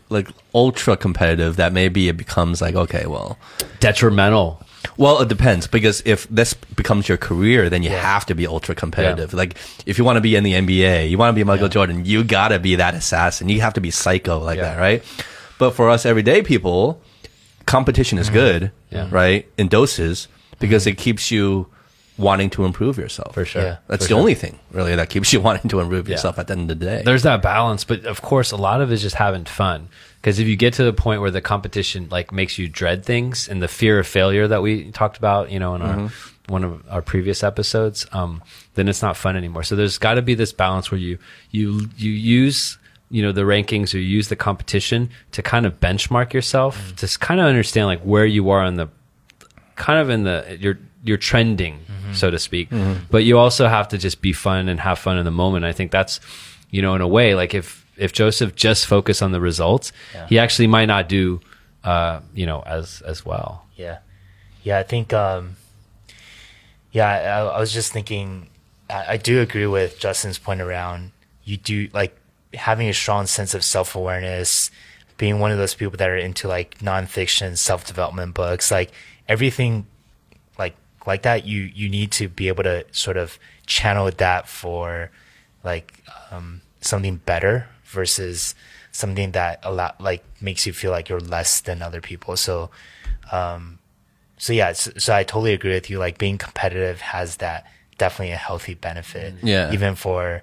like 0.10 0.28
ultra 0.54 0.96
competitive 0.96 1.56
that 1.56 1.74
maybe 1.74 2.08
it 2.08 2.16
becomes 2.18 2.62
like, 2.62 2.76
okay, 2.76 3.06
well, 3.08 3.40
detrimental. 3.80 4.62
Well, 4.98 5.22
it 5.22 5.30
depends 5.30 5.68
because 5.68 6.02
if 6.06 6.28
this 6.30 6.54
becomes 6.54 7.08
your 7.08 7.18
career, 7.18 7.70
then 7.70 7.84
you 7.84 7.90
Yeah. 7.92 8.02
have 8.02 8.26
to 8.28 8.36
be 8.36 8.48
ultra 8.48 8.74
competitive. 8.76 9.34
Like 9.34 9.56
if 9.86 9.98
you 9.98 10.04
want 10.04 10.18
to 10.18 10.22
be 10.22 10.36
in 10.36 10.44
the 10.44 10.54
NBA, 10.54 11.10
you 11.10 11.18
want 11.18 11.30
to 11.30 11.36
be 11.36 11.44
Michael 11.44 11.70
Jordan, 11.70 12.06
you 12.06 12.24
gotta 12.24 12.60
be 12.60 12.76
that 12.76 12.94
assassin. 12.96 13.50
You 13.50 13.62
have 13.62 13.74
to 13.76 13.82
be 13.82 13.92
psycho 13.92 14.40
like 14.40 14.58
Yeah. 14.58 14.76
that, 14.76 14.80
right? 14.80 15.04
But 15.60 15.72
for 15.72 15.90
us 15.90 16.06
everyday 16.06 16.42
people, 16.42 17.02
competition 17.66 18.18
is 18.18 18.30
good, 18.30 18.64
Mm-hmm. 18.92 18.96
Yeah. 18.96 19.08
right? 19.12 19.48
In 19.58 19.68
doses 19.68 20.28
because 20.60 20.86
it 20.88 20.98
keeps 20.98 21.32
you 21.32 21.68
wanting 22.18 22.50
to 22.52 22.66
improve 22.66 22.98
yourself. 22.98 23.34
For 23.34 23.46
sure. 23.46 23.62
Yeah. 23.64 23.78
That's 23.88 24.04
For 24.06 24.10
the 24.10 24.14
sure. 24.16 24.20
only 24.20 24.34
thing 24.36 24.60
really 24.72 24.96
that 24.96 25.10
keeps 25.10 25.32
you 25.34 25.40
wanting 25.48 25.70
to 25.70 25.80
improve 25.80 26.08
Yeah. 26.08 26.16
yourself 26.16 26.38
at 26.40 26.48
the 26.48 26.54
end 26.54 26.70
of 26.72 26.80
the 26.80 26.86
day. 26.86 27.02
There's 27.06 27.24
that 27.24 27.42
balance, 27.42 27.84
but 27.84 28.06
of 28.06 28.22
course, 28.22 28.52
a 28.52 28.58
lot 28.58 28.82
of 28.82 28.92
it 28.92 28.96
is 28.96 29.02
just 29.02 29.16
having 29.16 29.46
fun. 29.46 29.88
Because 30.22 30.38
if 30.38 30.48
you 30.48 30.56
get 30.56 30.76
to 30.76 30.84
the 30.84 30.94
point 30.94 31.20
where 31.22 31.32
the 31.32 31.42
competition 31.42 32.08
like 32.12 32.32
makes 32.32 32.60
you 32.60 32.68
dread 32.68 33.04
things 33.04 33.48
and 33.48 33.60
the 33.60 33.68
fear 33.68 33.98
of 33.98 34.06
failure 34.06 34.48
that 34.48 34.62
we 34.62 34.92
talked 34.92 35.18
about, 35.18 35.52
you 35.52 35.58
know, 35.58 35.74
in 35.74 35.82
our 35.82 35.96
mm-hmm. 35.96 36.54
one 36.54 36.64
of 36.64 36.84
our 36.92 37.02
previous 37.02 37.44
episodes, 37.44 38.06
um, 38.12 38.44
then 38.76 38.88
it's 38.88 39.02
not 39.02 39.18
fun 39.18 39.36
anymore. 39.36 39.64
So 39.64 39.76
there's 39.76 39.98
got 39.98 40.16
to 40.16 40.22
be 40.22 40.36
this 40.36 40.54
balance 40.54 40.92
where 40.92 41.00
you 41.00 41.18
you 41.50 41.90
you 41.98 42.12
use 42.12 42.78
you 43.10 43.24
know 43.24 43.32
the 43.32 43.42
rankings 43.42 43.96
or 43.96 43.98
you 43.98 44.06
use 44.06 44.28
the 44.28 44.36
competition 44.36 45.10
to 45.32 45.42
kind 45.42 45.66
of 45.66 45.80
benchmark 45.80 46.34
yourself 46.34 46.78
mm. 46.80 46.96
to 46.98 47.20
kind 47.20 47.40
of 47.42 47.48
understand 47.48 47.88
like 47.88 48.02
where 48.02 48.26
you 48.26 48.52
are 48.52 48.64
in 48.64 48.76
the 48.76 48.88
kind 49.76 50.00
of 50.00 50.12
in 50.12 50.24
the 50.24 50.58
you're 50.60 50.78
you're 51.04 51.18
trending 51.18 51.80
mm-hmm. 51.80 52.14
so 52.14 52.30
to 52.30 52.38
speak. 52.38 52.70
Mm-hmm. 52.70 53.06
But 53.10 53.24
you 53.24 53.40
also 53.40 53.68
have 53.68 53.88
to 53.88 53.98
just 53.98 54.22
be 54.22 54.34
fun 54.34 54.70
and 54.70 54.80
have 54.80 55.00
fun 55.00 55.18
in 55.18 55.26
the 55.26 55.32
moment. 55.32 55.66
I 55.66 55.72
think 55.72 55.92
that's 55.92 56.20
you 56.70 56.84
know 56.84 56.94
in 56.94 57.02
a 57.02 57.08
way 57.08 57.34
like 57.34 57.56
if 57.56 57.81
if 57.98 58.12
joseph 58.14 58.56
just 58.56 58.86
focused 58.86 59.22
on 59.22 59.32
the 59.32 59.42
results 59.42 59.92
Yeah. 60.14 60.28
he 60.28 60.40
actually 60.40 60.68
might 60.68 60.86
not 60.86 61.10
do 61.10 61.42
uh 61.84 62.20
you 62.34 62.46
know 62.46 62.62
as 62.66 63.02
as 63.02 63.26
well 63.26 63.66
Yeah, 63.78 64.00
yeah. 64.64 64.78
I 64.78 64.84
think. 64.84 65.12
Um, 65.14 65.56
yeah, 66.92 67.08
I, 67.08 67.58
I 67.58 67.60
was 67.60 67.74
just 67.74 67.92
thinking. 67.94 68.48
I, 68.90 69.14
I 69.14 69.18
do 69.18 69.40
agree 69.42 69.66
with 69.66 69.98
Justin's 70.00 70.38
point 70.38 70.62
around 70.62 71.12
you 71.44 71.58
do 71.58 71.90
like 71.94 72.16
having 72.54 72.88
a 72.90 72.94
strong 72.94 73.26
sense 73.26 73.54
of 73.56 73.64
self 73.64 73.96
awareness, 73.96 74.70
being 75.18 75.40
one 75.40 75.52
of 75.52 75.58
those 75.58 75.74
people 75.74 75.98
that 75.98 76.10
are 76.10 76.18
into 76.18 76.48
like 76.48 76.78
nonfiction 76.80 77.58
self 77.58 77.86
development 77.86 78.36
books, 78.36 78.70
like 78.70 78.92
everything, 79.28 79.88
like 80.60 80.76
like 81.08 81.24
that. 81.24 81.46
You 81.46 81.62
you 81.74 81.90
need 81.90 82.12
to 82.14 82.28
be 82.30 82.48
able 82.48 82.64
to 82.64 82.86
sort 82.92 83.18
of 83.18 83.40
channel 83.66 84.12
that 84.18 84.48
for 84.48 85.10
like 85.64 86.04
um, 86.32 86.62
something 86.82 87.18
better 87.26 87.68
versus 87.92 88.56
something 88.92 89.32
that 89.32 89.60
a 89.64 89.72
lot 89.72 90.02
like 90.02 90.24
makes 90.42 90.66
you 90.66 90.74
feel 90.74 90.92
like 90.92 91.10
you're 91.10 91.20
less 91.20 91.62
than 91.62 91.82
other 91.82 92.02
people. 92.02 92.36
So 92.36 92.70
um, 93.32 93.80
so 94.38 94.54
yeah, 94.54 94.74
so, 94.74 94.92
so 94.98 95.16
I 95.16 95.24
totally 95.24 95.54
agree 95.54 95.74
with 95.74 95.90
you. 95.90 96.00
Like 96.00 96.18
being 96.18 96.38
competitive 96.38 97.02
has 97.02 97.38
that 97.38 97.68
definitely 97.98 98.34
a 98.34 98.38
healthy 98.38 98.74
benefit. 98.74 99.36
Yeah. 99.44 99.72
Even 99.72 99.96
for 99.96 100.42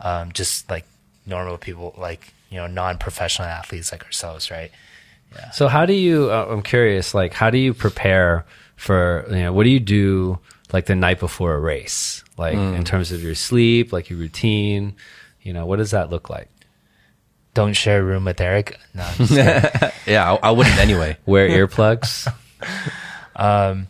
um, 0.00 0.32
just 0.32 0.68
like 0.68 0.84
normal 1.24 1.56
people, 1.56 1.94
like 1.96 2.32
you 2.50 2.56
know, 2.56 2.66
non-professional 2.66 3.48
athletes 3.48 3.92
like 3.92 4.04
ourselves, 4.04 4.50
right? 4.50 4.70
Yeah. 5.34 5.50
So 5.50 5.68
how 5.68 5.86
do 5.86 5.92
you 5.92 6.30
uh, 6.30 6.46
i'm 6.50 6.62
curious 6.62 7.14
like 7.14 7.32
how 7.34 7.50
do 7.50 7.58
you 7.58 7.74
prepare 7.74 8.46
for 8.76 9.26
you 9.28 9.42
know 9.42 9.52
what 9.52 9.64
do 9.64 9.70
you 9.70 9.80
do 9.80 10.38
like 10.72 10.86
the 10.86 10.94
night 10.94 11.18
before 11.20 11.54
a 11.54 11.60
race 11.60 12.22
like 12.38 12.54
in 12.54 12.84
terms 12.84 13.12
of 13.12 13.22
your 13.22 13.34
sleep 13.34 13.92
like 13.92 14.08
your 14.08 14.18
routine 14.18 14.94
you 15.42 15.52
know 15.52 15.66
what 15.66 15.76
does 15.76 15.90
that 15.90 16.10
look 16.10 16.30
like 16.30 16.48
Don't 17.56 17.72
share 17.72 18.00
a 18.00 18.02
room 18.04 18.26
with 18.28 18.36
Aric. 18.36 18.76
No, 18.92 19.02
I'm 19.02 19.16
just 19.26 19.32
yeah, 20.06 20.32
I, 20.32 20.48
I 20.48 20.50
wouldn't 20.52 20.76
anyway. 20.78 21.16
wear 21.24 21.48
earplugs 21.58 22.28
Um, 23.34 23.88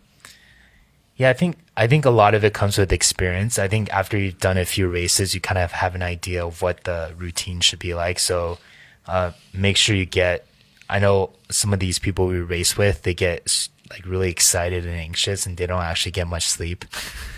Yeah, 1.17 1.31
I 1.31 1.33
think 1.33 1.57
I 1.77 1.87
think 1.89 2.05
a 2.07 2.11
lot 2.11 2.35
of 2.35 2.45
it 2.45 2.55
comes 2.55 2.79
with 2.79 2.93
experience. 2.93 3.59
I 3.59 3.69
think 3.69 3.91
after 3.93 4.17
you've 4.17 4.39
done 4.39 4.57
a 4.57 4.65
few 4.65 4.89
races, 4.89 5.35
you 5.35 5.41
kind 5.41 5.59
of 5.59 5.73
have 5.73 5.95
an 5.95 6.03
idea 6.03 6.47
of 6.47 6.63
what 6.63 6.85
the 6.85 7.13
routine 7.19 7.61
should 7.61 7.79
be 7.81 7.93
like. 7.95 8.19
So 8.19 8.59
uh, 9.07 9.33
make 9.53 9.77
sure 9.77 9.97
you 9.97 10.07
get. 10.07 10.47
I 10.89 11.01
know 11.01 11.31
some 11.51 11.73
of 11.75 11.81
these 11.81 11.99
people 11.99 12.29
we 12.29 12.39
race 12.39 12.77
with, 12.79 13.03
they 13.03 13.15
get 13.15 13.69
like 13.91 14.07
really 14.07 14.31
excited 14.31 14.87
and 14.87 14.95
anxious, 14.95 15.45
and 15.47 15.57
they 15.57 15.67
don't 15.67 15.83
actually 15.83 16.13
get 16.13 16.29
much 16.29 16.47
sleep 16.47 16.85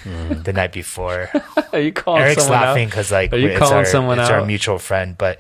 the 0.05 0.53
night 0.53 0.73
before. 0.73 1.31
are 1.73 1.81
you 1.81 1.93
calling 1.93 2.23
Aric's 2.23 2.43
someone 2.45 2.61
laughing 2.61 2.89
because 2.89 3.11
like 3.11 3.33
Are 3.33 3.39
you 3.39 3.49
it's 3.49 3.59
calling 3.59 3.75
our, 3.77 3.85
someone 3.87 4.19
it's 4.21 4.29
out? 4.29 4.41
our 4.41 4.47
mutual 4.47 4.79
friend, 4.79 5.17
but 5.17 5.39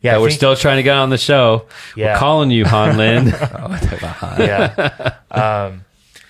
yeah, 0.00 0.18
we're 0.18 0.28
think- 0.28 0.38
still 0.38 0.56
trying 0.56 0.76
to 0.76 0.82
get 0.82 0.96
on 0.96 1.10
the 1.10 1.18
show. 1.18 1.66
Yeah. 1.96 2.12
We're 2.12 2.18
calling 2.18 2.50
you, 2.50 2.64
Han 2.64 2.96
Lin. 2.96 3.26
yeah. 4.38 5.16
um, 5.30 5.84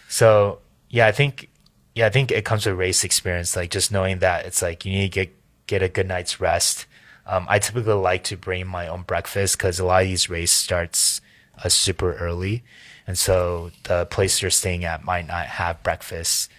so 0.09 0.59
yeah, 0.91 1.07
I 1.07 1.13
think 1.13 1.49
yeah, 1.95 2.07
I 2.07 2.11
think 2.11 2.31
it 2.31 2.45
comes 2.45 2.67
with 2.67 2.77
race 2.77 3.05
experience, 3.05 3.57
like 3.57 3.71
just 3.71 3.91
knowing 3.93 4.21
that 4.21 4.47
it's 4.47 4.63
like 4.63 4.85
you 4.85 4.93
need 4.93 5.13
to 5.13 5.21
get 5.25 5.35
get 5.67 5.83
a 5.83 5.89
good 5.89 6.07
night's 6.09 6.41
rest. 6.41 6.87
Um, 7.27 7.47
I 7.49 7.59
typically 7.59 7.93
like 7.93 8.25
to 8.25 8.37
bring 8.37 8.67
my 8.67 8.89
own 8.89 9.03
breakfast 9.03 9.59
because 9.59 9.79
a 9.79 9.85
lot 9.85 10.03
of 10.03 10.09
these 10.09 10.31
race 10.31 10.53
starts 10.53 11.21
uh, 11.63 11.69
super 11.69 12.15
early, 12.15 12.65
and 13.07 13.19
so 13.19 13.71
the 13.85 14.07
place 14.07 14.41
you're 14.41 14.51
staying 14.51 14.85
at 14.85 15.05
might 15.05 15.27
not 15.27 15.47
have 15.47 15.83
breakfast 15.83 16.51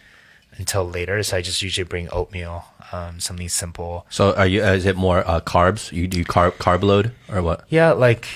until 0.60 0.88
later. 0.88 1.24
So 1.24 1.38
I 1.38 1.42
just 1.42 1.62
usually 1.64 1.86
bring 1.86 2.08
oatmeal, 2.12 2.66
um, 2.92 3.20
something 3.20 3.50
simple. 3.50 4.06
So 4.10 4.34
are 4.36 4.46
you? 4.46 4.64
Uh, 4.64 4.74
is 4.74 4.86
it 4.86 4.96
more 4.96 5.28
uh, 5.28 5.40
carbs? 5.42 5.92
You 5.92 6.08
do 6.08 6.24
carb 6.24 6.52
carb 6.58 6.84
load 6.84 7.14
or 7.32 7.42
what? 7.42 7.64
Yeah, 7.70 7.94
like 7.94 8.28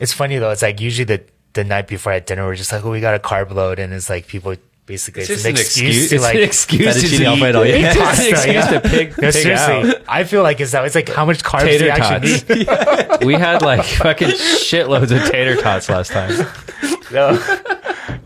it's 0.00 0.12
funny 0.12 0.38
though. 0.38 0.50
It's 0.50 0.62
like 0.62 0.80
usually 0.80 1.04
the 1.04 1.22
the 1.52 1.62
night 1.64 1.86
before 1.86 2.12
at 2.12 2.26
dinner, 2.26 2.44
we're 2.46 2.56
just 2.56 2.72
like, 2.72 2.84
oh, 2.84 2.90
we 2.90 3.00
got 3.00 3.14
a 3.14 3.18
carb 3.18 3.50
load, 3.52 3.78
and 3.78 3.92
it's 3.92 4.10
like 4.10 4.26
people 4.26 4.56
basically 4.86 5.22
it's, 5.22 5.44
an 5.44 5.50
excuse, 5.50 6.08
to 6.10 6.14
It's 6.14 6.24
like 6.24 6.36
an 6.36 6.42
excuse 6.42 6.94
to 6.94 7.00
Fettuccine 7.00 7.20
eat. 7.20 7.26
Alfredo, 7.26 7.62
yeah. 7.64 7.92
It's 7.92 8.20
an 8.20 8.26
excuse 8.30 8.54
yeah. 8.54 8.70
to 8.70 8.80
pig, 8.88 9.08
No, 9.10 9.14
pig 9.16 9.32
seriously, 9.32 9.90
out. 9.90 10.02
I 10.08 10.24
feel 10.24 10.42
like 10.42 10.60
it's 10.60 10.72
that. 10.72 10.84
It's 10.84 10.94
like 10.94 11.08
how 11.08 11.24
much 11.24 11.42
carbs 11.42 11.60
do 11.62 11.66
Tater 11.66 11.84
you 11.86 11.90
actually 11.90 12.38
tots. 12.38 13.18
need? 13.18 13.26
we 13.26 13.34
had 13.34 13.62
like 13.62 13.84
fucking 13.84 14.28
shitloads 14.28 15.10
of 15.10 15.30
tater 15.30 15.56
tots 15.60 15.88
last 15.88 16.12
time. 16.12 16.46
No, 17.12 17.36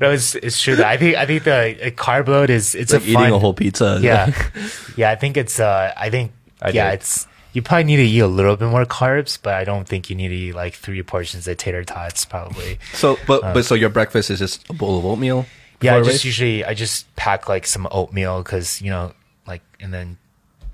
no, 0.01 0.11
it's 0.11 0.35
it's 0.35 0.61
true. 0.61 0.77
That 0.77 0.87
I 0.87 0.97
think 0.97 1.17
I 1.17 1.27
think 1.27 1.45
the 1.45 1.93
carb 1.97 2.29
load 2.29 2.51
is 2.51 2.75
it's 2.75 2.93
Like 2.93 3.03
a 3.03 3.05
eating 3.05 3.15
fun, 3.15 3.33
a 3.33 3.39
whole 3.39 3.55
pizza. 3.55 3.99
yeah, 4.03 4.33
yeah. 4.97 5.11
I 5.11 5.17
think 5.17 5.37
it's 5.37 5.59
uh, 5.61 5.93
I 5.97 6.11
think 6.11 6.33
I 6.63 6.71
yeah, 6.71 6.91
do. 6.91 6.95
it's 6.95 7.27
you 7.53 7.63
probably 7.63 7.85
need 7.85 7.97
to 7.97 8.03
eat 8.05 8.21
a 8.21 8.27
little 8.29 8.57
bit 8.57 8.69
more 8.69 8.85
carbs, 8.85 9.39
but 9.43 9.55
I 9.55 9.65
don't 9.65 9.87
think 9.89 10.09
you 10.11 10.17
need 10.17 10.29
to 10.29 10.35
eat 10.35 10.55
like 10.55 10.75
three 10.75 11.03
portions 11.03 11.49
of 11.49 11.57
tater 11.57 11.85
tots 11.85 12.25
probably. 12.25 12.79
So, 12.93 13.19
but 13.27 13.41
but 13.55 13.65
so 13.65 13.75
your 13.75 13.89
breakfast 13.91 14.31
is 14.31 14.39
just 14.39 14.69
a 14.71 14.73
bowl 14.73 14.99
of 14.99 15.05
oatmeal. 15.05 15.47
Yeah, 15.81 15.97
I 15.97 16.03
just 16.03 16.25
usually 16.25 16.65
I 16.65 16.75
just 16.75 17.15
pack 17.17 17.49
like 17.49 17.67
some 17.67 17.89
oatmeal 17.91 18.43
because 18.43 18.83
you 18.83 18.91
know 18.91 19.13
like 19.47 19.63
and 19.81 19.93
then 19.93 20.19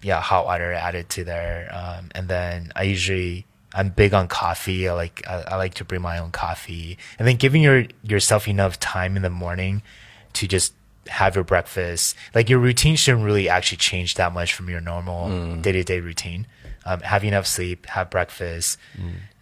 yeah, 0.03 0.21
hot 0.21 0.45
water 0.45 0.73
added 0.73 1.09
to 1.11 1.25
there. 1.25 1.71
Um, 1.73 2.11
and 2.15 2.29
then 2.29 2.73
I 2.77 2.83
usually 2.83 3.47
I'm 3.77 3.91
big 3.91 4.15
on 4.15 4.27
coffee. 4.27 4.89
I 4.89 4.95
like 4.95 5.23
I, 5.29 5.43
I 5.49 5.57
like 5.57 5.75
to 5.75 5.85
bring 5.85 6.01
my 6.01 6.19
own 6.19 6.31
coffee, 6.31 6.97
and 7.19 7.29
then 7.29 7.37
giving 7.37 7.63
your 7.63 7.85
yourself 8.03 8.49
enough 8.49 8.81
time 8.81 9.17
in 9.17 9.23
the 9.23 9.31
morning 9.31 9.83
to 10.33 10.49
just 10.49 10.73
have 11.09 11.35
your 11.37 11.45
breakfast. 11.45 12.17
Like 12.35 12.49
your 12.49 12.59
routine 12.59 12.97
shouldn't 12.97 13.25
really 13.25 13.49
actually 13.49 13.79
change 13.79 14.15
that 14.15 14.33
much 14.33 14.55
from 14.55 14.69
your 14.71 14.81
normal 14.81 15.61
day 15.61 15.73
to 15.73 15.85
day 15.85 16.01
routine. 16.01 16.47
Um, 16.87 17.01
have 17.01 17.23
enough 17.25 17.47
sleep, 17.47 17.87
have 17.87 18.11
breakfast. 18.11 18.79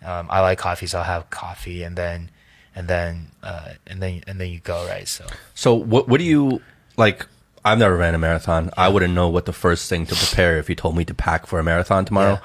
Um, 0.04 0.26
I 0.28 0.40
like 0.40 0.58
coffee, 0.58 0.86
so 0.86 0.98
I'll 0.98 1.04
have 1.04 1.30
coffee, 1.30 1.82
and 1.82 1.94
then 1.96 2.30
and 2.74 2.88
then 2.88 3.30
uh, 3.42 3.74
and 3.86 4.02
then 4.02 4.22
and 4.26 4.40
then 4.40 4.50
you 4.50 4.58
go 4.58 4.84
right. 4.88 5.06
So 5.06 5.26
So 5.54 5.74
what 5.74 6.08
what 6.08 6.18
do 6.18 6.24
you 6.24 6.60
like? 6.96 7.26
I've 7.64 7.78
never 7.78 7.96
ran 7.96 8.14
a 8.14 8.18
marathon. 8.18 8.70
I 8.76 8.88
wouldn't 8.88 9.14
know 9.14 9.28
what 9.28 9.46
the 9.46 9.52
first 9.54 9.88
thing 9.88 10.04
to 10.06 10.14
prepare 10.14 10.58
if 10.58 10.68
you 10.68 10.74
told 10.74 10.96
me 10.96 11.04
to 11.06 11.14
pack 11.14 11.46
for 11.46 11.58
a 11.58 11.64
marathon 11.64 12.04
tomorrow. 12.04 12.38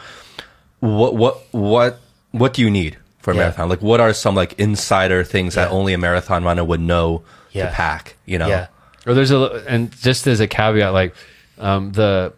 What 0.79 1.15
what 1.15 1.41
what 1.51 1.99
what 2.31 2.53
do 2.53 2.61
you 2.61 2.69
need 2.69 2.97
for 3.19 3.31
a 3.31 3.33
Yeah. 3.35 3.41
marathon? 3.41 3.69
Like 3.69 3.81
what 3.81 3.99
are 3.99 4.13
some 4.13 4.35
like 4.35 4.53
insider 4.59 5.23
things 5.23 5.55
that 5.55 5.69
only 5.71 5.93
a 5.93 5.97
marathon 5.97 6.43
runner 6.43 6.63
would 6.63 6.79
know 6.81 7.23
Yeah. 7.51 7.67
to 7.67 7.73
pack? 7.73 8.15
You 8.25 8.37
know? 8.37 8.47
yeah, 8.47 8.67
Or 9.05 9.13
there's 9.13 9.31
a 9.31 9.63
and 9.67 9.91
just 10.01 10.27
as 10.27 10.39
a 10.39 10.47
caveat, 10.47 10.93
like 10.93 11.13
um, 11.59 11.91
the 11.93 12.33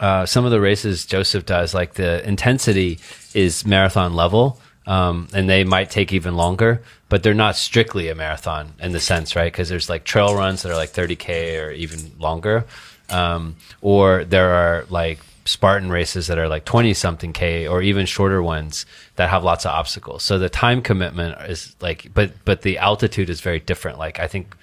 uh, 0.00 0.24
some 0.26 0.44
of 0.44 0.50
the 0.50 0.60
races 0.60 1.04
Joseph 1.04 1.44
does, 1.44 1.74
like 1.74 1.94
the 1.94 2.26
intensity 2.26 2.98
is 3.34 3.66
marathon 3.66 4.14
level, 4.14 4.60
um, 4.86 5.26
and 5.34 5.48
they 5.50 5.64
might 5.64 5.90
take 5.90 6.12
even 6.12 6.34
longer, 6.36 6.80
but 7.08 7.22
they're 7.24 7.34
not 7.34 7.56
strictly 7.56 8.08
a 8.08 8.14
marathon 8.14 8.72
in 8.80 8.92
the 8.92 9.00
sense, 9.00 9.34
right? 9.34 9.50
Because 9.52 9.68
there's 9.68 9.90
like 9.90 10.04
trail 10.04 10.34
runs 10.36 10.62
that 10.62 10.70
are 10.70 10.76
like 10.76 10.90
30k 10.90 11.60
or 11.66 11.70
even 11.72 12.12
longer, 12.18 12.64
um, 13.10 13.56
or 13.82 14.24
there 14.24 14.50
are 14.54 14.86
like 14.88 15.18
Spartan 15.48 15.90
races 15.90 16.26
that 16.26 16.38
are 16.38 16.48
like 16.48 16.66
20 16.66 16.92
something 16.92 17.32
k 17.32 17.66
or 17.66 17.80
even 17.80 18.04
shorter 18.04 18.42
ones 18.42 18.84
that 19.16 19.30
have 19.30 19.42
lots 19.42 19.64
of 19.64 19.70
obstacles. 19.70 20.22
So 20.22 20.38
the 20.38 20.50
time 20.50 20.82
commitment 20.82 21.40
is 21.48 21.74
like, 21.80 22.12
but 22.12 22.32
but 22.44 22.62
the 22.62 22.76
altitude 22.76 23.30
is 23.30 23.40
very 23.40 23.58
different. 23.58 23.98
Like 23.98 24.18
I 24.20 24.26
think 24.26 24.54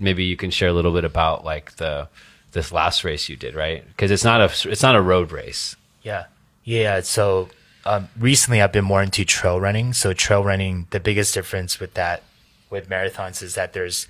maybe 0.00 0.24
you 0.24 0.36
can 0.36 0.50
share 0.50 0.68
a 0.68 0.72
little 0.72 0.92
bit 0.92 1.04
about 1.04 1.44
like 1.44 1.76
the 1.76 2.08
this 2.52 2.72
last 2.72 3.04
race 3.04 3.28
you 3.28 3.36
did, 3.36 3.54
right? 3.54 3.86
Because 3.86 4.10
it's 4.10 4.24
not 4.24 4.40
a 4.40 4.70
it's 4.70 4.82
not 4.82 4.96
a 4.96 5.00
road 5.00 5.30
race. 5.30 5.76
Yeah. 6.02 6.24
Yeah. 6.64 7.00
So 7.02 7.48
um, 7.84 8.08
recently 8.18 8.60
I've 8.60 8.72
been 8.72 8.84
more 8.84 9.02
into 9.02 9.24
trail 9.24 9.60
running. 9.60 9.92
So 9.92 10.12
trail 10.12 10.42
running, 10.42 10.88
the 10.90 11.00
biggest 11.00 11.34
difference 11.34 11.78
with 11.78 11.94
that, 11.94 12.24
with 12.68 12.88
marathons 12.88 13.42
is 13.42 13.54
that 13.54 13.74
there's 13.74 14.08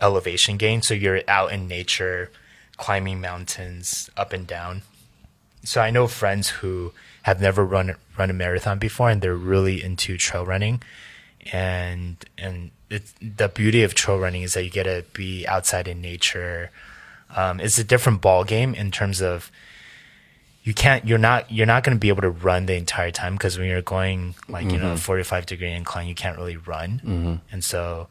elevation 0.00 0.56
gain. 0.56 0.82
So 0.82 0.94
you're 0.94 1.22
out 1.26 1.52
in 1.52 1.66
nature, 1.66 2.30
climbing 2.76 3.20
mountains 3.20 4.08
up 4.16 4.32
and 4.32 4.46
down. 4.46 4.82
So 5.64 5.80
I 5.80 5.90
know 5.90 6.06
friends 6.06 6.48
who 6.48 6.92
have 7.22 7.40
never 7.40 7.64
run 7.64 7.96
run 8.18 8.30
a 8.30 8.32
marathon 8.32 8.78
before 8.78 9.10
and 9.10 9.20
they're 9.20 9.34
really 9.34 9.82
into 9.82 10.16
trail 10.16 10.44
running. 10.46 10.82
And, 11.52 12.16
and 12.38 12.70
it's, 12.88 13.12
the 13.20 13.48
beauty 13.48 13.82
of 13.82 13.94
trail 13.94 14.18
running 14.18 14.42
is 14.42 14.54
that 14.54 14.64
you 14.64 14.70
get 14.70 14.84
to 14.84 15.04
be 15.12 15.46
outside 15.46 15.88
in 15.88 16.00
nature. 16.00 16.70
Um, 17.34 17.60
it's 17.60 17.78
a 17.78 17.84
different 17.84 18.20
ball 18.20 18.44
game 18.44 18.74
in 18.74 18.90
terms 18.90 19.20
of, 19.20 19.50
you 20.62 20.72
can't 20.72 21.06
you're 21.06 21.18
not 21.18 21.52
you're 21.52 21.66
not 21.66 21.84
going 21.84 21.94
to 21.94 22.00
be 22.00 22.08
able 22.08 22.22
to 22.22 22.30
run 22.30 22.64
the 22.64 22.74
entire 22.74 23.10
time 23.10 23.34
because 23.34 23.58
when 23.58 23.68
you're 23.68 23.82
going 23.82 24.34
like 24.48 24.64
you 24.64 24.78
know 24.78 24.94
mm-hmm. 24.94 24.96
45 24.96 25.44
degree 25.44 25.70
incline 25.70 26.08
you 26.08 26.14
can't 26.14 26.38
really 26.38 26.56
run 26.56 27.02
mm-hmm. 27.04 27.34
and 27.52 27.62
so 27.62 28.08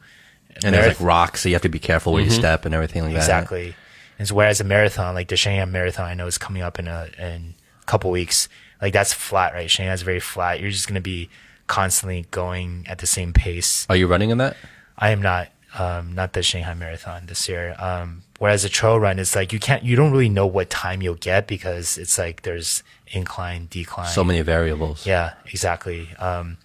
And 0.62 0.72
there's 0.72 1.00
like 1.00 1.00
rocks, 1.00 1.40
so 1.40 1.48
you 1.48 1.56
have 1.56 1.62
to 1.62 1.68
be 1.68 1.80
careful 1.80 2.12
where 2.12 2.22
you 2.22 2.30
mm-hmm. 2.30 2.38
step 2.38 2.64
and 2.64 2.72
everything 2.72 3.02
like 3.02 3.12
that. 3.14 3.18
exactly 3.18 3.74
and 4.18 4.28
so 4.28 4.34
whereas 4.34 4.60
a 4.60 4.64
marathon 4.64 5.14
like 5.14 5.28
the 5.28 5.36
Shanghai 5.36 5.64
marathon 5.64 6.06
I 6.06 6.14
know 6.14 6.26
is 6.26 6.38
coming 6.38 6.62
up 6.62 6.78
in 6.78 6.88
a 6.88 7.08
in 7.18 7.54
a 7.82 7.84
couple 7.86 8.10
weeks 8.10 8.48
like 8.80 8.92
that's 8.92 9.12
flat 9.12 9.52
right 9.54 9.70
Shanghai 9.70 9.90
Shanghai's 9.90 10.02
very 10.02 10.20
flat 10.20 10.60
you're 10.60 10.70
just 10.70 10.86
going 10.86 10.94
to 10.96 11.00
be 11.00 11.28
constantly 11.66 12.26
going 12.30 12.84
at 12.88 12.98
the 12.98 13.06
same 13.06 13.32
pace 13.32 13.86
Are 13.88 13.96
you 13.96 14.06
running 14.06 14.30
in 14.30 14.38
that? 14.38 14.56
I 14.96 15.10
am 15.10 15.22
not 15.22 15.48
um, 15.76 16.14
not 16.14 16.32
the 16.32 16.42
Shanghai 16.42 16.74
Marathon 16.74 17.26
this 17.26 17.48
year. 17.48 17.74
Um, 17.78 18.22
whereas 18.38 18.64
a 18.64 18.68
trail 18.68 18.98
run 18.98 19.18
is 19.18 19.34
like 19.34 19.52
you 19.52 19.58
can't 19.58 19.82
you 19.82 19.96
don't 19.96 20.12
really 20.12 20.28
know 20.28 20.46
what 20.46 20.70
time 20.70 21.02
you'll 21.02 21.16
get 21.16 21.46
because 21.46 21.98
it's 21.98 22.16
like 22.16 22.42
there's 22.42 22.82
incline, 23.08 23.66
decline. 23.70 24.08
So 24.08 24.24
many 24.24 24.42
variables. 24.42 25.06
Yeah, 25.06 25.34
exactly. 25.46 26.08
Um, 26.18 26.58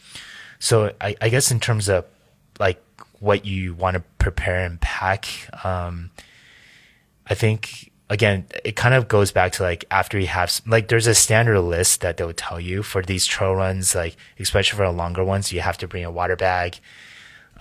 so 0.59 0.93
I, 1.01 1.15
I 1.21 1.29
guess 1.29 1.51
in 1.51 1.59
terms 1.59 1.89
of 1.89 2.05
like 2.59 2.81
what 3.19 3.45
you 3.45 3.73
want 3.73 3.95
to 3.95 4.03
prepare 4.19 4.63
and 4.63 4.79
pack, 4.79 5.27
um, 5.65 6.11
I 7.29 7.35
think 7.35 7.91
again 8.09 8.47
it 8.65 8.75
kind 8.75 8.95
of 8.95 9.07
goes 9.07 9.31
back 9.31 9.51
to 9.53 9.63
like 9.63 9.85
after 9.91 10.19
you 10.19 10.27
have 10.27 10.61
like 10.65 10.87
there's 10.87 11.07
a 11.07 11.13
standard 11.15 11.61
list 11.61 12.01
that 12.01 12.17
they'll 12.17 12.33
tell 12.33 12.59
you 12.59 12.83
for 12.83 13.01
these 13.03 13.25
trail 13.25 13.55
runs, 13.55 13.95
like 13.95 14.15
especially 14.39 14.77
for 14.77 14.85
the 14.85 14.91
longer 14.91 15.23
ones, 15.23 15.51
you 15.51 15.61
have 15.61 15.77
to 15.77 15.87
bring 15.87 16.03
a 16.03 16.11
water 16.11 16.35
bag. 16.35 16.79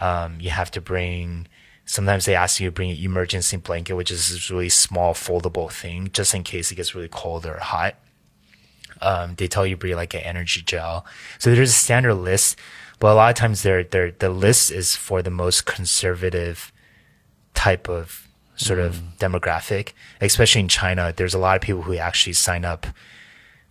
Um, 0.00 0.38
you 0.40 0.50
have 0.50 0.70
to 0.72 0.80
bring. 0.80 1.48
Sometimes 1.84 2.26
they 2.26 2.34
ask 2.34 2.60
you 2.60 2.68
to 2.68 2.72
bring 2.72 2.90
an 2.90 2.98
emergency 2.98 3.56
blanket, 3.56 3.94
which 3.94 4.10
is 4.10 4.30
this 4.30 4.50
really 4.50 4.68
small 4.68 5.14
foldable 5.14 5.72
thing, 5.72 6.10
just 6.12 6.34
in 6.34 6.42
case 6.42 6.70
it 6.70 6.74
gets 6.74 6.94
really 6.94 7.08
cold 7.08 7.46
or 7.46 7.58
hot 7.58 7.94
um, 9.00 9.34
they 9.36 9.48
tell 9.48 9.66
you 9.66 9.76
bring 9.76 9.96
like 9.96 10.14
an 10.14 10.20
energy 10.20 10.62
gel. 10.62 11.04
So 11.38 11.54
there's 11.54 11.70
a 11.70 11.72
standard 11.72 12.14
list, 12.14 12.58
but 12.98 13.12
a 13.12 13.14
lot 13.14 13.30
of 13.30 13.36
times 13.36 13.62
they're, 13.62 13.84
they're, 13.84 14.12
the 14.12 14.30
list 14.30 14.70
is 14.70 14.96
for 14.96 15.22
the 15.22 15.30
most 15.30 15.66
conservative 15.66 16.72
type 17.54 17.88
of 17.88 18.27
sort 18.58 18.78
of 18.78 18.96
mm-hmm. 18.96 19.34
demographic, 19.34 19.92
especially 20.20 20.60
in 20.60 20.68
China. 20.68 21.12
There's 21.16 21.34
a 21.34 21.38
lot 21.38 21.56
of 21.56 21.62
people 21.62 21.82
who 21.82 21.96
actually 21.96 22.34
sign 22.34 22.64
up 22.64 22.86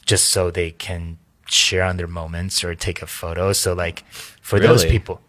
just 0.06 0.28
so 0.28 0.50
they 0.50 0.72
can 0.72 1.20
share 1.46 1.84
on 1.84 1.98
their 1.98 2.08
moments 2.08 2.64
or 2.64 2.74
take 2.74 3.02
a 3.02 3.08
photo. 3.08 3.54
So 3.54 3.74
like 3.74 4.04
for 4.42 4.60
those 4.60 4.86
people, 4.86 5.22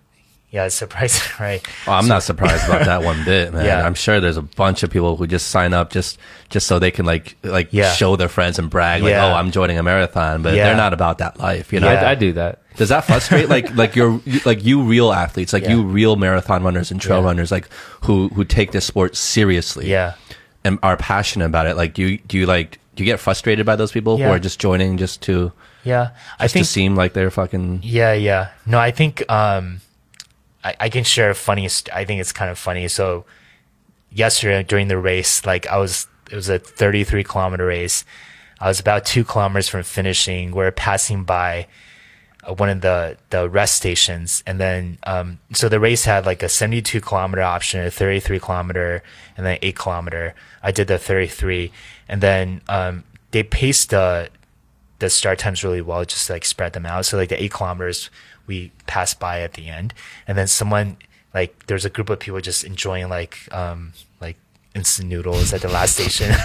yeah, 0.51 0.65
it's 0.65 0.75
surprising, 0.75 1.31
right? 1.41 1.61
Oh, 1.87 1.93
I'm 1.93 2.09
not 2.09 2.23
surprised 2.23 2.67
about 2.67 2.87
that 2.87 3.03
one 3.03 3.25
bit, 3.25 3.53
man. 3.55 3.65
Yeah. 3.65 3.87
I'm 3.87 3.95
sure 3.95 4.19
there's 4.21 4.37
a 4.39 4.43
bunch 4.43 4.83
of 4.83 4.91
people 4.91 5.17
who 5.17 5.27
just 5.27 5.49
sign 5.49 5.75
up 5.75 5.91
just 5.91 6.19
just 6.49 6.67
so 6.67 6.79
they 6.79 6.91
can 6.91 7.05
like 7.05 7.37
like 7.43 7.69
Yeah. 7.71 7.93
show 7.93 8.17
their 8.17 8.29
friends 8.29 8.59
and 8.59 8.71
brag 8.71 9.03
like, 9.03 9.11
Yeah. 9.11 9.27
oh, 9.27 9.35
I'm 9.35 9.51
joining 9.51 9.79
a 9.79 9.83
marathon, 9.83 10.43
but 10.43 10.55
Yeah. 10.55 10.65
they're 10.67 10.77
not 10.77 10.93
about 10.95 11.19
that 11.19 11.39
life, 11.39 11.73
you 11.73 11.81
know. 11.81 11.91
Yeah. 11.93 12.03
I, 12.07 12.11
I 12.13 12.15
do 12.15 12.33
that. 12.33 12.61
Does 12.77 12.89
that 12.91 13.05
frustrate 13.05 13.49
like 13.49 13.75
like 13.77 13.95
your 13.97 14.21
like 14.47 14.65
you 14.65 14.83
real 14.83 15.13
athletes, 15.13 15.53
like 15.53 15.65
Yeah. 15.65 15.71
you 15.75 15.83
real 15.83 16.17
marathon 16.17 16.63
runners 16.63 16.91
and 16.91 17.01
trail 17.01 17.21
Yeah. 17.21 17.27
runners, 17.27 17.51
like 17.53 17.69
who 18.05 18.29
who 18.29 18.45
take 18.45 18.73
this 18.73 18.87
sport 18.87 19.17
seriously, 19.17 19.91
Yeah. 19.91 20.15
and 20.65 20.79
are 20.83 20.97
passionate 20.97 21.47
about 21.47 21.67
it? 21.67 21.77
Like, 21.77 21.93
do 21.95 22.03
you 22.05 22.19
do 22.27 22.39
you 22.39 22.47
like 22.47 22.79
do 22.95 23.05
you 23.05 23.11
get 23.13 23.21
frustrated 23.21 23.67
by 23.67 23.77
those 23.77 23.93
people 23.93 24.17
who 24.19 24.25
are 24.25 24.39
just 24.41 24.59
joining 24.59 24.97
just 24.97 25.21
to 25.23 25.53
Yeah. 25.85 26.11
I 26.41 26.45
just 26.45 26.55
think 26.55 26.67
to 26.67 26.73
seem 26.73 26.97
like 26.97 27.13
they're 27.13 27.31
fucking? 27.31 27.81
Yeah, 27.83 28.13
yeah. 28.15 28.49
No, 28.67 28.79
I 28.79 28.91
think 28.91 29.23
um, 29.31 29.81
I, 30.65 30.75
I 30.81 30.89
can 30.89 31.05
share 31.05 31.31
a 31.31 31.35
funny. 31.35 31.67
I 31.93 32.05
think 32.05 32.21
it's 32.21 32.33
kind 32.33 32.51
of 32.51 32.59
funny. 32.59 32.89
So 32.89 33.25
yesterday 34.11 34.63
during 34.63 34.89
the 34.89 34.99
race, 34.99 35.45
like 35.47 35.67
I 35.67 35.79
was, 35.79 36.07
it 36.31 36.35
was 36.35 36.49
a 36.49 36.59
33 36.59 37.25
kilometer 37.25 37.67
race. 37.67 38.05
I 38.61 38.69
was 38.69 38.81
about 38.81 39.05
two 39.05 39.25
kilometers 39.25 39.69
from 39.69 39.83
finishing. 39.85 40.51
We're 40.51 40.73
passing 40.73 41.25
by 41.25 41.69
uh, 42.45 42.55
one 42.55 42.69
of 42.69 42.81
the 42.81 43.17
the 43.31 43.49
rest 43.49 43.77
stations, 43.77 44.43
and 44.47 44.59
then 44.61 44.99
um, 45.05 45.39
so 45.53 45.69
the 45.69 45.81
race 45.81 46.05
had 46.05 46.27
like 46.27 46.43
a 46.43 46.49
72 46.49 47.01
kilometer 47.01 47.43
option, 47.43 47.85
a 47.85 47.91
33 47.91 48.41
kilometer, 48.41 49.03
and 49.37 49.47
then 49.47 49.59
eight 49.63 49.77
kilometer. 49.77 50.35
I 50.63 50.73
did 50.73 50.89
the 50.89 50.99
33, 50.99 51.71
and 52.09 52.21
then 52.21 52.63
um, 52.69 53.05
they 53.31 53.43
paced 53.43 53.91
the 53.91 54.29
the 54.99 55.09
start 55.09 55.39
times 55.39 55.63
really 55.63 55.81
well, 55.81 56.05
just 56.05 56.27
to, 56.27 56.33
like 56.33 56.45
spread 56.45 56.73
them 56.73 56.87
out. 56.87 57.07
So 57.07 57.17
like 57.17 57.29
the 57.29 57.41
eight 57.43 57.53
kilometers 57.53 58.11
we 58.49 58.73
passed 58.89 59.21
by 59.21 59.43
at 59.43 59.53
the 59.53 59.69
end, 59.69 59.95
and 60.27 60.37
then 60.37 60.49
someone 60.49 60.97
like 61.33 61.67
there's 61.67 61.85
a 61.85 61.91
group 61.91 62.11
of 62.11 62.19
people 62.19 62.41
just 62.41 62.65
enjoying 62.65 63.09
like 63.09 63.39
um 63.53 63.93
like 64.21 64.37
instant 64.75 65.09
noodles 65.09 65.53
at 65.53 65.61
the 65.61 65.69
last 65.69 65.95
station. 65.95 66.31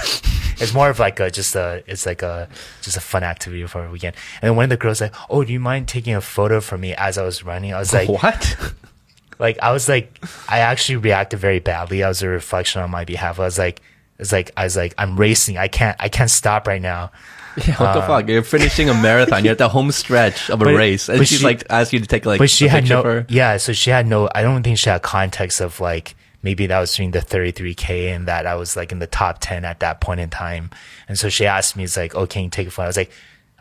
it's 0.59 0.73
more 0.73 0.89
of 0.89 0.99
like 0.99 1.19
a 1.19 1.31
just 1.31 1.55
a 1.55 1.83
it's 1.87 2.05
like 2.05 2.21
a 2.21 2.47
just 2.81 2.97
a 2.97 3.01
fun 3.01 3.23
activity 3.23 3.65
for 3.65 3.85
a 3.85 3.91
weekend. 3.91 4.15
And 4.41 4.49
then 4.49 4.55
one 4.55 4.65
of 4.65 4.69
the 4.69 4.77
girls 4.77 5.01
like, 5.01 5.15
oh, 5.29 5.43
do 5.43 5.51
you 5.51 5.59
mind 5.59 5.87
taking 5.87 6.13
a 6.13 6.21
photo 6.21 6.61
for 6.61 6.77
me 6.77 6.93
as 6.93 7.17
I 7.17 7.23
was 7.23 7.43
running? 7.43 7.73
I 7.73 7.79
was 7.79 7.93
like, 7.93 8.09
what? 8.09 8.73
like 9.39 9.57
I 9.61 9.71
was 9.71 9.89
like 9.89 10.23
I 10.47 10.59
actually 10.59 10.97
reacted 10.97 11.39
very 11.39 11.59
badly. 11.59 12.03
I 12.03 12.07
was 12.07 12.21
a 12.21 12.27
reflection 12.27 12.81
on 12.81 12.91
my 12.91 13.05
behalf. 13.05 13.39
I 13.39 13.43
was 13.43 13.57
like 13.57 13.81
it's 14.19 14.31
like 14.31 14.51
I 14.55 14.63
was 14.63 14.77
like 14.77 14.93
I'm 14.97 15.17
racing. 15.17 15.57
I 15.57 15.67
can't 15.67 15.97
I 15.99 16.09
can't 16.09 16.29
stop 16.29 16.67
right 16.67 16.81
now. 16.81 17.11
Yeah, 17.55 17.75
what 17.77 17.93
the 17.93 17.99
uh, 17.99 18.07
fuck? 18.07 18.27
You're 18.27 18.41
finishing 18.43 18.89
a 18.89 18.93
marathon. 18.93 19.43
You're 19.43 19.51
at 19.51 19.57
the 19.59 19.69
home 19.69 19.91
stretch 19.91 20.49
of 20.49 20.61
a 20.61 20.65
But- 20.65 20.75
race, 20.75 21.07
and 21.09 21.19
she's 21.27 21.39
she- 21.39 21.45
like 21.45 21.63
asking 21.69 21.99
you 21.99 22.01
to 22.05 22.07
take 22.09 22.25
like. 22.25 22.39
but 22.39 22.49
she 22.49 22.65
a 22.65 22.69
had 22.69 22.89
no 22.89 23.25
yeah 23.29 23.57
so 23.57 23.73
she 23.73 23.89
had 23.91 24.07
no 24.07 24.27
i 24.33 24.41
don't 24.41 24.63
think 24.63 24.77
she 24.79 24.89
had 24.89 25.01
context 25.03 25.61
of 25.61 25.79
like 25.79 26.15
maybe 26.41 26.65
that 26.67 26.79
was 26.79 26.95
during 26.95 27.11
the 27.11 27.19
33k 27.19 28.13
and 28.15 28.27
that 28.27 28.45
i 28.47 28.55
was 28.55 28.75
like 28.75 28.91
in 28.91 28.99
the 28.99 29.07
top 29.07 29.37
10 29.39 29.65
at 29.65 29.79
that 29.81 30.01
point 30.01 30.19
in 30.19 30.29
time 30.29 30.69
and 31.07 31.17
so 31.17 31.29
she 31.29 31.45
asked 31.45 31.75
me 31.77 31.83
it's 31.83 31.95
like 31.95 32.15
oh 32.15 32.25
can 32.27 32.43
you 32.43 32.49
take 32.49 32.67
a 32.67 32.71
photo 32.71 32.85
i 32.85 32.87
was 32.87 32.97
like 32.97 33.11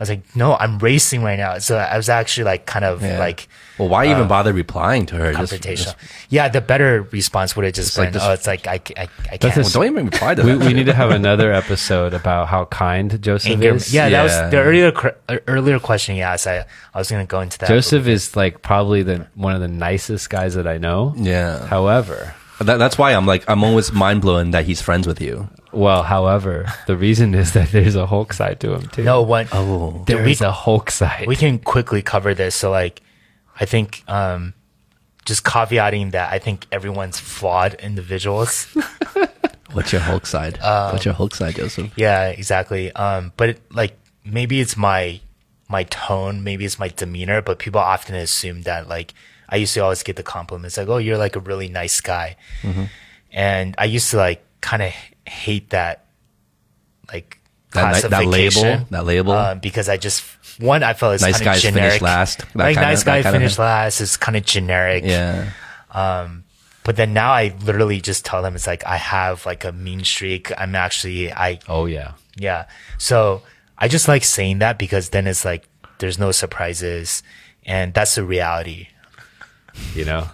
was 0.02 0.08
like, 0.10 0.36
no, 0.36 0.54
I'm 0.56 0.78
racing 0.78 1.22
right 1.22 1.38
now. 1.38 1.58
So 1.58 1.76
I 1.78 1.96
was 1.96 2.08
actually 2.08 2.44
like 2.44 2.66
kind 2.66 2.84
of 2.84 3.02
Yeah. 3.02 3.18
like 3.18 3.48
well, 3.78 3.88
why 3.88 4.10
even 4.10 4.28
bother 4.28 4.52
replying 4.52 5.06
to 5.06 5.16
her? 5.16 5.32
Just, 5.32 5.52
confrontational. 5.54 5.76
just- 5.84 5.96
yeah, 6.28 6.48
the 6.48 6.60
better 6.60 7.02
response 7.10 7.56
would 7.56 7.64
have 7.64 7.74
just 7.74 7.96
like 7.96 8.08
been, 8.08 8.12
this- 8.14 8.22
oh, 8.24 8.32
it's 8.32 8.46
like 8.46 8.66
I, 8.66 8.78
c- 8.86 8.94
I, 8.96 9.02
I 9.30 9.36
That's 9.38 9.54
can't. 9.54 9.56
a 9.56 9.60
well, 9.62 9.70
don't 9.70 9.84
even 9.86 10.04
reply 10.06 10.34
to 10.34 10.42
we, 10.42 10.52
that. 10.52 10.66
we 10.66 10.72
need 10.74 10.86
to 10.86 10.94
have 10.94 11.10
another 11.10 11.52
episode 11.52 12.14
about 12.14 12.48
how 12.48 12.66
kind 12.66 13.20
Joseph 13.22 13.52
anger. 13.52 13.74
is. 13.76 13.92
Yeah, 13.92 14.08
that 14.10 14.22
was 14.22 14.32
the 14.50 14.58
earlier 14.58 14.92
uh, 15.28 15.38
earlier 15.48 15.78
question 15.78 16.16
you 16.16 16.22
asked. 16.22 16.46
I 16.46 16.64
I 16.94 16.98
was 16.98 17.10
going 17.10 17.24
to 17.26 17.30
go 17.30 17.40
into 17.40 17.58
that. 17.58 17.68
Joseph 17.68 18.06
is 18.06 18.36
like 18.36 18.60
probably 18.62 19.02
the 19.02 19.26
one 19.34 19.54
of 19.54 19.60
the 19.60 19.68
nicest 19.68 20.28
guys 20.30 20.54
that 20.54 20.66
I 20.66 20.78
know. 20.78 21.14
yeah, 21.16 21.66
However, 21.66 22.34
that, 22.62 22.76
that's 22.78 22.96
why 22.98 23.12
I'm 23.12 23.26
like 23.26 23.48
I'm 23.48 23.62
always 23.64 23.92
mind 23.92 24.20
blown 24.22 24.50
that 24.52 24.64
he's 24.64 24.80
friends 24.82 25.06
with 25.06 25.20
you. 25.20 25.48
well, 25.72 26.02
however, 26.02 26.66
the 26.86 26.96
reason 26.96 27.34
is 27.34 27.52
that 27.54 27.70
there's 27.70 27.96
a 27.96 28.06
Hulk 28.06 28.32
side 28.32 28.60
to 28.60 28.74
him 28.74 28.88
too. 28.88 29.02
no 29.04 29.22
one. 29.22 29.48
Oh, 29.52 30.04
there 30.06 30.24
we- 30.24 30.32
is 30.32 30.40
a 30.40 30.52
Hulk 30.52 30.90
side. 30.90 31.26
we 31.26 31.36
can 31.36 31.58
quickly 31.58 32.02
cover 32.02 32.34
this. 32.34 32.54
So 32.54 32.70
like, 32.70 33.00
I 33.60 33.64
think 33.64 34.02
um, 34.08 34.54
just 35.24 35.44
caveating 35.44 36.12
that 36.12 36.32
I 36.32 36.38
think 36.38 36.66
everyone's 36.72 37.18
flawed 37.20 37.74
individuals. 37.74 38.66
what's 39.72 39.92
your 39.92 40.00
Hulk 40.02 40.26
side? 40.26 40.58
Um, 40.60 40.92
what's 40.92 41.04
your 41.04 41.14
Hulk 41.14 41.34
side, 41.34 41.54
Joseph? 41.56 41.90
yeah, 41.96 42.28
exactly. 42.28 42.92
Um, 42.92 43.32
but 43.36 43.50
it, 43.50 43.62
like 43.72 43.96
maybe 44.24 44.60
it's 44.60 44.76
my 44.76 45.20
my 45.68 45.84
tone, 45.84 46.44
maybe 46.44 46.64
it's 46.66 46.78
my 46.78 46.88
demeanor, 46.88 47.40
but 47.40 47.58
people 47.58 47.80
often 47.80 48.14
assume 48.14 48.62
that 48.62 48.88
like 48.88 49.14
I 49.52 49.56
used 49.56 49.74
to 49.74 49.80
always 49.80 50.02
get 50.02 50.16
the 50.16 50.22
compliments 50.24 50.76
like, 50.78 50.88
"Oh, 50.88 50.96
you're 50.96 51.18
like 51.18 51.36
a 51.36 51.40
really 51.40 51.68
nice 51.68 52.00
guy," 52.00 52.36
and 53.30 53.74
I 53.78 53.84
used 53.84 54.10
to 54.10 54.16
like 54.16 54.42
kind 54.60 54.82
of 54.82 54.92
hate 55.26 55.70
that 55.70 56.06
like 57.12 57.38
That, 57.72 58.02
that 58.10 58.24
label, 58.26 58.86
that 58.90 59.04
label. 59.04 59.32
um, 59.32 59.58
because 59.60 59.88
I 59.88 59.96
just 59.96 60.24
one 60.60 60.82
I 60.82 60.92
felt 60.94 61.14
it's 61.14 61.22
Nice 61.22 61.38
kind 61.38 61.48
of 61.48 61.52
guys 61.54 61.62
finish 61.62 61.74
generic. 61.74 62.02
last, 62.02 62.38
that 62.40 62.56
Like 62.56 62.76
nice 62.76 63.04
that 63.04 63.22
guy 63.22 63.30
finish 63.32 63.58
last 63.58 64.00
is 64.00 64.16
kind 64.16 64.36
of 64.36 64.44
generic. 64.44 65.04
yeah, 65.04 65.50
But 66.84 66.96
then 66.96 67.12
now 67.14 67.32
I 67.32 67.54
literally 67.62 68.00
just 68.00 68.24
tell 68.24 68.42
them 68.42 68.54
it's 68.56 68.66
like 68.66 68.84
I 68.86 68.96
have 68.96 69.46
like 69.46 69.64
a 69.64 69.72
mean 69.72 70.02
streak. 70.04 70.50
I'm 70.58 70.74
actually 70.74 71.32
I 71.32 71.60
oh 71.68 71.86
yeah, 71.86 72.12
yeah. 72.36 72.66
So 72.98 73.42
I 73.78 73.88
just 73.88 74.08
like 74.08 74.24
saying 74.24 74.58
that 74.60 74.78
because 74.78 75.10
then 75.10 75.26
it's 75.26 75.44
like 75.44 75.68
there's 75.98 76.18
no 76.18 76.32
surprises, 76.32 77.22
and 77.64 77.94
that's 77.94 78.14
the 78.16 78.24
reality. 78.24 78.88
You 79.94 80.04
know. 80.04 80.28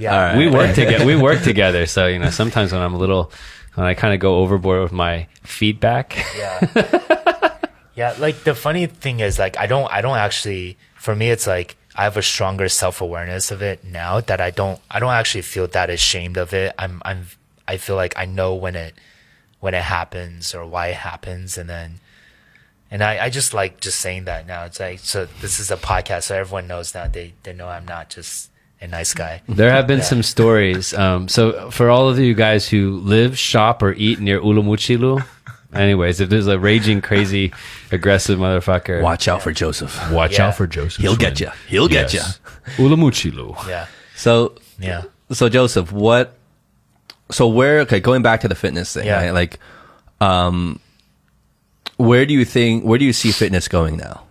Yeah. 0.00 0.38
we 0.38 0.48
work 0.48 0.74
together. 0.80 1.04
We 1.04 1.16
work 1.16 1.42
together. 1.42 1.86
So 1.86 2.06
you 2.06 2.18
know, 2.18 2.30
sometimes 2.30 2.72
when 2.72 2.80
I'm 2.80 2.94
a 2.94 2.98
little, 2.98 3.30
when 3.74 3.86
I 3.86 3.94
kind 3.94 4.14
of 4.14 4.20
go 4.20 4.36
overboard 4.38 4.82
with 4.82 4.92
my 4.92 5.26
feedback, 5.42 6.16
Yeah. 6.36 7.58
yeah. 7.94 8.14
Like 8.18 8.44
the 8.44 8.54
funny 8.54 8.86
thing 8.86 9.20
is 9.20 9.38
like 9.38 9.58
I 9.58 9.66
don't 9.66 9.90
I 9.92 10.00
don't 10.00 10.16
actually 10.18 10.76
for 10.94 11.14
me 11.14 11.30
it's 11.30 11.46
like 11.46 11.76
I 11.94 12.04
have 12.04 12.16
a 12.16 12.22
stronger 12.22 12.68
self 12.68 13.00
awareness 13.00 13.50
of 13.50 13.62
it 13.62 13.84
now 13.84 14.20
that 14.20 14.40
I 14.40 14.50
don't 14.50 14.80
I 14.90 14.98
don't 15.00 15.12
actually 15.12 15.42
feel 15.42 15.66
that 15.68 15.90
ashamed 15.90 16.36
of 16.36 16.52
it. 16.54 16.74
I'm 16.78 17.00
I'm 17.04 17.26
I 17.68 17.76
feel 17.76 17.96
like 17.96 18.14
I 18.16 18.24
know 18.26 18.54
when 18.54 18.74
it 18.76 18.94
when 19.60 19.74
it 19.74 19.82
happens 19.82 20.54
or 20.54 20.66
why 20.66 20.88
it 20.88 20.96
happens 20.96 21.56
and 21.56 21.68
then 21.68 22.00
and 22.90 23.02
I, 23.02 23.24
I 23.26 23.30
just 23.30 23.54
like 23.54 23.80
just 23.80 23.98
saying 24.00 24.24
that 24.24 24.46
now. 24.46 24.64
It's 24.64 24.78
like 24.80 24.98
so 25.00 25.26
this 25.40 25.58
is 25.60 25.70
a 25.70 25.76
podcast 25.76 26.24
so 26.24 26.36
everyone 26.36 26.66
knows 26.66 26.94
now 26.94 27.06
they, 27.08 27.34
they 27.42 27.52
know 27.52 27.68
I'm 27.68 27.86
not 27.86 28.08
just 28.10 28.50
a 28.84 28.88
nice 28.88 29.12
guy. 29.14 29.42
there 29.48 29.70
have 29.70 29.86
been 29.86 30.02
some 30.02 30.22
stories. 30.22 30.94
Um, 30.94 31.28
so 31.28 31.70
for 31.70 31.90
all 31.90 32.08
of 32.08 32.18
you 32.18 32.34
guys 32.34 32.68
who 32.68 32.98
live, 33.00 33.38
shop, 33.38 33.82
or 33.82 33.92
eat 33.92 34.20
near 34.20 34.40
Wulumuqi 34.40 34.98
Lu, 34.98 35.20
anyways, 35.72 36.20
if 36.20 36.28
there's 36.28 36.46
a 36.46 36.58
raging, 36.58 37.00
crazy, 37.00 37.52
aggressive 37.90 38.38
motherfucker, 38.38 39.02
watch 39.02 39.26
out 39.28 39.42
for 39.42 39.52
Joseph. 39.52 39.98
watch 40.12 40.38
Yeah. 40.38 40.48
out 40.48 40.56
for 40.56 40.66
Joseph. 40.66 41.02
He'll 41.02 41.16
get 41.16 41.36
Swin. 41.38 41.48
you. 41.50 41.54
He'll 41.68 41.88
get 41.88 42.12
you. 42.12 42.20
Yes. 42.20 42.38
Wulumuqi 42.76 43.34
Lu. 43.34 43.54
Yeah. 43.68 43.86
So, 44.14 44.54
Yeah. 44.78 45.02
so 45.32 45.48
Joseph, 45.48 45.90
what? 45.92 46.36
So 47.30 47.48
where? 47.48 47.80
Okay, 47.80 48.00
going 48.00 48.22
back 48.22 48.42
to 48.42 48.48
the 48.48 48.54
fitness 48.54 48.92
thing, 48.92 49.06
Yeah. 49.06 49.16
right? 49.24 49.30
Like, 49.32 49.58
um, 50.20 50.78
where 51.96 52.26
do 52.26 52.34
you 52.34 52.44
think? 52.44 52.84
Where 52.84 52.98
do 52.98 53.04
you 53.04 53.12
see 53.14 53.32
fitness 53.32 53.66
going 53.68 53.96
now? 53.96 54.23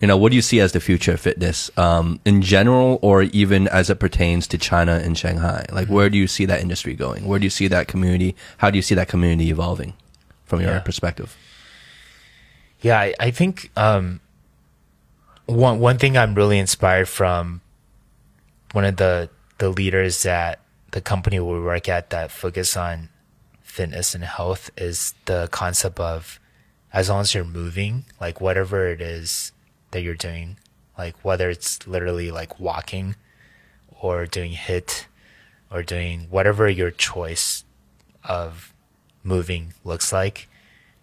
You 0.00 0.06
know, 0.06 0.16
what 0.18 0.28
do 0.30 0.36
you 0.36 0.42
see 0.42 0.60
as 0.60 0.72
the 0.72 0.80
future 0.80 1.12
of 1.12 1.20
fitness 1.20 1.70
um, 1.78 2.20
in 2.26 2.42
general, 2.42 2.98
or 3.00 3.22
even 3.22 3.66
as 3.68 3.88
it 3.88 3.98
pertains 3.98 4.46
to 4.48 4.58
China 4.58 5.00
and 5.02 5.16
Shanghai? 5.16 5.64
Like, 5.72 5.88
where 5.88 6.10
do 6.10 6.18
you 6.18 6.26
see 6.26 6.44
that 6.44 6.60
industry 6.60 6.92
going? 6.94 7.24
Where 7.26 7.38
do 7.38 7.44
you 7.44 7.50
see 7.50 7.66
that 7.68 7.88
community? 7.88 8.36
How 8.58 8.70
do 8.70 8.76
you 8.76 8.82
see 8.82 8.94
that 8.94 9.08
community 9.08 9.48
evolving 9.50 9.94
from 10.44 10.60
your 10.60 10.70
Yeah. 10.72 10.80
perspective? 10.80 11.34
Yeah, 12.82 13.00
I, 13.00 13.14
I 13.18 13.30
think 13.30 13.70
um, 13.74 14.20
one 15.46 15.78
one 15.80 15.96
thing 15.96 16.18
I'm 16.18 16.34
really 16.34 16.58
inspired 16.58 17.08
from 17.08 17.62
one 18.72 18.84
of 18.84 18.96
the 18.98 19.30
the 19.58 19.70
leaders 19.70 20.26
at 20.26 20.60
the 20.90 21.00
company 21.00 21.40
we 21.40 21.58
work 21.58 21.88
at 21.88 22.10
that 22.10 22.30
focus 22.30 22.76
on 22.76 23.08
fitness 23.62 24.14
and 24.14 24.24
health 24.24 24.70
is 24.76 25.14
the 25.24 25.48
concept 25.50 25.98
of 25.98 26.38
as 26.92 27.08
long 27.08 27.22
as 27.22 27.34
you're 27.34 27.44
moving, 27.44 28.04
like 28.20 28.40
whatever 28.42 28.88
it 28.88 29.00
is 29.00 29.52
that 29.96 30.02
you're 30.02 30.14
doing, 30.14 30.58
like 30.98 31.16
whether 31.24 31.48
it's 31.48 31.86
literally 31.86 32.30
like 32.30 32.60
walking 32.60 33.16
or 33.98 34.26
doing 34.26 34.52
HIIT 34.52 35.06
or 35.70 35.82
doing 35.82 36.26
whatever 36.28 36.68
your 36.68 36.90
choice 36.90 37.64
of 38.22 38.74
moving 39.24 39.72
looks 39.84 40.12
like, 40.12 40.48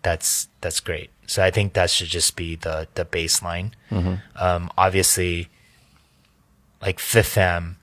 that's 0.03 0.47
that's 0.61 0.79
great. 0.79 1.09
So 1.25 1.43
I 1.43 1.49
think 1.49 1.73
that 1.73 1.89
should 1.89 2.09
just 2.09 2.35
be 2.35 2.55
the 2.55 2.87
the 2.93 3.03
baseline. 3.03 3.71
Mm-hmm. 3.89 4.15
Um, 4.35 4.71
obviously, 4.77 5.49
like 6.79 6.99
FitFam, 6.99 7.77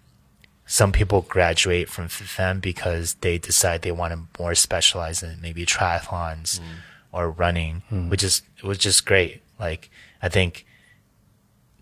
some 0.66 0.92
people 0.92 1.22
graduate 1.22 1.88
from 1.88 2.06
FitFam 2.06 2.60
because 2.60 3.14
they 3.14 3.36
decide 3.36 3.82
they 3.82 3.90
want 3.90 4.12
to 4.12 4.40
more 4.40 4.54
specialize 4.54 5.24
in 5.24 5.40
maybe 5.40 5.66
triathlons 5.66 6.60
mm. 6.60 6.64
or 7.10 7.30
running, 7.30 7.82
mm. 7.90 8.08
which 8.08 8.22
is 8.22 8.42
which 8.62 8.86
is 8.86 9.00
great. 9.00 9.42
Like 9.58 9.90
I 10.22 10.28
think 10.28 10.66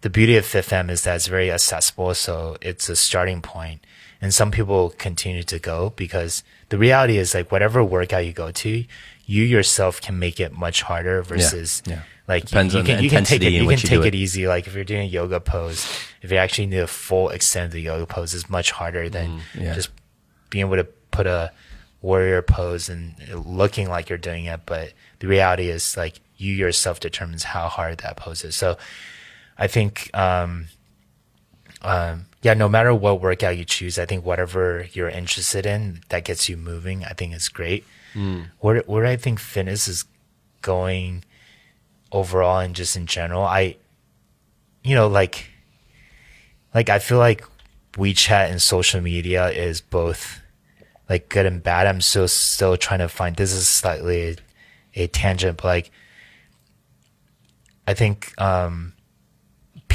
the 0.00 0.10
beauty 0.10 0.36
of 0.36 0.44
FitFam 0.44 0.90
is 0.90 1.02
that 1.02 1.16
it's 1.16 1.26
very 1.26 1.50
accessible, 1.50 2.14
so 2.14 2.56
it's 2.60 2.88
a 2.88 2.96
starting 2.96 3.42
point. 3.42 3.80
And 4.20 4.34
some 4.34 4.50
people 4.50 4.90
continue 4.90 5.44
to 5.44 5.58
go 5.58 5.92
because 5.96 6.42
the 6.70 6.78
reality 6.78 7.18
is 7.18 7.34
like 7.34 7.52
whatever 7.52 7.84
workout 7.84 8.26
you 8.26 8.32
go 8.32 8.50
to, 8.50 8.84
you 9.26 9.42
yourself 9.42 10.00
can 10.00 10.18
make 10.18 10.40
it 10.40 10.52
much 10.52 10.82
harder 10.82 11.22
versus 11.22 11.82
yeah. 11.86 12.02
like 12.26 12.46
Depends 12.46 12.74
you, 12.74 12.80
you 12.80 12.86
can 12.86 13.04
you 13.04 13.10
can 13.10 13.24
take 13.24 13.42
it 13.42 13.52
you 13.52 13.60
can 13.60 13.66
which 13.66 13.84
you 13.84 13.88
take 14.02 14.06
it. 14.06 14.14
easy. 14.14 14.48
Like 14.48 14.66
if 14.66 14.74
you're 14.74 14.84
doing 14.84 15.02
a 15.02 15.10
yoga 15.10 15.38
pose, 15.38 15.86
if 16.22 16.32
you 16.32 16.38
actually 16.38 16.66
need 16.66 16.78
a 16.78 16.86
full 16.88 17.28
extent 17.28 17.66
of 17.66 17.72
the 17.72 17.82
yoga 17.82 18.06
pose, 18.06 18.34
is 18.34 18.50
much 18.50 18.72
harder 18.72 19.08
than 19.08 19.38
mm, 19.38 19.40
yeah. 19.54 19.74
just 19.74 19.90
being 20.50 20.66
able 20.66 20.76
to 20.76 20.84
put 21.10 21.26
a 21.26 21.52
warrior 22.00 22.42
pose 22.42 22.88
and 22.88 23.14
looking 23.46 23.88
like 23.88 24.08
you're 24.08 24.18
doing 24.18 24.46
it. 24.46 24.60
But 24.66 24.94
the 25.20 25.28
reality 25.28 25.68
is 25.68 25.96
like 25.96 26.20
you 26.36 26.54
yourself 26.54 26.98
determines 26.98 27.44
how 27.44 27.68
hard 27.68 27.98
that 27.98 28.16
pose 28.16 28.42
is. 28.42 28.56
So 28.56 28.78
I 29.58 29.66
think, 29.66 30.10
um, 30.14 30.66
um, 31.82 32.26
yeah, 32.42 32.54
no 32.54 32.68
matter 32.68 32.94
what 32.94 33.20
workout 33.20 33.56
you 33.58 33.64
choose, 33.64 33.98
I 33.98 34.06
think 34.06 34.24
whatever 34.24 34.86
you're 34.92 35.08
interested 35.08 35.66
in 35.66 36.02
that 36.10 36.24
gets 36.24 36.48
you 36.48 36.56
moving, 36.56 37.04
I 37.04 37.12
think 37.12 37.34
is 37.34 37.48
great. 37.48 37.84
Where 38.60 38.82
where 38.86 39.04
I 39.06 39.16
think 39.16 39.40
fitness 39.40 39.88
is 39.88 40.04
going 40.62 41.24
overall 42.12 42.60
and 42.60 42.74
just 42.74 42.96
in 42.96 43.06
general, 43.06 43.42
I, 43.42 43.76
you 44.84 44.94
know, 44.94 45.08
like, 45.08 45.50
like 46.74 46.88
I 46.88 46.98
feel 47.00 47.18
like 47.18 47.44
WeChat 47.94 48.50
and 48.50 48.62
social 48.62 49.00
media 49.00 49.48
is 49.50 49.80
both 49.80 50.40
like 51.08 51.28
good 51.28 51.46
and 51.46 51.62
bad. 51.62 51.86
I'm 51.86 52.00
still 52.00 52.28
still 52.28 52.76
trying 52.76 53.00
to 53.00 53.08
find. 53.08 53.34
This 53.36 53.52
is 53.52 53.66
slightly 53.68 54.36
a, 54.94 55.02
a 55.02 55.06
tangent, 55.08 55.58
but 55.58 55.64
like, 55.64 55.90
I 57.86 57.94
think 57.94 58.32
um, 58.40 58.92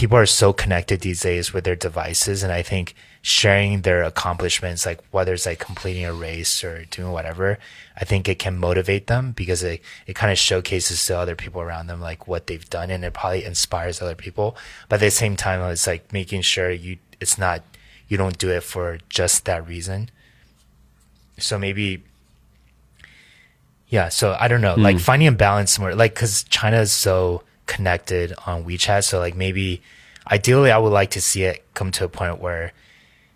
people 0.04 0.18
are 0.18 0.26
so 0.26 0.52
connected 0.52 1.00
these 1.00 1.22
days 1.22 1.54
with 1.54 1.64
their 1.64 1.78
devices, 1.78 2.44
and 2.44 2.52
I 2.52 2.62
think 2.62 2.94
sharing 3.22 3.84
their 3.84 4.04
accomplishments, 4.04 4.86
like 4.86 5.00
whether 5.12 5.34
it's 5.34 5.46
like 5.46 5.60
completing 5.60 6.04
a 6.04 6.14
race 6.14 6.62
or 6.62 6.84
doing 6.92 7.14
whatever, 7.14 7.58
I 7.96 8.04
think 8.04 8.28
it 8.28 8.38
can 8.38 8.58
motivate 8.58 9.08
them 9.08 9.32
because 9.32 9.64
it 9.64 9.82
it 10.06 10.14
kind 10.14 10.30
of 10.30 10.38
showcases 10.38 11.06
to 11.06 11.18
other 11.18 11.38
people 11.38 11.62
around 11.62 11.88
them 11.88 12.02
like 12.02 12.28
what 12.28 12.48
they've 12.48 12.70
done, 12.70 12.92
and 12.92 13.06
it 13.06 13.14
probably 13.14 13.46
inspires 13.46 14.02
other 14.02 14.14
people. 14.14 14.58
But 14.90 14.96
at 14.96 15.06
the 15.06 15.10
same 15.10 15.38
time, 15.38 15.62
it's 15.72 15.88
like 15.88 16.12
making 16.12 16.42
sure 16.42 16.70
you 16.70 16.98
it's 17.22 17.38
not 17.38 17.64
you 18.10 18.18
don't 18.18 18.38
do 18.38 18.50
it 18.50 18.64
for 18.64 18.98
just 19.08 19.46
that 19.46 19.66
reason. 19.66 20.10
So 21.38 21.58
maybe 21.58 22.04
yeah, 23.88 24.10
so 24.10 24.36
I 24.38 24.50
don't 24.50 24.60
know, 24.60 24.76
like 24.76 24.98
hmm. 24.98 25.02
finding 25.02 25.30
a 25.30 25.32
balance 25.32 25.80
more, 25.80 25.96
like, 25.96 26.14
cause 26.14 26.44
China 26.50 26.80
is 26.82 26.92
so 26.92 27.44
connected 27.66 28.34
on 28.46 28.66
WeChat. 28.66 29.04
So 29.04 29.20
like 29.20 29.36
maybe 29.36 29.82
ideally 30.30 30.72
I 30.72 30.78
would 30.78 30.94
like 30.94 31.12
to 31.12 31.22
see 31.22 31.44
it 31.44 31.64
come 31.74 31.92
to 31.92 32.06
a 32.06 32.10
point 32.10 32.40
where 32.40 32.74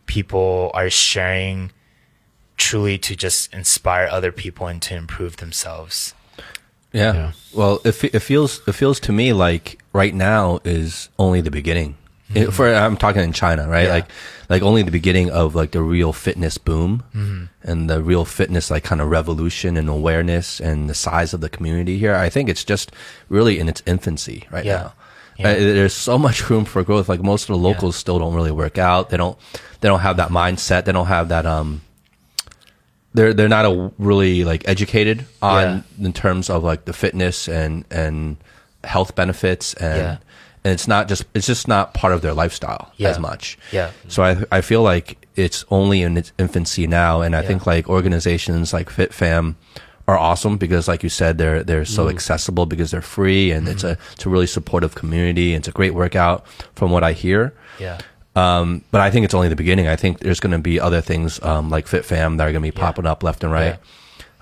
people 0.05 0.71
are 0.73 0.89
sharing 0.89 1.71
truly 2.57 2.97
to 2.97 3.15
just 3.15 3.53
inspire 3.53 4.07
other 4.11 4.31
people 4.31 4.67
and 4.67 4.81
to 4.81 4.95
improve 4.95 5.37
themselves. 5.37 6.13
Yeah. 6.91 7.13
Yeah. 7.13 7.31
Well, 7.53 7.81
it, 7.83 8.03
it 8.03 8.19
feels 8.19 8.61
it 8.67 8.73
feels 8.73 8.99
to 9.01 9.11
me 9.11 9.33
like 9.33 9.79
right 9.93 10.13
now 10.13 10.59
is 10.63 11.09
only 11.19 11.41
the 11.41 11.51
beginning. 11.51 11.97
It- 12.33 12.51
for 12.51 12.73
I'm 12.73 12.97
talking 12.97 13.21
in 13.23 13.31
China, 13.33 13.67
right? 13.67 13.85
Yeah. 13.87 13.93
Like 13.93 14.05
like 14.49 14.61
only 14.61 14.81
the 14.83 14.91
beginning 14.91 15.29
of 15.31 15.55
like 15.55 15.71
the 15.71 15.81
real 15.81 16.11
fitness 16.13 16.57
boom 16.57 17.03
and 17.63 17.89
the 17.89 18.01
real 18.03 18.25
fitness 18.25 18.69
like 18.71 18.83
kind 18.83 19.01
of 19.01 19.09
revolution 19.09 19.77
and 19.77 19.89
awareness 19.89 20.59
and 20.59 20.89
the 20.89 20.93
size 20.93 21.33
of 21.33 21.41
the 21.41 21.49
community 21.49 21.97
here. 21.97 22.15
I 22.15 22.29
think 22.29 22.49
it's 22.49 22.63
just 22.63 22.91
really 23.29 23.59
in 23.59 23.67
its 23.69 23.81
infancy 23.85 24.45
right 24.51 24.65
Yeah. 24.65 24.77
now. 24.77 24.93
Yeah. 25.37 25.49
Uh, 25.49 25.53
there's 25.55 25.93
so 25.93 26.17
much 26.17 26.49
room 26.49 26.65
for 26.65 26.83
growth. 26.83 27.07
Like 27.07 27.21
most 27.21 27.43
of 27.43 27.47
the 27.55 27.57
locals 27.61 27.95
still 27.95 28.19
don't 28.19 28.33
really 28.33 28.51
work 28.51 28.77
out. 28.77 29.09
They 29.09 29.17
don't 29.17 29.37
they 29.81 29.87
don't 29.87 29.99
have 30.01 30.17
that 30.17 30.29
mindset. 30.29 30.85
They 30.85 30.91
don't 30.93 31.07
have 31.07 31.29
that 31.29 31.45
um 31.45 31.81
they're 33.13 33.33
they're 33.33 33.47
not 33.49 33.65
a, 33.65 33.91
really 33.97 34.43
like 34.43 34.67
educated 34.67 35.25
on 35.41 35.83
in 36.01 36.13
terms 36.13 36.49
of 36.49 36.63
like 36.63 36.85
the 36.85 36.93
fitness 36.93 37.47
and 37.47 37.85
and 37.91 38.37
health 38.83 39.15
benefits 39.15 39.73
and. 39.75 40.19
And 40.67 40.73
it's 40.73 40.87
not 40.87 41.07
just 41.07 41.23
it's 41.33 41.47
just 41.47 41.65
not 41.67 41.93
part 41.93 42.11
of 42.13 42.21
their 42.21 42.33
lifestyle 42.33 42.91
Yeah. 42.97 43.09
as 43.11 43.19
much. 43.19 43.57
Yeah. 43.71 43.91
So 44.09 44.23
I 44.23 44.43
I 44.51 44.59
feel 44.61 44.83
like 44.83 45.15
it's 45.35 45.63
only 45.69 46.01
in 46.01 46.17
its 46.17 46.31
infancy 46.37 46.87
now, 46.87 47.21
and 47.21 47.33
I 47.35 47.41
Yeah. 47.41 47.47
think 47.47 47.65
like 47.65 47.87
organizations 47.89 48.73
like 48.73 48.89
FitFam 48.89 49.55
are 50.09 50.17
awesome 50.17 50.57
because, 50.57 50.87
like 50.91 51.03
you 51.03 51.09
said, 51.09 51.37
they're 51.37 51.63
they're 51.63 51.85
so 51.85 52.05
Mm. 52.05 52.09
accessible 52.15 52.65
because 52.65 52.91
they're 52.91 53.01
free, 53.17 53.51
and 53.55 53.67
it's 53.67 53.83
a 53.83 53.93
Mm-hmm. 53.95 54.13
it's 54.13 54.25
a 54.25 54.29
really 54.29 54.47
supportive 54.47 54.93
community. 54.95 55.53
And 55.53 55.61
it's 55.61 55.67
a 55.69 55.77
great 55.79 55.93
workout 55.93 56.43
from 56.75 56.91
what 56.91 57.03
I 57.03 57.13
hear. 57.13 57.53
Yeah. 57.79 57.97
Um, 58.35 58.83
but 58.91 58.99
I 59.01 59.09
think 59.11 59.25
it's 59.25 59.33
only 59.33 59.49
the 59.49 59.55
beginning. 59.63 59.87
I 59.87 59.95
think 59.95 60.19
there's 60.19 60.39
going 60.39 60.51
to 60.61 60.69
be 60.71 60.79
other 60.79 61.01
things 61.01 61.39
um, 61.43 61.69
like 61.75 61.87
FitFam 61.87 62.37
that 62.37 62.43
are 62.47 62.51
going 62.51 62.63
to 62.65 62.71
be 62.71 62.75
Yeah. 62.77 62.85
popping 62.85 63.07
up 63.07 63.23
left 63.23 63.43
and 63.43 63.51
right. 63.53 63.77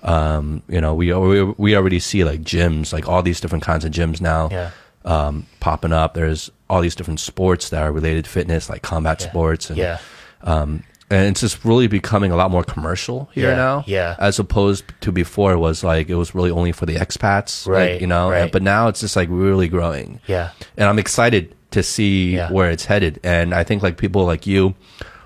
Um, 0.04 0.62
you 0.70 0.82
know, 0.82 0.94
we, 0.94 1.12
we 1.14 1.44
we 1.58 1.76
already 1.76 2.00
see 2.00 2.24
like 2.24 2.42
gyms, 2.44 2.94
like 2.94 3.08
all 3.10 3.24
these 3.24 3.40
different 3.42 3.64
kinds 3.64 3.86
of 3.86 3.92
gyms 3.92 4.22
now 4.22 4.50
Yeah. 4.52 4.70
Um, 5.06 5.46
popping 5.60 5.94
up. 5.94 6.14
There's 6.14 6.52
all 6.70 6.82
these 6.82 6.96
different 6.96 7.20
sports 7.20 7.70
that 7.70 7.82
are 7.84 7.92
related 7.92 8.26
to 8.26 8.30
fitness, 8.32 8.70
like 8.70 8.82
combat 8.82 9.22
Yeah. 9.22 9.30
sports, 9.30 9.70
and 9.70 9.78
Yeah. 9.78 9.98
um, 10.44 10.84
and 11.12 11.28
it's 11.30 11.42
just 11.42 11.64
really 11.64 11.86
becoming 11.88 12.32
a 12.32 12.36
lot 12.36 12.50
more 12.50 12.64
commercial 12.64 13.30
here 13.32 13.52
Yeah, 13.52 13.56
now. 13.56 13.84
yeah. 13.86 14.16
As 14.18 14.40
opposed 14.40 14.84
to 15.02 15.12
before, 15.12 15.54
it 15.54 15.60
was 15.60 15.84
like 15.84 16.10
it 16.10 16.16
was 16.16 16.34
really 16.34 16.50
only 16.50 16.72
for 16.72 16.88
the 16.88 16.96
expats, 16.96 17.68
like, 17.68 17.76
Right, 17.76 18.02
you 18.02 18.08
know. 18.08 18.32
right. 18.32 18.52
But 18.52 18.64
now 18.64 18.88
it's 18.88 19.02
just 19.02 19.16
like 19.16 19.30
really 19.32 19.68
growing. 19.68 20.20
Yeah. 20.26 20.50
And 20.76 20.90
I'm 20.90 20.98
excited 20.98 21.54
to 21.72 21.84
see 21.84 22.36
Yeah. 22.36 22.50
where 22.52 22.72
it's 22.72 22.86
headed. 22.86 23.20
And 23.24 23.54
I 23.54 23.64
think 23.64 23.84
like 23.84 23.98
people 23.98 24.26
like 24.26 24.48
you 24.48 24.74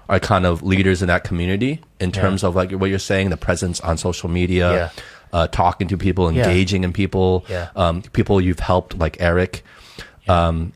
are 0.10 0.20
kind 0.20 0.46
of 0.46 0.64
leaders 0.64 1.02
in 1.02 1.08
that 1.08 1.24
community 1.24 1.80
in 2.02 2.12
terms 2.12 2.44
of 2.44 2.56
like 2.58 2.72
what 2.72 2.90
you're 2.90 3.00
saying, 3.00 3.30
the 3.30 3.38
presence 3.38 3.80
on 3.80 3.96
social 3.98 4.28
media, 4.28 4.72
Yeah. 4.74 4.90
Uh, 5.32 5.48
talking 5.48 5.88
to 5.90 5.98
people, 5.98 6.32
Yeah. 6.32 6.46
engaging 6.48 6.84
in 6.84 6.92
people, 6.92 7.46
Yeah. 7.48 7.70
um, 7.76 8.02
people 8.02 8.42
you've 8.42 8.60
helped 8.60 8.98
like 8.98 9.18
Aric. 9.18 9.62
Um, 10.28 10.74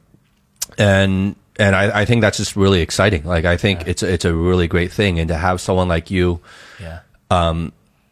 and, 0.77 1.35
and 1.59 1.75
I, 1.75 2.01
I 2.01 2.05
think 2.05 2.21
that's 2.21 2.37
just 2.37 2.55
really 2.55 2.81
exciting. 2.81 3.23
Like, 3.25 3.45
I 3.45 3.57
think 3.57 3.87
it's, 3.87 4.03
a- 4.03 4.11
it's 4.13 4.25
a 4.25 4.33
really 4.33 4.67
great 4.67 4.91
thing. 4.91 5.19
And 5.19 5.27
to 5.29 5.35
have 5.35 5.59
someone 5.61 5.87
like 5.87 6.11
you, 6.11 6.39
Yeah. 6.79 6.99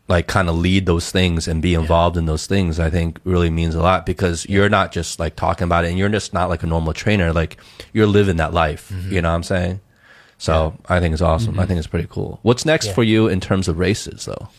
like 0.07 0.27
kind 0.27 0.49
of 0.49 0.55
lead 0.57 0.85
those 0.85 1.09
things 1.11 1.47
and 1.47 1.61
be 1.61 1.73
involved 1.73 2.17
in 2.17 2.25
those 2.25 2.45
things, 2.47 2.79
I 2.79 2.89
think 2.89 3.19
really 3.23 3.49
means 3.49 3.75
a 3.75 3.81
lot 3.81 4.05
because 4.05 4.45
you're 4.49 4.67
not 4.69 4.91
just 4.91 5.19
like 5.19 5.35
talking 5.35 5.65
about 5.65 5.85
it 5.85 5.89
and 5.89 5.97
you're 5.97 6.09
just 6.09 6.33
not 6.33 6.49
like 6.49 6.63
a 6.63 6.67
normal 6.67 6.93
trainer. 6.93 7.31
Like 7.31 7.57
you're 7.93 8.07
living 8.07 8.37
that 8.37 8.53
life. 8.53 8.89
Mm-hmm. 8.93 9.13
You 9.13 9.21
know 9.21 9.29
what 9.29 9.35
I'm 9.35 9.43
saying? 9.43 9.79
So 10.37 10.73
I 10.89 10.99
think 10.99 11.13
it's 11.13 11.21
awesome. 11.21 11.59
I 11.59 11.65
think 11.65 11.77
it's 11.77 11.87
pretty 11.87 12.07
cool. 12.09 12.39
What's 12.41 12.65
next 12.65 12.87
Yeah. 12.87 12.93
for 12.93 13.03
you 13.03 13.27
in 13.27 13.39
terms 13.39 13.67
of 13.67 13.77
races 13.79 14.25
though? 14.25 14.49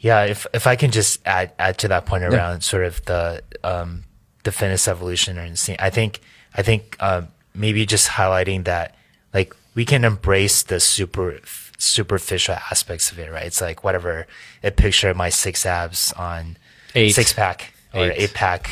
Yeah, 0.00 0.24
if 0.24 0.46
if 0.54 0.66
I 0.66 0.76
can 0.76 0.90
just 0.90 1.20
add 1.26 1.52
add 1.58 1.78
to 1.78 1.88
that 1.88 2.06
point 2.06 2.24
around 2.24 2.62
sort 2.62 2.84
of 2.84 3.04
the 3.04 3.42
um, 3.62 4.04
the 4.44 4.50
fitness 4.52 4.88
evolution 4.88 5.38
or 5.38 5.42
insane, 5.42 5.76
I 5.78 5.90
think 5.90 6.20
I 6.54 6.62
think 6.62 6.96
um, 7.00 7.28
maybe 7.54 7.84
just 7.84 8.08
highlighting 8.08 8.64
that 8.64 8.96
like 9.34 9.54
we 9.74 9.84
can 9.84 10.04
embrace 10.04 10.62
the 10.62 10.80
super 10.80 11.38
superficial 11.78 12.54
aspects 12.70 13.12
of 13.12 13.18
it, 13.18 13.30
right? 13.30 13.44
It's 13.46 13.60
like 13.60 13.84
whatever 13.84 14.26
a 14.64 14.70
picture 14.70 15.10
of 15.10 15.16
my 15.16 15.28
six 15.28 15.66
abs 15.66 16.12
on 16.14 16.56
Eight. 16.94 17.10
six 17.10 17.32
pack 17.32 17.72
or 17.94 18.06
Eight. 18.06 18.14
eight 18.16 18.34
pack 18.34 18.70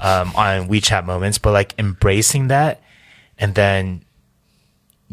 um, 0.00 0.32
on 0.36 0.68
WeChat 0.68 1.04
moments, 1.04 1.38
but 1.38 1.52
like 1.52 1.74
embracing 1.78 2.48
that 2.48 2.80
and 3.38 3.54
then 3.54 4.02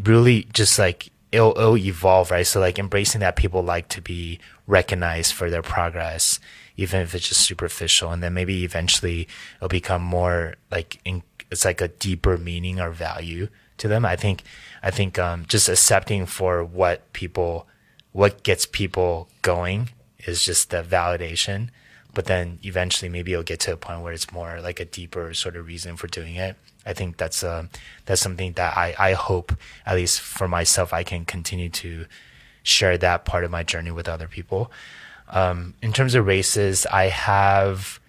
really 0.03 0.47
just 0.53 0.77
like 0.77 1.09
it'll, 1.31 1.51
it'll 1.57 1.77
evolve, 1.77 2.31
right? 2.31 2.45
So 2.45 2.59
like 2.59 2.77
embracing 2.79 3.21
that 3.21 3.35
people 3.35 3.63
like 3.63 3.89
to 3.89 4.01
be 4.01 4.39
recognized 4.67 5.33
for 5.33 5.49
their 5.49 5.61
progress, 5.63 6.39
even 6.75 7.01
if 7.01 7.15
it's 7.15 7.29
just 7.29 7.41
superficial, 7.41 8.11
and 8.11 8.21
then 8.21 8.33
maybe 8.33 8.63
eventually 8.63 9.27
it'll 9.57 9.69
become 9.69 10.01
more 10.01 10.55
like 10.69 10.99
in, 11.05 11.23
it's 11.49 11.65
like 11.65 11.81
a 11.81 11.87
deeper 11.87 12.37
meaning 12.37 12.79
or 12.79 12.91
value 12.91 13.47
to 13.77 13.87
them. 13.87 14.05
I 14.05 14.15
think 14.15 14.43
I 14.83 14.91
think 14.91 15.17
um, 15.17 15.45
just 15.47 15.69
accepting 15.69 16.25
for 16.25 16.63
what 16.63 17.11
people 17.13 17.67
what 18.11 18.43
gets 18.43 18.65
people 18.65 19.29
going 19.41 19.89
is 20.25 20.43
just 20.43 20.69
the 20.69 20.83
validation. 20.83 21.69
But 22.13 22.25
then 22.25 22.57
eventually, 22.63 23.09
maybe 23.09 23.33
it'll 23.33 23.43
get 23.43 23.59
to 23.61 23.73
a 23.73 23.77
point 23.77 24.01
where 24.01 24.13
it's 24.13 24.31
more 24.31 24.59
like 24.59 24.79
a 24.79 24.85
deeper 24.85 25.33
sort 25.35 25.55
of 25.55 25.67
reason 25.67 25.97
for 25.97 26.07
doing 26.07 26.35
it. 26.35 26.55
I 26.83 26.93
think 26.93 27.17
that's 27.17 27.43
uh, 27.43 27.67
that's 28.05 28.21
something 28.21 28.53
that 28.53 28.75
I, 28.75 28.95
I 28.97 29.13
hope, 29.13 29.55
at 29.85 29.95
least 29.95 30.21
for 30.21 30.47
myself, 30.47 30.93
I 30.93 31.03
can 31.03 31.25
continue 31.25 31.69
to 31.69 32.05
share 32.67 32.97
that 32.97 33.25
part 33.25 33.43
of 33.43 33.51
my 33.51 33.63
journey 33.63 33.91
with 33.91 34.07
other 34.07 34.27
people. 34.27 34.71
Um, 35.29 35.73
in 35.81 35.93
terms 35.93 36.15
of 36.15 36.25
races, 36.25 36.85
I 36.85 37.05
have, 37.05 37.99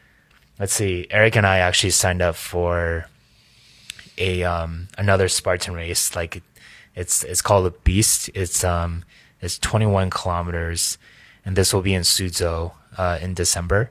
let's 0.58 0.72
see, 0.72 1.06
Aric 1.10 1.36
and 1.36 1.46
I 1.46 1.58
actually 1.58 1.90
signed 1.90 2.22
up 2.22 2.36
for 2.36 3.06
a 4.18 4.42
um, 4.42 4.88
another 4.96 5.28
Spartan 5.28 5.74
race. 5.74 6.14
Like 6.14 6.42
it's 6.94 7.24
it's 7.24 7.42
called 7.42 7.66
a 7.66 7.70
Beast. 7.70 8.30
It's 8.34 8.64
um 8.64 9.04
it's 9.40 9.58
21 9.58 10.10
kilometers, 10.10 10.98
and 11.44 11.56
this 11.56 11.72
will 11.72 11.82
be 11.82 11.94
in 11.94 12.02
Suzhou 12.02 12.72
uh, 12.96 13.18
in 13.20 13.34
December. 13.34 13.90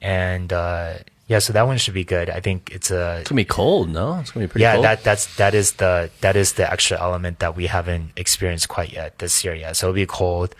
And 0.00 0.52
uh, 0.52 0.98
yeah, 1.28 1.38
so 1.38 1.52
that 1.52 1.66
one 1.66 1.78
should 1.78 1.94
be 1.94 2.04
good. 2.04 2.30
I 2.30 2.40
think 2.40 2.70
it's 2.72 2.90
a 2.90 3.18
It's 3.20 3.28
gonna 3.30 3.40
be 3.40 3.44
cold, 3.44 3.88
no? 3.90 4.18
It's 4.18 4.30
gonna 4.32 4.46
be 4.46 4.50
pretty 4.50 4.62
yeah 4.62 4.74
cold. 4.74 4.84
that 4.86 5.04
that's 5.04 5.36
that 5.36 5.54
is 5.54 5.72
the 5.74 6.10
that 6.20 6.34
is 6.36 6.54
the 6.54 6.70
extra 6.70 6.98
element 7.00 7.38
that 7.38 7.54
we 7.54 7.66
haven't 7.66 8.12
experienced 8.16 8.68
quite 8.68 8.92
yet 8.92 9.18
this 9.18 9.44
year. 9.44 9.54
Yeah, 9.54 9.72
so 9.72 9.86
it'll 9.88 9.94
be 9.94 10.06
cold. 10.06 10.54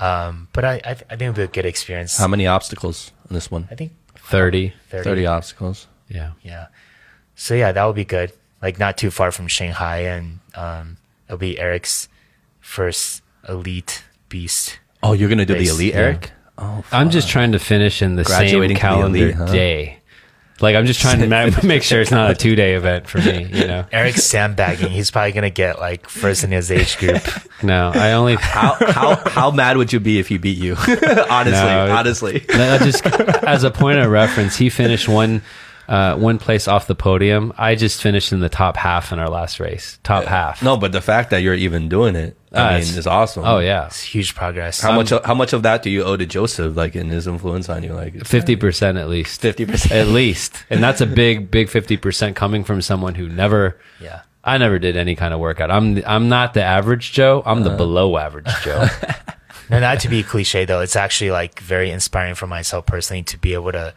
Um, 0.00 0.48
but 0.52 0.64
I 0.64 0.74
I, 0.84 0.90
I 0.90 0.94
think 0.94 1.22
it'll 1.22 1.34
be 1.34 1.42
a 1.42 1.46
good 1.46 1.66
experience. 1.66 2.16
How 2.18 2.26
many 2.28 2.46
obstacles 2.46 3.12
in 3.28 3.34
this 3.34 3.50
one? 3.50 3.68
I 3.70 3.74
think 3.74 3.92
30. 4.16 4.72
30. 4.90 5.04
30 5.04 5.26
obstacles. 5.26 5.86
Yeah. 6.08 6.32
Yeah. 6.42 6.66
So 7.34 7.54
yeah, 7.54 7.72
that 7.72 7.84
would 7.84 7.96
be 7.96 8.04
good. 8.04 8.32
Like 8.62 8.78
not 8.78 8.96
too 8.98 9.10
far 9.10 9.30
from 9.30 9.46
Shanghai, 9.46 9.98
and 10.00 10.40
um, 10.54 10.96
it'll 11.28 11.38
be 11.38 11.54
Aric's 11.56 12.08
first 12.60 13.22
elite 13.48 14.02
beast. 14.28 14.78
Oh, 15.02 15.12
you're 15.12 15.28
gonna 15.28 15.46
do 15.46 15.54
Race, 15.54 15.68
the 15.68 15.74
elite, 15.74 15.94
yeah. 15.94 16.12
Aric? 16.12 16.30
Oh, 16.58 16.84
I'm 16.90 17.10
just 17.10 17.28
trying 17.28 17.52
to 17.52 17.58
finish 17.60 18.02
in 18.02 18.16
the 18.16 18.24
Graduating 18.24 18.60
same 18.60 18.68
to 18.68 18.74
the 18.74 18.80
calendar 18.80 19.18
elite, 19.18 19.34
huh? 19.36 19.46
day. 19.46 19.97
Like 20.60 20.74
I'm 20.74 20.86
just 20.86 21.00
trying 21.00 21.20
to 21.20 21.26
ma- 21.28 21.50
make 21.62 21.82
sure 21.82 22.00
it's 22.00 22.10
not 22.10 22.30
a 22.30 22.34
two 22.34 22.56
day 22.56 22.74
event 22.74 23.06
for 23.08 23.18
me. 23.18 23.44
You 23.52 23.66
know, 23.66 23.84
Aric's 23.92 24.24
sandbagging. 24.24 24.90
He's 24.90 25.10
probably 25.10 25.32
gonna 25.32 25.50
get 25.50 25.78
like 25.78 26.08
first 26.08 26.42
in 26.44 26.50
his 26.50 26.70
age 26.72 26.98
group. 26.98 27.22
no, 27.62 27.92
I 27.94 28.12
only 28.12 28.36
how 28.36 28.76
how 28.80 29.14
how 29.28 29.50
mad 29.50 29.76
would 29.76 29.92
you 29.92 30.00
be 30.00 30.18
if 30.18 30.28
he 30.28 30.38
beat 30.38 30.58
you? 30.58 30.74
honestly, 30.76 31.52
No. 31.52 31.94
honestly. 31.96 32.44
No, 32.50 32.78
just 32.78 33.06
as 33.06 33.62
a 33.64 33.70
point 33.70 33.98
of 34.00 34.10
reference, 34.10 34.56
he 34.56 34.68
finished 34.68 35.08
one 35.08 35.42
uh, 35.88 36.16
one 36.16 36.38
place 36.38 36.68
off 36.68 36.86
the 36.86 36.94
podium. 36.94 37.52
I 37.56 37.74
just 37.74 38.02
finished 38.02 38.30
in 38.32 38.40
the 38.40 38.48
top 38.50 38.76
half 38.76 39.10
in 39.10 39.18
our 39.18 39.30
last 39.30 39.58
race. 39.58 39.98
Top 40.02 40.24
half. 40.24 40.62
No, 40.62 40.76
but 40.76 40.92
the 40.92 41.00
fact 41.00 41.30
that 41.30 41.38
you're 41.42 41.54
even 41.54 41.88
doing 41.88 42.14
it, 42.14 42.36
I 42.52 42.72
mean, 42.74 42.80
is 42.80 43.06
awesome. 43.06 43.44
Oh 43.46 43.58
yeah, 43.58 43.86
It's 43.86 44.02
huge 44.02 44.34
progress. 44.34 44.80
How 44.80 44.92
much? 44.94 45.10
How 45.24 45.34
much 45.34 45.52
of 45.54 45.62
that 45.62 45.82
do 45.82 45.90
you 45.90 46.04
owe 46.04 46.16
to 46.16 46.26
Joseph, 46.26 46.76
like 46.76 46.94
in 46.94 47.08
his 47.08 47.26
influence 47.26 47.68
on 47.68 47.82
you? 47.82 47.94
Like 47.94 48.24
fifty 48.26 48.54
percent 48.56 48.98
at 48.98 49.08
least. 49.08 49.40
fifty 49.40 49.64
percent. 49.66 49.92
At 49.92 50.08
least, 50.08 50.64
and 50.70 50.82
that's 50.82 51.00
a 51.00 51.06
big, 51.06 51.50
big 51.50 51.68
fifty 51.70 51.96
percent 51.96 52.36
coming 52.36 52.64
from 52.64 52.82
someone 52.82 53.14
who 53.14 53.28
never. 53.28 53.78
Yeah. 54.00 54.22
I 54.44 54.56
never 54.56 54.78
did 54.78 54.96
any 54.96 55.14
kind 55.14 55.34
of 55.34 55.40
workout. 55.40 55.70
I'm 55.70 56.02
I'm 56.06 56.28
not 56.30 56.54
the 56.54 56.62
average 56.62 57.12
Joe. 57.12 57.42
I'm 57.44 57.58
Uh-huh. 57.60 57.70
the 57.70 57.76
below 57.76 58.16
average 58.16 58.46
Joe. 58.64 58.86
No, 59.68 59.80
not 59.80 60.00
to 60.00 60.08
be 60.08 60.22
cliche 60.22 60.64
though. 60.64 60.80
It's 60.80 60.96
actually 60.96 61.30
like 61.32 61.60
very 61.60 61.90
inspiring 61.90 62.34
for 62.34 62.46
myself 62.46 62.86
personally 62.86 63.22
to 63.24 63.36
be 63.38 63.52
able 63.52 63.72
to 63.72 63.92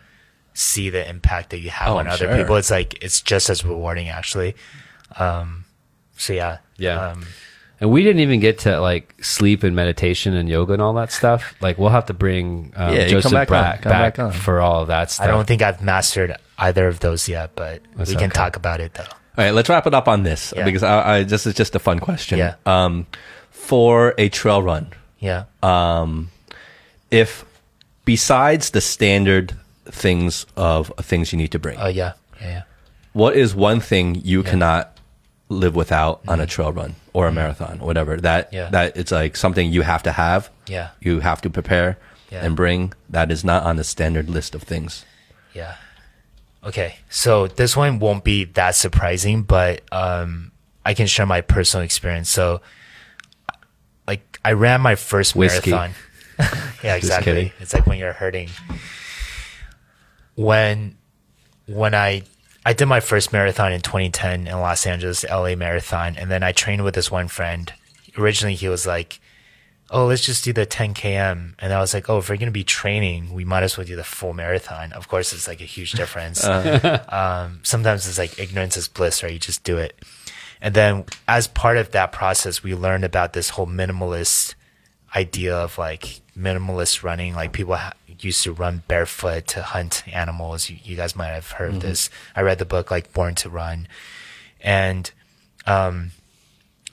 see 0.53 0.90
the 0.90 1.07
impact 1.10 1.52
that 1.52 1.60
you 1.60 1.69
have 1.69 1.90
Oh, 1.90 1.98
on 1.98 2.07
I'm 2.07 2.14
other 2.14 2.26
sure. 2.28 2.38
people. 2.38 2.56
It's 2.57 2.72
like 2.72 3.02
it's 3.03 3.22
just 3.22 3.49
as 3.49 3.64
rewarding 3.65 4.10
actually. 4.10 4.56
Um, 5.18 5.65
so 6.18 6.34
yeah, 6.34 6.57
Yeah. 6.78 7.11
Um, 7.11 7.26
And 7.80 7.90
we 7.90 8.03
didn't 8.03 8.19
even 8.22 8.40
get 8.40 8.60
to 8.60 8.80
like 8.80 9.15
sleep 9.23 9.64
and 9.64 9.76
meditation 9.76 10.36
and 10.36 10.48
yoga 10.48 10.73
and 10.73 10.82
all 10.82 10.94
that 10.94 11.11
stuff. 11.11 11.56
Like 11.61 11.78
we'll 11.80 11.90
have 11.90 12.06
to 12.07 12.14
bring 12.14 12.73
um, 12.76 12.94
Yeah, 12.94 13.06
you 13.06 13.11
come 13.14 13.22
Joseph 13.22 13.32
back 13.32 13.52
on, 13.52 13.64
back, 13.64 13.82
come 13.82 13.90
back, 13.91 14.15
back 14.18 14.26
on. 14.26 14.32
for 14.34 14.61
all 14.61 14.82
of 14.84 14.88
that 14.90 15.10
stuff. 15.10 15.26
I 15.26 15.32
don't 15.32 15.48
think 15.48 15.61
I've 15.64 15.82
mastered 15.82 16.36
either 16.60 16.88
of 16.88 16.99
those 16.99 17.28
yet, 17.28 17.52
but 17.56 17.82
That's 17.95 18.10
we 18.11 18.15
can 18.18 18.26
okay. 18.26 18.34
talk 18.38 18.56
about 18.56 18.80
it 18.82 18.94
though. 18.94 19.03
All 19.03 19.45
right, 19.45 19.52
let's 19.52 19.68
wrap 19.69 19.88
it 19.88 19.94
up 19.94 20.07
on 20.07 20.23
this 20.23 20.53
Yeah. 20.56 20.65
because 20.65 20.84
I, 20.84 21.15
I, 21.18 21.23
this 21.23 21.48
is 21.48 21.53
just 21.56 21.73
a 21.73 21.80
fun 21.80 21.99
question. 21.99 22.38
Yeah. 22.38 22.56
Um, 22.65 23.07
for 23.49 24.14
a 24.18 24.30
trail 24.30 24.61
run, 24.61 24.91
Yeah. 25.19 25.45
if 27.10 27.45
besides 28.06 28.72
the 28.72 28.82
standard 28.82 29.53
things 29.91 30.45
of 30.55 30.91
things 31.01 31.31
you 31.31 31.38
need 31.38 31.51
to 31.51 31.59
bring. 31.59 31.77
Oh 31.80 31.88
yeah, 31.88 32.13
yeah, 32.41 32.47
yeah. 32.49 32.63
what 33.13 33.35
is 33.35 33.53
one 33.55 33.80
thing 33.80 34.15
you 34.23 34.43
cannot 34.43 34.97
live 35.49 35.76
without 35.76 36.22
on 36.27 36.39
a 36.39 36.47
trail 36.47 36.72
run 36.72 36.95
or 37.13 37.27
a 37.27 37.31
marathon 37.31 37.80
or 37.81 37.85
whatever 37.88 38.15
that 38.18 38.47
Mm-hmm. 38.47 38.55
Yeah. 38.55 38.69
that 38.69 38.95
it's 38.97 39.11
like 39.11 39.35
something 39.35 39.69
you 39.72 39.81
have 39.81 40.03
to 40.03 40.11
have 40.11 40.49
Yeah. 40.68 40.89
you 41.01 41.19
have 41.19 41.41
to 41.41 41.49
prepare 41.49 41.97
Yeah. 42.31 42.45
and 42.45 42.55
bring 42.55 42.93
that 43.09 43.31
is 43.31 43.43
not 43.43 43.63
on 43.63 43.76
the 43.76 43.84
standard 43.84 44.30
list 44.30 44.55
of 44.55 44.63
things 44.63 45.03
Yeah. 45.53 45.76
Okay. 46.63 46.95
So 47.09 47.47
this 47.47 47.76
one 47.76 47.99
won't 47.99 48.23
be 48.23 48.45
that 48.53 48.76
surprising, 48.76 49.41
but 49.43 49.81
um, 49.91 50.51
I 50.85 50.93
can 50.93 51.07
share 51.07 51.26
my 51.26 51.41
personal 51.41 51.84
experience. 51.84 52.30
So, 52.30 52.61
like, 54.07 54.39
I 54.45 54.51
ran 54.53 54.80
my 54.81 54.93
first 54.95 55.35
Whiskey. 55.35 55.72
marathon. 55.72 55.95
yeah, 56.84 56.95
exactly. 57.01 57.51
It's 57.59 57.73
like 57.73 57.88
when 57.88 57.97
you're 57.97 58.13
hurting. 58.13 58.49
When, 60.41 60.97
when 61.68 61.93
I, 61.93 62.23
I 62.65 62.73
did 62.73 62.85
my 62.85 62.99
first 62.99 63.31
marathon 63.31 63.73
in 63.73 63.81
2010 63.81 64.47
in 64.47 64.59
Los 64.59 64.85
Angeles, 64.85 65.23
LA 65.23 65.55
marathon, 65.55 66.15
and 66.18 66.31
then 66.31 66.43
I 66.43 66.51
trained 66.51 66.84
with 66.84 66.95
this 66.95 67.11
one 67.11 67.27
friend. 67.27 67.72
Originally, 68.18 68.55
he 68.55 68.68
was 68.68 68.85
like, 68.85 69.19
oh, 69.91 70.05
let's 70.05 70.26
just 70.26 70.43
do 70.43 70.53
the 70.53 70.65
10 70.65 70.93
km. 70.93 71.53
And 71.59 71.73
I 71.73 71.80
was 71.80 71.93
like, 71.93 72.09
oh, 72.09 72.19
if 72.19 72.30
we're 72.30 72.38
going 72.38 72.47
to 72.47 72.51
be 72.51 72.63
training, 72.63 73.34
we 73.34 73.43
might 73.43 73.63
as 73.63 73.77
well 73.77 73.85
do 73.85 73.95
the 73.95 74.03
full 74.03 74.34
marathon. 74.34 74.93
Of 74.93 75.07
course, 75.07 75.34
it's 75.34 75.47
like 75.47 75.61
a 75.61 75.65
huge 75.65 75.91
difference. 75.91 76.43
um, 76.45 77.59
sometimes 77.63 78.07
it's 78.07 78.18
like 78.18 78.39
ignorance 78.39 78.77
is 78.77 78.88
bliss, 78.88 79.22
right? 79.22 79.34
You 79.34 79.39
just 79.39 79.63
do 79.63 79.77
it. 79.77 79.99
And 80.61 80.73
then 80.73 81.05
as 81.27 81.47
part 81.47 81.77
of 81.77 81.91
that 81.91 82.11
process, 82.11 82.63
we 82.63 82.73
learned 82.73 83.03
about 83.03 83.34
this 83.34 83.49
whole 83.49 83.68
minimalist 83.68 84.55
idea 85.15 85.55
of 85.55 85.77
like 85.77 86.21
minimalist 86.38 87.03
running. 87.03 87.33
Like 87.35 87.51
people 87.51 87.75
ha- 87.75 87.93
used 88.19 88.43
to 88.43 88.53
run 88.53 88.83
barefoot 88.88 89.47
to 89.47 89.61
hunt 89.61 90.03
animals. 90.07 90.69
You, 90.69 90.77
you 90.83 90.95
guys 90.95 91.15
might 91.15 91.27
have 91.27 91.51
heard 91.51 91.73
of 91.75 91.79
this. 91.81 92.09
I 92.35 92.41
read 92.41 92.59
the 92.59 92.65
book 92.65 92.91
like 92.91 93.13
Born 93.13 93.35
to 93.35 93.49
Run. 93.49 93.88
And, 94.61 95.11
um, 95.65 96.11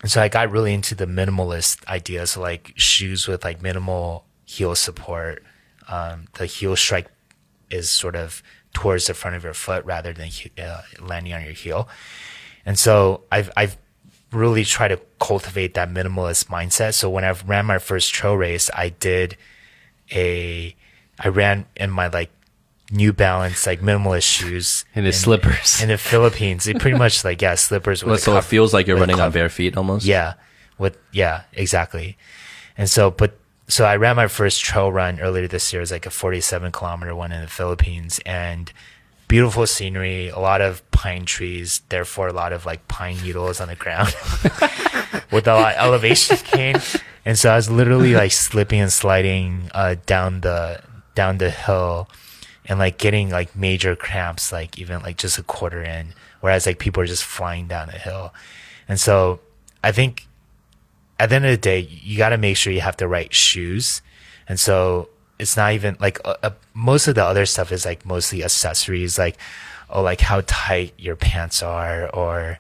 so 0.05 0.23
I 0.23 0.29
got 0.29 0.51
really 0.51 0.73
into 0.75 0.95
the 0.95 1.07
minimalist 1.07 1.87
idea. 1.87 2.27
So 2.27 2.41
like 2.41 2.73
shoes 2.77 3.27
with 3.27 3.45
like 3.45 3.63
minimal 3.63 4.25
heel 4.45 4.75
support. 4.75 5.43
Um, 5.89 6.27
the 6.35 6.47
heel 6.47 6.77
strike 6.77 7.09
is 7.71 7.91
sort 7.91 8.17
of 8.17 8.43
towards 8.73 9.07
the 9.07 9.15
front 9.15 9.37
of 9.37 9.45
your 9.45 9.55
foot 9.55 9.85
rather 9.85 10.13
than 10.13 10.31
uh, 10.59 10.83
landing 11.01 11.33
on 11.33 11.43
your 11.43 11.53
heel. 11.53 11.89
And 12.65 12.79
so 12.79 13.25
I've, 13.33 13.51
I've 13.57 13.77
really 14.33 14.65
try 14.65 14.89
to 14.89 15.01
cultivate 15.21 15.75
that 15.75 15.91
minimalist 15.91 16.47
mindset. 16.47 16.95
So 16.95 17.09
when 17.09 17.25
I 17.25 17.31
ran 17.47 17.67
my 17.67 17.79
first 17.79 18.13
trail 18.13 18.35
race, 18.35 18.71
I 18.75 18.91
did 18.91 19.37
a, 20.13 20.75
I 21.19 21.29
ran 21.29 21.67
in 21.77 21.91
my 21.91 22.09
like 22.09 22.31
New 22.91 23.13
Balance, 23.13 23.67
like 23.67 23.81
minimalist 23.81 24.25
shoes. 24.25 24.85
And 24.95 25.07
his 25.07 25.21
slippers. 25.21 25.83
In 25.83 25.89
the 25.89 25.99
Philippines. 25.99 26.65
They 26.65 26.75
pretty 26.75 26.99
much 26.99 27.25
like, 27.25 27.41
yeah, 27.43 27.55
slippers 27.55 28.05
with 28.05 28.17
a 28.17 28.19
so 28.19 28.37
it 28.37 28.45
feels 28.45 28.73
like 28.75 28.87
you're 28.87 28.99
running 28.99 29.21
on 29.21 29.33
bare 29.33 29.49
feet 29.49 29.77
almost 29.77 30.05
Yeah. 30.05 30.35
With 30.79 30.97
yeah, 31.13 31.43
exactly. 31.53 32.17
And 32.77 32.89
so 32.89 33.11
but 33.11 33.37
so 33.67 33.85
I 33.85 33.97
ran 33.97 34.17
my 34.17 34.29
first 34.29 34.63
trail 34.63 34.91
run 34.91 35.21
earlier 35.21 35.47
this 35.49 35.73
year. 35.73 35.81
It 35.81 35.83
was 35.83 35.91
like 35.93 36.07
a 36.07 36.11
47 36.11 36.73
kilometer 36.73 37.15
one 37.15 37.33
in 37.33 37.43
the 37.43 37.49
Philippines 37.49 38.21
and 38.25 38.73
beautiful 39.29 39.67
scenery, 39.67 40.29
a 40.29 40.39
lot 40.39 40.61
of 40.61 40.89
pine 40.91 41.25
trees, 41.25 41.83
therefore 41.91 42.29
a 42.29 42.33
lot 42.33 42.53
of 42.53 42.67
like 42.67 42.89
pine 42.89 43.17
needles 43.23 43.61
on 43.61 43.69
the 43.69 43.77
ground 43.77 44.09
with 45.31 45.47
a 45.47 45.55
lot 45.55 45.75
of 45.75 45.79
elevation 45.79 46.37
gain. 46.53 46.77
And 47.25 47.39
so 47.39 47.51
I 47.51 47.57
was 47.57 47.71
literally 47.71 48.15
like 48.15 48.33
slipping 48.33 48.81
and 48.81 48.93
sliding 48.93 49.71
uh, 49.75 49.97
down 50.07 50.41
the 50.41 50.83
down 51.15 51.39
the 51.39 51.51
hill 51.51 52.09
and 52.67 52.79
like 52.79 52.97
getting 52.97 53.29
like 53.29 53.55
major 53.57 53.97
cramps 53.97 54.53
like 54.53 54.79
even 54.79 55.03
like 55.03 55.17
just 55.17 55.37
a 55.37 55.43
quarter 55.43 55.83
in 55.83 56.15
whereas 56.41 56.65
like 56.65 56.79
people 56.79 57.03
are 57.03 57.07
just 57.07 57.25
flying 57.25 57.67
down 57.67 57.89
the 57.89 57.99
hill. 57.99 58.33
And 58.89 58.99
so 58.99 59.41
I 59.83 59.93
think 59.93 60.27
at 61.19 61.31
the 61.31 61.37
end 61.37 61.45
of 61.45 61.51
the 61.51 61.57
day, 61.57 61.81
you 61.81 62.17
got 62.17 62.31
to 62.31 62.39
make 62.39 62.57
sure 62.57 62.73
you 62.73 62.81
have 62.81 62.97
the 62.97 63.09
right 63.09 63.33
shoes. 63.35 64.03
And 64.49 64.59
so 64.59 65.09
it's 65.39 65.57
not 65.57 65.73
even 65.73 65.97
like 66.01 66.21
uh, 66.25 66.35
uh, 66.43 66.51
most 66.75 67.09
of 67.09 67.15
the 67.15 67.25
other 67.25 67.47
stuff 67.47 67.73
is 67.73 67.85
like 67.85 68.05
mostly 68.05 68.43
accessories, 68.45 69.19
like 69.19 69.37
oh, 69.91 70.03
like 70.03 70.21
how 70.21 70.43
tight 70.47 70.95
your 70.99 71.17
pants 71.17 71.63
are, 71.63 72.09
or 72.11 72.59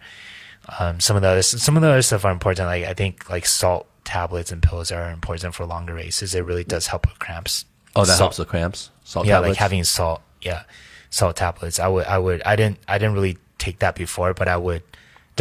um, 0.78 1.00
some 1.00 1.16
of 1.16 1.22
the 1.22 1.28
other, 1.28 1.42
some 1.42 1.76
of 1.76 1.82
the 1.82 1.88
other 1.88 2.02
stuff 2.02 2.24
are 2.24 2.32
important. 2.32 2.66
Like 2.66 2.84
I 2.84 2.94
think 2.94 3.28
like 3.28 3.46
salt 3.46 3.86
tablets 4.04 4.50
and 4.52 4.62
pills 4.62 4.90
are 4.90 5.10
important 5.10 5.54
for 5.54 5.66
longer 5.66 5.94
races. 5.94 6.34
It 6.34 6.44
really 6.44 6.64
does 6.64 6.86
help 6.86 7.06
with 7.06 7.18
cramps. 7.18 7.64
oh 7.96 8.00
that 8.04 8.06
Salt- 8.12 8.18
helps 8.20 8.38
with 8.38 8.48
cramps 8.48 8.90
salt 9.04 9.26
yeah, 9.26 9.34
tablets? 9.34 9.50
like 9.52 9.58
having 9.58 9.84
salt. 9.84 10.22
Yeah, 10.40 10.62
salt 11.10 11.36
tablets. 11.36 11.80
I 11.80 11.88
would, 11.88 12.06
I 12.06 12.18
would, 12.18 12.42
I 12.42 12.54
didn't, 12.56 12.78
I 12.86 12.98
didn't 12.98 13.14
really 13.14 13.38
take 13.58 13.80
that 13.80 13.96
before, 13.96 14.34
but 14.34 14.46
I 14.46 14.56
would 14.56 14.82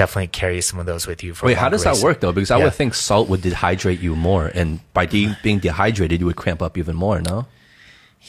definitely 0.02 0.28
carry 0.42 0.62
some 0.62 0.78
of 0.80 0.86
those 0.92 1.04
with 1.10 1.20
you 1.26 1.34
for. 1.34 1.48
wait 1.48 1.58
how 1.58 1.70
does 1.74 1.84
that 1.84 1.98
work 2.08 2.18
though 2.22 2.32
because 2.38 2.52
i 2.52 2.58
Yeah. 2.58 2.66
would 2.66 2.74
think 2.82 2.94
salt 2.94 3.26
would 3.30 3.42
dehydrate 3.42 4.02
you 4.02 4.16
more 4.16 4.46
and 4.60 4.80
by 4.98 5.06
de- 5.14 5.36
being 5.44 5.60
dehydrated 5.60 6.20
you 6.22 6.28
would 6.30 6.36
cramp 6.44 6.62
up 6.68 6.78
even 6.82 6.96
more 7.06 7.18
no 7.22 7.38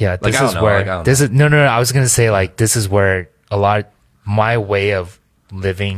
Yeah, 0.03 0.13
Like, 0.21 0.33
this 0.33 0.41
is 0.49 0.55
know, 0.55 0.63
where 0.65 0.81
like, 0.87 1.05
this 1.09 1.19
is 1.25 1.29
no, 1.31 1.45
no, 1.53 1.57
no. 1.65 1.67
I 1.67 1.79
was 1.85 1.91
gonna 1.95 2.15
say 2.21 2.27
like 2.31 2.51
this 2.63 2.73
is 2.81 2.85
where 2.97 3.17
a 3.51 3.59
lot 3.67 3.79
of, 3.81 3.87
my 4.43 4.55
way 4.73 4.87
of 5.01 5.19
living 5.51 5.97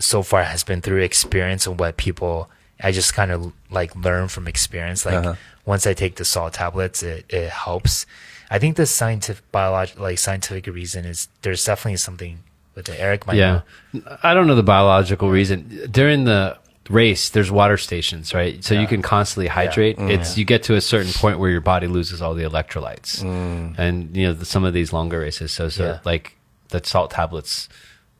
so 0.00 0.22
far 0.30 0.42
has 0.44 0.62
been 0.64 0.80
through 0.84 1.02
experience 1.02 1.62
and 1.66 1.78
what 1.80 1.96
people 1.96 2.50
I 2.82 2.90
just 2.92 3.12
kind 3.14 3.30
of 3.30 3.52
like 3.70 3.90
learn 4.06 4.28
from 4.28 4.44
experience. 4.48 5.00
Like 5.08 5.14
Uh-huh. 5.20 5.34
once 5.64 5.86
I 5.90 5.94
take 6.02 6.14
the 6.16 6.24
salt 6.34 6.52
tablets, 6.54 7.02
it 7.02 7.24
it 7.40 7.48
helps. 7.50 8.06
I 8.50 8.58
think 8.58 8.76
the 8.76 8.86
scientific 8.86 9.44
biological, 9.52 10.02
like 10.08 10.18
scientific 10.18 10.66
reason 10.66 11.04
is 11.12 11.28
there's 11.42 11.64
definitely 11.64 11.98
something 12.08 12.34
with 12.80 12.86
the 12.96 13.00
Eric 13.00 13.26
might 13.26 13.36
Yeah. 13.36 13.60
know. 13.92 14.02
I 14.22 14.34
don't 14.34 14.46
know 14.46 14.54
the 14.56 14.62
biological 14.62 15.30
reason. 15.30 15.88
During 15.90 16.24
the 16.24 16.56
race, 16.88 17.30
there's 17.30 17.50
water 17.50 17.76
stations, 17.76 18.34
right? 18.34 18.64
So 18.64 18.74
you 18.74 18.86
can 18.86 19.02
constantly 19.02 19.46
hydrate. 19.46 19.96
Yeah. 19.98 20.08
It's 20.08 20.36
you 20.38 20.44
get 20.44 20.62
to 20.64 20.74
a 20.74 20.80
certain 20.80 21.12
point 21.12 21.38
where 21.38 21.50
your 21.50 21.60
body 21.60 21.86
loses 21.86 22.20
all 22.22 22.34
the 22.34 22.42
electrolytes, 22.44 23.22
and 23.78 24.16
you 24.16 24.26
know 24.26 24.32
the, 24.34 24.44
some 24.44 24.64
of 24.64 24.72
these 24.72 24.92
longer 24.92 25.20
races. 25.20 25.52
So, 25.52 25.68
so 25.68 25.84
Yeah. 25.84 25.98
like 26.04 26.36
the 26.70 26.80
salt 26.84 27.10
tablets 27.10 27.68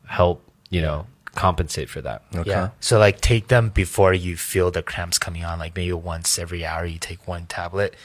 help, 0.07 0.43
you 0.69 0.81
know, 0.81 1.07
compensate 1.35 1.89
for 1.89 2.01
that. 2.01 2.21
Yeah. 2.45 2.69
So 2.81 2.99
like 2.99 3.21
take 3.21 3.47
them 3.47 3.69
before 3.69 4.13
you 4.13 4.35
feel 4.37 4.71
the 4.71 4.81
cramps 4.83 5.17
coming 5.17 5.43
on. 5.45 5.59
Like 5.59 5.75
maybe 5.75 5.93
once 5.93 6.37
every 6.37 6.65
hour 6.65 6.85
you 6.85 6.99
take 6.99 7.27
one 7.27 7.45
tablet. 7.47 7.95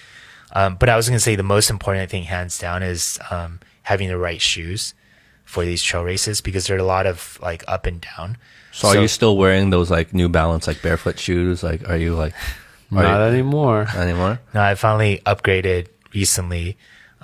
Um, 0.52 0.76
but 0.76 0.88
I 0.88 0.96
was 0.96 1.08
gonna 1.08 1.18
say 1.20 1.34
the 1.36 1.42
most 1.42 1.68
important 1.70 2.10
thing, 2.10 2.24
hands 2.24 2.56
down, 2.58 2.82
is 2.82 3.18
um, 3.30 3.58
having 3.82 4.08
the 4.08 4.16
right 4.18 4.40
shoes 4.40 4.94
for 5.46 5.64
these 5.64 5.82
trail 5.82 6.04
races 6.04 6.42
because 6.42 6.66
there 6.66 6.76
are 6.76 6.80
a 6.80 6.84
lot 6.84 7.06
of 7.06 7.38
like 7.40 7.64
up 7.66 7.86
and 7.86 8.04
down. 8.18 8.36
so, 8.72 8.88
are 8.88 9.00
you 9.00 9.08
still 9.08 9.38
wearing 9.38 9.70
those 9.70 9.90
like 9.90 10.12
new 10.12 10.28
balance 10.28 10.66
like 10.66 10.82
barefoot 10.82 11.18
shoes 11.18 11.62
like 11.62 11.88
are 11.88 11.96
you 11.96 12.14
like 12.14 12.34
are 12.92 13.02
Not 13.02 13.18
you, 13.18 13.32
anymore. 13.32 13.86
anymore 13.96 14.38
No, 14.52 14.60
I 14.60 14.74
finally 14.74 15.22
upgraded 15.24 15.88
recently. 16.12 16.76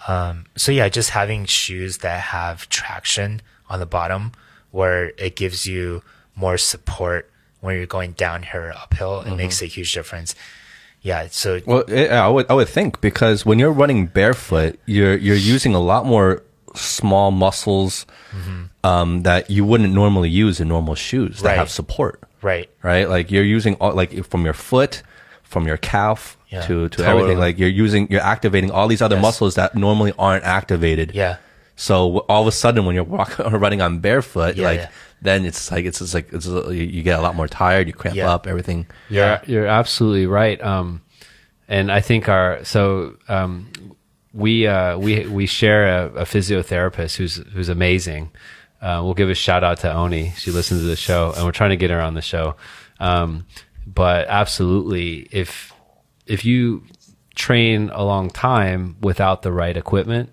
Um, 0.09 0.47
so 0.57 0.73
yeah, 0.73 0.89
just 0.89 1.11
having 1.11 1.44
shoes 1.44 1.99
that 1.99 2.20
have 2.32 2.69
traction 2.69 3.43
on 3.69 3.78
the 3.78 3.86
bottom 3.86 4.32
where 4.70 5.12
it 5.19 5.36
gives 5.36 5.66
you 5.66 6.03
more 6.35 6.57
support 6.59 7.31
when 7.61 7.77
you're 7.77 7.86
going 7.86 8.12
downhill 8.12 8.62
or 8.62 8.73
uphill. 8.73 9.20
It 9.20 9.36
makes 9.36 9.62
a 9.62 9.66
huge 9.66 9.93
difference. 9.94 10.35
Yeah. 11.03 11.28
So 11.31 11.61
Well, 11.66 11.85
yeah, 11.89 12.24
I 12.24 12.28
would 12.28 12.47
I 12.51 12.55
would 12.55 12.69
think 12.69 13.01
because 13.01 13.44
when 13.47 13.59
you're 13.59 13.73
running 13.73 14.07
barefoot, 14.07 14.78
you're 14.86 15.16
you're 15.16 15.36
using 15.36 15.74
a 15.74 15.81
lot 15.81 16.07
more 16.07 16.43
small 16.74 17.31
muscles 17.31 18.07
um, 18.85 19.23
that 19.23 19.51
you 19.51 19.65
wouldn't 19.65 19.93
normally 19.93 20.31
use 20.31 20.61
in 20.61 20.69
normal 20.69 20.94
shoes 20.94 21.40
that 21.43 21.49
Right. 21.51 21.59
have 21.59 21.70
support, 21.70 22.20
right. 22.40 22.69
right? 22.82 23.09
Like 23.09 23.31
you're 23.31 23.44
using 23.44 23.74
all, 23.77 23.94
like 23.94 24.24
from 24.27 24.44
your 24.44 24.55
foot, 24.55 25.03
from 25.43 25.66
your 25.66 25.77
calf 25.77 26.36
Yeah. 26.49 26.62
to 26.62 26.89
to 26.89 26.97
Totally. 26.97 27.09
everything. 27.09 27.39
Like 27.39 27.59
you're 27.59 27.69
using 27.85 28.09
you're 28.11 28.23
activating 28.35 28.70
all 28.70 28.89
these 28.89 29.03
other 29.03 29.16
Yes. 29.16 29.23
muscles 29.23 29.55
that 29.57 29.74
normally 29.74 30.12
aren't 30.19 30.44
activated. 30.44 31.12
Yeah. 31.15 31.36
So 31.77 32.19
all 32.28 32.43
of 32.43 32.47
a 32.49 32.53
sudden, 32.53 32.85
when 32.86 32.94
you're 32.94 33.05
walking 33.05 33.44
or 33.53 33.59
running 33.59 33.81
on 33.82 33.99
barefoot, 34.01 34.57
Yeah, 34.57 34.65
like 34.69 34.81
yeah. 34.81 34.89
then 35.23 35.44
it's 35.44 35.70
like 35.70 35.85
it's 35.85 35.99
just 35.99 36.15
like 36.15 36.32
it's 36.32 36.47
a, 36.47 36.74
you 36.74 36.85
you 36.85 37.03
get 37.03 37.19
a 37.19 37.23
lot 37.23 37.35
more 37.36 37.49
tired, 37.49 37.86
you 37.86 37.93
cramp 37.93 38.16
Yeah. 38.16 38.32
up, 38.32 38.47
everything. 38.47 38.86
You're 39.11 39.40
you're 39.47 39.66
absolutely 39.66 40.27
right. 40.27 40.61
Um, 40.62 41.03
and 41.69 41.90
I 41.93 42.01
think 42.01 42.28
our 42.28 42.65
so 42.65 43.16
um, 43.28 43.69
we 44.35 44.67
uh, 44.67 44.99
we 44.99 45.27
we 45.27 45.47
share 45.47 46.07
a, 46.07 46.07
a 46.15 46.25
physiotherapist 46.25 47.17
who's 47.17 47.37
who's 47.37 47.69
amazing. 47.69 48.31
Uh, 48.81 49.01
we'll 49.05 49.15
give 49.15 49.31
a 49.31 49.35
shout 49.35 49.63
out 49.63 49.79
to 49.81 49.93
Oni. 49.93 50.33
She 50.37 50.51
listens 50.51 50.81
to 50.81 50.87
the 50.87 50.97
show, 50.97 51.33
and 51.37 51.45
we're 51.45 51.53
trying 51.53 51.71
to 51.71 51.77
get 51.77 51.91
her 51.91 52.01
on 52.01 52.15
the 52.15 52.23
show. 52.23 52.57
Um, 52.99 53.47
but 53.87 54.27
absolutely, 54.29 55.29
if 55.31 55.73
if 56.27 56.45
you 56.45 56.85
train 57.35 57.91
a 57.93 58.05
long 58.05 58.31
time 58.31 58.97
without 59.01 59.43
the 59.43 59.53
right 59.53 59.77
equipment, 59.77 60.31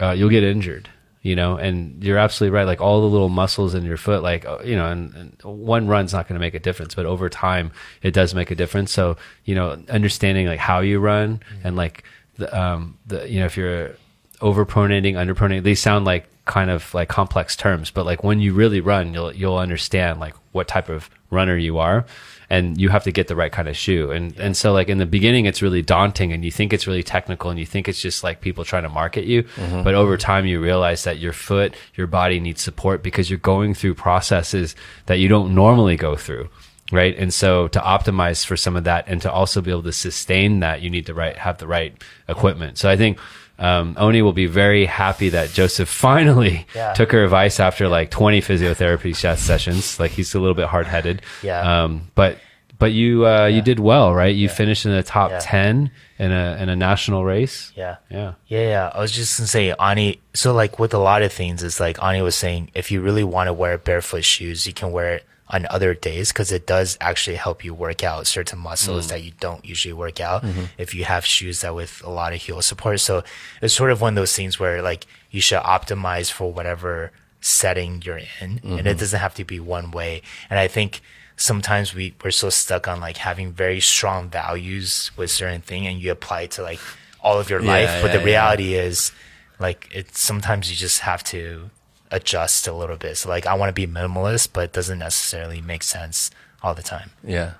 uh, 0.00 0.10
you'll 0.10 0.30
get 0.30 0.42
injured. 0.42 0.88
You 1.20 1.36
know, 1.36 1.56
and 1.56 2.02
you're 2.02 2.16
absolutely 2.16 2.56
right. 2.56 2.64
Like 2.64 2.80
all 2.80 3.00
the 3.02 3.08
little 3.08 3.28
muscles 3.28 3.74
in 3.74 3.84
your 3.84 3.96
foot, 3.96 4.22
like 4.22 4.46
uh, 4.46 4.58
you 4.64 4.76
know, 4.76 4.86
and, 4.86 5.14
and 5.14 5.36
one 5.42 5.86
run's 5.86 6.12
not 6.12 6.26
going 6.26 6.34
to 6.34 6.40
make 6.40 6.54
a 6.54 6.60
difference, 6.60 6.94
but 6.94 7.06
over 7.06 7.28
time, 7.28 7.72
it 8.02 8.12
does 8.12 8.34
make 8.34 8.50
a 8.50 8.54
difference. 8.54 8.92
So 8.92 9.16
you 9.44 9.54
know, 9.54 9.82
understanding 9.90 10.46
like 10.46 10.60
how 10.60 10.80
you 10.80 11.00
run 11.00 11.40
and 11.64 11.76
like 11.76 12.04
the 12.38 12.58
um 12.58 12.98
the 13.06 13.28
you 13.30 13.40
know 13.40 13.46
if 13.46 13.56
you're 13.56 13.96
overpronating, 14.40 15.14
underpronating. 15.14 15.62
These 15.62 15.80
sound 15.80 16.04
like 16.04 16.28
kind 16.44 16.70
of 16.70 16.94
like 16.94 17.08
complex 17.08 17.56
terms, 17.56 17.90
but 17.90 18.06
like 18.06 18.24
when 18.24 18.40
you 18.40 18.54
really 18.54 18.80
run, 18.80 19.12
you'll 19.12 19.32
you'll 19.34 19.58
understand 19.58 20.20
like 20.20 20.34
what 20.52 20.68
type 20.68 20.88
of 20.88 21.10
runner 21.30 21.56
you 21.56 21.78
are 21.78 22.06
and 22.50 22.80
you 22.80 22.88
have 22.88 23.04
to 23.04 23.12
get 23.12 23.28
the 23.28 23.36
right 23.36 23.52
kind 23.52 23.68
of 23.68 23.76
shoe. 23.76 24.10
And 24.10 24.34
and 24.38 24.56
so 24.56 24.72
like 24.72 24.88
in 24.88 24.98
the 24.98 25.06
beginning 25.06 25.44
it's 25.44 25.60
really 25.60 25.82
daunting 25.82 26.32
and 26.32 26.44
you 26.44 26.50
think 26.50 26.72
it's 26.72 26.86
really 26.86 27.02
technical 27.02 27.50
and 27.50 27.60
you 27.60 27.66
think 27.66 27.88
it's 27.88 28.00
just 28.00 28.24
like 28.24 28.40
people 28.40 28.64
trying 28.64 28.84
to 28.84 28.88
market 28.88 29.24
you. 29.24 29.44
But 29.84 29.94
over 29.94 30.16
time 30.16 30.46
you 30.46 30.60
realize 30.60 31.04
that 31.04 31.18
your 31.18 31.32
foot, 31.34 31.74
your 31.94 32.06
body 32.06 32.40
needs 32.40 32.62
support 32.62 33.02
because 33.02 33.28
you're 33.28 33.38
going 33.38 33.74
through 33.74 33.94
processes 33.94 34.74
that 35.06 35.18
you 35.18 35.28
don't 35.28 35.54
normally 35.54 35.96
go 35.96 36.16
through. 36.16 36.48
Right. 36.90 37.14
And 37.18 37.32
so 37.34 37.68
to 37.68 37.80
optimize 37.80 38.46
for 38.46 38.56
some 38.56 38.74
of 38.76 38.84
that 38.84 39.04
and 39.08 39.20
to 39.22 39.30
also 39.30 39.60
be 39.60 39.70
able 39.70 39.82
to 39.82 39.92
sustain 39.92 40.60
that, 40.60 40.80
you 40.80 40.88
need 40.88 41.04
to 41.06 41.14
right 41.14 41.36
have 41.36 41.58
the 41.58 41.66
right 41.66 41.94
equipment. 42.28 42.78
So 42.78 42.88
I 42.88 42.96
think 42.96 43.18
um, 43.58 43.94
Oni 43.98 44.22
will 44.22 44.32
be 44.32 44.46
very 44.46 44.86
happy 44.86 45.28
that 45.30 45.50
Joseph 45.50 45.88
finally 46.08 46.66
Yeah. 46.74 46.94
took 46.94 47.12
her 47.12 47.24
advice 47.24 47.60
after 47.60 47.88
like 47.88 48.10
20 48.10 48.40
physiotherapy 48.40 49.14
sessions. 49.14 50.00
Like 50.00 50.12
he's 50.12 50.34
a 50.34 50.40
little 50.40 50.54
bit 50.54 50.66
hard 50.68 50.86
headed. 50.86 51.20
Yeah. 51.42 51.82
Um, 51.84 52.10
but, 52.14 52.38
but 52.78 52.92
you, 52.92 53.26
uh, 53.26 53.46
you 53.46 53.60
did 53.60 53.80
well, 53.80 54.14
right? 54.14 54.34
You 54.34 54.48
finished 54.48 54.86
in 54.86 54.92
the 54.92 55.02
top 55.02 55.30
Yeah. 55.32 55.40
10 55.42 55.90
in 56.20 56.32
a, 56.32 56.56
in 56.60 56.68
a 56.68 56.76
national 56.76 57.24
race. 57.24 57.70
Yeah. 57.76 57.96
Yeah. 58.10 58.34
Yeah, 58.46 58.60
yeah. 58.68 58.90
I 58.94 59.00
was 59.00 59.12
just 59.12 59.36
gonna 59.38 59.48
say, 59.48 59.74
Ani. 59.78 60.20
So, 60.34 60.54
like 60.54 60.78
with 60.78 60.94
a 60.94 60.98
lot 60.98 61.22
of 61.22 61.32
things, 61.32 61.62
it's 61.62 61.80
like 61.80 62.02
Ani 62.02 62.22
was 62.22 62.34
saying, 62.36 62.70
if 62.74 62.90
you 62.90 63.00
really 63.02 63.24
want 63.24 63.48
to 63.48 63.52
wear 63.52 63.76
barefoot 63.76 64.24
shoes, 64.24 64.66
you 64.66 64.72
can 64.72 64.90
wear 64.92 65.14
it 65.16 65.24
on 65.50 65.66
other 65.70 65.94
days 65.94 66.32
because 66.32 66.52
it 66.52 66.66
does 66.66 66.98
actually 67.00 67.36
help 67.36 67.64
you 67.64 67.72
work 67.72 68.04
out 68.04 68.26
certain 68.26 68.58
muscles 68.58 69.06
mm. 69.06 69.10
that 69.10 69.22
you 69.22 69.32
don't 69.40 69.64
usually 69.64 69.94
work 69.94 70.20
out 70.20 70.42
mm-hmm. 70.42 70.64
if 70.76 70.94
you 70.94 71.04
have 71.04 71.24
shoes 71.24 71.62
that 71.62 71.74
with 71.74 72.02
a 72.04 72.10
lot 72.10 72.32
of 72.32 72.40
heel 72.40 72.60
support. 72.60 73.00
So 73.00 73.22
it's 73.62 73.74
sort 73.74 73.90
of 73.90 74.00
one 74.00 74.12
of 74.12 74.16
those 74.16 74.36
things 74.36 74.58
where 74.58 74.82
like 74.82 75.06
you 75.30 75.40
should 75.40 75.60
optimize 75.60 76.30
for 76.30 76.52
whatever 76.52 77.12
setting 77.40 78.02
you're 78.04 78.18
in, 78.18 78.26
and 78.40 78.60
it 78.64 78.84
mm-hmm. 78.84 78.98
doesn't 78.98 79.20
have 79.20 79.34
to 79.34 79.44
be 79.44 79.60
one 79.60 79.90
way. 79.90 80.22
And 80.50 80.58
I 80.58 80.68
think 80.68 81.00
sometimes 81.36 81.94
we 81.94 82.14
we're 82.22 82.30
so 82.30 82.50
stuck 82.50 82.88
on 82.88 83.00
like 83.00 83.16
having 83.16 83.52
very 83.52 83.80
strong 83.80 84.28
values 84.28 85.10
with 85.16 85.30
certain 85.30 85.60
thing, 85.62 85.86
and 85.86 86.00
you 86.00 86.10
apply 86.10 86.42
it 86.42 86.50
to 86.52 86.62
like 86.62 86.80
all 87.20 87.38
of 87.38 87.48
your 87.50 87.60
Yeah, 87.62 87.70
life. 87.70 88.02
But 88.02 88.12
yeah, 88.12 88.18
the 88.18 88.24
reality 88.24 88.74
is, 88.74 89.12
like, 89.58 89.88
it's 89.90 90.20
sometimes 90.20 90.70
you 90.70 90.76
just 90.76 91.00
have 91.00 91.22
to 91.24 91.70
adjust 92.10 92.66
a 92.68 92.72
little 92.72 92.96
bit. 92.96 93.16
So 93.16 93.28
like, 93.28 93.46
I 93.46 93.54
want 93.54 93.68
to 93.70 93.72
be 93.74 93.86
minimalist, 93.86 94.50
but 94.52 94.64
it 94.64 94.72
doesn't 94.72 94.98
necessarily 94.98 95.60
make 95.60 95.82
sense 95.82 96.30
all 96.62 96.74
the 96.74 96.82
time. 96.82 97.10
Yeah. 97.24 97.52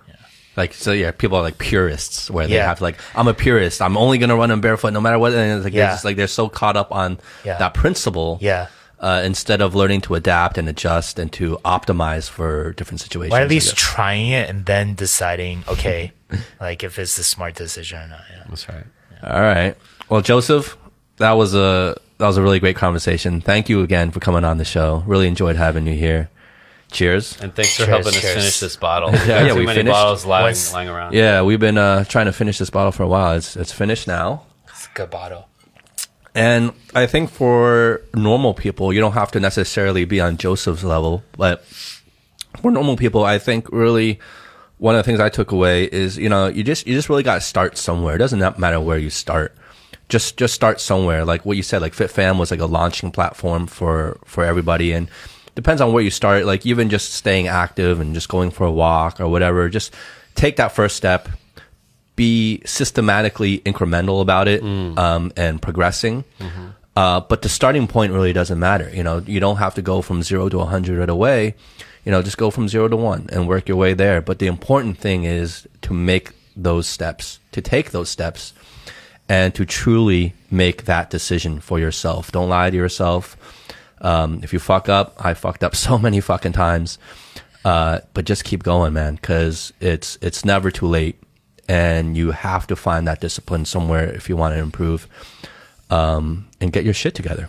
Like 0.57 0.75
so, 0.75 0.91
yeah. 0.93 1.13
People 1.13 1.39
are 1.39 1.43
like 1.43 1.59
purists, 1.59 2.31
where 2.31 2.47
they 2.49 2.57
Yeah. 2.57 2.67
have 2.67 2.81
like, 2.81 2.99
I'm 3.15 3.29
a 3.29 3.35
purist. 3.35 3.81
I'm 3.81 3.97
only 3.97 4.19
gonna 4.19 4.35
run 4.37 4.51
in 4.51 4.61
barefoot, 4.61 4.93
no 4.93 5.01
matter 5.01 5.19
what. 5.19 5.33
And 5.33 5.53
it's 5.59 5.65
like 5.65 5.73
they're 5.73 5.87
just 5.91 6.05
like 6.05 6.17
they're 6.17 6.27
so 6.27 6.49
caught 6.49 6.77
up 6.77 6.91
on 6.91 7.19
Yeah. 7.45 7.59
that 7.59 7.75
principle, 7.75 8.39
Yeah. 8.41 8.67
Uh, 9.01 9.23
instead 9.25 9.61
of 9.61 9.77
learning 9.77 10.01
to 10.01 10.17
adapt 10.17 10.59
and 10.59 10.69
adjust 10.69 11.21
and 11.21 11.31
to 11.33 11.57
optimize 11.65 12.29
for 12.29 12.73
different 12.73 13.01
situations. 13.01 13.33
Or 13.33 13.41
at 13.41 13.49
least 13.49 13.77
trying 13.77 14.31
it 14.31 14.51
and 14.51 14.67
then 14.67 14.97
deciding, 14.97 15.63
okay, 15.69 16.11
like 16.61 16.83
if 16.83 16.99
it's 16.99 17.17
the 17.17 17.23
smart 17.23 17.55
decision 17.55 18.01
or 18.01 18.09
not. 18.09 18.23
Yeah. 18.29 18.43
That's 18.49 18.69
right. 18.69 18.85
All 19.23 19.41
right. 19.41 19.77
Well, 20.09 20.21
Joseph, 20.23 20.77
that 21.19 21.33
was 21.33 21.55
a 21.55 21.97
that 22.19 22.27
was 22.27 22.37
a 22.37 22.43
really 22.43 22.61
great 22.61 22.77
conversation. 22.77 23.41
Thank 23.41 23.69
you 23.69 23.83
again 23.83 24.11
for 24.11 24.21
coming 24.21 24.45
on 24.45 24.59
the 24.59 24.65
show. 24.65 25.03
Really 25.07 25.29
enjoyed 25.29 25.57
having 25.57 25.87
you 25.87 25.95
here. 25.95 26.31
Cheers. 26.91 27.39
And 27.41 27.55
thanks 27.55 27.73
for 27.77 27.85
Cheers, 27.85 27.89
helping 27.89 28.09
us 28.09 28.21
finish 28.21 28.61
this 28.61 28.77
bottle. 28.77 29.11
Yeah, 29.27 29.43
yeah, 29.45 29.49
too 29.49 29.59
we 29.61 29.67
many 29.67 29.81
finished. 29.81 29.93
bottles 29.93 30.25
lying, 30.27 30.57
lying, 30.73 30.89
around. 30.89 31.15
Yeah, 31.15 31.43
we've 31.43 31.61
been 31.61 31.79
uh, 31.79 32.05
trying 32.05 32.27
to 32.27 32.33
finish 32.33 32.59
this 32.59 32.71
bottle 32.71 32.93
for 32.93 33.03
a 33.03 33.09
while. 33.09 33.37
It's 33.37 33.57
it's 33.57 33.73
finished 33.73 34.07
now. 34.09 34.47
It's 34.69 34.87
a 34.87 34.91
good 34.95 35.11
bottle. 35.11 35.49
And 36.35 36.73
I 36.95 37.07
think 37.07 37.31
for 37.31 38.03
normal 38.15 38.55
people, 38.55 38.93
you 38.93 39.01
don't 39.01 39.13
have 39.13 39.31
to 39.33 39.41
necessarily 39.41 40.05
be 40.05 40.21
on 40.21 40.37
Joseph's 40.37 40.85
level, 40.85 41.25
but 41.37 41.65
for 42.61 42.71
normal 42.71 42.97
people, 42.97 43.25
I 43.25 43.39
think 43.39 43.69
really 43.73 44.21
one 44.79 44.95
of 44.95 45.01
the 45.01 45.03
things 45.03 45.21
I 45.21 45.29
took 45.31 45.51
away 45.51 45.85
is, 45.85 46.17
you 46.17 46.29
know, 46.29 46.47
you 46.47 46.63
just, 46.63 46.87
you 46.87 46.95
just 46.95 47.09
really 47.09 47.25
got 47.25 47.35
to 47.35 47.41
start 47.41 47.77
somewhere. 47.77 48.15
It 48.15 48.19
doesn't 48.19 48.59
matter 48.59 48.81
where 48.81 48.99
you 48.99 49.11
start. 49.11 49.55
Just, 50.09 50.37
just 50.37 50.55
start 50.55 50.81
somewhere. 50.81 51.25
Like 51.25 51.45
what 51.45 51.57
you 51.57 51.63
said, 51.63 51.83
like 51.83 51.95
FitFam 51.95 52.39
was 52.39 52.51
like 52.51 52.61
a 52.61 52.67
launching 52.67 53.11
platform 53.11 53.67
for, 53.67 54.19
for 54.25 54.45
everybody. 54.45 54.93
And 54.93 55.09
depends 55.55 55.83
on 55.83 55.93
where 55.93 56.03
you 56.03 56.11
start. 56.11 56.47
Like 56.47 56.65
even 56.65 56.89
just 56.89 57.13
staying 57.15 57.49
active 57.49 58.01
and 58.01 58.15
just 58.15 58.29
going 58.29 58.51
for 58.51 58.67
a 58.67 58.73
walk 58.73 59.21
or 59.21 59.29
whatever, 59.29 59.69
just 59.69 59.95
take 60.35 60.57
that 60.57 60.73
first 60.73 60.97
step 60.97 61.29
be 62.19 62.61
systematically 62.67 63.61
incremental 63.61 64.21
about 64.21 64.49
it 64.49 64.61
um, 64.99 65.31
and 65.37 65.63
progressing. 65.63 66.25
Uh, 66.97 67.21
but 67.21 67.43
the 67.43 67.49
starting 67.49 67.87
point 67.87 68.13
really 68.13 68.33
doesn't 68.33 68.59
matter. 68.59 68.91
You 68.93 69.05
know, 69.05 69.19
you 69.19 69.39
don't 69.39 69.59
have 69.59 69.77
to 69.77 69.83
go 69.83 70.03
from 70.03 70.25
zero 70.25 70.49
to 70.49 70.59
100 70.59 70.99
right 70.99 71.09
away. 71.09 71.55
You 72.05 72.11
know, 72.11 72.21
just 72.21 72.37
go 72.37 72.51
from 72.51 72.67
zero 72.67 72.89
to 72.89 72.97
one 72.97 73.29
and 73.31 73.47
work 73.47 73.69
your 73.69 73.77
way 73.77 73.95
there. 73.95 74.21
But 74.21 74.41
the 74.41 74.49
important 74.49 74.99
thing 74.99 75.23
is 75.23 75.69
to 75.83 75.95
make 75.95 76.33
those 76.57 76.89
steps, 76.89 77.39
to 77.53 77.61
take 77.63 77.93
those 77.93 78.09
steps, 78.09 78.53
and 79.29 79.55
to 79.55 79.65
truly 79.65 80.35
make 80.51 80.85
that 80.85 81.11
decision 81.11 81.61
for 81.61 81.79
yourself. 81.79 82.33
Don't 82.33 82.49
lie 82.49 82.71
to 82.71 82.77
yourself. 82.77 83.37
Um, 84.01 84.41
if 84.43 84.53
you 84.53 84.59
fuck 84.59 84.89
up, 84.89 85.15
I 85.19 85.35
fucked 85.35 85.63
up 85.65 85.75
so 85.87 85.99
many 85.99 86.21
fucking 86.21 86.53
times. 86.53 86.99
Uh, 87.65 88.01
but 88.15 88.25
just 88.25 88.45
keep 88.45 88.63
going, 88.63 88.93
man, 88.93 89.17
because 89.17 89.73
it's 89.81 90.17
it's 90.23 90.45
never 90.45 90.71
too 90.71 90.87
late, 90.87 91.21
and 91.69 92.17
you 92.17 92.31
have 92.31 92.67
to 92.69 92.77
find 92.77 93.07
that 93.07 93.21
discipline 93.21 93.65
somewhere 93.65 94.07
if 94.07 94.29
you 94.29 94.37
want 94.37 94.55
to 94.55 94.59
improve, 94.59 95.09
um, 95.91 96.49
and 96.61 96.73
get 96.73 96.85
your 96.85 96.95
shit 96.95 97.15
together. 97.15 97.49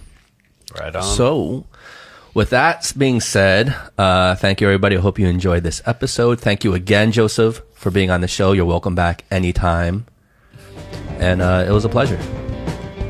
Right 0.77 0.95
on. 0.95 1.03
So, 1.03 1.67
with 2.33 2.49
that 2.49 2.91
being 2.97 3.21
said, 3.21 3.73
uh, 3.97 4.35
thank 4.35 4.61
you 4.61 4.67
everybody. 4.67 4.97
I 4.97 4.99
hope 4.99 5.19
you 5.19 5.27
enjoyed 5.27 5.63
this 5.63 5.81
episode. 5.85 6.39
Thank 6.39 6.63
you 6.63 6.73
again, 6.73 7.11
Joseph, 7.11 7.61
for 7.75 7.91
being 7.91 8.09
on 8.09 8.21
the 8.21 8.27
show. 8.27 8.51
You're 8.51 8.65
welcome 8.65 8.95
back 8.95 9.23
anytime, 9.31 10.05
and 11.19 11.41
uh, 11.41 11.65
it 11.67 11.71
was 11.71 11.85
a 11.85 11.89
pleasure. 11.89 12.17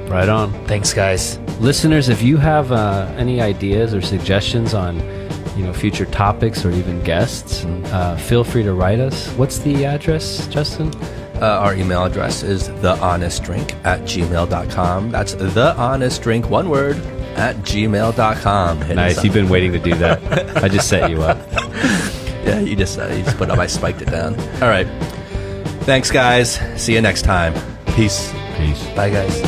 right 0.10 0.30
on. 0.30 0.52
Thanks, 0.66 0.94
guys. 0.94 1.38
listeners 1.60 2.10
if 2.10 2.22
you 2.22 2.38
have 2.38 2.72
uh, 2.72 3.12
any 3.18 3.42
ideas 3.42 3.94
or 3.94 4.02
suggestions 4.02 4.74
on 4.74 4.98
you 5.58 5.66
know 5.66 5.74
future 5.74 6.06
topics 6.06 6.64
or 6.66 6.72
even 6.72 7.04
guests 7.04 7.66
uh, 7.92 8.16
feel 8.18 8.44
free 8.46 8.64
to 8.64 8.74
write 8.74 9.00
us 9.00 9.28
what's 9.34 9.60
the 9.60 9.86
address 9.86 10.48
justin 10.48 10.90
Uh, 11.42 11.64
our 11.66 11.74
email 11.76 12.04
address 12.04 12.44
is 12.44 12.68
thehonestdrink 12.84 13.72
at 13.86 14.02
gmail.com. 14.02 15.10
That's 15.12 15.36
thehonestdrink, 15.36 16.46
one 16.50 16.68
word, 16.70 16.98
at 17.38 17.56
gmail.com. 17.64 18.82
Hit 18.82 18.96
nice 18.96 19.24
you've 19.24 19.34
been 19.34 19.48
waiting 19.50 19.72
to 19.72 19.80
do 19.80 19.94
that 19.96 20.20
i 20.64 20.68
just 20.68 20.88
set 20.90 21.10
you 21.12 21.22
up 21.24 21.38
Yeah, 22.46 22.60
you 22.60 22.76
just, 22.76 22.98
uh, 23.00 23.08
you 23.08 23.24
just 23.24 23.38
put 23.38 23.50
up, 23.50 23.60
I 23.60 23.68
spiked 23.68 24.02
it 24.02 24.10
down. 24.12 24.36
All 24.62 24.70
right. 24.76 24.88
Thanks, 25.90 26.12
guys. 26.12 26.60
See 26.80 26.94
you 26.94 27.02
next 27.02 27.24
time. 27.24 27.52
Peace. 27.96 28.32
peace 28.56 28.88
Bye, 28.96 29.10
guys. 29.10 29.42